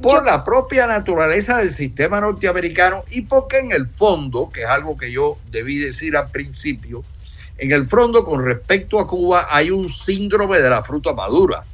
por 0.00 0.24
la 0.24 0.44
propia 0.44 0.86
naturaleza 0.86 1.58
del 1.58 1.72
sistema 1.72 2.20
norteamericano 2.20 3.04
y 3.10 3.22
porque 3.22 3.58
en 3.58 3.72
el 3.72 3.88
fondo, 3.88 4.50
que 4.50 4.62
es 4.62 4.68
algo 4.68 4.96
que 4.96 5.10
yo 5.10 5.38
debí 5.50 5.78
decir 5.78 6.16
al 6.16 6.30
principio, 6.30 7.04
en 7.56 7.72
el 7.72 7.88
fondo 7.88 8.24
con 8.24 8.44
respecto 8.44 8.98
a 8.98 9.06
Cuba 9.06 9.48
hay 9.50 9.70
un 9.70 9.88
síndrome 9.88 10.58
de 10.58 10.70
la 10.70 10.82
fruta 10.82 11.12
madura. 11.12 11.64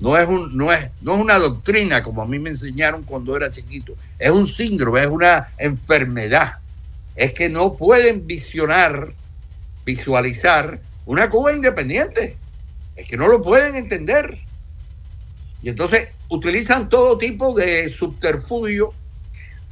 No 0.00 0.16
es, 0.16 0.28
un, 0.28 0.56
no, 0.56 0.72
es, 0.72 0.90
no 1.00 1.14
es 1.16 1.20
una 1.20 1.38
doctrina 1.38 2.02
como 2.02 2.22
a 2.22 2.26
mí 2.26 2.38
me 2.38 2.50
enseñaron 2.50 3.02
cuando 3.02 3.36
era 3.36 3.50
chiquito. 3.50 3.94
Es 4.18 4.30
un 4.30 4.46
síndrome, 4.46 5.00
es 5.00 5.08
una 5.08 5.48
enfermedad. 5.58 6.58
Es 7.16 7.32
que 7.32 7.48
no 7.48 7.74
pueden 7.74 8.26
visionar, 8.26 9.12
visualizar 9.84 10.80
una 11.04 11.28
Cuba 11.28 11.52
independiente. 11.52 12.36
Es 12.94 13.08
que 13.08 13.16
no 13.16 13.26
lo 13.26 13.42
pueden 13.42 13.74
entender. 13.74 14.38
Y 15.62 15.68
entonces 15.68 16.10
utilizan 16.28 16.88
todo 16.88 17.18
tipo 17.18 17.54
de 17.54 17.88
subterfugio 17.88 18.92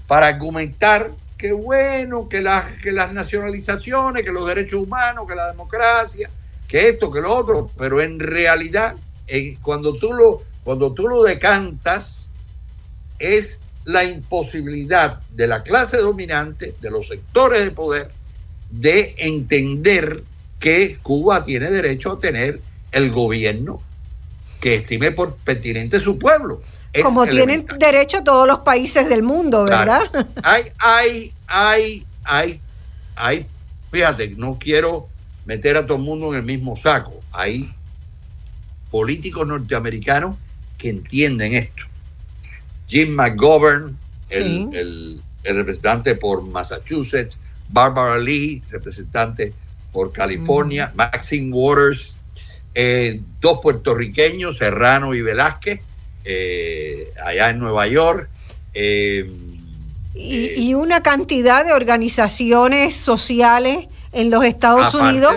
para 0.07 0.29
argumentar 0.29 1.11
que 1.37 1.53
bueno, 1.53 2.29
que 2.29 2.41
las, 2.41 2.83
que 2.83 2.93
las 2.93 3.13
nacionalizaciones, 3.13 4.25
que 4.25 4.33
los 4.33 4.47
derechos 4.47 4.81
humanos, 4.81 5.27
que 5.29 5.35
la 5.35 5.49
democracia, 5.49 6.31
que 6.67 6.89
esto, 6.89 7.11
que 7.11 7.21
lo 7.21 7.35
otro, 7.35 7.71
pero 7.77 8.01
en 8.01 8.19
realidad, 8.19 8.97
cuando, 9.61 9.93
tú 9.93 10.13
lo, 10.15 10.43
cuando 10.65 10.93
tú 10.93 11.09
lo 11.09 11.23
decantas, 11.23 12.31
es 13.19 13.61
la 13.85 14.05
imposibilidad 14.05 15.21
de 15.31 15.47
la 15.47 15.63
clase 15.63 15.99
dominante, 15.99 16.75
de 16.81 16.91
los 16.91 17.09
sectores 17.09 17.65
de 17.65 17.71
poder, 17.71 18.11
de 18.71 19.15
entender 19.19 20.25
que 20.59 20.99
Cuba 21.03 21.45
tiene 21.45 21.71
derecho 21.71 22.13
a 22.13 22.19
tener 22.19 22.61
el 22.93 23.13
gobierno 23.13 23.81
que 24.61 24.77
estime 24.77 25.13
por 25.13 25.37
pertinente 25.37 26.01
su 26.01 26.19
pueblo. 26.19 26.63
Como 27.03 27.27
tienen 27.27 27.67
derecho 27.79 28.23
todos 28.23 28.47
los 28.47 28.61
países 28.61 29.09
del 29.09 29.23
mundo, 29.23 29.65
¿verdad? 29.65 30.03
Hay, 30.43 30.65
hay, 30.79 31.33
hay, 31.47 32.07
hay, 32.25 32.61
hay, 33.15 33.47
fíjate, 33.91 34.29
no 34.37 34.59
quiero 34.59 35.09
meter 35.45 35.77
a 35.77 35.87
todo 35.87 35.99
el 35.99 36.05
mundo 36.05 36.33
en 36.33 36.41
el 36.41 36.43
mismo 36.43 36.77
saco. 36.77 37.23
Hay 37.33 37.71
políticos 38.91 39.47
norteamericanos 39.47 40.37
que 40.79 40.89
entienden 40.89 41.55
esto. 41.55 41.85
Jim 42.89 43.15
McGovern, 43.15 43.97
el, 44.31 45.23
representante 45.45 46.15
por 46.15 46.43
Massachusetts, 46.43 47.39
Barbara 47.69 48.19
Lee, 48.19 48.63
representante 48.71 49.53
por 49.93 50.13
California, 50.13 50.93
Maxine 50.95 51.53
Waters, 51.53 52.16
eh, 52.79 53.21
dos 53.41 53.61
puertorriqueños, 53.63 54.59
Serrano 54.59 55.15
y 55.15 55.23
Velázquez, 55.23 55.81
eh, 56.27 57.09
allá 57.25 57.49
en 57.49 57.59
Nueva 57.59 57.87
York. 57.87 58.29
Eh, 58.75 59.31
y, 60.15 60.75
una 60.75 61.03
cantidad 61.03 61.65
de 61.65 61.73
organizaciones 61.73 62.95
sociales 62.95 63.87
en 64.13 64.29
los 64.29 64.45
Estados 64.45 64.93
Unidos 64.93 65.37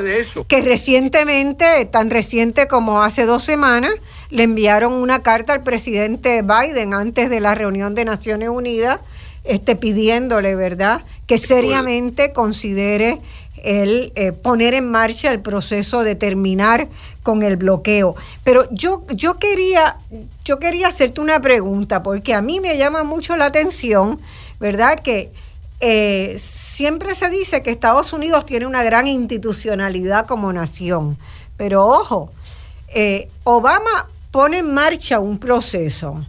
que 0.49 0.61
recientemente, 0.61 1.85
tan 1.85 2.09
reciente 2.09 2.67
como 2.67 3.03
hace 3.03 3.25
dos 3.25 3.45
semanas, 3.45 3.93
le 4.29 4.43
enviaron 4.43 4.91
una 4.91 5.23
carta 5.23 5.53
al 5.53 5.63
presidente 5.63 6.41
Biden 6.41 6.93
antes 6.93 7.29
de 7.29 7.39
la 7.39 7.55
reunión 7.55 7.95
de 7.95 8.03
Naciones 8.03 8.49
Unidas, 8.49 8.99
este, 9.45 9.77
pidiéndole, 9.77 10.55
¿verdad?, 10.55 11.03
que 11.25 11.37
seriamente 11.37 12.33
considere 12.33 13.21
el 13.63 14.11
eh, 14.15 14.31
poner 14.31 14.73
en 14.73 14.89
marcha 14.89 15.31
el 15.31 15.39
proceso 15.39 16.03
de 16.03 16.15
terminar 16.15 16.87
con 17.23 17.43
el 17.43 17.57
bloqueo. 17.57 18.15
Pero 18.43 18.67
yo, 18.71 19.05
yo, 19.13 19.37
quería, 19.37 19.97
yo 20.45 20.59
quería 20.59 20.87
hacerte 20.87 21.21
una 21.21 21.39
pregunta, 21.39 22.03
porque 22.03 22.33
a 22.33 22.41
mí 22.41 22.59
me 22.59 22.77
llama 22.77 23.03
mucho 23.03 23.35
la 23.37 23.45
atención, 23.45 24.19
¿verdad? 24.59 24.99
Que 24.99 25.31
eh, 25.81 26.35
siempre 26.37 27.13
se 27.13 27.29
dice 27.29 27.63
que 27.63 27.71
Estados 27.71 28.11
Unidos 28.11 28.45
tiene 28.45 28.65
una 28.65 28.83
gran 28.83 29.07
institucionalidad 29.07 30.25
como 30.25 30.51
nación, 30.51 31.17
pero 31.55 31.87
ojo, 31.87 32.31
eh, 32.89 33.29
Obama 33.43 34.07
pone 34.31 34.57
en 34.57 34.73
marcha 34.73 35.19
un 35.19 35.39
proceso, 35.39 36.25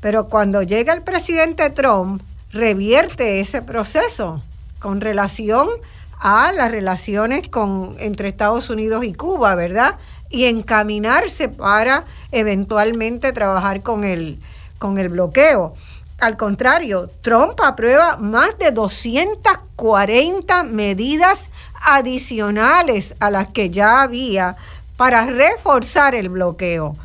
pero 0.00 0.28
cuando 0.28 0.62
llega 0.62 0.92
el 0.92 1.02
presidente 1.02 1.68
Trump, 1.70 2.22
revierte 2.52 3.40
ese 3.40 3.60
proceso 3.60 4.42
con 4.78 5.00
relación 5.00 5.68
a 6.28 6.50
las 6.50 6.72
relaciones 6.72 7.48
con, 7.48 7.94
entre 8.00 8.26
Estados 8.26 8.68
Unidos 8.68 9.04
y 9.04 9.14
Cuba, 9.14 9.54
¿verdad? 9.54 9.94
Y 10.28 10.46
encaminarse 10.46 11.48
para 11.48 12.04
eventualmente 12.32 13.32
trabajar 13.32 13.80
con 13.82 14.02
el, 14.02 14.40
con 14.80 14.98
el 14.98 15.08
bloqueo. 15.08 15.74
Al 16.18 16.36
contrario, 16.36 17.08
Trump 17.20 17.60
aprueba 17.62 18.16
más 18.16 18.58
de 18.58 18.72
240 18.72 20.64
medidas 20.64 21.48
adicionales 21.80 23.14
a 23.20 23.30
las 23.30 23.46
que 23.52 23.70
ya 23.70 24.02
había 24.02 24.56
para 24.96 25.26
reforzar 25.26 26.16
el 26.16 26.28
bloqueo. 26.28 26.96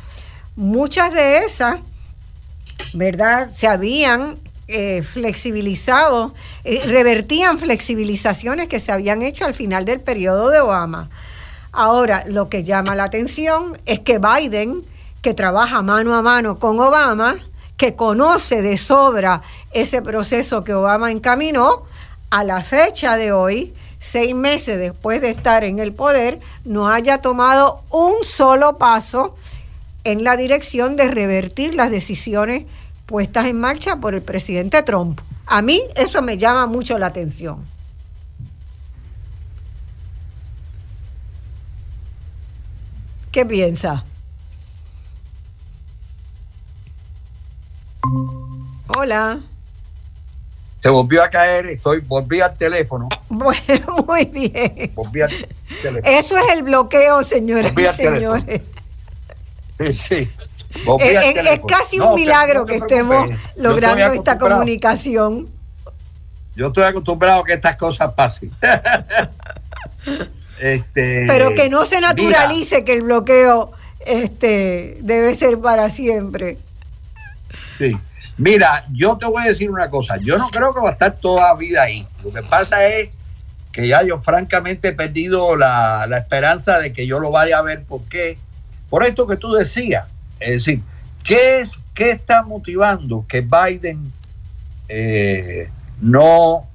Muchas 0.56 1.14
de 1.14 1.44
esas, 1.44 1.78
¿verdad? 2.92 3.48
Se 3.52 3.68
habían 3.68 4.40
eh, 4.72 5.02
flexibilizado, 5.02 6.32
eh, 6.64 6.80
revertían 6.86 7.58
flexibilizaciones 7.58 8.68
que 8.68 8.80
se 8.80 8.90
habían 8.90 9.20
hecho 9.20 9.44
al 9.44 9.54
final 9.54 9.84
del 9.84 10.00
periodo 10.00 10.48
de 10.48 10.60
Obama. 10.60 11.10
Ahora, 11.72 12.24
lo 12.26 12.48
que 12.48 12.64
llama 12.64 12.94
la 12.94 13.04
atención 13.04 13.78
es 13.84 14.00
que 14.00 14.18
Biden, 14.18 14.82
que 15.20 15.34
trabaja 15.34 15.82
mano 15.82 16.14
a 16.14 16.22
mano 16.22 16.58
con 16.58 16.80
Obama, 16.80 17.36
que 17.76 17.94
conoce 17.94 18.62
de 18.62 18.78
sobra 18.78 19.42
ese 19.72 20.00
proceso 20.00 20.64
que 20.64 20.72
Obama 20.72 21.10
encaminó, 21.10 21.82
a 22.30 22.42
la 22.42 22.62
fecha 22.62 23.18
de 23.18 23.30
hoy, 23.30 23.74
seis 23.98 24.34
meses 24.34 24.78
después 24.78 25.20
de 25.20 25.28
estar 25.28 25.64
en 25.64 25.80
el 25.80 25.92
poder, 25.92 26.40
no 26.64 26.88
haya 26.88 27.18
tomado 27.18 27.82
un 27.90 28.24
solo 28.24 28.78
paso 28.78 29.36
en 30.04 30.24
la 30.24 30.36
dirección 30.36 30.96
de 30.96 31.08
revertir 31.08 31.74
las 31.74 31.90
decisiones 31.90 32.64
puestas 33.06 33.46
en 33.46 33.60
marcha 33.60 33.96
por 33.96 34.14
el 34.14 34.22
presidente 34.22 34.82
Trump. 34.82 35.20
A 35.46 35.62
mí 35.62 35.80
eso 35.96 36.22
me 36.22 36.38
llama 36.38 36.66
mucho 36.66 36.98
la 36.98 37.06
atención. 37.06 37.64
¿Qué 43.30 43.46
piensa? 43.46 44.04
Hola. 48.88 49.40
Se 50.80 50.88
volvió 50.88 51.22
a 51.22 51.30
caer, 51.30 51.66
estoy, 51.66 52.00
volví 52.00 52.40
al 52.40 52.56
teléfono. 52.56 53.08
Bueno, 53.32 54.04
muy 54.06 54.26
bien. 54.26 54.92
Volví 54.94 55.22
al 55.22 55.30
teléfono. 55.80 56.18
Eso 56.18 56.36
es 56.36 56.44
el 56.52 56.62
bloqueo, 56.64 57.22
señores 57.22 57.72
y 57.74 57.96
señores. 57.96 58.60
Sí. 59.94 60.30
Es, 61.00 61.60
casi 61.66 62.00
un 62.00 62.14
milagro 62.14 62.66
que 62.66 62.76
estemos 62.76 63.28
logrando 63.56 64.12
esta 64.12 64.38
comunicación. 64.38 65.48
Yo 66.54 66.68
estoy 66.68 66.84
acostumbrado 66.84 67.42
a 67.42 67.44
que 67.44 67.54
estas 67.54 67.76
cosas 67.76 68.12
pasen. 68.12 68.50
este, 70.60 71.24
Pero 71.26 71.54
que 71.54 71.70
no 71.70 71.86
se 71.86 72.00
naturalice 72.00 72.84
que 72.84 72.94
el 72.94 73.02
bloqueo 73.02 73.72
este, 74.04 74.98
debe 75.00 75.34
ser 75.34 75.58
para 75.58 75.88
siempre. 75.88 76.58
Sí. 77.78 77.96
Mira, 78.36 78.86
yo 78.92 79.16
te 79.16 79.26
voy 79.26 79.42
a 79.42 79.46
decir 79.46 79.70
una 79.70 79.88
cosa. 79.88 80.16
Yo 80.16 80.38
no 80.38 80.48
creo 80.48 80.74
que 80.74 80.80
va 80.80 80.90
a 80.90 80.92
estar 80.92 81.14
toda 81.14 81.48
la 81.48 81.54
vida 81.54 81.82
ahí. 81.82 82.06
Lo 82.24 82.32
que 82.32 82.42
pasa 82.42 82.86
es 82.86 83.10
que 83.70 83.88
ya 83.88 84.02
yo 84.02 84.20
francamente 84.20 84.88
he 84.88 84.92
perdido 84.92 85.56
la, 85.56 86.06
la 86.08 86.18
esperanza 86.18 86.78
de 86.78 86.92
que 86.92 87.06
yo 87.06 87.18
lo 87.18 87.30
vaya 87.30 87.58
a 87.58 87.62
ver. 87.62 87.84
¿Por 87.84 88.02
qué? 88.04 88.38
Por 88.90 89.04
esto 89.04 89.26
que 89.26 89.36
tú 89.36 89.52
decías. 89.52 90.06
Es 90.42 90.56
decir, 90.56 90.82
¿qué, 91.22 91.60
es, 91.60 91.78
qué 91.94 92.10
está 92.10 92.42
motivando 92.42 93.24
que 93.28 93.40
Biden 93.40 94.12
eh, 94.88 95.70
no 96.00 96.68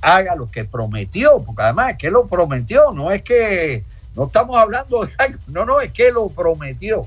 haga 0.00 0.36
lo 0.36 0.50
que 0.50 0.64
prometió? 0.64 1.42
Porque 1.42 1.62
además 1.62 1.94
que 1.98 2.10
lo 2.10 2.26
prometió, 2.26 2.92
no 2.92 3.10
es 3.10 3.22
que 3.22 3.84
no 4.14 4.26
estamos 4.26 4.56
hablando 4.56 5.04
de 5.04 5.10
no, 5.48 5.64
no, 5.64 5.80
es 5.80 5.92
que 5.92 6.12
lo 6.12 6.28
prometió. 6.28 7.06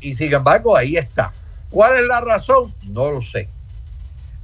Y 0.00 0.14
sin 0.14 0.32
embargo, 0.32 0.76
ahí 0.76 0.96
está. 0.96 1.32
¿Cuál 1.70 1.94
es 1.94 2.06
la 2.06 2.20
razón? 2.20 2.74
No 2.84 3.10
lo 3.10 3.22
sé. 3.22 3.48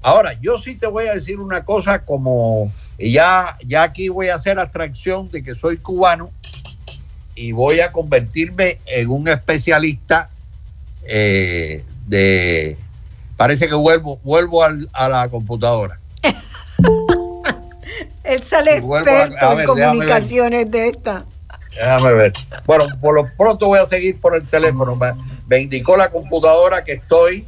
Ahora, 0.03 0.35
yo 0.41 0.59
sí 0.59 0.77
te 0.77 0.87
voy 0.87 1.07
a 1.07 1.15
decir 1.15 1.41
una 1.41 1.65
cosa 1.65 2.05
como 2.05 2.73
ya, 2.99 3.59
ya 3.67 3.83
aquí 3.83 4.09
voy 4.09 4.29
a 4.29 4.37
hacer 4.37 4.59
abstracción 4.59 5.31
de 5.31 5.43
que 5.43 5.55
soy 5.55 5.79
cubano 5.79 6.31
y 7.37 7.53
voy 7.53 7.81
a 7.81 7.93
convertirme 7.93 8.79
en 8.87 9.09
un 9.09 9.29
especialista 9.29 10.31
eh, 11.05 11.85
de... 12.07 12.77
Parece 13.37 13.69
que 13.69 13.75
vuelvo, 13.75 14.19
vuelvo 14.25 14.65
a 14.65 15.09
la 15.09 15.29
computadora. 15.29 16.01
Él 18.25 18.43
sale 18.43 18.79
experto 18.79 19.61
en 19.61 19.67
comunicaciones 19.67 20.71
de 20.71 20.89
esta. 20.89 21.27
Déjame 21.77 22.13
ver. 22.15 22.33
Bueno, 22.65 22.87
por 23.01 23.15
lo 23.15 23.31
pronto 23.37 23.67
voy 23.67 23.79
a 23.79 23.87
seguir 23.87 24.19
por 24.19 24.35
el 24.35 24.47
teléfono. 24.47 24.99
Me, 25.47 25.61
indicó 25.61 25.97
la 25.97 26.11
computadora 26.11 26.83
que 26.83 26.93
estoy. 26.93 27.47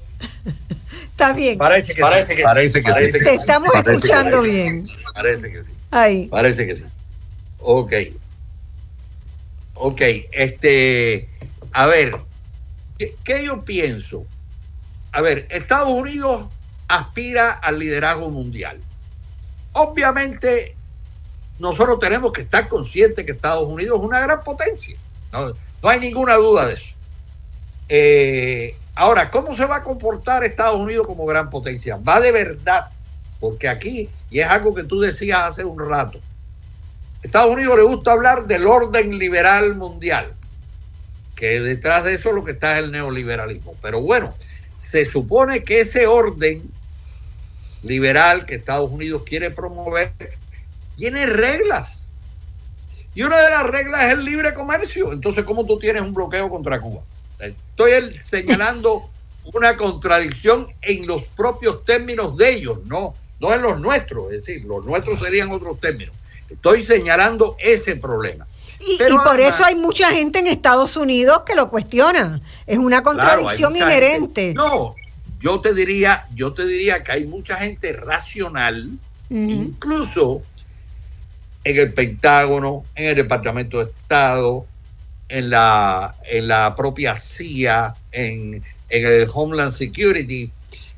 Está 1.11 1.33
bien. 1.33 1.59
Parece 1.59 1.95
que 1.95 2.03
parece 2.03 2.33
sí. 2.33 2.37
Que 2.37 2.43
parece 2.43 2.83
que 2.83 2.93
sí. 2.93 3.25
Te 3.25 3.35
estamos 3.35 3.71
escuchando 3.75 4.43
bien. 4.43 4.87
Parece 5.15 5.51
que 5.51 5.65
sí. 5.65 5.73
Ahí. 5.91 6.27
Parece 6.27 6.67
que 6.67 6.77
sí. 6.77 6.85
Ok. 7.59 7.95
Ok, 9.81 10.01
este, 10.33 11.29
a 11.73 11.87
ver, 11.87 12.17
¿qué, 13.23 13.45
yo 13.45 13.65
pienso? 13.65 14.27
A 15.13 15.21
ver, 15.21 15.47
Estados 15.51 15.89
Unidos 15.91 16.47
aspira 16.89 17.53
al 17.53 17.79
liderazgo 17.79 18.29
mundial. 18.31 18.81
Obviamente, 19.75 20.75
nosotros 21.61 22.01
tenemos 22.01 22.33
que 22.33 22.41
estar 22.41 22.67
conscientes 22.67 23.25
que 23.25 23.33
Estados 23.33 23.69
Unidos 23.69 24.01
es 24.01 24.05
una 24.05 24.19
gran 24.19 24.43
potencia. 24.43 24.99
No, 25.33 25.55
hay 25.83 26.01
ninguna 26.01 26.35
duda 26.35 26.67
de 26.67 26.75
eso. 26.75 26.95
Eh, 27.89 28.77
ahora, 28.97 29.31
¿cómo 29.31 29.55
se 29.55 29.65
va 29.65 29.77
a 29.77 29.85
comportar 29.85 30.43
Estados 30.43 30.77
Unidos 30.77 31.07
como 31.07 31.25
gran 31.25 31.51
potencia? 31.51 31.97
Va 31.97 32.19
de 32.19 32.33
verdad, 32.33 32.91
porque 33.39 33.69
aquí, 33.69 34.11
y 34.29 34.41
es 34.41 34.47
algo 34.49 34.75
que 34.75 34.83
tú 34.83 34.99
decías 34.99 35.45
hace 35.45 35.65
un 35.65 35.79
rato, 35.79 36.19
Estados 37.23 37.53
Unidos 37.53 37.77
le 37.77 37.83
gusta 37.83 38.13
hablar 38.13 38.47
del 38.47 38.67
orden 38.67 39.19
liberal 39.19 39.77
mundial, 39.77 40.35
que 41.35 41.61
detrás 41.61 42.05
de 42.05 42.15
eso 42.15 42.33
lo 42.33 42.45
que 42.45 42.53
está 42.53 42.79
es 42.79 42.85
el 42.85 42.93
neoliberalismo. 42.93 43.75
Pero 43.83 44.01
bueno, 44.01 44.35
se 44.77 45.05
supone 45.05 45.65
que 45.65 45.81
ese 45.81 46.07
orden 46.07 46.71
liberal 47.83 48.47
que 48.47 48.57
Estados 48.57 48.91
Unidos 48.91 49.23
quiere 49.25 49.51
promover 49.51 50.13
tiene 50.97 51.27
reglas. 51.27 52.11
Y 53.15 53.23
una 53.23 53.41
de 53.43 53.51
las 53.51 53.65
reglas 53.65 54.05
es 54.05 54.13
el 54.13 54.25
libre 54.25 54.55
comercio. 54.55 55.13
Entonces, 55.13 55.45
¿cómo 55.45 55.67
tú 55.67 55.79
tienes 55.79 56.03
un 56.03 56.15
bloqueo 56.15 56.49
contra 56.51 56.81
Cuba? 56.81 57.03
Estoy 57.39 58.21
señalando 58.23 59.11
una 59.55 59.77
contradicción 59.77 60.69
en 60.83 61.07
los 61.07 61.25
propios 61.25 61.85
términos 61.85 62.37
de 62.37 62.55
ellos, 62.55 62.79
no, 62.85 63.15
no 63.41 63.55
en 63.55 63.63
los 63.63 63.81
nuestros. 63.81 64.33
Es 64.33 64.45
decir, 64.45 64.65
los 64.65 64.85
nuestros 64.85 65.21
serían 65.21 65.51
otros 65.51 65.81
términos. 65.81 66.15
Estoy 66.49 66.83
señalando 66.83 67.57
ese 67.59 67.97
problema. 67.97 68.47
Y, 68.81 68.99
por 69.25 69.41
eso 69.41 69.65
hay 69.65 69.75
mucha 69.75 70.11
gente 70.11 70.39
en 70.39 70.47
Estados 70.47 70.97
Unidos 70.97 71.43
que 71.45 71.55
lo 71.55 71.69
cuestiona. 71.69 72.41
Es 72.67 72.79
una 72.79 73.03
contradicción 73.03 73.77
inherente. 73.77 74.55
no, 74.55 74.95
yo 75.41 75.61
te 75.61 75.75
diría, 75.75 76.27
yo 76.35 76.53
te 76.53 76.67
diría 76.67 77.03
que 77.03 77.13
hay 77.13 77.25
mucha 77.27 77.57
gente 77.57 77.93
racional, 77.93 78.99
incluso 79.31 80.43
en 81.65 81.77
el 81.77 81.93
Pentágono, 81.93 82.85
en 82.95 83.11
el 83.11 83.15
Departamento 83.17 83.79
de 83.79 83.91
Estado, 83.91 84.65
en 85.29 85.51
la, 85.51 86.17
en 86.27 86.49
la 86.49 86.75
propia 86.75 87.17
CIA, 87.17 87.95
en, 88.11 88.63
en 88.89 89.07
el 89.07 89.29
Homeland 89.33 89.73
Security, 89.73 90.51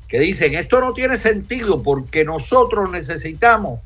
que 0.07 0.19
dicen, 0.19 0.55
esto 0.55 0.79
no 0.79 0.93
tiene 0.93 1.17
sentido 1.17 1.83
porque 1.83 2.23
nosotros 2.25 2.89
necesitamos 2.89 3.81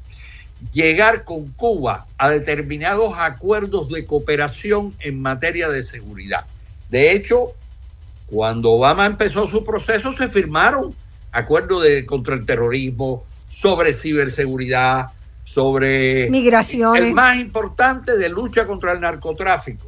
llegar 0.71 1.23
con 1.23 1.49
Cuba 1.51 2.07
a 2.17 2.29
determinados 2.29 3.13
acuerdos 3.17 3.89
de 3.89 4.05
cooperación 4.05 4.95
en 4.99 5.21
materia 5.21 5.69
de 5.69 5.83
seguridad. 5.83 6.45
De 6.89 7.11
hecho, 7.11 7.53
cuando 8.27 8.71
Obama 8.71 9.05
empezó 9.05 9.47
su 9.47 9.63
proceso, 9.63 10.13
se 10.13 10.27
firmaron 10.29 10.95
acuerdos 11.31 11.83
de, 11.83 12.05
contra 12.05 12.35
el 12.35 12.45
terrorismo, 12.45 13.25
sobre 13.47 13.93
ciberseguridad, 13.93 15.11
sobre 15.43 16.29
migración. 16.29 16.95
El 16.95 17.13
más 17.13 17.37
importante 17.37 18.17
de 18.17 18.29
lucha 18.29 18.65
contra 18.65 18.93
el 18.93 19.01
narcotráfico. 19.01 19.87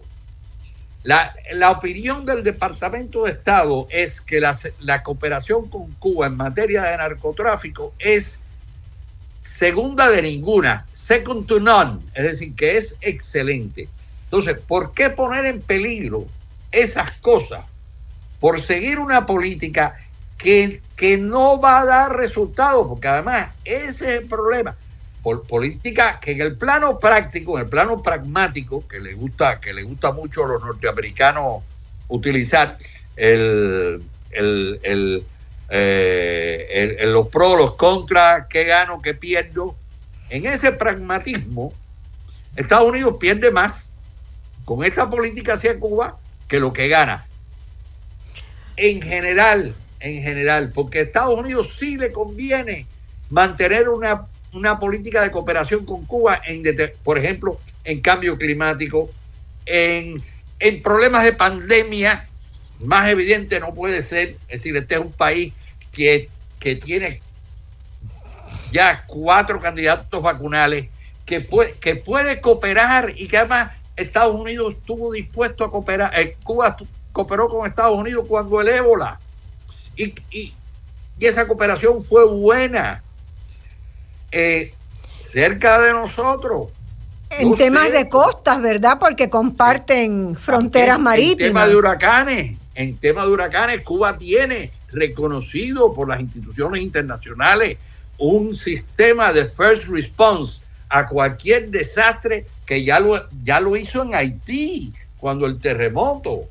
La, 1.03 1.34
la 1.53 1.72
opinión 1.72 2.26
del 2.26 2.44
Departamento 2.44 3.23
de 3.23 3.31
Estado 3.31 3.88
es 3.89 4.19
que 4.19 4.41
la, 4.41 4.56
la 4.81 5.03
cooperación 5.03 5.69
con 5.69 5.91
Cuba 5.94 6.27
en 6.27 6.35
materia 6.35 6.84
de 6.84 6.98
narcotráfico 6.98 7.94
es 7.98 8.44
segunda 9.48 10.11
de 10.11 10.22
ninguna, 10.22 10.86
second 10.91 11.48
to 11.48 11.61
none, 11.61 12.02
es 12.14 12.24
decir, 12.26 12.53
que 12.53 12.78
es 12.78 12.98
excelente. 12.99 13.88
Entonces, 14.26 14.57
¿por 14.68 14.91
qué 14.91 15.10
poner 15.10 15.45
en 15.45 15.61
peligro 15.61 16.28
esas 16.69 17.11
cosas 17.22 17.64
por 18.41 18.61
seguir 18.61 18.99
una 18.99 19.26
política 19.26 19.95
que, 20.38 20.82
que 20.98 21.18
no 21.18 21.61
va 21.61 21.80
a 21.80 21.86
dar 21.86 22.18
resultados? 22.18 22.88
Porque 22.90 23.07
además 23.07 23.52
ese 23.64 24.15
es 24.15 24.22
el 24.22 24.28
problema. 24.28 24.76
Por 25.24 25.44
política 25.44 26.19
que 26.19 26.34
en 26.34 26.41
el 26.41 26.57
plano 26.57 26.99
práctico, 26.99 27.57
en 27.57 27.64
el 27.64 27.69
plano 27.69 28.03
pragmático, 28.03 28.86
que 28.86 28.99
le 28.99 29.14
gusta, 29.14 29.61
que 29.61 29.74
le 29.74 29.84
gusta 29.84 30.11
mucho 30.11 30.44
a 30.44 30.48
los 30.49 30.61
norteamericanos 30.61 31.64
utilizar 32.10 32.78
el, 33.15 34.03
el 34.32 35.24
eh, 35.69 36.98
en, 36.99 37.11
los 37.11 37.27
pros, 37.27 37.57
los 37.57 37.76
contras, 37.76 38.48
qué 38.49 38.64
gano, 38.64 39.02
qué 39.02 39.14
pierdo. 39.14 39.76
En 40.30 40.45
ese 40.45 40.72
pragmatismo, 40.72 41.73
Estados 42.56 42.89
Unidos 42.89 43.18
pierde 43.19 43.52
más 43.52 43.94
con 44.65 44.84
esta 44.84 45.10
política 45.10 45.53
hacia 45.53 45.80
Cuba 45.80 46.18
que 46.48 46.60
lo 46.60 46.73
que 46.73 46.88
gana. 46.88 47.27
En 48.76 49.02
general, 49.02 49.76
en 49.99 50.22
general, 50.22 50.72
porque 50.73 50.99
a 50.99 51.02
Estados 51.03 51.39
Unidos 51.39 51.73
sí 51.73 51.98
le 51.98 52.11
conviene 52.11 52.85
mantener 53.30 53.89
una, 53.89 54.27
una 54.53 54.80
política 54.80 55.22
de 55.22 55.31
cooperación 55.31 55.85
con 55.85 56.06
Cuba, 56.06 56.41
en, 56.45 56.64
por 57.03 57.18
ejemplo, 57.18 57.60
en 57.84 58.02
cambio 58.02 58.38
climático, 58.38 59.10
en, 59.65 60.22
en 60.60 60.81
problemas 60.81 61.23
de 61.23 61.34
pandemia, 61.34 62.27
más 62.79 63.09
evidente 63.11 63.59
no 63.59 63.73
puede 63.73 64.01
ser. 64.01 64.37
Es 64.47 64.59
decir, 64.59 64.75
este 64.77 64.95
es 64.95 65.01
un 65.01 65.11
país 65.11 65.53
que, 65.91 66.29
que 66.59 66.75
tiene 66.75 67.21
ya 68.71 69.05
cuatro 69.07 69.59
candidatos 69.59 70.21
vacunales, 70.21 70.89
que 71.25 71.41
puede, 71.41 71.73
que 71.73 71.95
puede 71.95 72.41
cooperar 72.41 73.11
y 73.15 73.27
que 73.27 73.37
además 73.37 73.71
Estados 73.95 74.39
Unidos 74.39 74.75
estuvo 74.77 75.11
dispuesto 75.11 75.63
a 75.63 75.71
cooperar. 75.71 76.11
Eh, 76.19 76.37
Cuba 76.43 76.77
cooperó 77.11 77.47
con 77.47 77.67
Estados 77.67 77.97
Unidos 77.97 78.25
cuando 78.27 78.61
el 78.61 78.67
ébola. 78.67 79.19
Y, 79.95 80.13
y, 80.31 80.53
esa 81.19 81.47
cooperación 81.47 82.03
fue 82.05 82.25
buena. 82.25 83.03
Eh, 84.31 84.73
cerca 85.17 85.81
de 85.81 85.93
nosotros. 85.93 86.69
En 87.31 87.55
temas 87.55 87.91
de 87.91 88.07
costas, 88.07 88.61
¿verdad? 88.61 88.99
Porque 88.99 89.29
comparten 89.29 90.35
fronteras 90.35 90.99
marítimas. 90.99 91.41
En 91.41 91.47
temas 91.47 91.67
de 91.69 91.75
huracanes 91.75 92.57
en 92.77 92.95
tema 92.95 93.25
de 93.25 93.31
huracanes, 93.31 93.81
Cuba 93.81 94.19
tiene 94.19 94.71
reconocido 94.91 95.93
por 95.95 96.07
las 96.07 96.21
instituciones 96.21 96.83
internacionales 96.83 97.77
un 98.19 98.55
sistema 98.55 99.33
de 99.33 99.45
first 99.45 99.89
response 99.89 100.61
a 100.87 101.07
cualquier 101.07 101.69
desastre 101.69 102.45
que 102.67 102.83
ya 102.83 102.99
lo, 102.99 103.19
ya 103.43 103.59
lo 103.59 103.75
hizo 103.75 104.03
en 104.03 104.13
Haití 104.13 104.93
cuando 105.17 105.47
el 105.47 105.59
terremoto. 105.59 106.47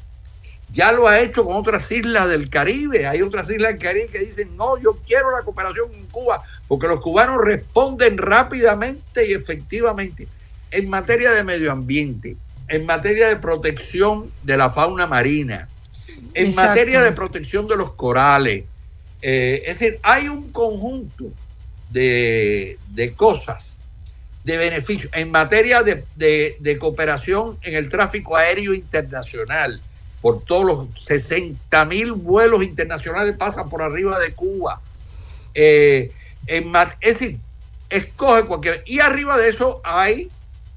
Ya 0.72 0.90
lo 0.90 1.06
ha 1.06 1.20
hecho 1.20 1.44
con 1.44 1.56
otras 1.56 1.90
islas 1.92 2.28
del 2.28 2.50
Caribe. 2.50 3.06
Hay 3.06 3.22
otras 3.22 3.48
islas 3.48 3.70
del 3.70 3.80
Caribe 3.80 4.08
que 4.08 4.18
dicen, 4.18 4.56
no, 4.56 4.78
yo 4.78 4.98
quiero 5.06 5.30
la 5.30 5.44
cooperación 5.44 5.88
con 5.88 6.06
Cuba, 6.06 6.42
porque 6.66 6.88
los 6.88 7.00
cubanos 7.00 7.40
responden 7.40 8.18
rápidamente 8.18 9.28
y 9.28 9.32
efectivamente 9.32 10.26
en 10.72 10.90
materia 10.90 11.30
de 11.30 11.44
medio 11.44 11.70
ambiente, 11.70 12.36
en 12.66 12.84
materia 12.84 13.28
de 13.28 13.36
protección 13.36 14.32
de 14.42 14.56
la 14.56 14.70
fauna 14.70 15.06
marina, 15.06 15.68
en 16.36 16.54
materia 16.54 17.00
de 17.00 17.12
protección 17.12 17.66
de 17.66 17.76
los 17.76 17.92
corales. 17.92 18.64
Eh, 19.22 19.62
es 19.66 19.78
decir, 19.78 19.98
hay 20.02 20.28
un 20.28 20.52
conjunto 20.52 21.32
de, 21.90 22.78
cosas, 23.16 23.76
de 24.44 24.56
beneficios, 24.56 25.10
en 25.14 25.30
materia 25.30 25.82
de, 25.82 26.78
cooperación 26.78 27.58
en 27.62 27.74
el 27.74 27.88
tráfico 27.88 28.36
aéreo 28.36 28.74
internacional. 28.74 29.80
Por 30.20 30.42
todos 30.42 30.64
los 30.64 31.04
60 31.04 31.84
mil 31.84 32.12
vuelos 32.12 32.64
internacionales 32.64 33.36
pasan 33.36 33.68
por 33.68 33.82
arriba 33.82 34.18
de 34.18 34.32
Cuba. 34.32 34.80
Eh, 35.54 36.10
en, 36.46 36.72
es 37.00 37.18
decir, 37.18 37.38
escoge 37.90 38.44
cualquier. 38.44 38.82
Y 38.86 39.00
arriba 39.00 39.38
de 39.38 39.48
eso 39.48 39.80
hay, 39.84 40.30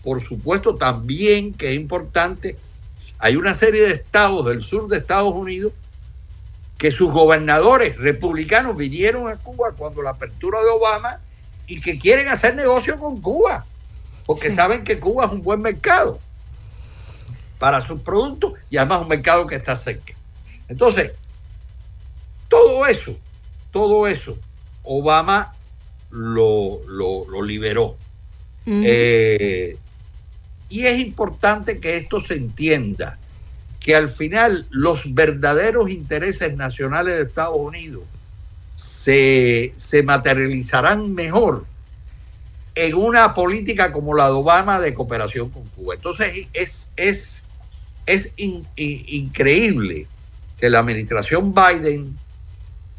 por 0.03 0.21
supuesto, 0.21 0.75
también, 0.75 1.53
que 1.53 1.69
es 1.69 1.75
importante, 1.75 2.57
hay 3.19 3.35
una 3.35 3.53
serie 3.53 3.81
de 3.81 3.91
estados 3.91 4.45
del 4.45 4.63
sur 4.63 4.87
de 4.87 4.97
Estados 4.97 5.33
Unidos 5.33 5.73
que 6.77 6.91
sus 6.91 7.11
gobernadores 7.11 7.97
republicanos 7.97 8.77
vinieron 8.77 9.27
a 9.27 9.35
Cuba 9.35 9.73
cuando 9.75 10.01
la 10.01 10.11
apertura 10.11 10.61
de 10.61 10.69
Obama 10.69 11.19
y 11.67 11.81
que 11.81 11.99
quieren 11.99 12.29
hacer 12.29 12.55
negocio 12.55 12.97
con 12.97 13.21
Cuba, 13.21 13.65
porque 14.25 14.49
saben 14.49 14.85
que 14.85 14.97
Cuba 14.97 15.25
es 15.25 15.31
un 15.31 15.43
buen 15.43 15.61
mercado 15.61 16.19
para 17.59 17.85
sus 17.85 18.01
productos 18.01 18.53
y 18.69 18.77
además 18.77 19.01
un 19.01 19.09
mercado 19.09 19.45
que 19.45 19.55
está 19.55 19.75
cerca. 19.75 20.13
Entonces, 20.69 21.11
todo 22.47 22.87
eso, 22.87 23.17
todo 23.71 24.07
eso, 24.07 24.37
Obama 24.83 25.53
lo, 26.09 26.79
lo, 26.87 27.41
liberó. 27.43 27.97
Y 30.69 30.85
es 30.85 30.99
importante 30.99 31.79
que 31.79 31.97
esto 31.97 32.21
se 32.21 32.35
entienda, 32.35 33.17
que 33.79 33.95
al 33.95 34.09
final 34.09 34.67
los 34.69 35.13
verdaderos 35.13 35.89
intereses 35.89 36.55
nacionales 36.55 37.15
de 37.15 37.23
Estados 37.23 37.57
Unidos 37.57 38.03
se, 38.75 39.73
materializarán 40.05 41.13
mejor 41.13 41.65
en 42.75 42.93
una 42.93 43.33
política 43.33 43.91
como 43.91 44.15
la 44.15 44.27
de 44.27 44.33
Obama 44.33 44.79
de 44.79 44.93
cooperación 44.93 45.49
con 45.49 45.67
Cuba. 45.69 45.95
Entonces 45.95 46.47
es, 46.53 46.91
es, 46.95 47.43
es 48.05 48.33
increíble 48.37 50.07
que 50.57 50.69
la 50.69 50.79
administración 50.79 51.53
Biden 51.53 52.17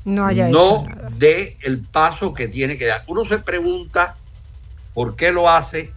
no, 0.04 0.30
no 0.32 0.86
dé 1.16 1.56
el 1.62 1.78
paso 1.78 2.34
que 2.34 2.48
tiene 2.48 2.76
que 2.76 2.86
dar. 2.86 3.04
Uno 3.06 3.24
se 3.24 3.38
pregunta 3.38 4.16
por 4.92 5.14
qué 5.16 5.30
lo 5.30 5.48
hace 5.48 5.92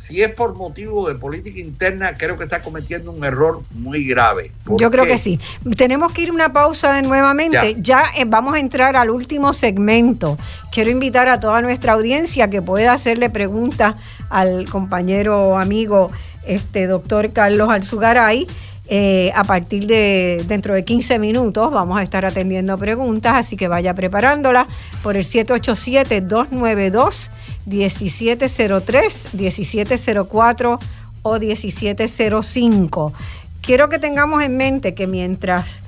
si 0.00 0.22
es 0.22 0.32
por 0.32 0.54
motivo 0.54 1.06
de 1.06 1.14
política 1.14 1.60
interna, 1.60 2.16
creo 2.16 2.38
que 2.38 2.44
está 2.44 2.62
cometiendo 2.62 3.12
un 3.12 3.22
error 3.22 3.60
muy 3.74 4.06
grave. 4.06 4.50
Yo 4.78 4.90
creo 4.90 5.04
que 5.04 5.18
sí. 5.18 5.38
Tenemos 5.76 6.12
que 6.12 6.22
ir 6.22 6.32
una 6.32 6.54
pausa 6.54 7.02
nuevamente. 7.02 7.76
Ya, 7.82 8.04
eh, 8.16 8.24
vamos 8.26 8.54
a 8.54 8.60
entrar 8.60 8.96
al 8.96 9.10
último 9.10 9.52
segmento. 9.52 10.38
Quiero 10.72 10.88
invitar 10.88 11.28
a 11.28 11.38
toda 11.38 11.60
nuestra 11.60 11.92
audiencia 11.92 12.48
que 12.48 12.62
pueda 12.62 12.94
hacerle 12.94 13.28
preguntas 13.28 13.96
al 14.30 14.64
compañero 14.70 15.58
amigo, 15.58 16.10
este 16.46 16.86
doctor 16.86 17.30
Carlos 17.34 17.68
Alzugaray. 17.68 18.46
Eh, 18.92 19.30
a 19.36 19.44
partir 19.44 19.86
de 19.86 20.42
dentro 20.48 20.74
de 20.74 20.84
15 20.84 21.20
minutos 21.20 21.70
vamos 21.70 21.96
a 21.96 22.02
estar 22.02 22.26
atendiendo 22.26 22.76
preguntas, 22.76 23.34
así 23.36 23.56
que 23.56 23.68
vaya 23.68 23.94
preparándola 23.94 24.66
por 25.04 25.16
el 25.16 25.24
787-292-1703, 27.66 29.32
1704 29.32 30.78
o 31.22 31.38
1705. 31.38 33.12
Quiero 33.60 33.88
que 33.88 33.98
tengamos 33.98 34.42
en 34.42 34.56
mente 34.56 34.94
que 34.94 35.06
mientras 35.06 35.82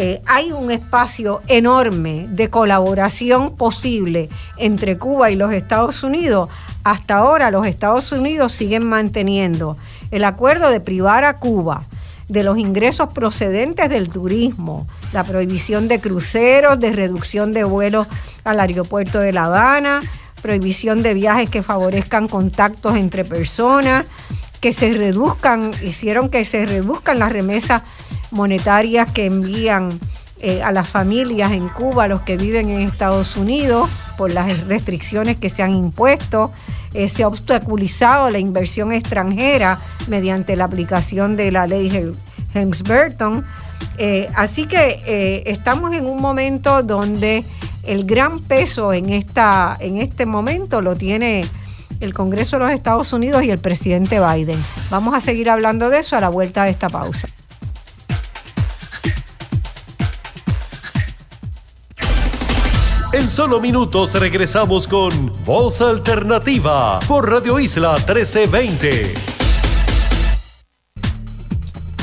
eh, 0.00 0.22
hay 0.26 0.52
un 0.52 0.70
espacio 0.70 1.40
enorme 1.48 2.26
de 2.28 2.50
colaboración 2.50 3.56
posible 3.56 4.28
entre 4.56 4.96
Cuba 4.96 5.30
y 5.30 5.36
los 5.36 5.52
Estados 5.52 6.04
Unidos, 6.04 6.48
hasta 6.84 7.16
ahora 7.16 7.50
los 7.50 7.66
Estados 7.66 8.12
Unidos 8.12 8.52
siguen 8.52 8.86
manteniendo 8.86 9.76
el 10.12 10.22
acuerdo 10.22 10.70
de 10.70 10.78
privar 10.78 11.24
a 11.24 11.38
Cuba 11.38 11.84
de 12.28 12.44
los 12.44 12.58
ingresos 12.58 13.08
procedentes 13.08 13.88
del 13.88 14.10
turismo, 14.10 14.86
la 15.12 15.24
prohibición 15.24 15.88
de 15.88 16.00
cruceros, 16.00 16.78
de 16.78 16.92
reducción 16.92 17.52
de 17.52 17.64
vuelos 17.64 18.06
al 18.44 18.60
aeropuerto 18.60 19.18
de 19.18 19.32
La 19.32 19.46
Habana, 19.46 20.00
prohibición 20.42 21.02
de 21.02 21.14
viajes 21.14 21.50
que 21.50 21.62
favorezcan 21.62 22.28
contactos 22.28 22.96
entre 22.96 23.24
personas, 23.24 24.06
que 24.60 24.72
se 24.72 24.92
reduzcan, 24.92 25.72
hicieron 25.84 26.30
que 26.30 26.44
se 26.44 26.66
reduzcan 26.66 27.18
las 27.18 27.32
remesas 27.32 27.82
monetarias 28.30 29.10
que 29.10 29.26
envían 29.26 29.98
eh, 30.40 30.62
a 30.62 30.70
las 30.70 30.88
familias 30.88 31.50
en 31.50 31.68
Cuba, 31.68 32.06
los 32.06 32.22
que 32.22 32.36
viven 32.36 32.70
en 32.70 32.82
Estados 32.82 33.36
Unidos, 33.36 33.88
por 34.16 34.32
las 34.32 34.66
restricciones 34.66 35.36
que 35.36 35.48
se 35.48 35.62
han 35.62 35.74
impuesto. 35.74 36.52
Eh, 36.94 37.08
se 37.08 37.24
ha 37.24 37.28
obstaculizado 37.28 38.30
la 38.30 38.38
inversión 38.38 38.92
extranjera 38.92 39.78
mediante 40.06 40.56
la 40.56 40.64
aplicación 40.64 41.36
de 41.36 41.50
la 41.50 41.66
ley 41.66 41.90
Helms-Burton. 42.54 43.44
Eh, 43.98 44.28
así 44.34 44.66
que 44.66 45.42
estamos 45.46 45.92
en 45.92 46.06
un 46.06 46.20
momento 46.20 46.82
donde 46.82 47.44
el 47.84 48.04
gran 48.04 48.38
peso 48.38 48.92
en, 48.92 49.10
esta, 49.10 49.76
en 49.80 49.96
este 49.96 50.26
momento 50.26 50.80
lo 50.80 50.94
tiene 50.94 51.44
el 52.00 52.14
Congreso 52.14 52.56
de 52.56 52.64
los 52.64 52.72
Estados 52.72 53.12
Unidos 53.12 53.42
y 53.42 53.50
el 53.50 53.58
presidente 53.58 54.20
Biden. 54.20 54.62
Vamos 54.90 55.14
a 55.14 55.20
seguir 55.20 55.50
hablando 55.50 55.90
de 55.90 55.98
eso 55.98 56.16
a 56.16 56.20
la 56.20 56.28
vuelta 56.28 56.64
de 56.64 56.70
esta 56.70 56.88
pausa. 56.88 57.28
En 63.12 63.28
solo 63.28 63.58
minutos 63.58 64.14
regresamos 64.14 64.86
con 64.86 65.32
Voz 65.44 65.80
Alternativa 65.80 67.00
por 67.00 67.28
Radio 67.28 67.58
Isla 67.58 67.94
1320. 67.94 69.27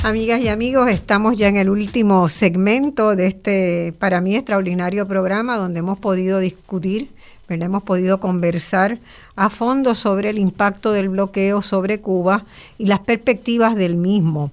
Amigas 0.06 0.40
y 0.41 0.49
amigos, 0.49 0.88
estamos 0.91 1.36
ya 1.36 1.48
en 1.48 1.57
el 1.57 1.68
último 1.68 2.30
segmento 2.30 3.15
de 3.15 3.26
este, 3.26 3.91
para 3.98 4.22
mí, 4.22 4.36
extraordinario 4.36 5.07
programa 5.07 5.57
donde 5.57 5.80
hemos 5.80 5.98
podido 5.98 6.38
discutir 6.38 7.10
Hemos 7.49 7.82
podido 7.82 8.19
conversar 8.19 8.99
a 9.36 9.49
fondo 9.49 9.95
sobre 9.95 10.30
el 10.30 10.38
impacto 10.38 10.91
del 10.91 11.10
bloqueo 11.10 11.64
sobre 11.64 12.02
Cuba 12.02 12.45
y 12.77 12.86
las 12.86 12.99
perspectivas 12.99 13.76
del 13.76 13.95
mismo. 13.95 14.52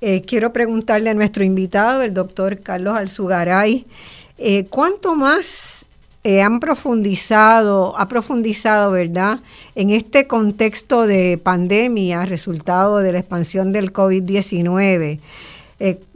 Eh, 0.00 0.22
quiero 0.22 0.52
preguntarle 0.52 1.10
a 1.10 1.14
nuestro 1.14 1.42
invitado, 1.42 2.02
el 2.02 2.14
doctor 2.14 2.60
Carlos 2.60 2.96
Alzugaray, 2.96 3.86
eh, 4.38 4.66
¿cuánto 4.70 5.16
más 5.16 5.81
eh, 6.24 6.42
han 6.42 6.60
profundizado, 6.60 7.98
ha 7.98 8.08
profundizado, 8.08 8.92
verdad, 8.92 9.40
en 9.74 9.90
este 9.90 10.26
contexto 10.26 11.06
de 11.06 11.38
pandemia, 11.42 12.26
resultado 12.26 12.98
de 12.98 13.12
la 13.12 13.18
expansión 13.18 13.72
del 13.72 13.92
COVID-19? 13.92 15.18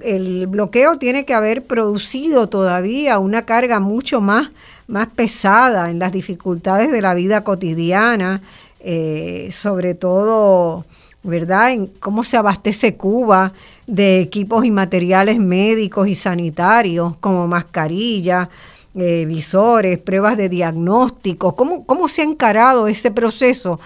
el 0.04 0.46
bloqueo 0.46 0.96
tiene 0.96 1.24
que 1.24 1.34
haber 1.34 1.64
producido 1.64 2.48
todavía 2.48 3.18
una 3.18 3.42
carga 3.42 3.80
mucho 3.80 4.20
más 4.20 4.52
más 4.86 5.08
pesada 5.08 5.90
en 5.90 5.98
las 5.98 6.12
dificultades 6.12 6.92
de 6.92 7.02
la 7.02 7.14
vida 7.14 7.42
cotidiana, 7.42 8.42
eh, 8.80 9.50
sobre 9.52 9.94
todo, 9.94 10.84
¿verdad?, 11.22 11.72
en 11.72 11.86
cómo 11.86 12.22
se 12.22 12.36
abastece 12.36 12.94
Cuba 12.94 13.52
de 13.86 14.20
equipos 14.20 14.64
y 14.64 14.70
materiales 14.70 15.38
médicos 15.38 16.08
y 16.08 16.14
sanitarios 16.14 17.16
como 17.18 17.46
mascarillas, 17.48 18.48
eh, 18.96 19.24
visores, 19.26 19.98
pruebas 19.98 20.36
de 20.36 20.48
diagnóstico, 20.48 21.54
¿Cómo, 21.54 21.84
cómo 21.84 22.08
se 22.08 22.22
ha 22.22 22.24
encarado 22.24 22.88
ese 22.88 23.10
proceso 23.10 23.78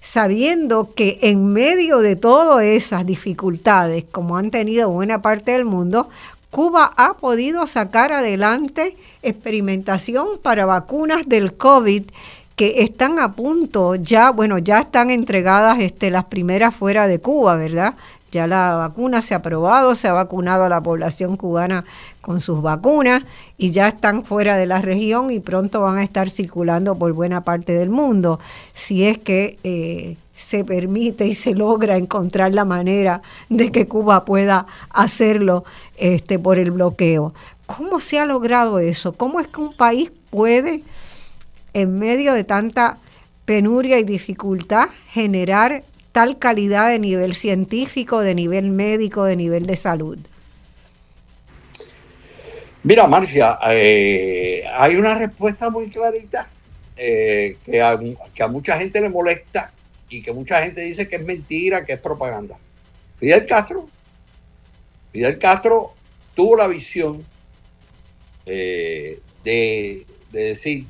sabiendo 0.00 0.92
que 0.94 1.18
en 1.22 1.52
medio 1.52 2.00
de 2.00 2.14
todas 2.14 2.62
esas 2.62 3.06
dificultades, 3.06 4.04
como 4.12 4.36
han 4.36 4.50
tenido 4.50 4.90
buena 4.90 5.22
parte 5.22 5.52
del 5.52 5.64
mundo, 5.64 6.10
Cuba 6.50 6.92
ha 6.96 7.14
podido 7.14 7.66
sacar 7.66 8.12
adelante 8.12 8.96
experimentación 9.22 10.38
para 10.42 10.66
vacunas 10.66 11.26
del 11.26 11.54
COVID 11.54 12.04
que 12.54 12.82
están 12.82 13.18
a 13.18 13.32
punto, 13.32 13.94
ya, 13.96 14.30
bueno, 14.30 14.58
ya 14.58 14.80
están 14.80 15.10
entregadas 15.10 15.80
este, 15.80 16.10
las 16.10 16.26
primeras 16.26 16.74
fuera 16.74 17.08
de 17.08 17.18
Cuba, 17.18 17.56
¿verdad? 17.56 17.94
Ya 18.34 18.48
la 18.48 18.74
vacuna 18.74 19.22
se 19.22 19.32
ha 19.34 19.36
aprobado, 19.36 19.94
se 19.94 20.08
ha 20.08 20.12
vacunado 20.12 20.64
a 20.64 20.68
la 20.68 20.80
población 20.80 21.36
cubana 21.36 21.84
con 22.20 22.40
sus 22.40 22.62
vacunas 22.62 23.22
y 23.56 23.70
ya 23.70 23.86
están 23.86 24.24
fuera 24.24 24.56
de 24.56 24.66
la 24.66 24.82
región 24.82 25.30
y 25.30 25.38
pronto 25.38 25.82
van 25.82 25.98
a 25.98 26.02
estar 26.02 26.28
circulando 26.30 26.96
por 26.96 27.12
buena 27.12 27.44
parte 27.44 27.74
del 27.74 27.90
mundo, 27.90 28.40
si 28.72 29.04
es 29.04 29.18
que 29.18 29.56
eh, 29.62 30.16
se 30.34 30.64
permite 30.64 31.28
y 31.28 31.34
se 31.34 31.54
logra 31.54 31.96
encontrar 31.96 32.52
la 32.52 32.64
manera 32.64 33.22
de 33.50 33.70
que 33.70 33.86
Cuba 33.86 34.24
pueda 34.24 34.66
hacerlo 34.90 35.62
este, 35.96 36.40
por 36.40 36.58
el 36.58 36.72
bloqueo. 36.72 37.32
¿Cómo 37.66 38.00
se 38.00 38.18
ha 38.18 38.26
logrado 38.26 38.80
eso? 38.80 39.12
¿Cómo 39.12 39.38
es 39.38 39.46
que 39.46 39.60
un 39.60 39.76
país 39.76 40.10
puede, 40.30 40.82
en 41.72 42.00
medio 42.00 42.34
de 42.34 42.42
tanta 42.42 42.98
penuria 43.44 44.00
y 44.00 44.02
dificultad, 44.02 44.88
generar 45.06 45.84
tal 46.14 46.38
calidad 46.38 46.90
de 46.90 47.00
nivel 47.00 47.34
científico, 47.34 48.20
de 48.20 48.36
nivel 48.36 48.70
médico, 48.70 49.24
de 49.24 49.34
nivel 49.34 49.66
de 49.66 49.74
salud? 49.74 50.16
Mira, 52.84 53.08
Marcia, 53.08 53.58
eh, 53.70 54.62
hay 54.74 54.94
una 54.94 55.14
respuesta 55.14 55.70
muy 55.70 55.90
clarita 55.90 56.48
eh, 56.96 57.58
que, 57.66 58.16
que 58.32 58.42
a 58.44 58.48
mucha 58.48 58.78
gente 58.78 59.00
le 59.00 59.08
molesta 59.08 59.72
y 60.08 60.22
que 60.22 60.32
mucha 60.32 60.62
gente 60.62 60.82
dice 60.82 61.08
que 61.08 61.16
es 61.16 61.24
mentira, 61.24 61.84
que 61.84 61.94
es 61.94 62.00
propaganda. 62.00 62.56
Fidel 63.16 63.44
Castro, 63.46 63.88
Fidel 65.12 65.38
Castro 65.40 65.94
tuvo 66.34 66.56
la 66.56 66.68
visión 66.68 67.26
eh, 68.46 69.20
de, 69.42 70.06
decir, 70.30 70.86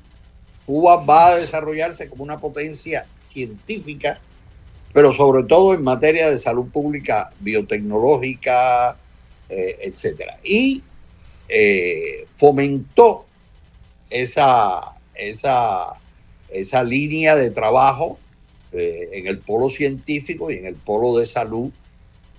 Cuba 0.67 0.97
va 0.97 1.29
a 1.29 1.37
desarrollarse 1.37 2.11
como 2.11 2.25
una 2.25 2.41
potencia 2.41 3.07
científica, 3.25 4.21
pero 4.95 5.13
sobre 5.13 5.43
todo 5.43 5.75
en 5.75 5.83
materia 5.83 6.31
de 6.31 6.39
salud 6.39 6.67
pública, 6.73 7.33
biotecnológica, 7.41 8.97
eh, 9.49 9.77
etcétera. 9.83 10.39
Y 10.45 10.85
eh, 11.49 12.27
fomentó 12.37 13.27
esa, 14.09 14.97
esa, 15.17 16.01
esa 16.49 16.85
línea 16.85 17.35
de 17.35 17.51
trabajo 17.51 18.21
eh, 18.71 19.11
en 19.15 19.27
el 19.27 19.39
polo 19.39 19.69
científico 19.69 20.53
y 20.53 20.59
en 20.59 20.67
el 20.67 20.77
polo 20.77 21.19
de 21.19 21.27
salud 21.27 21.73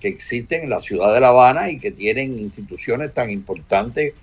que 0.00 0.08
existen 0.08 0.62
en 0.62 0.70
la 0.70 0.80
ciudad 0.80 1.12
de 1.12 1.20
La 1.20 1.28
Habana 1.28 1.70
y 1.70 1.78
que 1.78 1.90
tienen 1.90 2.38
instituciones 2.38 3.12
tan 3.12 3.28
importantes 3.28 4.14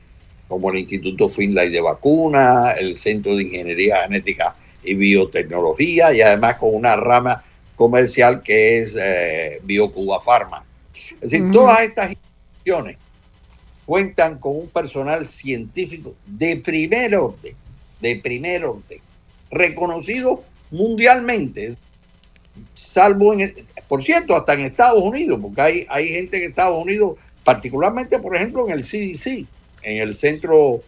como 0.47 0.71
el 0.71 0.79
Instituto 0.79 1.29
Finlay 1.29 1.69
de 1.69 1.81
Vacunas, 1.81 2.77
el 2.79 2.97
Centro 2.97 3.35
de 3.35 3.43
Ingeniería 3.43 4.01
Genética 4.03 4.55
y 4.83 4.95
Biotecnología 4.95 6.11
y 6.13 6.21
además 6.21 6.55
con 6.55 6.73
una 6.73 6.95
rama 6.95 7.43
comercial 7.75 8.41
que 8.41 8.79
es 8.79 8.95
eh, 8.95 9.59
BioCuba 9.63 10.21
Pharma. 10.21 10.65
Es 11.21 11.31
decir, 11.31 11.51
todas 11.51 11.81
estas 11.81 12.11
instituciones 12.11 12.97
cuentan 13.85 14.39
con 14.39 14.57
un 14.57 14.69
personal 14.69 15.27
científico 15.27 16.15
de 16.25 16.57
primer 16.57 17.15
orden, 17.15 17.55
de 17.99 18.15
primer 18.17 18.65
orden, 18.65 18.99
reconocido 19.51 20.43
mundialmente 20.71 21.75
salvo 22.73 23.33
en, 23.33 23.53
por 23.87 24.03
cierto, 24.03 24.35
hasta 24.35 24.53
en 24.53 24.61
Estados 24.61 25.01
Unidos, 25.01 25.39
porque 25.41 25.61
hay, 25.61 25.85
hay 25.89 26.07
gente 26.07 26.37
en 26.37 26.49
Estados 26.49 26.81
Unidos, 26.81 27.17
particularmente, 27.43 28.19
por 28.19 28.35
ejemplo, 28.35 28.67
en 28.67 28.73
el 28.73 28.83
CDC, 28.83 29.47
en 29.81 30.01
el 30.01 30.15
Centro 30.15 30.81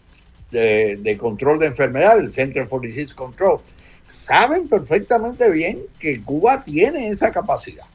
de, 0.52 1.18
Control 1.20 1.60
de 1.60 1.68
Enfermedades, 1.68 2.24
el 2.24 2.32
Center 2.32 2.68
for 2.68 2.82
Disease 2.82 3.14
Control, 3.14 3.60
saben 4.06 4.68
perfectamente 4.68 5.50
bien 5.50 5.82
que 5.98 6.22
Cuba 6.22 6.64
tiene 6.64 7.08
esa 7.08 7.32
capacidad. 7.32 7.86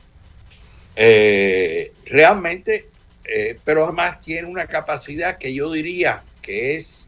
Eh, 0.97 1.93
realmente, 2.05 2.89
eh, 3.25 3.61
pero 3.65 3.85
además 3.85 4.19
tiene 4.19 4.49
una 4.49 4.67
capacidad 4.67 5.39
que 5.39 5.55
yo 5.55 5.71
diría 5.71 6.25
que 6.43 6.75
es 6.75 7.07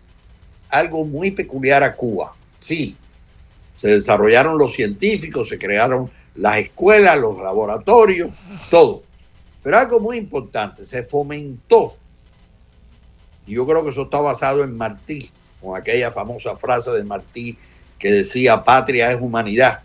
algo 0.71 1.05
muy 1.05 1.33
peculiar 1.33 1.83
a 1.83 1.97
Cuba. 1.97 2.37
Sí, 2.61 2.97
se 3.75 3.89
desarrollaron 3.89 4.57
los 4.57 4.73
científicos, 4.73 5.49
se 5.49 5.59
crearon 5.59 6.09
las 6.37 6.59
escuelas, 6.59 7.19
los 7.19 7.37
laboratorios, 7.39 8.31
todo. 8.71 9.03
Pero 9.65 9.79
algo 9.79 9.99
muy 9.99 10.17
importante, 10.17 10.87
se 10.87 11.03
fomentó, 11.03 11.97
y 13.49 13.55
yo 13.55 13.67
creo 13.67 13.83
que 13.83 13.91
eso 13.91 14.03
está 14.03 14.21
basado 14.21 14.63
en 14.63 14.77
Martí, 14.77 15.29
con 15.61 15.77
aquella 15.77 16.13
famosa 16.13 16.57
frase 16.57 16.93
de 16.93 17.03
Martí 17.03 17.59
que 18.03 18.11
decía 18.11 18.65
patria 18.65 19.13
es 19.13 19.21
humanidad. 19.21 19.79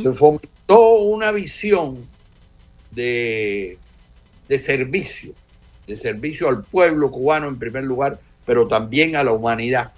Se 0.00 0.12
fomentó 0.12 0.94
una 0.94 1.30
visión 1.30 2.06
de, 2.90 3.78
de 4.48 4.58
servicio, 4.58 5.34
de 5.86 5.98
servicio 5.98 6.48
al 6.48 6.64
pueblo 6.64 7.10
cubano 7.10 7.48
en 7.48 7.58
primer 7.58 7.84
lugar, 7.84 8.18
pero 8.46 8.66
también 8.66 9.14
a 9.16 9.24
la 9.24 9.32
humanidad, 9.32 9.92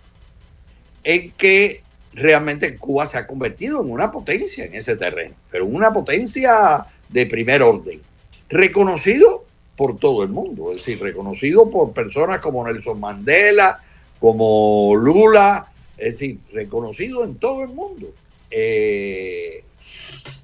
en 1.05 1.31
que 1.33 1.83
realmente 2.13 2.77
Cuba 2.79 3.07
se 3.07 3.19
ha 3.19 3.29
convertido 3.29 3.81
en 3.81 3.93
una 3.93 4.11
potencia 4.11 4.65
en 4.65 4.75
ese 4.75 4.97
terreno, 4.97 5.37
pero 5.53 5.67
una 5.67 5.93
potencia 5.93 6.85
de 7.09 7.27
primer 7.27 7.63
orden, 7.63 8.01
reconocido 8.49 9.45
por 9.77 9.99
todo 9.99 10.25
el 10.25 10.31
mundo, 10.31 10.71
es 10.71 10.79
decir, 10.79 11.01
reconocido 11.01 11.71
por 11.71 11.93
personas 11.93 12.39
como 12.39 12.67
Nelson 12.67 12.99
Mandela, 12.99 13.81
como 14.19 14.97
Lula, 14.97 15.69
es 15.97 16.19
decir, 16.19 16.39
reconocido 16.53 17.25
en 17.25 17.37
todo 17.37 17.63
el 17.63 17.69
mundo. 17.69 18.13
Eh, 18.51 19.65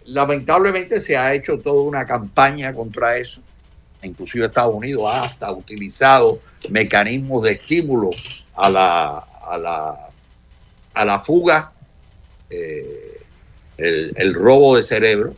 lamentablemente 0.06 1.00
se 1.00 1.16
ha 1.16 1.34
hecho 1.34 1.58
toda 1.58 1.82
una 1.82 2.06
campaña 2.06 2.74
contra 2.74 3.16
eso. 3.16 3.40
Inclusive 4.02 4.46
Estados 4.46 4.74
Unidos 4.74 5.04
ha 5.06 5.22
hasta 5.22 5.52
utilizado 5.52 6.40
mecanismos 6.68 7.44
de 7.44 7.52
estímulo 7.52 8.10
a 8.54 8.70
la, 8.70 9.18
a 9.18 9.58
la, 9.58 10.10
a 10.94 11.04
la 11.04 11.20
fuga, 11.20 11.72
eh, 12.48 13.20
el, 13.76 14.34
robo 14.34 14.76
de 14.76 14.82
cerebro. 14.82 15.34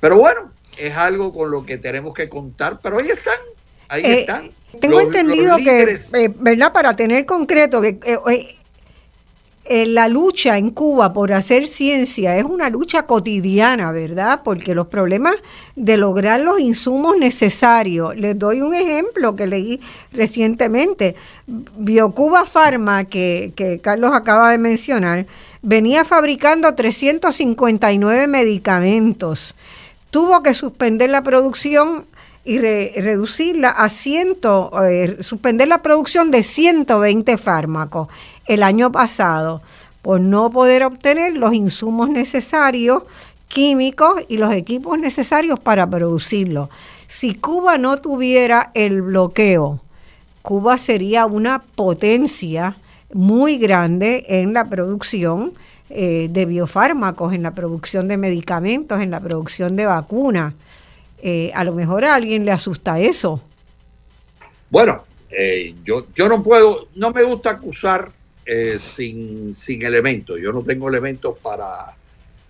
Pero 0.00 0.16
bueno, 0.18 0.52
es 0.78 0.94
algo 0.96 1.32
con 1.32 1.50
lo 1.50 1.64
que 1.64 1.78
tenemos 1.78 2.14
que 2.14 2.28
contar, 2.28 2.80
pero 2.82 2.98
ahí 2.98 3.08
están, 3.08 3.38
ahí 3.88 4.04
eh, 4.04 4.20
están. 4.20 4.50
Tengo 4.80 5.00
entendido 5.00 5.56
que, 5.56 5.98
¿verdad? 6.40 6.72
Para 6.72 6.96
tener 6.96 7.24
concreto, 7.26 7.80
que 7.80 7.98
eh, 8.04 8.56
la 9.68 10.08
lucha 10.08 10.58
en 10.58 10.70
Cuba 10.70 11.12
por 11.14 11.32
hacer 11.32 11.66
ciencia 11.66 12.36
es 12.36 12.44
una 12.44 12.68
lucha 12.68 13.06
cotidiana, 13.06 13.92
¿verdad? 13.92 14.42
Porque 14.44 14.74
los 14.74 14.88
problemas 14.88 15.36
de 15.74 15.96
lograr 15.96 16.40
los 16.40 16.60
insumos 16.60 17.16
necesarios, 17.16 18.14
les 18.14 18.38
doy 18.38 18.60
un 18.60 18.74
ejemplo 18.74 19.34
que 19.34 19.46
leí 19.46 19.80
recientemente, 20.12 21.16
Biocuba 21.46 22.44
Pharma, 22.44 23.04
que, 23.04 23.52
que 23.56 23.80
Carlos 23.80 24.12
acaba 24.12 24.50
de 24.50 24.58
mencionar, 24.58 25.26
venía 25.62 26.04
fabricando 26.04 26.74
359 26.74 28.26
medicamentos. 28.26 29.54
Tuvo 30.10 30.42
que 30.42 30.52
suspender 30.52 31.08
la 31.08 31.22
producción 31.22 32.04
y 32.44 32.58
reducirla 32.58 33.70
a 33.70 33.88
100, 33.88 34.36
eh, 34.82 35.16
suspender 35.20 35.66
la 35.66 35.80
producción 35.80 36.30
de 36.30 36.42
120 36.42 37.38
fármacos 37.38 38.08
el 38.46 38.62
año 38.62 38.92
pasado 38.92 39.62
por 40.02 40.20
no 40.20 40.50
poder 40.50 40.84
obtener 40.84 41.36
los 41.36 41.54
insumos 41.54 42.10
necesarios 42.10 43.02
químicos 43.48 44.22
y 44.28 44.36
los 44.36 44.52
equipos 44.52 44.98
necesarios 44.98 45.58
para 45.58 45.88
producirlo. 45.88 46.68
Si 47.06 47.34
Cuba 47.34 47.78
no 47.78 47.96
tuviera 47.96 48.70
el 48.74 49.00
bloqueo, 49.02 49.80
Cuba 50.42 50.76
sería 50.76 51.24
una 51.24 51.60
potencia 51.60 52.76
muy 53.14 53.56
grande 53.56 54.26
en 54.28 54.52
la 54.52 54.68
producción 54.68 55.54
eh, 55.88 56.28
de 56.30 56.44
biofármacos, 56.44 57.32
en 57.32 57.42
la 57.42 57.52
producción 57.52 58.08
de 58.08 58.16
medicamentos, 58.16 59.00
en 59.00 59.10
la 59.10 59.20
producción 59.20 59.76
de 59.76 59.86
vacunas. 59.86 60.52
Eh, 61.22 61.50
a 61.54 61.64
lo 61.64 61.72
mejor 61.72 62.04
a 62.04 62.14
alguien 62.14 62.44
le 62.44 62.52
asusta 62.52 62.98
eso. 62.98 63.40
Bueno, 64.68 65.04
eh, 65.30 65.74
yo, 65.84 66.06
yo 66.14 66.28
no 66.28 66.42
puedo, 66.42 66.88
no 66.96 67.10
me 67.12 67.22
gusta 67.22 67.50
acusar 67.50 68.10
eh, 68.46 68.78
sin, 68.78 69.54
sin 69.54 69.84
elementos. 69.84 70.38
Yo 70.40 70.52
no 70.52 70.62
tengo 70.62 70.88
elementos 70.88 71.38
para, 71.38 71.96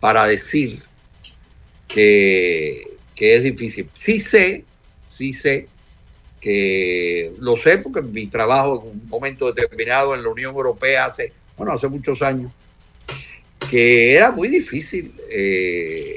para 0.00 0.26
decir 0.26 0.82
que, 1.86 2.96
que, 3.14 3.36
es 3.36 3.44
difícil. 3.44 3.88
Sí 3.92 4.20
sé, 4.20 4.64
sí 5.06 5.32
sé 5.32 5.68
que 6.40 7.32
lo 7.38 7.56
sé 7.56 7.78
porque 7.78 8.02
mi 8.02 8.26
trabajo 8.26 8.82
en 8.82 9.00
un 9.00 9.08
momento 9.08 9.50
determinado 9.50 10.14
en 10.14 10.22
la 10.22 10.28
Unión 10.28 10.54
Europea 10.54 11.06
hace, 11.06 11.32
bueno, 11.56 11.72
hace 11.72 11.88
muchos 11.88 12.20
años, 12.22 12.52
que 13.70 14.14
era 14.14 14.30
muy 14.30 14.48
difícil 14.48 15.14
eh, 15.30 16.14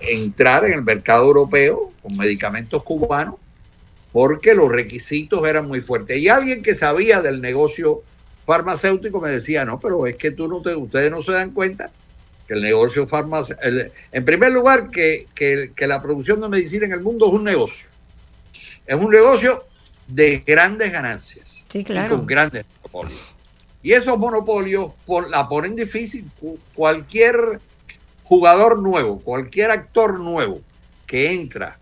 entrar 0.00 0.64
en 0.64 0.72
el 0.72 0.82
mercado 0.82 1.26
europeo 1.26 1.92
con 2.00 2.16
medicamentos 2.16 2.82
cubanos 2.82 3.36
porque 4.12 4.54
los 4.54 4.70
requisitos 4.70 5.46
eran 5.46 5.68
muy 5.68 5.82
fuertes. 5.82 6.16
Y 6.18 6.28
alguien 6.28 6.62
que 6.62 6.74
sabía 6.74 7.20
del 7.20 7.42
negocio 7.42 8.02
farmacéutico 8.46 9.20
me 9.20 9.30
decía, 9.30 9.64
no, 9.64 9.78
pero 9.78 10.06
es 10.06 10.16
que 10.16 10.30
tú 10.30 10.48
no 10.48 10.62
te, 10.62 10.74
ustedes 10.74 11.10
no 11.10 11.20
se 11.20 11.32
dan 11.32 11.50
cuenta 11.50 11.90
que 12.46 12.54
el 12.54 12.62
negocio 12.62 13.06
farmacéutico, 13.06 13.92
en 14.12 14.24
primer 14.24 14.52
lugar, 14.52 14.88
que, 14.90 15.26
la 15.78 16.00
producción 16.00 16.40
de 16.40 16.48
medicina 16.48 16.86
en 16.86 16.92
el 16.92 17.00
mundo 17.00 17.26
es 17.26 17.32
un 17.32 17.44
negocio. 17.44 17.88
Es 18.86 18.94
un 18.94 19.10
negocio 19.10 19.64
de 20.06 20.44
grandes 20.46 20.92
ganancias. 20.92 21.64
Sí, 21.68 21.82
claro. 21.82 22.06
Y 22.06 22.16
con 22.16 22.26
grandes 22.26 22.64
monopolios. 22.76 23.34
Y 23.82 23.92
esos 23.92 24.16
monopolios 24.16 24.92
la 25.28 25.48
ponen 25.48 25.74
difícil. 25.74 26.30
Cualquier 26.74 27.60
jugador 28.22 28.78
nuevo, 28.78 29.20
cualquier 29.20 29.72
actor 29.72 30.20
nuevo 30.20 30.60
que 31.04 31.32
entra 31.32 31.78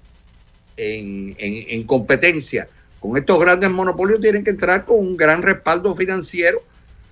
en, 0.77 1.35
en 1.39 1.85
competencia 1.85 2.69
con 3.05 3.19
estos 3.19 3.39
grandes 3.39 3.71
monopolios 3.71 4.23
tienen 4.23 4.43
que 4.43 4.49
entrar 4.49 4.87
con 4.87 4.99
un 4.99 5.15
gran 5.15 5.43
respaldo 5.43 5.95
financiero 5.95 6.63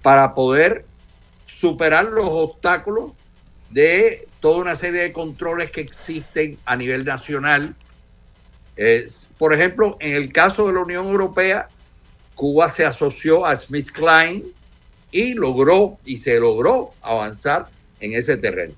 para 0.00 0.32
poder 0.32 0.86
superar 1.44 2.06
los 2.06 2.24
obstáculos 2.28 3.12
de 3.68 4.26
toda 4.40 4.62
una 4.62 4.74
serie 4.74 5.02
de 5.02 5.12
controles 5.12 5.70
que 5.70 5.82
existen 5.82 6.58
a 6.64 6.76
nivel 6.76 7.04
nacional. 7.04 7.76
por 9.36 9.52
ejemplo, 9.52 9.98
en 10.00 10.14
el 10.14 10.32
caso 10.32 10.66
de 10.66 10.72
la 10.72 10.80
Unión 10.80 11.04
Europea, 11.08 11.68
Cuba 12.34 12.70
se 12.70 12.86
asoció 12.86 13.44
a 13.44 13.54
Smith 13.54 13.90
Klein 13.90 14.44
y 15.10 15.34
logró 15.34 15.98
y 16.06 16.16
se 16.16 16.40
logró 16.40 16.92
avanzar 17.02 17.68
en 18.00 18.14
ese 18.14 18.38
terreno. 18.38 18.74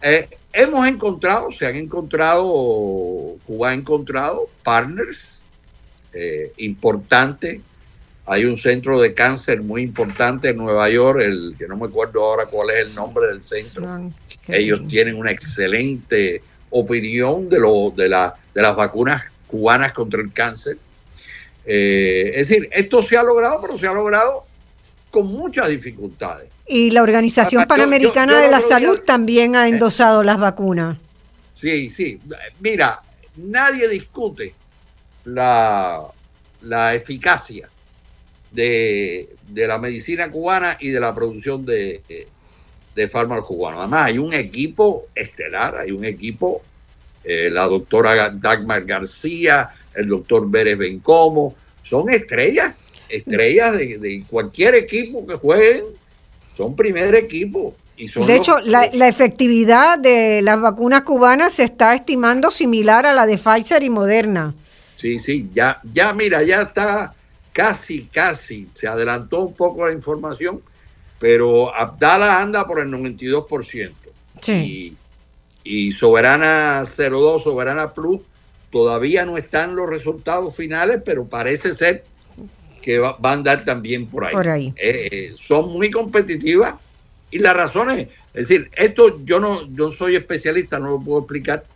Eh, 0.00 0.28
hemos 0.52 0.86
encontrado, 0.86 1.50
se 1.50 1.66
han 1.66 1.74
encontrado, 1.74 2.44
Cuba 3.44 3.70
ha 3.70 3.74
encontrado 3.74 4.48
partners 4.62 5.33
eh, 6.14 6.52
importante. 6.58 7.60
Hay 8.26 8.44
un 8.44 8.56
centro 8.56 9.00
de 9.00 9.12
cáncer 9.12 9.62
muy 9.62 9.82
importante 9.82 10.50
en 10.50 10.56
Nueva 10.56 10.88
York, 10.88 11.20
el 11.20 11.54
que 11.58 11.68
no 11.68 11.76
me 11.76 11.86
acuerdo 11.86 12.24
ahora 12.24 12.46
cuál 12.46 12.70
es 12.70 12.88
el 12.88 12.94
nombre 12.94 13.26
del 13.26 13.42
centro. 13.42 14.10
Ellos 14.48 14.86
tienen 14.88 15.16
una 15.16 15.30
excelente 15.30 16.42
opinión 16.70 17.48
de, 17.48 17.60
lo, 17.60 17.92
de, 17.94 18.08
la, 18.08 18.34
de 18.54 18.62
las 18.62 18.74
vacunas 18.74 19.24
cubanas 19.46 19.92
contra 19.92 20.20
el 20.20 20.32
cáncer. 20.32 20.78
Eh, 21.66 22.32
es 22.34 22.48
decir, 22.48 22.68
esto 22.72 23.02
se 23.02 23.16
ha 23.16 23.22
logrado, 23.22 23.60
pero 23.60 23.78
se 23.78 23.86
ha 23.86 23.92
logrado 23.92 24.44
con 25.10 25.26
muchas 25.26 25.68
dificultades. 25.68 26.48
Y 26.66 26.90
la 26.90 27.02
Organización 27.02 27.66
Panamericana 27.66 28.40
de 28.40 28.50
la 28.50 28.60
Salud 28.60 29.00
también 29.00 29.54
ha 29.54 29.68
endosado 29.68 30.22
las 30.22 30.38
vacunas. 30.38 30.96
Sí, 31.52 31.90
sí. 31.90 32.20
Mira, 32.60 33.00
nadie 33.36 33.88
discute 33.88 34.54
la, 35.24 36.02
la 36.62 36.94
eficacia 36.94 37.68
de, 38.50 39.28
la 39.54 39.78
medicina 39.78 40.30
cubana 40.30 40.76
y 40.80 40.90
de 40.90 41.00
la 41.00 41.14
producción 41.14 41.64
de, 41.64 42.02
de 42.94 43.08
fármacos 43.08 43.46
cubanos. 43.46 43.80
Además, 43.80 44.06
hay 44.06 44.18
un 44.18 44.32
equipo 44.32 45.06
estelar, 45.14 45.76
hay 45.76 45.90
un 45.90 46.04
equipo, 46.04 46.62
eh, 47.24 47.50
la 47.50 47.66
doctora 47.66 48.30
Dagmar 48.30 48.84
García, 48.84 49.70
el 49.94 50.08
doctor 50.08 50.50
Pérez 50.50 50.78
Bencomo, 50.78 51.54
son 51.82 52.10
estrellas, 52.10 52.74
estrellas 53.08 53.76
de, 53.76 54.24
cualquier 54.28 54.74
equipo 54.76 55.26
que 55.26 55.34
jueguen, 55.34 55.84
son 56.56 56.76
primer 56.76 57.14
equipo. 57.14 57.74
Y 57.96 58.08
son 58.08 58.26
de 58.26 58.36
hecho, 58.36 58.58
la, 58.58 58.88
la, 58.92 59.08
efectividad 59.08 59.98
de 59.98 60.42
las 60.42 60.60
vacunas 60.60 61.02
cubanas 61.02 61.52
se 61.54 61.64
está 61.64 61.94
estimando 61.94 62.50
similar 62.50 63.06
a 63.06 63.14
la 63.14 63.26
de 63.26 63.38
Pfizer 63.38 63.82
y 63.82 63.90
Moderna. 63.90 64.54
Sí, 65.04 65.18
sí, 65.18 65.50
ya, 65.52 65.82
ya 65.92 66.14
mira, 66.14 66.42
ya 66.42 66.62
está 66.62 67.14
casi, 67.52 68.06
casi, 68.06 68.70
se 68.72 68.88
adelantó 68.88 69.42
un 69.42 69.52
poco 69.52 69.84
la 69.84 69.92
información, 69.92 70.62
pero 71.18 71.76
Abdala 71.76 72.40
anda 72.40 72.66
por 72.66 72.80
el 72.80 72.88
92%. 72.88 73.92
Sí. 74.40 74.96
Y, 75.62 75.88
y 75.88 75.92
Soberana 75.92 76.84
02, 76.86 77.42
Soberana 77.42 77.92
Plus, 77.92 78.22
todavía 78.70 79.26
no 79.26 79.36
están 79.36 79.76
los 79.76 79.90
resultados 79.90 80.56
finales, 80.56 81.02
pero 81.04 81.26
parece 81.26 81.76
ser 81.76 82.06
que 82.80 82.98
va, 82.98 83.18
van 83.20 83.30
a 83.30 83.34
andar 83.34 83.64
también 83.66 84.06
por 84.06 84.24
ahí. 84.24 84.32
Por 84.32 84.48
ahí. 84.48 84.72
Eh, 84.74 85.08
eh, 85.12 85.34
son 85.38 85.68
muy 85.68 85.90
competitivas 85.90 86.76
y 87.30 87.40
las 87.40 87.54
razones, 87.54 88.08
es 88.32 88.48
decir, 88.48 88.70
esto 88.74 89.22
yo 89.22 89.38
no, 89.38 89.70
yo 89.70 89.92
soy 89.92 90.16
especialista, 90.16 90.78
no 90.78 90.92
lo 90.92 91.00
puedo 91.02 91.18
explicar, 91.18 91.66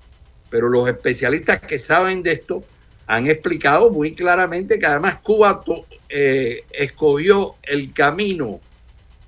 pero 0.49 0.71
los 0.71 0.89
especialistas 0.89 1.61
que 1.61 1.79
saben 1.79 2.23
de 2.23 2.33
esto 2.33 2.65
han 3.09 3.27
explicado 3.27 3.91
muy 3.91 4.15
claramente 4.15 4.79
que 4.79 4.87
además 4.87 5.19
Cuba 5.23 5.65
eh, 6.11 6.65
escogió 6.71 7.57
el 7.63 7.93
camino 7.95 8.61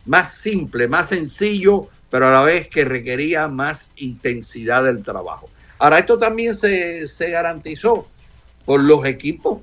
más 0.04 0.34
simple, 0.34 0.86
más 0.86 1.08
sencillo, 1.08 1.88
pero 2.10 2.28
a 2.28 2.30
la 2.30 2.42
vez 2.42 2.68
que 2.68 2.84
requería 2.84 3.48
más 3.48 3.92
intensidad 3.96 4.84
del 4.84 5.02
trabajo. 5.02 5.48
Ahora, 5.78 5.98
esto 5.98 6.18
también 6.18 6.54
se, 6.54 7.30
garantizó 7.30 8.06
por 8.66 8.80
los 8.80 9.06
equipos 9.06 9.60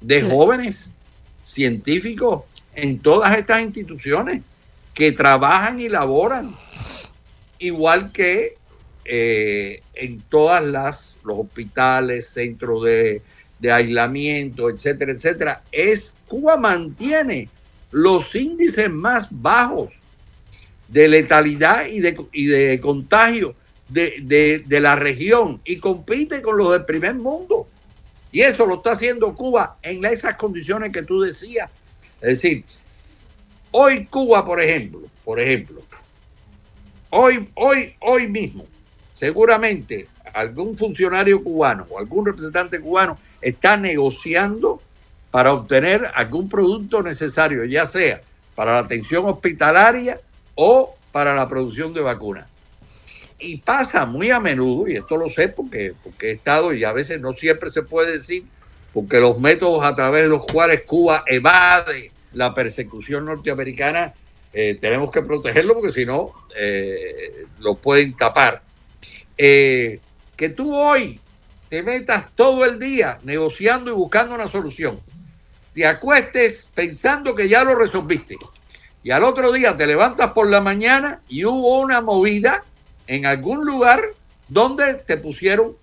de 0.00 0.22
jóvenes 0.22 0.96
científicos 1.44 2.42
en 2.74 2.98
todas 2.98 3.38
estas 3.38 3.62
instituciones 3.62 4.42
que 4.92 5.12
trabajan 5.12 5.78
y 5.78 5.88
laboran, 5.88 6.52
igual 7.60 8.10
que 8.10 8.56
eh, 9.04 9.82
en 9.94 10.20
todas 10.22 10.64
las 10.64 11.20
los 11.22 11.38
hospitales, 11.38 12.28
centros 12.28 12.82
de, 12.84 13.22
de 13.62 13.70
aislamiento, 13.70 14.68
etcétera, 14.68 15.12
etcétera. 15.12 15.62
Es 15.70 16.14
Cuba 16.26 16.56
mantiene 16.56 17.48
los 17.92 18.34
índices 18.34 18.90
más 18.90 19.28
bajos 19.30 19.92
de 20.88 21.06
letalidad 21.08 21.86
y 21.86 22.00
de, 22.00 22.16
y 22.32 22.46
de 22.46 22.80
contagio 22.80 23.54
de, 23.88 24.64
la 24.68 24.96
región 24.96 25.60
y 25.64 25.76
compite 25.76 26.42
con 26.42 26.58
los 26.58 26.72
del 26.72 26.84
primer 26.84 27.14
mundo. 27.14 27.68
Y 28.32 28.40
eso 28.40 28.66
lo 28.66 28.76
está 28.76 28.92
haciendo 28.92 29.32
Cuba 29.32 29.78
en 29.80 30.04
esas 30.04 30.34
condiciones 30.34 30.90
que 30.90 31.02
tú 31.02 31.20
decías. 31.20 31.70
Es 32.20 32.42
decir, 32.42 32.64
hoy 33.70 34.06
Cuba, 34.06 34.44
por 34.44 34.60
ejemplo, 34.60 35.02
por 35.24 35.38
ejemplo, 35.38 35.82
hoy, 37.10 37.48
hoy, 37.54 37.94
hoy 38.00 38.26
mismo, 38.26 38.66
seguramente 39.14 40.08
algún 40.32 40.76
funcionario 40.76 41.42
cubano 41.42 41.86
o 41.90 41.98
algún 41.98 42.26
representante 42.26 42.80
cubano 42.80 43.18
está 43.40 43.76
negociando 43.76 44.80
para 45.30 45.52
obtener 45.52 46.04
algún 46.14 46.48
producto 46.48 47.02
necesario, 47.02 47.64
ya 47.64 47.86
sea 47.86 48.20
para 48.54 48.72
la 48.74 48.78
atención 48.80 49.24
hospitalaria 49.26 50.20
o 50.54 50.94
para 51.10 51.34
la 51.34 51.48
producción 51.48 51.94
de 51.94 52.02
vacunas. 52.02 52.46
Y 53.38 53.56
pasa 53.56 54.06
muy 54.06 54.30
a 54.30 54.38
menudo, 54.38 54.86
y 54.88 54.96
esto 54.96 55.16
lo 55.16 55.28
sé 55.28 55.48
porque, 55.48 55.94
porque 56.02 56.28
he 56.28 56.32
estado 56.32 56.72
y 56.72 56.84
a 56.84 56.92
veces 56.92 57.20
no 57.20 57.32
siempre 57.32 57.70
se 57.70 57.82
puede 57.82 58.18
decir, 58.18 58.44
porque 58.92 59.18
los 59.18 59.38
métodos 59.40 59.84
a 59.84 59.94
través 59.94 60.22
de 60.22 60.28
los 60.28 60.44
cuales 60.44 60.82
Cuba 60.82 61.24
evade 61.26 62.12
la 62.34 62.54
persecución 62.54 63.24
norteamericana, 63.24 64.14
eh, 64.52 64.76
tenemos 64.80 65.10
que 65.10 65.22
protegerlo 65.22 65.74
porque 65.74 65.92
si 65.92 66.04
no, 66.04 66.32
eh, 66.56 67.46
lo 67.58 67.74
pueden 67.76 68.16
tapar. 68.16 68.62
Eh, 69.36 70.00
que 70.36 70.48
tú 70.48 70.74
hoy 70.74 71.20
te 71.68 71.82
metas 71.82 72.32
todo 72.34 72.64
el 72.64 72.78
día 72.78 73.18
negociando 73.22 73.90
y 73.90 73.94
buscando 73.94 74.34
una 74.34 74.48
solución 74.48 75.00
te 75.72 75.86
acuestes 75.86 76.68
pensando 76.74 77.34
que 77.34 77.48
ya 77.48 77.64
lo 77.64 77.74
resolviste. 77.74 78.36
Y 79.02 79.10
al 79.10 79.24
otro 79.24 79.50
día 79.52 79.76
te 79.76 79.86
levantas 79.86 80.32
por 80.32 80.48
la 80.48 80.60
mañana 80.60 81.22
y 81.28 81.44
hubo 81.44 81.80
una 81.80 82.00
movida 82.00 82.64
en 83.06 83.26
algún 83.26 83.64
lugar 83.64 84.00
donde 84.48 84.94
te 84.94 85.16
pusieron 85.16 85.76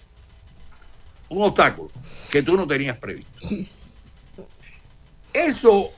un 1.28 1.44
obstáculo 1.44 1.92
que 2.32 2.44
tú 2.44 2.56
no 2.56 2.66
tenías 2.68 2.98
previsto. 2.98 3.32
Eso, 5.34 5.92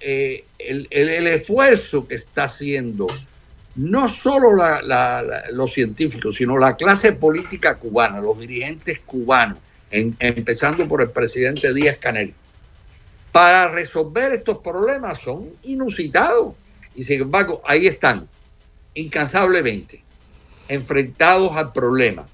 eh, 0.00 0.44
el, 0.58 0.86
esfuerzo 1.26 2.06
que 2.06 2.14
está 2.14 2.44
haciendo 2.44 3.06
no 3.76 4.08
solo 4.08 4.50
los 5.52 5.72
científicos, 5.72 6.36
sino 6.36 6.58
la 6.58 6.76
clase 6.76 7.12
política 7.12 7.78
cubana, 7.78 8.20
los 8.20 8.38
dirigentes 8.38 9.00
cubanos, 9.00 9.58
empezando 9.90 10.86
por 10.88 11.02
el 11.02 11.10
presidente 11.10 11.72
Díaz 11.72 11.98
Canel, 11.98 12.34
para 13.32 13.68
resolver 13.68 14.32
estos 14.32 14.58
problemas 14.58 15.20
son 15.20 15.50
inusitados. 15.62 16.54
Y 16.94 17.04
sin 17.04 17.22
embargo, 17.22 17.62
ahí 17.64 17.86
están, 17.86 18.28
incansablemente, 18.94 20.02
enfrentados 20.68 21.56
al 21.56 21.72
problema, 21.72 22.26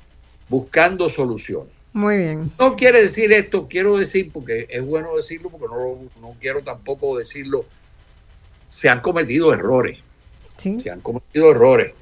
buscando 0.48 1.10
soluciones. 1.10 1.72
Muy 1.92 2.18
bien. 2.18 2.52
No 2.58 2.76
quiere 2.76 3.02
decir 3.02 3.32
esto, 3.32 3.68
quiero 3.68 3.96
decir, 3.98 4.30
porque 4.32 4.66
es 4.70 4.82
bueno 4.82 5.16
decirlo, 5.16 5.50
porque 5.50 5.66
no, 5.66 5.98
no 6.20 6.36
quiero 6.40 6.62
tampoco 6.62 7.18
decirlo, 7.18 7.64
se 8.68 8.88
han 8.88 9.00
cometido 9.00 9.52
errores. 9.52 10.02
¿Sí? 10.56 10.80
Se 10.80 10.90
han 10.90 11.00
cometido 11.00 11.50
errores. 11.50 11.92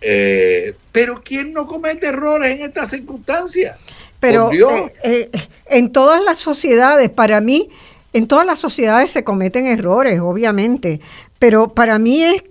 Eh, 0.00 0.74
pero 0.92 1.20
¿quién 1.22 1.52
no 1.52 1.66
comete 1.66 2.08
errores 2.08 2.56
en 2.56 2.62
estas 2.62 2.90
circunstancias? 2.90 3.78
Pero 4.20 4.52
eh, 4.52 4.92
eh, 5.02 5.30
en 5.66 5.92
todas 5.92 6.22
las 6.22 6.38
sociedades, 6.38 7.10
para 7.10 7.40
mí, 7.40 7.68
en 8.12 8.26
todas 8.26 8.46
las 8.46 8.58
sociedades 8.58 9.10
se 9.10 9.24
cometen 9.24 9.66
errores, 9.66 10.20
obviamente, 10.20 11.00
pero 11.38 11.68
para 11.68 11.98
mí 11.98 12.22
es 12.22 12.42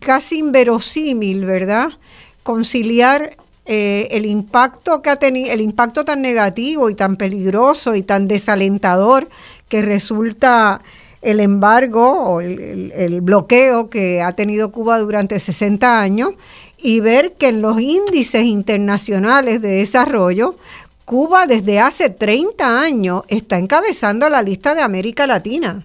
casi 0.00 0.38
inverosímil, 0.38 1.44
¿verdad? 1.44 1.90
Conciliar 2.42 3.36
eh, 3.66 4.08
el 4.12 4.26
impacto 4.26 5.02
que 5.02 5.10
ha 5.10 5.16
tenido, 5.16 5.52
el 5.52 5.60
impacto 5.60 6.04
tan 6.04 6.22
negativo 6.22 6.90
y 6.90 6.94
tan 6.94 7.16
peligroso 7.16 7.94
y 7.94 8.02
tan 8.02 8.28
desalentador 8.28 9.28
que 9.68 9.82
resulta 9.82 10.80
el 11.26 11.40
embargo 11.40 12.12
o 12.12 12.40
el, 12.40 12.92
el, 12.94 13.20
bloqueo 13.20 13.90
que 13.90 14.22
ha 14.22 14.32
tenido 14.32 14.70
Cuba 14.70 15.00
durante 15.00 15.40
60 15.40 16.00
años 16.00 16.30
y 16.78 17.00
ver 17.00 17.32
que 17.32 17.48
en 17.48 17.62
los 17.62 17.80
índices 17.80 18.44
internacionales 18.44 19.60
de 19.60 19.70
desarrollo 19.70 20.54
Cuba 21.04 21.46
desde 21.46 21.80
hace 21.80 22.10
30 22.10 22.80
años 22.80 23.22
está 23.26 23.58
encabezando 23.58 24.28
la 24.28 24.42
lista 24.42 24.76
de 24.76 24.82
América 24.82 25.26
Latina 25.26 25.84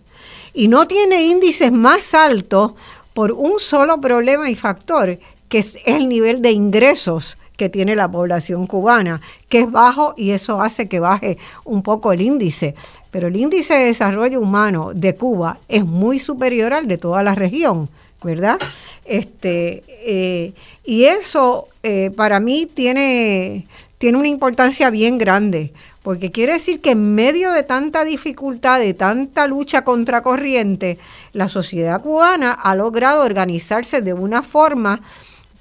y 0.53 0.67
no 0.67 0.87
tiene 0.87 1.25
índices 1.25 1.71
más 1.71 2.13
altos 2.13 2.73
por 3.13 3.31
un 3.31 3.59
solo 3.59 3.99
problema 3.99 4.49
y 4.49 4.55
factor, 4.55 5.17
que 5.49 5.59
es 5.59 5.77
el 5.85 6.07
nivel 6.07 6.41
de 6.41 6.51
ingresos 6.51 7.37
que 7.61 7.69
tiene 7.69 7.95
la 7.95 8.09
población 8.09 8.65
cubana, 8.65 9.21
que 9.47 9.59
es 9.59 9.71
bajo 9.71 10.15
y 10.17 10.31
eso 10.31 10.63
hace 10.63 10.89
que 10.89 10.99
baje 10.99 11.37
un 11.63 11.83
poco 11.83 12.11
el 12.11 12.19
índice. 12.19 12.73
Pero 13.11 13.27
el 13.27 13.35
índice 13.35 13.75
de 13.75 13.85
desarrollo 13.85 14.39
humano 14.39 14.93
de 14.95 15.13
Cuba 15.13 15.59
es 15.67 15.85
muy 15.85 16.17
superior 16.17 16.73
al 16.73 16.87
de 16.87 16.97
toda 16.97 17.21
la 17.21 17.35
región, 17.35 17.87
¿verdad? 18.23 18.57
Este, 19.05 19.83
eh, 19.87 20.53
y 20.83 21.03
eso 21.03 21.67
eh, 21.83 22.09
para 22.15 22.39
mí 22.39 22.65
tiene, 22.65 23.67
tiene 23.99 24.17
una 24.17 24.27
importancia 24.27 24.89
bien 24.89 25.19
grande, 25.19 25.71
porque 26.01 26.31
quiere 26.31 26.53
decir 26.53 26.81
que 26.81 26.93
en 26.93 27.13
medio 27.13 27.51
de 27.51 27.61
tanta 27.61 28.03
dificultad, 28.03 28.79
de 28.79 28.95
tanta 28.95 29.45
lucha 29.45 29.83
contra 29.83 30.23
corriente, 30.23 30.97
la 31.33 31.47
sociedad 31.47 32.01
cubana 32.01 32.53
ha 32.53 32.73
logrado 32.73 33.21
organizarse 33.21 34.01
de 34.01 34.13
una 34.13 34.41
forma 34.41 35.01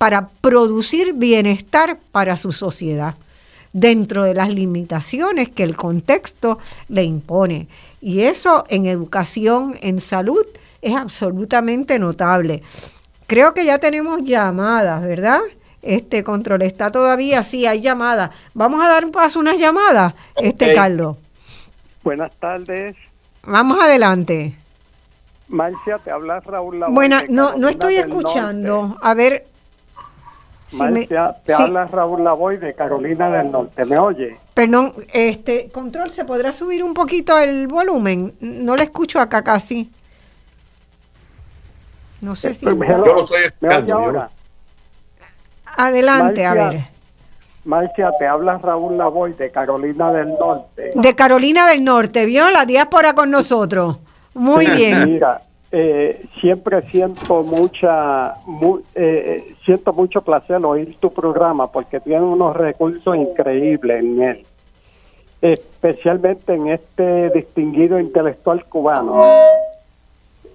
para 0.00 0.30
producir 0.40 1.12
bienestar 1.12 1.98
para 2.10 2.38
su 2.38 2.52
sociedad 2.52 3.16
dentro 3.74 4.24
de 4.24 4.32
las 4.32 4.48
limitaciones 4.48 5.50
que 5.50 5.62
el 5.62 5.76
contexto 5.76 6.58
le 6.88 7.02
impone. 7.02 7.68
Y 8.00 8.22
eso 8.22 8.64
en 8.70 8.86
educación, 8.86 9.74
en 9.82 10.00
salud, 10.00 10.46
es 10.80 10.96
absolutamente 10.96 11.98
notable. 11.98 12.62
Creo 13.26 13.52
que 13.52 13.66
ya 13.66 13.76
tenemos 13.76 14.24
llamadas, 14.24 15.04
¿verdad? 15.04 15.40
este 15.82 16.22
control 16.24 16.62
está 16.62 16.90
todavía, 16.90 17.42
sí, 17.42 17.66
hay 17.66 17.82
llamadas. 17.82 18.30
Vamos 18.54 18.82
a 18.82 18.88
dar 18.88 19.04
un 19.04 19.12
paso 19.12 19.38
unas 19.38 19.60
llamadas, 19.60 20.14
este 20.36 20.74
Carlos. 20.74 21.18
Buenas 22.02 22.34
tardes. 22.36 22.96
Vamos 23.42 23.78
adelante. 23.78 24.56
Marcia, 25.48 25.98
te 25.98 26.10
habla 26.10 26.40
Raúl. 26.40 26.84
Bueno, 26.88 27.18
no, 27.28 27.54
no 27.58 27.68
estoy 27.68 27.96
escuchando. 27.96 28.96
A 29.02 29.12
ver. 29.12 29.49
Marcia, 30.72 31.36
te 31.44 31.52
habla 31.52 31.86
Raúl 31.86 32.22
Lavoy 32.22 32.56
de 32.58 32.74
Carolina 32.74 33.30
del 33.30 33.50
Norte. 33.50 33.84
¿Me 33.84 33.98
oye? 33.98 34.36
Perdón, 34.54 34.94
este, 35.12 35.70
control, 35.70 36.10
¿se 36.10 36.24
podrá 36.24 36.52
subir 36.52 36.84
un 36.84 36.94
poquito 36.94 37.38
el 37.38 37.66
volumen? 37.66 38.34
No 38.40 38.76
le 38.76 38.84
escucho 38.84 39.20
acá 39.20 39.42
casi. 39.42 39.90
No 42.20 42.34
sé 42.34 42.54
si... 42.54 42.66
Yo 42.66 42.72
lo 42.72 43.24
estoy 43.24 43.42
escuchando. 43.44 43.94
ahora? 43.94 44.30
Adelante, 45.76 46.44
a 46.44 46.54
ver. 46.54 46.80
Marcia, 47.64 48.10
te 48.18 48.26
habla 48.26 48.58
Raúl 48.58 48.96
Lavoy 48.96 49.32
de 49.34 49.50
Carolina 49.50 50.12
del 50.12 50.28
Norte. 50.38 50.92
De 50.94 51.14
Carolina 51.14 51.66
del 51.66 51.84
Norte, 51.84 52.24
¿vio? 52.26 52.50
La 52.50 52.64
diáspora 52.64 53.14
con 53.14 53.30
nosotros. 53.30 53.98
Muy 54.34 54.66
bien. 54.66 55.04
Mira, 55.12 55.42
eh, 55.72 56.26
siempre 56.40 56.82
siento 56.90 57.42
mucha, 57.44 58.34
eh, 58.94 59.54
siento 59.64 59.92
mucho 59.92 60.20
placer 60.22 60.64
oír 60.64 60.96
tu 60.98 61.12
programa 61.12 61.70
porque 61.70 62.00
tiene 62.00 62.22
unos 62.22 62.56
recursos 62.56 63.16
increíbles 63.16 64.00
en 64.00 64.22
él, 64.22 64.46
especialmente 65.40 66.54
en 66.54 66.68
este 66.68 67.30
distinguido 67.30 68.00
intelectual 68.00 68.64
cubano. 68.64 69.22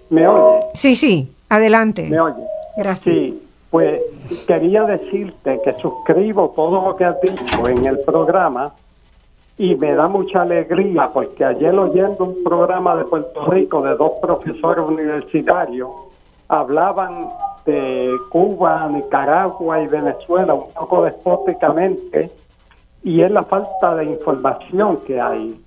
¿Me 0.09 0.27
oye? 0.27 0.65
Sí, 0.73 0.95
sí, 0.95 1.31
adelante. 1.47 2.03
¿Me 2.03 2.19
oye? 2.19 2.43
Gracias. 2.75 3.15
Sí, 3.15 3.41
pues 3.69 4.01
quería 4.45 4.83
decirte 4.83 5.61
que 5.63 5.73
suscribo 5.73 6.51
todo 6.55 6.89
lo 6.89 6.95
que 6.97 7.05
has 7.05 7.19
dicho 7.21 7.67
en 7.69 7.85
el 7.85 7.99
programa 7.99 8.73
y 9.57 9.75
me 9.75 9.93
da 9.95 10.07
mucha 10.07 10.41
alegría 10.41 11.09
porque 11.13 11.45
ayer 11.45 11.73
oyendo 11.73 12.25
un 12.25 12.43
programa 12.43 12.95
de 12.97 13.05
Puerto 13.05 13.45
Rico 13.45 13.81
de 13.81 13.95
dos 13.95 14.13
profesores 14.21 14.85
universitarios 14.85 15.89
hablaban 16.47 17.29
de 17.65 18.11
Cuba, 18.29 18.87
Nicaragua 18.91 19.81
y 19.81 19.87
Venezuela 19.87 20.53
un 20.53 20.71
poco 20.73 21.03
despóticamente 21.03 22.29
y 23.03 23.21
es 23.21 23.31
la 23.31 23.43
falta 23.43 23.95
de 23.95 24.05
información 24.05 24.99
que 25.05 25.19
hay. 25.21 25.59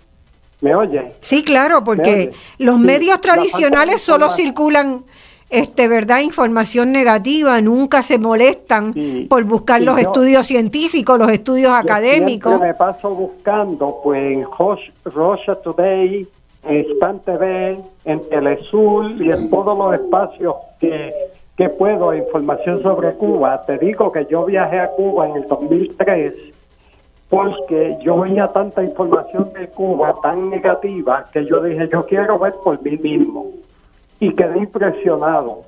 ¿Me 0.61 0.75
oye? 0.75 1.13
Sí, 1.21 1.45
claro, 1.45 1.85
porque 1.85 2.33
los 2.59 2.79
medios 2.79 3.21
tradicionales 3.21 4.03
solo 4.03 4.29
circulan 4.29 5.05
este, 5.51 5.89
¿verdad? 5.89 6.21
Información 6.21 6.93
negativa, 6.93 7.61
nunca 7.61 8.03
se 8.03 8.19
molestan 8.19 8.95
por 9.29 9.45
buscar 9.45 9.81
los 9.81 9.99
estudios 9.99 10.47
científicos, 10.47 11.19
los 11.19 11.31
estudios 11.31 11.73
académicos. 11.73 12.61
me 12.61 12.75
paso 12.75 13.15
buscando, 13.15 14.01
pues, 14.03 14.37
en 14.37 14.47
Rocha 15.05 15.55
Today, 15.57 16.27
en 16.65 16.85
Span 16.95 17.21
TV, 17.21 17.79
en 18.05 18.29
Telesur 18.29 19.11
y 19.23 19.31
en 19.31 19.49
todos 19.49 19.79
los 19.79 19.95
espacios 19.95 20.57
que, 20.79 21.15
que 21.57 21.69
puedo, 21.71 22.15
información 22.15 22.83
sobre 22.83 23.15
Cuba. 23.15 23.63
Te 23.67 23.79
digo 23.79 24.13
que 24.13 24.27
yo 24.31 24.45
viajé 24.45 24.81
a 24.81 24.91
Cuba 24.91 25.29
en 25.29 25.37
el 25.37 25.49
2003 25.49 26.35
porque 27.31 27.99
yo 28.03 28.21
veía 28.21 28.49
tanta 28.49 28.83
información 28.83 29.51
de 29.53 29.69
Cuba 29.69 30.15
tan 30.23 30.49
negativa 30.49 31.27
que 31.31 31.45
yo 31.45 31.63
dije, 31.63 31.89
yo 31.93 32.07
quiero 32.07 32.39
ver 32.39 32.55
por 32.65 32.83
mí 32.83 32.97
mismo 32.97 33.53
y 34.21 34.33
quedé 34.33 34.59
impresionado. 34.59 35.63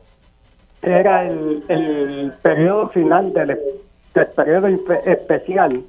Era 0.83 1.27
el, 1.27 1.63
el 1.69 2.33
periodo 2.43 2.89
final 2.89 3.33
del, 3.33 3.59
periodo 4.35 4.69
especial 5.05 5.85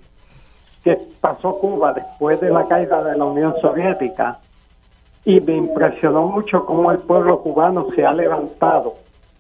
que 0.83 0.97
pasó 1.19 1.59
Cuba 1.59 1.93
después 1.93 2.39
de 2.41 2.49
la 2.49 2.67
caída 2.67 3.03
de 3.03 3.17
la 3.17 3.25
Unión 3.25 3.55
Soviética 3.61 4.39
y 5.23 5.39
me 5.39 5.55
impresionó 5.55 6.25
mucho 6.27 6.65
cómo 6.65 6.91
el 6.91 6.99
pueblo 6.99 7.41
cubano 7.41 7.87
se 7.95 8.05
ha 8.05 8.13
levantado 8.13 8.95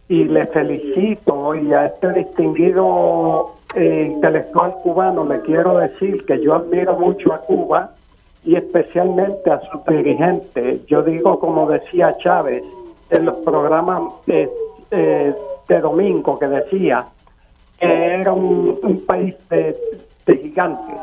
y 0.07 0.25
le 0.25 0.45
felicito 0.47 1.55
y 1.55 1.73
a 1.73 1.87
este 1.87 2.13
distinguido 2.13 3.55
eh, 3.75 4.11
intelectual 4.13 4.73
cubano 4.83 5.25
le 5.25 5.41
quiero 5.41 5.77
decir 5.77 6.25
que 6.25 6.41
yo 6.41 6.55
admiro 6.55 6.97
mucho 6.99 7.33
a 7.33 7.39
Cuba 7.39 7.91
y 8.43 8.55
especialmente 8.55 9.49
a 9.49 9.61
sus 9.61 9.85
dirigentes. 9.85 10.85
Yo 10.87 11.01
digo, 11.03 11.39
como 11.39 11.69
decía 11.69 12.17
Chávez, 12.17 12.63
en 13.11 13.25
los 13.25 13.35
programas 13.37 14.01
de, 14.25 14.49
eh, 14.89 15.35
de 15.67 15.79
domingo 15.79 16.39
que 16.39 16.47
decía 16.47 17.05
que 17.79 18.15
era 18.21 18.31
un, 18.33 19.03
país 19.05 19.35
de, 19.49 19.75
gigantes. 20.25 20.95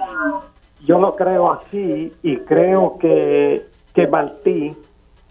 Yo 0.87 0.99
lo 0.99 1.15
creo 1.17 1.53
así 1.53 2.13
y 2.23 2.37
creo 2.39 2.97
que, 2.99 3.67
que 3.93 4.07
Martí, 4.07 4.75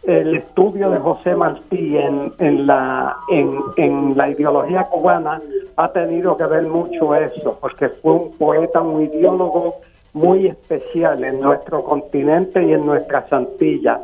el 0.03 0.35
estudio 0.35 0.89
de 0.91 0.99
José 0.99 1.35
Martí 1.35 1.97
en, 1.97 2.31
en, 2.37 2.67
la, 2.67 3.15
en, 3.29 3.59
en 3.77 4.15
la 4.15 4.29
ideología 4.29 4.83
cubana 4.83 5.41
ha 5.77 5.91
tenido 5.91 6.37
que 6.37 6.45
ver 6.45 6.63
mucho 6.63 7.15
eso, 7.15 7.57
porque 7.59 7.89
fue 7.89 8.13
un 8.13 8.31
poeta, 8.37 8.81
un 8.81 9.03
ideólogo 9.03 9.75
muy 10.13 10.47
especial 10.47 11.23
en 11.23 11.39
nuestro 11.39 11.83
continente 11.83 12.63
y 12.63 12.73
en 12.73 12.85
nuestra 12.85 13.27
Santilla 13.29 14.01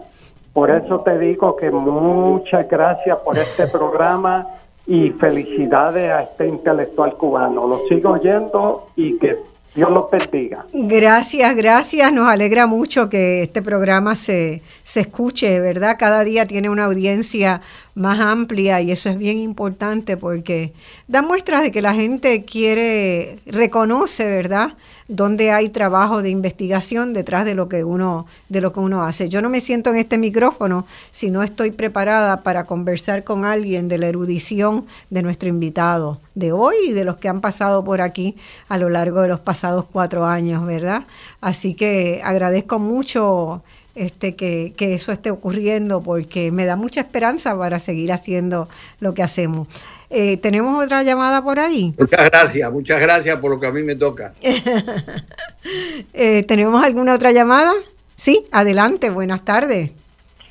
por 0.54 0.70
eso 0.70 1.00
te 1.00 1.18
digo 1.18 1.56
que 1.56 1.72
muchas 1.72 2.70
gracias 2.70 3.18
por 3.20 3.38
este 3.38 3.68
programa 3.68 4.48
y 4.86 5.10
felicidades 5.12 6.12
a 6.12 6.22
este 6.22 6.48
intelectual 6.48 7.16
cubano. 7.16 7.68
Lo 7.68 7.80
sigo 7.90 8.12
oyendo 8.12 8.88
y 8.96 9.18
que 9.18 9.32
Dios 9.76 9.90
los 9.90 10.12
bendiga. 10.12 10.66
Gracias, 10.72 11.56
gracias. 11.56 12.14
Nos 12.14 12.28
alegra 12.28 12.68
mucho 12.68 13.10
que 13.10 13.42
este 13.42 13.64
programa 13.64 14.16
se, 14.16 14.62
se 14.84 15.00
escuche, 15.02 15.60
¿verdad? 15.60 15.96
Cada 15.98 16.24
día 16.24 16.46
tiene 16.46 16.70
una 16.70 16.86
audiencia 16.86 17.62
más 17.96 18.20
amplia 18.20 18.82
y 18.82 18.92
eso 18.92 19.10
es 19.10 19.18
bien 19.18 19.40
importante 19.40 20.16
porque 20.16 20.74
da 21.08 21.24
muestras 21.24 21.64
de 21.64 21.72
que 21.72 21.82
la 21.82 21.96
gente 21.96 22.46
quiere, 22.46 23.40
reconoce, 23.48 24.26
¿verdad? 24.26 24.74
Donde 25.08 25.52
hay 25.52 25.70
trabajo 25.70 26.22
de 26.22 26.30
investigación 26.30 27.14
detrás 27.14 27.46
de 27.46 27.56
lo 27.56 27.70
que 27.70 27.84
uno 27.84 28.26
de 28.50 28.62
lo 28.62 28.72
que 28.72 28.80
uno 28.80 29.04
hace. 29.04 29.30
Yo 29.30 29.42
no 29.42 29.50
me 29.50 29.60
siento 29.60 29.90
en 29.90 29.98
este 29.98 30.18
micrófono 30.18 30.86
si 31.12 31.30
no 31.30 31.44
estoy 31.44 31.72
preparada 31.72 32.42
para 32.44 32.66
conversar 32.66 33.24
con 33.24 33.46
alguien 33.46 33.88
de 33.88 33.98
la 33.98 34.08
erudición 34.08 34.86
de 35.10 35.22
nuestro 35.22 35.50
invitado 35.50 36.20
de 36.36 36.52
hoy 36.52 36.76
y 36.88 36.92
de 36.94 37.06
los 37.06 37.18
que 37.18 37.30
han 37.30 37.42
pasado 37.42 37.84
por 37.84 38.02
aquí 38.02 38.36
a 38.70 38.78
lo 38.78 38.90
largo 38.90 39.22
de 39.22 39.28
los 39.28 39.40
pasados 39.40 39.86
cuatro 39.92 40.26
años, 40.26 40.66
¿verdad? 40.66 41.04
Así 41.42 41.74
que 41.74 42.22
agradezco 42.24 42.80
mucho 42.80 43.64
este, 43.96 44.36
que, 44.36 44.74
que, 44.76 44.94
eso 44.94 45.12
esté 45.12 45.30
ocurriendo 45.32 46.02
porque 46.02 46.52
me 46.52 46.66
da 46.66 46.76
mucha 46.76 47.02
esperanza 47.02 47.58
para 47.58 47.80
seguir 47.80 48.12
haciendo 48.12 48.68
lo 49.00 49.14
que 49.14 49.24
hacemos. 49.24 49.68
Eh, 50.10 50.38
¿Tenemos 50.38 50.84
otra 50.84 51.04
llamada 51.04 51.44
por 51.44 51.60
ahí? 51.60 51.94
Muchas 51.98 52.30
gracias, 52.30 52.72
muchas 52.72 53.02
gracias 53.02 53.38
por 53.38 53.52
lo 53.52 53.60
que 53.60 53.68
a 53.68 53.72
mí 53.72 53.84
me 53.84 53.96
toca. 53.96 54.34
eh, 56.14 56.44
¿Tenemos 56.44 56.84
alguna 56.84 57.16
otra 57.16 57.32
llamada? 57.32 57.74
Sí, 58.16 58.46
adelante, 58.52 59.10
buenas 59.10 59.44
tardes. 59.44 59.92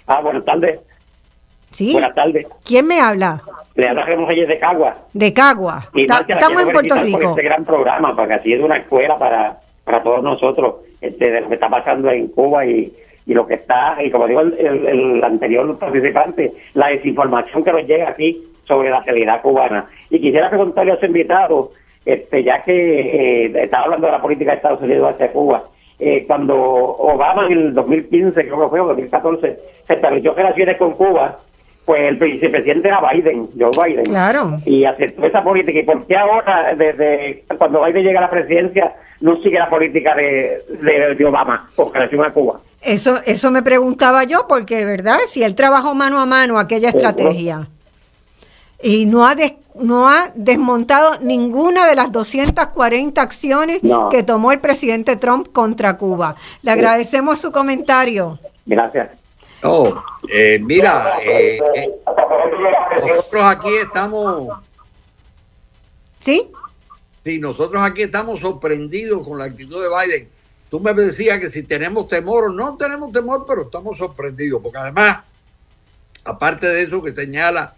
Ah, 0.06 0.20
buenas 0.20 0.44
tardes. 0.44 0.80
Sí. 1.70 1.92
Buenas 1.92 2.14
tardes. 2.14 2.46
¿Quién 2.64 2.86
me 2.86 3.00
habla? 3.00 3.42
Le 3.74 3.88
hablamos 3.88 4.28
ayer 4.28 4.46
de 4.46 4.58
Cagua. 4.58 4.98
De 5.12 5.32
Cagua. 5.32 5.84
estamos 5.94 6.62
en 6.62 6.72
Puerto 6.72 6.94
Rico. 7.02 7.18
Por 7.18 7.30
este 7.30 7.42
gran 7.42 7.64
programa, 7.64 8.14
para 8.14 8.28
que 8.28 8.34
así 8.34 8.52
es 8.52 8.62
una 8.62 8.76
escuela 8.76 9.18
para, 9.18 9.60
para 9.84 10.02
todos 10.02 10.22
nosotros 10.22 10.74
este, 11.00 11.30
de 11.30 11.40
lo 11.40 11.48
que 11.48 11.54
está 11.54 11.70
pasando 11.70 12.10
en 12.10 12.28
Cuba 12.28 12.66
y 12.66 12.92
y 13.26 13.34
lo 13.34 13.46
que 13.46 13.54
está, 13.54 13.96
y 14.04 14.10
como 14.10 14.26
digo 14.26 14.40
el, 14.40 14.86
el, 14.86 15.24
anterior 15.24 15.78
participante, 15.78 16.52
la 16.74 16.88
desinformación 16.88 17.62
que 17.62 17.72
nos 17.72 17.86
llega 17.86 18.10
aquí 18.10 18.42
sobre 18.64 18.90
la 18.90 19.00
realidad 19.00 19.40
cubana. 19.42 19.86
Y 20.10 20.20
quisiera 20.20 20.48
preguntarle 20.48 20.92
a 20.92 21.00
su 21.00 21.06
invitado, 21.06 21.70
este, 22.04 22.42
ya 22.42 22.62
que 22.62 23.46
eh, 23.46 23.52
estaba 23.62 23.84
hablando 23.84 24.06
de 24.06 24.12
la 24.12 24.22
política 24.22 24.50
de 24.50 24.56
Estados 24.56 24.82
Unidos 24.82 25.14
hacia 25.14 25.32
Cuba, 25.32 25.64
eh, 25.98 26.24
cuando 26.26 26.56
Obama 26.56 27.46
en 27.46 27.52
el 27.52 27.74
2015, 27.74 28.34
creo 28.34 28.62
que 28.62 28.68
fue, 28.68 28.80
o 28.80 28.88
2014, 28.88 29.56
se 29.86 29.92
estableció 29.92 30.34
relaciones 30.34 30.76
con 30.76 30.92
Cuba, 30.92 31.38
pues 31.84 32.02
el 32.02 32.16
vicepresidente 32.16 32.88
era 32.88 33.00
Biden, 33.12 33.48
Joe 33.58 33.70
Biden. 33.70 34.04
Claro. 34.04 34.58
Y 34.64 34.84
aceptó 34.84 35.26
esa 35.26 35.42
política. 35.42 35.78
¿Y 35.78 35.84
por 35.84 36.06
qué 36.06 36.16
ahora, 36.16 36.74
desde 36.76 37.44
cuando 37.58 37.84
Biden 37.84 38.04
llega 38.04 38.18
a 38.18 38.22
la 38.22 38.30
presidencia, 38.30 38.94
no 39.22 39.40
sigue 39.40 39.58
la 39.58 39.70
política 39.70 40.14
de, 40.14 40.62
de, 41.16 41.24
Obama 41.24 41.70
con 41.74 41.94
relación 41.94 42.24
a 42.24 42.32
Cuba? 42.32 42.60
Eso, 42.82 43.20
eso 43.24 43.50
me 43.50 43.62
preguntaba 43.62 44.24
yo, 44.24 44.46
porque, 44.48 44.84
¿verdad? 44.84 45.18
Si 45.28 45.42
él 45.42 45.54
trabajó 45.54 45.94
mano 45.94 46.18
a 46.20 46.26
mano 46.26 46.58
aquella 46.58 46.88
estrategia 46.88 47.68
y 48.82 49.06
no 49.06 49.24
ha, 49.24 49.36
no 49.76 50.08
ha 50.08 50.32
desmontado 50.34 51.20
ninguna 51.20 51.86
de 51.86 51.94
las 51.94 52.10
240 52.10 53.22
acciones 53.22 53.80
que 54.10 54.22
tomó 54.24 54.50
el 54.50 54.58
presidente 54.58 55.14
Trump 55.16 55.52
contra 55.52 55.96
Cuba. 55.96 56.34
Le 56.62 56.72
agradecemos 56.72 57.40
su 57.40 57.52
comentario. 57.52 58.38
Gracias. 58.66 59.10
No, 59.62 60.02
eh, 60.28 60.58
mira, 60.60 61.12
eh, 61.24 61.60
eh, 61.76 61.90
nosotros 62.94 63.42
aquí 63.44 63.68
estamos. 63.80 64.48
¿Sí? 66.18 66.50
Sí, 67.24 67.38
nosotros 67.38 67.82
aquí 67.82 68.02
estamos 68.02 68.40
sorprendidos 68.40 69.26
con 69.26 69.38
la 69.38 69.44
actitud 69.44 69.82
de 69.82 69.88
Biden 69.88 70.28
Tú 70.72 70.80
me 70.80 70.94
decías 70.94 71.38
que 71.38 71.50
si 71.50 71.64
tenemos 71.64 72.08
temor 72.08 72.44
o 72.44 72.48
no 72.48 72.78
tenemos 72.78 73.12
temor, 73.12 73.44
pero 73.46 73.64
estamos 73.64 73.98
sorprendidos, 73.98 74.62
porque 74.62 74.78
además, 74.78 75.18
aparte 76.24 76.66
de 76.66 76.80
eso 76.80 77.02
que 77.02 77.14
señala 77.14 77.74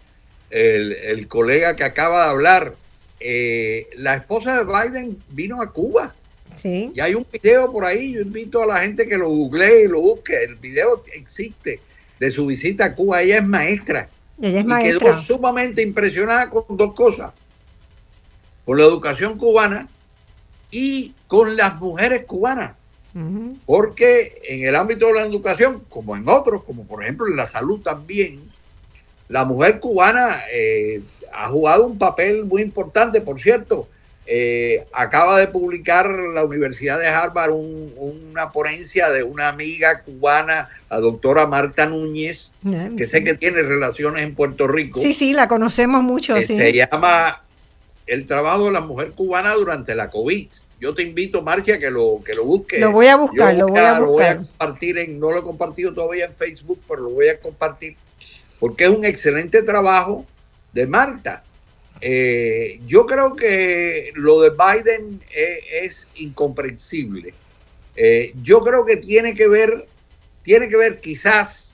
el, 0.49 1.27
colega 1.27 1.75
que 1.75 1.83
acaba 1.83 2.23
de 2.23 2.29
hablar, 2.29 2.75
eh, 3.19 3.89
la 3.97 4.15
esposa 4.15 4.63
de 4.63 4.63
Biden 4.63 5.21
vino 5.27 5.61
a 5.61 5.73
Cuba. 5.73 6.15
Sí. 6.55 6.93
Y 6.95 7.01
hay 7.01 7.15
un 7.15 7.27
video 7.29 7.69
por 7.69 7.83
ahí, 7.83 8.13
yo 8.13 8.21
invito 8.21 8.63
a 8.63 8.65
la 8.65 8.77
gente 8.77 9.09
que 9.09 9.17
lo 9.17 9.27
googlee 9.27 9.83
y 9.83 9.87
lo 9.89 9.99
busque. 9.99 10.45
El 10.45 10.55
video 10.55 11.03
existe 11.15 11.81
de 12.17 12.31
su 12.31 12.45
visita 12.45 12.85
a 12.85 12.95
Cuba. 12.95 13.21
Ella 13.21 13.39
es 13.39 13.45
maestra. 13.45 14.07
Ella 14.41 14.59
es 14.59 14.63
y 14.63 14.67
maestra. 14.69 14.99
quedó 15.09 15.17
sumamente 15.17 15.81
impresionada 15.81 16.49
con 16.49 16.77
dos 16.77 16.93
cosas. 16.93 17.33
Con 18.65 18.77
la 18.77 18.85
educación 18.85 19.37
cubana 19.37 19.87
y 20.71 21.13
con 21.27 21.55
las 21.55 21.75
mujeres 21.79 22.25
cubanas. 22.25 22.73
Porque 23.65 24.41
en 24.43 24.65
el 24.67 24.75
ámbito 24.75 25.07
de 25.07 25.13
la 25.13 25.21
educación, 25.21 25.83
como 25.87 26.17
en 26.17 26.27
otros, 26.27 26.65
como 26.65 26.85
por 26.85 27.01
ejemplo 27.01 27.27
en 27.27 27.37
la 27.37 27.45
salud 27.45 27.79
también, 27.79 28.41
la 29.29 29.45
mujer 29.45 29.79
cubana 29.79 30.43
eh, 30.51 31.01
ha 31.33 31.47
jugado 31.47 31.87
un 31.87 31.97
papel 31.97 32.43
muy 32.43 32.61
importante, 32.61 33.21
por 33.21 33.39
cierto. 33.39 33.87
Eh, 34.27 34.85
acaba 34.91 35.39
de 35.39 35.47
publicar 35.47 36.09
la 36.09 36.43
Universidad 36.43 36.99
de 36.99 37.07
Harvard 37.07 37.51
una 37.53 38.51
ponencia 38.51 39.09
de 39.09 39.23
una 39.23 39.49
amiga 39.49 40.01
cubana, 40.01 40.67
la 40.89 40.99
doctora 40.99 41.45
Marta 41.45 41.85
Núñez, 41.85 42.51
que 42.97 43.05
sé 43.07 43.23
que 43.23 43.35
tiene 43.35 43.61
relaciones 43.61 44.23
en 44.23 44.33
Puerto 44.33 44.67
Rico. 44.67 44.99
Sí, 44.99 45.13
sí, 45.13 45.31
la 45.31 45.47
conocemos 45.47 46.01
mucho. 46.01 46.35
Se 46.41 46.73
llama 46.73 47.44
el 48.07 48.25
trabajo 48.27 48.65
de 48.65 48.71
la 48.71 48.81
mujer 48.81 49.11
cubana 49.11 49.53
durante 49.53 49.95
la 49.95 50.09
COVID. 50.09 50.47
Yo 50.79 50.93
te 50.93 51.03
invito, 51.03 51.41
Marcia, 51.41 51.79
que 51.79 51.89
lo, 51.89 52.21
que 52.23 52.35
lo 52.35 52.45
busques. 52.45 52.79
Lo 52.79 52.91
voy 52.91 53.07
a 53.07 53.15
buscar, 53.15 53.55
lo 53.55 53.67
voy 53.67 53.79
a 53.79 53.99
buscar. 53.99 54.01
Lo 54.01 54.11
voy 54.11 54.23
a 54.23 54.37
compartir, 54.37 54.97
en, 54.97 55.19
no 55.19 55.31
lo 55.31 55.39
he 55.39 55.43
compartido 55.43 55.93
todavía 55.93 56.25
en 56.25 56.35
Facebook, 56.35 56.79
pero 56.87 57.01
lo 57.01 57.09
voy 57.09 57.29
a 57.29 57.39
compartir 57.39 57.97
porque 58.59 58.85
es 58.85 58.89
un 58.89 59.05
excelente 59.05 59.61
trabajo 59.63 60.25
de 60.73 60.87
Marta. 60.87 61.43
Eh, 62.01 62.79
yo 62.87 63.05
creo 63.05 63.35
que 63.35 64.11
lo 64.15 64.41
de 64.41 64.51
Biden 64.51 65.21
es, 65.71 66.07
incomprensible. 66.15 67.33
Eh, 67.95 68.33
yo 68.43 68.61
creo 68.61 68.85
que 68.85 68.97
tiene 68.97 69.33
que 69.33 69.47
ver, 69.47 69.87
tiene 70.41 70.67
que 70.67 70.77
ver 70.77 70.99
quizás 70.99 71.73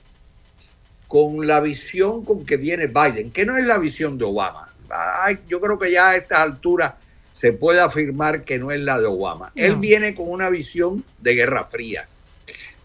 con 1.08 1.46
la 1.46 1.60
visión 1.60 2.24
con 2.24 2.46
que 2.46 2.56
viene 2.56 2.86
Biden, 2.86 3.30
que 3.30 3.44
no 3.44 3.56
es 3.56 3.66
la 3.66 3.78
visión 3.78 4.16
de 4.16 4.24
Obama. 4.24 4.71
Yo 5.48 5.60
creo 5.60 5.78
que 5.78 5.90
ya 5.90 6.10
a 6.10 6.16
estas 6.16 6.40
alturas 6.40 6.94
se 7.32 7.52
puede 7.52 7.80
afirmar 7.80 8.44
que 8.44 8.58
no 8.58 8.70
es 8.70 8.80
la 8.80 8.98
de 9.00 9.06
Obama. 9.06 9.52
Él 9.54 9.76
viene 9.76 10.14
con 10.14 10.30
una 10.30 10.50
visión 10.50 11.04
de 11.20 11.34
guerra 11.34 11.64
fría. 11.64 12.08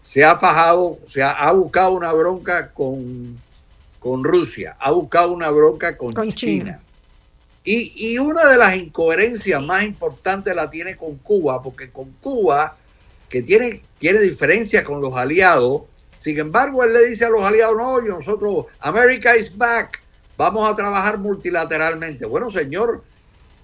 Se 0.00 0.24
ha 0.24 0.38
fajado, 0.38 0.98
se 1.06 1.22
ha 1.22 1.52
buscado 1.52 1.92
una 1.92 2.12
bronca 2.12 2.72
con 2.72 3.38
con 3.98 4.24
Rusia, 4.24 4.76
ha 4.78 4.90
buscado 4.90 5.32
una 5.32 5.50
bronca 5.50 5.96
con, 5.96 6.14
China. 6.32 6.80
Y, 7.64 8.16
una 8.18 8.46
de 8.46 8.56
las 8.56 8.76
incoherencias 8.76 9.62
más 9.62 9.84
importantes 9.84 10.54
la 10.54 10.70
tiene 10.70 10.96
con 10.96 11.16
Cuba, 11.18 11.62
porque 11.62 11.90
con 11.90 12.12
Cuba, 12.12 12.76
que 13.28 13.42
tiene, 13.42 13.82
tiene 13.98 14.20
diferencia 14.20 14.82
con 14.82 15.02
los 15.02 15.14
aliados, 15.14 15.82
sin 16.18 16.38
embargo, 16.38 16.82
él 16.82 16.94
le 16.94 17.06
dice 17.08 17.26
a 17.26 17.28
los 17.28 17.42
aliados, 17.42 17.76
no, 17.76 18.00
nosotros, 18.00 18.66
America 18.80 19.36
is 19.36 19.54
back, 19.54 20.00
vamos 20.38 20.70
a 20.70 20.74
trabajar 20.74 21.18
multilateralmente. 21.18 22.24
Bueno, 22.24 22.48
señor, 22.48 23.04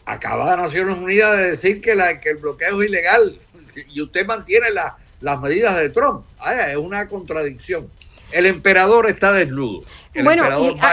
acaba 0.05 0.57
Naciones 0.57 0.99
Unidas 0.99 1.39
de 1.39 1.51
decir 1.53 1.81
que, 1.81 1.93
el 1.93 2.37
bloqueo 2.37 2.83
es 2.83 2.89
ilegal 2.89 3.39
y 3.89 4.03
usted 4.03 4.27
mantiene 4.27 4.67
las 5.21 5.41
medidas 5.41 5.77
de 5.77 5.89
Trump. 5.89 6.27
es 6.69 6.77
una 6.77 7.09
contradicción. 7.09 7.89
El 8.33 8.47
emperador 8.47 9.09
está 9.09 9.33
desnudo 9.33 9.83
bueno, 10.23 10.45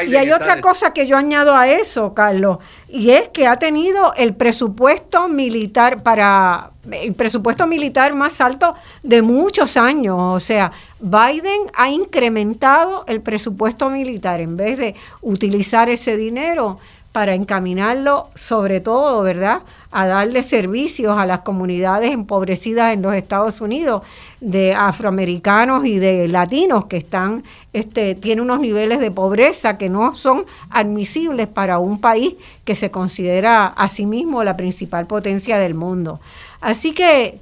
y, 0.08 0.16
hay 0.16 0.32
otra 0.32 0.62
cosa 0.62 0.94
que 0.94 1.06
yo 1.06 1.18
añado 1.18 1.56
a 1.56 1.68
eso, 1.68 2.14
Carlos, 2.14 2.58
y 2.88 3.12
es 3.12 3.30
que 3.30 3.48
ha 3.48 3.58
tenido 3.58 4.14
el 4.16 4.36
presupuesto 4.36 5.28
militar 5.28 6.02
para 6.02 6.72
el 6.90 7.14
presupuesto 7.14 7.68
militar 7.68 8.14
más 8.16 8.42
alto 8.42 8.74
de 9.04 9.22
muchos 9.22 9.78
años. 9.78 10.18
O 10.18 10.40
sea, 10.40 10.72
Biden 11.00 11.62
ha 11.76 11.90
incrementado 11.90 13.04
el 13.08 13.22
presupuesto 13.22 13.90
militar 13.90 14.42
en 14.42 14.58
vez 14.58 14.78
de 14.78 14.96
utilizar 15.22 15.90
ese 15.90 16.18
dinero 16.18 16.80
para 17.12 17.36
encaminarlo 17.36 18.30
sobre 18.36 18.80
todo, 18.80 19.22
¿verdad?, 19.22 19.62
a 19.92 20.08
darle 20.08 20.44
servicios 20.44 21.18
a 21.18 21.26
las 21.26 21.40
comunidades 21.40 22.12
empobrecidas 22.12 22.94
en 22.94 23.02
los 23.02 23.14
Estados 23.14 23.60
Unidos, 23.60 24.04
de 24.40 24.74
afroamericanos 24.74 25.86
y 25.86 26.00
de 26.00 26.28
latinos 26.28 26.86
que 26.86 26.98
están, 26.98 27.44
este, 27.74 28.16
tienen 28.16 28.44
unos 28.44 28.62
niveles 28.62 29.00
de 29.00 29.12
pobreza 29.12 29.78
que 29.78 29.90
no 29.90 30.16
son 30.16 30.46
admisibles 30.70 31.48
para 31.48 31.80
un 31.80 32.00
país 32.00 32.36
que 32.64 32.76
se 32.76 32.90
considera 32.90 33.68
a 33.68 33.88
sí 33.88 34.06
mismo 34.06 34.44
la 34.44 34.56
principal 34.56 35.06
potencia 35.06 35.60
del 35.60 35.76
mundo. 35.76 36.22
Así 36.62 36.92
que 36.94 37.40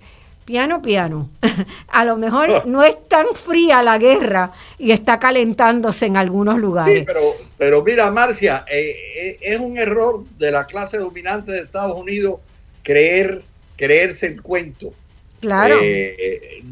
piano, 0.50 0.82
piano. 0.82 1.30
A 1.90 2.04
lo 2.04 2.18
mejor 2.18 2.66
no 2.66 2.84
es 2.84 2.96
tan 3.08 3.28
fría 3.36 3.84
la 3.84 4.00
guerra 4.00 4.52
y 4.80 4.92
está 4.92 5.20
calentándose 5.20 6.08
en 6.08 6.18
algunos 6.18 6.60
lugares. 6.60 6.98
Sí, 6.98 7.04
pero, 7.06 7.36
pero 7.56 7.84
mira, 7.84 8.10
Marcia, 8.10 8.66
eh, 8.68 8.96
eh, 9.16 9.38
es 9.42 9.60
un 9.60 9.78
error 9.78 10.26
de 10.40 10.50
la 10.50 10.66
clase 10.66 10.98
dominante 10.98 11.52
de 11.52 11.60
Estados 11.60 11.96
Unidos 11.96 12.40
creer, 12.82 13.44
creerse 13.78 14.26
el 14.26 14.42
cuento. 14.42 14.92
Claro. 15.40 15.78
Eh, 15.84 16.64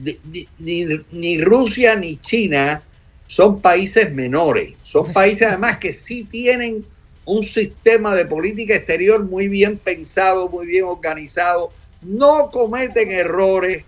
ni, 0.58 0.88
ni, 1.12 1.40
Rusia 1.40 1.96
ni 1.96 2.18
China 2.18 2.82
son 3.28 3.62
países 3.62 4.12
menores, 4.12 4.74
son 4.82 5.14
países 5.14 5.50
además 5.50 5.78
que 5.78 5.94
sí 5.94 6.24
tienen 6.24 6.84
un 7.26 7.44
sistema 7.44 8.16
de 8.16 8.26
política 8.26 8.74
exterior 8.74 9.24
muy 9.24 9.48
bien 9.50 9.78
pensado, 9.78 10.50
muy 10.50 10.66
bien 10.66 10.86
organizado, 10.86 11.72
no 12.02 12.50
cometen 12.52 13.12
errores, 13.12 13.84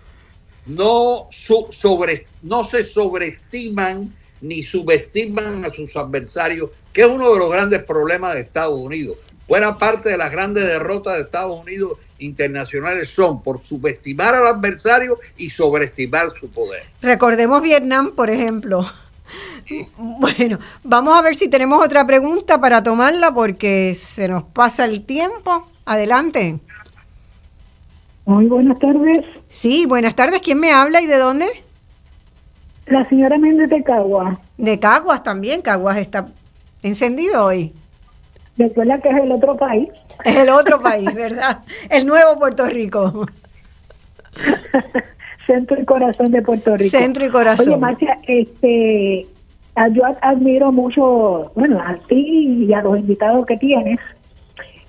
no, 0.66 1.28
se 1.32 2.84
sobreestiman 2.84 4.14
ni 4.40 4.62
subestiman 4.62 5.64
a 5.64 5.70
sus 5.70 5.96
adversarios, 5.96 6.70
que 6.92 7.02
es 7.02 7.08
uno 7.08 7.32
de 7.32 7.38
los 7.38 7.50
grandes 7.50 7.82
problemas 7.84 8.34
de 8.34 8.40
Estados 8.40 8.78
Unidos. 8.78 9.16
Buena 9.46 9.78
parte 9.78 10.10
de 10.10 10.16
las 10.16 10.30
grandes 10.30 10.64
derrotas 10.64 11.14
de 11.14 11.22
Estados 11.22 11.60
Unidos 11.60 11.98
internacionales 12.18 13.10
son 13.10 13.42
por 13.42 13.62
subestimar 13.62 14.34
al 14.34 14.46
adversario 14.46 15.18
y 15.36 15.50
sobreestimar 15.50 16.28
su 16.38 16.48
poder. 16.50 16.84
Recordemos 17.02 17.62
Vietnam, 17.62 18.12
por 18.14 18.30
ejemplo. 18.30 18.86
Bueno, 19.96 20.58
vamos 20.82 21.16
a 21.16 21.22
ver 21.22 21.36
si 21.36 21.46
tenemos 21.46 21.84
otra 21.84 22.04
pregunta 22.04 22.60
para 22.60 22.82
tomarla 22.82 23.32
porque 23.32 23.96
se 23.96 24.26
nos 24.26 24.42
pasa 24.42 24.84
el 24.84 25.04
tiempo. 25.04 25.68
Adelante. 25.84 26.58
Muy 28.26 28.46
buenas 28.46 28.78
tardes. 28.78 29.24
Sí, 29.48 29.86
buenas 29.86 30.14
tardes. 30.14 30.40
¿Quién 30.42 30.60
me 30.60 30.72
habla 30.72 31.00
y 31.00 31.06
de 31.06 31.18
dónde? 31.18 31.46
La 32.86 33.08
señora 33.08 33.38
Méndez 33.38 33.70
de 33.70 33.82
Caguas. 33.82 34.38
De 34.58 34.78
Caguas 34.78 35.22
también. 35.22 35.62
Caguas 35.62 35.96
está 35.98 36.28
encendido 36.82 37.44
hoy. 37.44 37.72
Recuerda 38.56 39.00
que 39.00 39.08
es 39.08 39.16
el 39.16 39.32
otro 39.32 39.56
país. 39.56 39.88
Es 40.24 40.36
el 40.36 40.50
otro 40.50 40.80
país, 40.80 41.12
¿verdad? 41.14 41.60
El 41.88 42.06
nuevo 42.06 42.38
Puerto 42.38 42.66
Rico. 42.66 43.26
Centro 45.46 45.80
y 45.80 45.84
corazón 45.84 46.30
de 46.30 46.42
Puerto 46.42 46.76
Rico. 46.76 46.90
Centro 46.90 47.24
y 47.24 47.30
corazón. 47.30 47.68
Oye, 47.68 47.76
Marcia, 47.78 48.18
este, 48.26 49.26
yo 49.92 50.02
admiro 50.20 50.70
mucho, 50.72 51.50
bueno, 51.54 51.80
a 51.80 51.94
ti 52.06 52.66
y 52.68 52.72
a 52.72 52.82
los 52.82 52.98
invitados 52.98 53.46
que 53.46 53.56
tienes, 53.56 53.98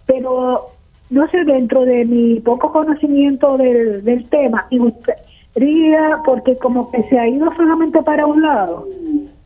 pero 0.06 0.72
no 1.12 1.28
sé, 1.28 1.44
dentro 1.44 1.86
de 1.86 2.06
mi 2.06 2.40
poco 2.40 2.72
conocimiento 2.72 3.58
del, 3.58 4.04
del 4.04 4.28
tema, 4.30 4.66
y 4.70 4.78
gustaría, 4.80 6.22
porque 6.26 6.58
como 6.58 6.90
que 6.90 7.04
se 7.04 7.20
ha 7.20 7.28
ido 7.28 7.54
solamente 7.56 8.02
para 8.02 8.26
un 8.26 8.42
lado, 8.42 8.88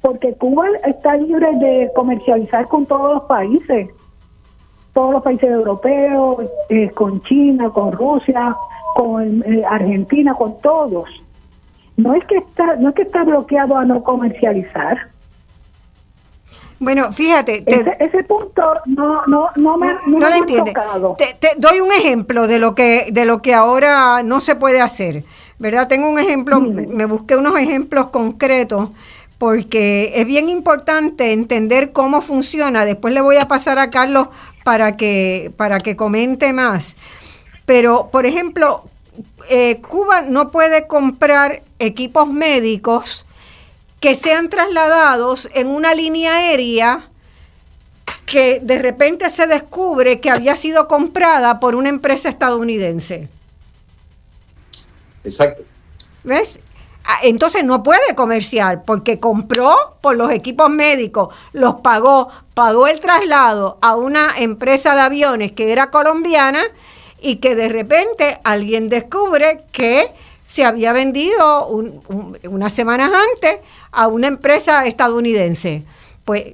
porque 0.02 0.34
Cuba 0.36 0.68
está 0.86 1.18
libre 1.18 1.48
de 1.58 1.92
comercializar 1.96 2.68
con 2.68 2.86
todos 2.86 3.16
los 3.16 3.24
países, 3.24 3.90
todos 4.94 5.14
los 5.14 5.24
países 5.24 5.50
europeos, 5.50 6.46
eh, 6.70 6.92
con 6.92 7.22
China, 7.24 7.72
con 7.72 7.92
Rusia, 7.92 8.56
con 8.96 9.44
eh, 9.44 9.64
Argentina, 9.68 10.36
con 10.36 10.62
todos. 10.62 11.10
No 11.98 12.14
es 12.14 12.24
que 12.26 12.38
está, 12.38 12.76
no 12.76 12.90
es 12.90 12.96
que 12.96 13.02
está 13.02 13.24
bloqueado 13.24 13.76
a 13.76 13.86
no 13.86 14.04
comercializar, 14.04 15.10
bueno, 16.80 17.12
fíjate. 17.12 17.64
ese, 18.00 18.24
punto 18.24 18.62
no, 18.86 19.26
no, 19.28 19.50
no 19.56 19.78
me, 19.78 19.94
no, 20.08 20.30
lo 20.30 20.36
entiende. 20.36 20.74
Te, 21.18 21.52
doy 21.58 21.80
un 21.80 21.92
ejemplo 21.92 22.48
de 22.48 22.60
lo 22.60 22.76
que 22.76 23.08
de 23.12 23.26
lo 23.26 23.42
que 23.42 23.54
ahora 23.54 24.24
no 24.24 24.40
se 24.40 24.56
puede 24.56 24.82
hacer, 24.82 25.24
¿verdad? 25.58 25.88
Tengo 25.88 26.10
un 26.10 26.20
ejemplo, 26.20 26.60
me 26.60 27.06
busqué 27.06 27.36
unos 27.36 27.58
ejemplos 27.58 28.10
concretos 28.10 28.90
porque 29.38 30.14
es 30.16 30.26
bien 30.26 30.50
importante 30.50 31.32
entender 31.32 31.92
cómo 31.92 32.22
funciona. 32.22 32.86
Después 32.86 33.14
le 33.14 33.22
voy 33.22 33.38
a 33.38 33.48
pasar 33.48 33.80
a 33.80 33.90
Carlos 33.90 34.28
para 34.64 34.98
que 34.98 35.52
para 35.56 35.80
que 35.80 35.96
comente 35.96 36.52
más. 36.54 36.96
Pero, 37.66 38.10
por 38.12 38.26
ejemplo, 38.26 38.84
eh, 39.50 39.82
Cuba 39.82 40.22
no 40.22 40.52
puede 40.52 40.88
comprar 40.88 41.64
equipos 41.80 42.28
médicos 42.28 43.25
que 44.00 44.16
sean 44.16 44.50
trasladados 44.50 45.50
en 45.54 45.68
una 45.68 45.94
línea 45.94 46.36
aérea 46.36 47.10
que 48.26 48.60
de 48.60 48.80
repente 48.80 49.30
se 49.30 49.48
descubre 49.48 50.20
que 50.20 50.30
había 50.30 50.56
sido 50.56 50.88
comprada 50.88 51.60
por 51.60 51.76
una 51.76 51.90
empresa 51.90 52.30
estadounidense. 52.30 53.30
Exacto. 55.24 55.64
¿Ves? 56.24 56.60
Ah, 57.08 57.20
entonces 57.22 57.64
no 57.64 57.84
puede 57.84 58.16
comercial 58.16 58.82
porque 58.84 59.20
compró 59.20 59.98
por 60.02 60.16
los 60.16 60.32
equipos 60.32 60.72
médicos, 60.72 61.34
los 61.54 61.76
pagó, 61.76 62.30
pagó 62.56 62.88
el 62.88 63.00
traslado 63.00 63.78
a 63.82 63.96
una 63.96 64.34
empresa 64.40 64.96
de 64.96 65.02
aviones 65.02 65.52
que 65.52 65.72
era 65.72 65.92
colombiana 65.92 66.64
y 67.22 67.36
que 67.36 67.54
de 67.54 67.70
repente 67.70 68.40
alguien 68.44 68.90
descubre 68.90 69.66
que 69.72 70.12
se 70.46 70.64
había 70.64 70.94
vendido 70.94 71.68
unas 72.44 72.72
semanas 72.72 73.12
antes 73.12 73.62
a 73.92 74.08
una 74.08 74.28
empresa 74.28 74.86
estadounidense. 74.86 75.84
Pues 76.24 76.54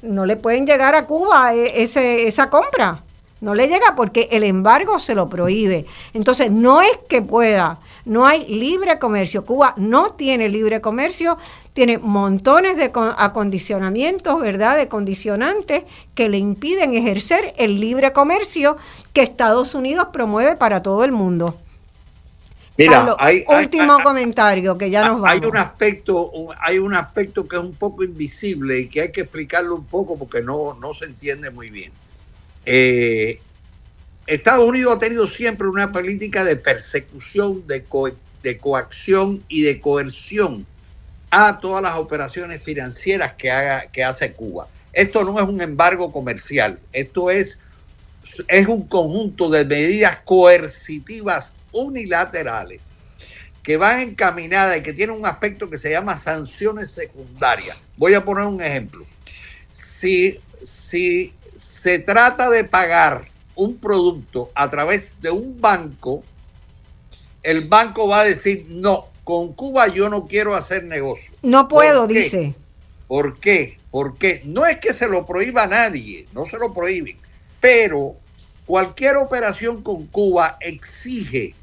no 0.00 0.24
le 0.24 0.36
pueden 0.36 0.66
llegar 0.66 0.94
a 0.94 1.04
Cuba 1.04 1.54
e, 1.54 1.82
ese, 1.82 2.26
esa 2.26 2.48
compra. 2.48 3.02
No 3.42 3.54
le 3.54 3.68
llega 3.68 3.94
porque 3.96 4.28
el 4.30 4.44
embargo 4.44 4.98
se 4.98 5.14
lo 5.14 5.28
prohíbe. 5.28 5.84
Entonces, 6.14 6.50
no 6.50 6.80
es 6.80 6.98
que 7.06 7.20
pueda, 7.20 7.80
no 8.06 8.24
hay 8.24 8.46
libre 8.46 8.98
comercio. 8.98 9.44
Cuba 9.44 9.74
no 9.76 10.10
tiene 10.10 10.48
libre 10.48 10.80
comercio, 10.80 11.36
tiene 11.74 11.98
montones 11.98 12.78
de 12.78 12.90
acondicionamientos, 12.94 14.40
¿verdad? 14.40 14.78
De 14.78 14.88
condicionantes 14.88 15.82
que 16.14 16.30
le 16.30 16.38
impiden 16.38 16.94
ejercer 16.94 17.52
el 17.58 17.78
libre 17.78 18.12
comercio 18.12 18.78
que 19.12 19.22
Estados 19.22 19.74
Unidos 19.74 20.08
promueve 20.14 20.56
para 20.56 20.82
todo 20.82 21.04
el 21.04 21.12
mundo. 21.12 21.58
Mira, 22.76 23.16
hay, 23.18 23.44
último 23.48 23.98
comentario 24.02 24.78
que 24.78 24.90
ya 24.90 25.00
nos 25.00 25.20
vamos. 25.20 25.28
Hay 25.28 25.48
un 25.48 25.56
aspecto, 25.56 26.32
hay 26.58 26.78
un 26.78 26.94
aspecto 26.94 27.46
que 27.46 27.56
es 27.56 27.62
un 27.62 27.74
poco 27.74 28.02
invisible 28.02 28.80
y 28.80 28.88
que 28.88 29.02
hay 29.02 29.12
que 29.12 29.22
explicarlo 29.22 29.74
un 29.74 29.84
poco 29.84 30.18
porque 30.18 30.42
no, 30.42 30.74
no 30.74 30.94
se 30.94 31.04
entiende 31.04 31.50
muy 31.50 31.68
bien. 31.68 31.92
Eh, 32.64 33.40
Estados 34.26 34.66
Unidos 34.66 34.96
ha 34.96 34.98
tenido 34.98 35.28
siempre 35.28 35.68
una 35.68 35.92
política 35.92 36.44
de 36.44 36.56
persecución, 36.56 37.66
de, 37.66 37.84
de 38.42 38.58
coacción 38.58 39.44
y 39.48 39.62
de 39.62 39.80
coerción 39.80 40.66
a 41.30 41.60
todas 41.60 41.82
las 41.82 41.96
operaciones 41.96 42.62
financieras 42.62 43.34
que, 43.34 43.50
haga, 43.50 43.86
que 43.90 44.02
hace 44.02 44.32
Cuba. 44.32 44.68
Esto 44.92 45.24
no 45.24 45.38
es 45.38 45.46
un 45.46 45.60
embargo 45.60 46.12
comercial, 46.12 46.78
esto 46.92 47.30
es, 47.30 47.58
es 48.48 48.66
un 48.66 48.86
conjunto 48.86 49.50
de 49.50 49.64
medidas 49.64 50.18
coercitivas 50.24 51.54
unilaterales 51.72 52.80
que 53.62 53.76
van 53.76 54.00
encaminadas 54.00 54.78
y 54.78 54.82
que 54.82 54.92
tienen 54.92 55.16
un 55.16 55.26
aspecto 55.26 55.70
que 55.70 55.78
se 55.78 55.90
llama 55.90 56.16
sanciones 56.16 56.90
secundarias. 56.90 57.80
Voy 57.96 58.14
a 58.14 58.24
poner 58.24 58.44
un 58.44 58.60
ejemplo. 58.60 59.06
Si, 59.70 60.40
si 60.60 61.34
se 61.54 62.00
trata 62.00 62.50
de 62.50 62.64
pagar 62.64 63.30
un 63.54 63.76
producto 63.78 64.50
a 64.54 64.68
través 64.68 65.20
de 65.20 65.30
un 65.30 65.60
banco, 65.60 66.24
el 67.42 67.68
banco 67.68 68.08
va 68.08 68.20
a 68.20 68.24
decir, 68.24 68.66
no, 68.68 69.08
con 69.24 69.52
Cuba 69.52 69.88
yo 69.88 70.08
no 70.08 70.26
quiero 70.26 70.56
hacer 70.56 70.84
negocio. 70.84 71.32
No 71.42 71.68
puedo, 71.68 72.06
dice. 72.06 72.54
¿Por 73.06 73.38
qué? 73.38 73.78
Porque 73.90 74.42
no 74.44 74.66
es 74.66 74.78
que 74.78 74.92
se 74.92 75.08
lo 75.08 75.26
prohíba 75.26 75.64
a 75.64 75.66
nadie, 75.66 76.26
no 76.32 76.46
se 76.46 76.58
lo 76.58 76.72
prohíben, 76.72 77.18
pero 77.60 78.16
cualquier 78.64 79.16
operación 79.16 79.82
con 79.82 80.06
Cuba 80.06 80.56
exige, 80.60 81.54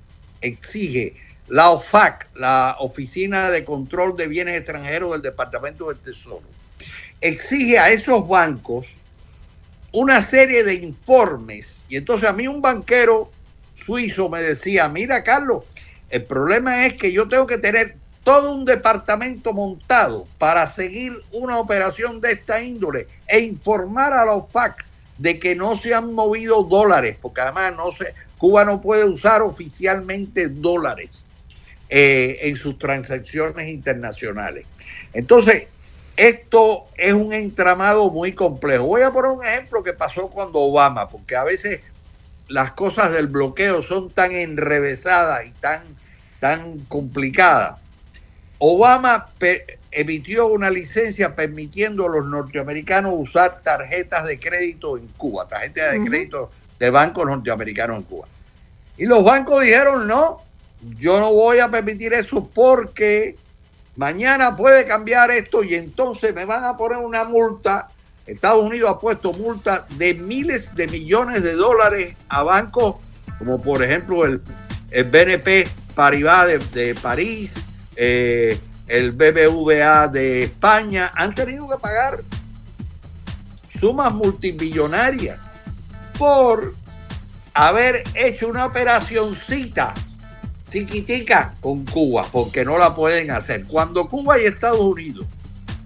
exige 0.42 1.16
la 1.48 1.72
OFAC, 1.72 2.30
la 2.36 2.76
Oficina 2.80 3.50
de 3.50 3.66
Control 3.66 4.16
de 4.16 4.28
Bienes 4.28 4.58
Extranjeros 4.58 5.12
del 5.14 5.22
Departamento 5.22 5.88
del 5.88 5.98
Tesoro, 5.98 6.44
exige 7.22 7.80
a 7.80 7.90
esos 7.90 8.28
bancos 8.28 8.88
una 9.92 10.22
serie 10.22 10.64
de 10.64 10.76
informes. 10.76 11.86
Y 11.90 11.98
entonces 11.98 12.30
a 12.30 12.34
mí 12.34 12.48
un 12.48 12.62
banquero 12.62 13.32
suizo 13.74 14.30
me 14.30 14.42
decía, 14.42 14.88
mira 14.90 15.24
Carlos, 15.24 15.64
el 16.10 16.24
problema 16.24 16.86
es 16.86 16.94
que 16.96 17.12
yo 17.12 17.28
tengo 17.28 17.48
que 17.48 17.58
tener 17.58 17.98
todo 18.24 18.54
un 18.54 18.66
departamento 18.66 19.54
montado 19.54 20.28
para 20.38 20.68
seguir 20.68 21.14
una 21.32 21.58
operación 21.58 22.22
de 22.22 22.34
esta 22.34 22.62
índole 22.62 23.08
e 23.28 23.40
informar 23.40 24.14
a 24.14 24.26
la 24.26 24.34
OFAC 24.34 24.86
de 25.18 25.40
que 25.40 25.56
no 25.56 25.76
se 25.76 25.94
han 25.94 26.14
movido 26.14 26.64
dólares, 26.64 27.18
porque 27.22 27.42
además 27.42 27.76
no 27.76 27.92
se, 27.92 28.14
Cuba 28.40 28.64
no 28.64 28.80
puede 28.80 29.04
usar 29.04 29.42
oficialmente 29.42 30.48
dólares 30.48 31.10
eh, 31.90 32.40
en 32.44 32.56
sus 32.56 32.80
transacciones 32.80 33.70
internacionales. 33.70 34.66
Entonces, 35.12 35.68
esto 36.16 36.88
es 36.96 37.14
un 37.14 37.34
entramado 37.34 38.10
muy 38.10 38.32
complejo. 38.32 38.86
Voy 38.86 39.02
a 39.02 39.12
poner 39.12 39.32
un 39.32 39.46
ejemplo 39.46 39.84
que 39.84 39.92
pasó 39.92 40.30
cuando 40.30 40.60
Obama, 40.60 41.10
porque 41.10 41.36
a 41.36 41.44
veces 41.44 41.82
las 42.48 42.72
cosas 42.72 43.12
del 43.12 43.28
bloqueo 43.28 43.84
son 43.84 44.10
tan 44.10 44.32
enrevesadas 44.32 45.46
y 45.46 45.52
tan, 45.52 45.82
tan 46.40 46.80
complicadas. 46.86 47.76
Obama 48.58 49.32
emitió 49.92 50.48
una 50.48 50.70
licencia 50.70 51.36
permitiendo 51.36 52.06
a 52.06 52.10
los 52.10 52.26
norteamericanos 52.26 53.14
usar 53.16 53.62
tarjetas 53.64 54.26
de 54.26 54.40
crédito 54.40 54.98
en 54.98 55.08
Cuba, 55.10 55.46
tarjetas 55.46 55.92
de 55.92 56.06
crédito 56.06 56.52
de 56.80 56.90
bancos 56.90 57.26
norteamericanos 57.26 57.98
en 57.98 58.04
Cuba. 58.04 58.28
Y 58.98 59.06
los 59.06 59.24
bancos 59.24 59.62
dijeron, 59.64 60.08
no, 60.08 60.42
yo 60.98 61.20
no 61.20 61.32
voy 61.32 61.60
a 61.60 61.70
permitir 61.70 62.14
eso 62.14 62.50
porque 62.54 63.38
Mañana 64.00 64.56
puede 64.56 64.88
cambiar 64.88 65.30
esto 65.30 65.62
y 65.62 65.76
entonces 65.76 66.34
me 66.34 66.46
van 66.46 66.64
a 66.64 66.78
poner 66.78 67.00
una 67.00 67.26
multa. 67.26 67.90
Estados 68.26 68.64
Unidos 68.64 68.92
ha 68.92 68.98
puesto 68.98 69.34
multa 69.34 69.86
de 69.98 70.14
miles 70.14 70.74
de 70.74 70.88
millones 70.88 71.44
de 71.44 71.52
dólares 71.52 72.16
a 72.30 72.44
bancos 72.44 72.96
como 73.38 73.62
por 73.62 73.84
ejemplo 73.84 74.24
el, 74.24 74.42
BNP 74.90 75.68
Paribas 75.96 76.72
de, 76.72 76.96
París, 76.96 77.56
eh, 77.98 78.58
el 78.88 79.12
BBVA 79.12 80.08
de 80.08 80.44
España, 80.44 81.12
han 81.14 81.36
tenido 81.36 81.68
que 81.68 81.76
pagar 81.76 82.24
sumas 83.68 84.14
multimillonarias 84.14 85.40
por 86.20 86.76
haber 87.54 88.04
hecho 88.14 88.50
una 88.50 88.66
operacioncita 88.66 89.94
tiquitica 90.70 91.56
con 91.62 91.86
Cuba, 91.86 92.28
porque 92.30 92.66
no 92.66 92.78
la 92.78 92.94
pueden 92.94 93.32
hacer. 93.32 93.66
Cuando 93.66 94.10
Cuba 94.10 94.38
y 94.38 94.44
Estados 94.44 94.82
Unidos 94.82 95.26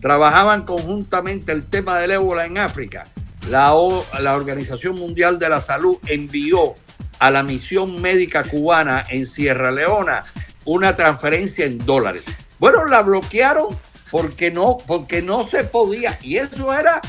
trabajaban 0.01 0.63
conjuntamente 0.65 1.51
el 1.51 1.67
tema 1.67 1.99
del 1.99 2.11
ébola 2.11 2.47
en 2.47 2.57
África, 2.57 3.07
la, 3.47 3.75
la 4.19 4.35
Organización 4.35 4.97
Mundial 4.97 5.37
de 5.37 5.49
la 5.49 5.61
Salud 5.61 5.97
envió 6.07 6.73
a 7.19 7.29
la 7.29 7.43
misión 7.43 8.01
médica 8.01 8.43
cubana 8.43 9.05
en 9.09 9.27
Sierra 9.27 9.71
Leona 9.71 10.23
una 10.65 10.95
transferencia 10.95 11.65
en 11.65 11.77
dólares. 11.77 12.25
Bueno, 12.57 12.85
la 12.85 13.03
bloquearon 13.03 13.77
porque 14.09 14.49
no, 14.49 14.79
porque 14.87 15.21
no 15.21 15.45
se 15.45 15.63
podía. 15.63 16.17
Y 16.23 16.37
eso 16.37 16.73
era 16.73 17.01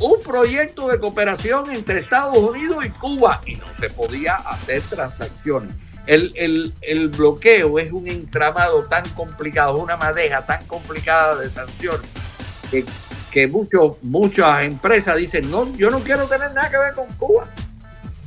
un 0.00 0.22
proyecto 0.22 0.88
de 0.88 0.98
cooperación 0.98 1.70
entre 1.70 2.00
Estados 2.00 2.36
Unidos 2.36 2.84
y 2.86 2.90
Cuba 2.90 3.40
y 3.46 3.56
no 3.56 3.66
se 3.80 3.90
podía 3.90 4.36
hacer 4.36 4.82
transacciones. 4.82 5.74
El, 6.06 7.12
bloqueo 7.16 7.78
es 7.78 7.92
un 7.92 8.08
entramado 8.08 8.84
tan 8.84 9.06
complicado, 9.10 9.76
una 9.76 9.96
madeja 9.96 10.46
tan 10.46 10.64
complicada 10.66 11.36
de 11.36 11.50
sanciones 11.50 12.08
que, 12.70 12.84
que 13.30 13.46
muchas 13.46 14.62
empresas 14.62 15.16
dicen, 15.16 15.50
no, 15.50 15.76
yo 15.76 15.90
no 15.90 16.00
quiero 16.00 16.26
tener 16.26 16.52
nada 16.54 16.70
que 16.70 16.78
ver 16.78 16.94
con 16.94 17.06
Cuba. 17.14 17.50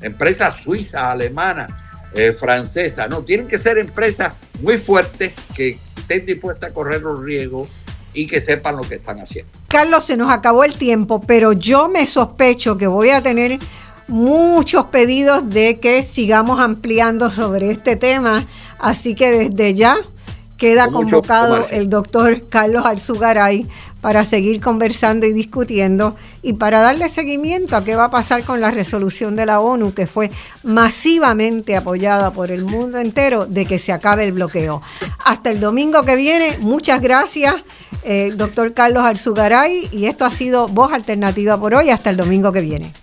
Empresas 0.02 0.62
suizas, 0.62 1.02
alemanas, 1.02 1.72
eh, 2.14 2.36
francesas, 2.40 3.10
no, 3.10 3.24
tienen 3.24 3.48
que 3.48 3.58
ser 3.58 3.78
empresas 3.78 4.34
muy 4.60 4.78
fuertes 4.78 5.34
que 5.56 5.80
estén 5.98 6.26
dispuestas 6.26 6.70
a 6.70 6.74
correr 6.74 7.02
los 7.02 7.24
riesgos 7.24 7.70
y 8.14 8.28
que 8.28 8.42
sepan 8.42 8.76
lo 8.76 8.84
que 8.84 8.96
están 8.96 9.20
haciendo. 9.20 9.61
Carlos, 9.72 10.04
se 10.04 10.18
nos 10.18 10.30
acabó 10.30 10.66
el 10.66 10.74
tiempo, 10.74 11.22
pero 11.22 11.54
yo 11.54 11.88
me 11.88 12.06
sospecho 12.06 12.76
que 12.76 12.88
voy 12.88 13.12
a 13.12 13.22
tener 13.22 13.58
muchos 14.10 14.88
pedidos 14.88 15.50
de 15.50 15.80
que 15.80 16.04
sigamos 16.04 16.60
ampliando 16.60 17.30
sobre 17.30 17.72
este 17.72 17.96
tema, 17.96 18.46
así 18.80 19.16
que 19.16 19.32
desde 19.32 19.74
ya 19.74 19.96
queda 20.62 20.90
convocado 20.90 21.66
el 21.72 21.90
doctor 21.90 22.48
Carlos 22.48 22.86
Alzugaray 22.86 23.68
para 24.00 24.24
seguir 24.24 24.62
conversando 24.62 25.26
y 25.26 25.34
discutiendo 25.34 26.16
y 26.44 26.54
para 26.54 26.82
darle 26.82 27.10
seguimiento 27.10 27.76
a 27.76 27.84
qué 27.84 27.96
va 27.96 28.06
a 28.06 28.10
pasar 28.12 28.44
con 28.44 28.62
la 28.62 28.70
resolución 28.70 29.36
de 29.36 29.48
la 29.48 29.60
ONU 29.60 29.96
que 29.96 30.06
fue 30.06 30.30
masivamente 30.62 31.76
apoyada 31.76 32.30
por 32.30 32.52
el 32.52 32.64
mundo 32.64 33.00
entero 33.00 33.48
de 33.48 33.66
que 33.66 33.80
se 33.80 33.92
acabe 33.92 34.24
el 34.24 34.34
bloqueo. 34.34 34.84
Hasta 35.26 35.50
el 35.50 35.60
domingo 35.60 36.04
que 36.04 36.16
viene, 36.16 36.60
muchas 36.60 37.02
gracias, 37.02 37.56
eh, 38.04 38.32
doctor 38.36 38.76
Carlos 38.76 39.04
Alzugaray, 39.04 39.90
y 39.92 40.06
esto 40.06 40.26
ha 40.26 40.32
sido 40.32 40.68
Voz 40.68 40.94
Alternativa 40.94 41.60
por 41.60 41.74
hoy, 41.74 41.90
hasta 41.90 42.12
el 42.12 42.18
domingo 42.18 42.52
que 42.52 42.62
viene. 42.62 42.94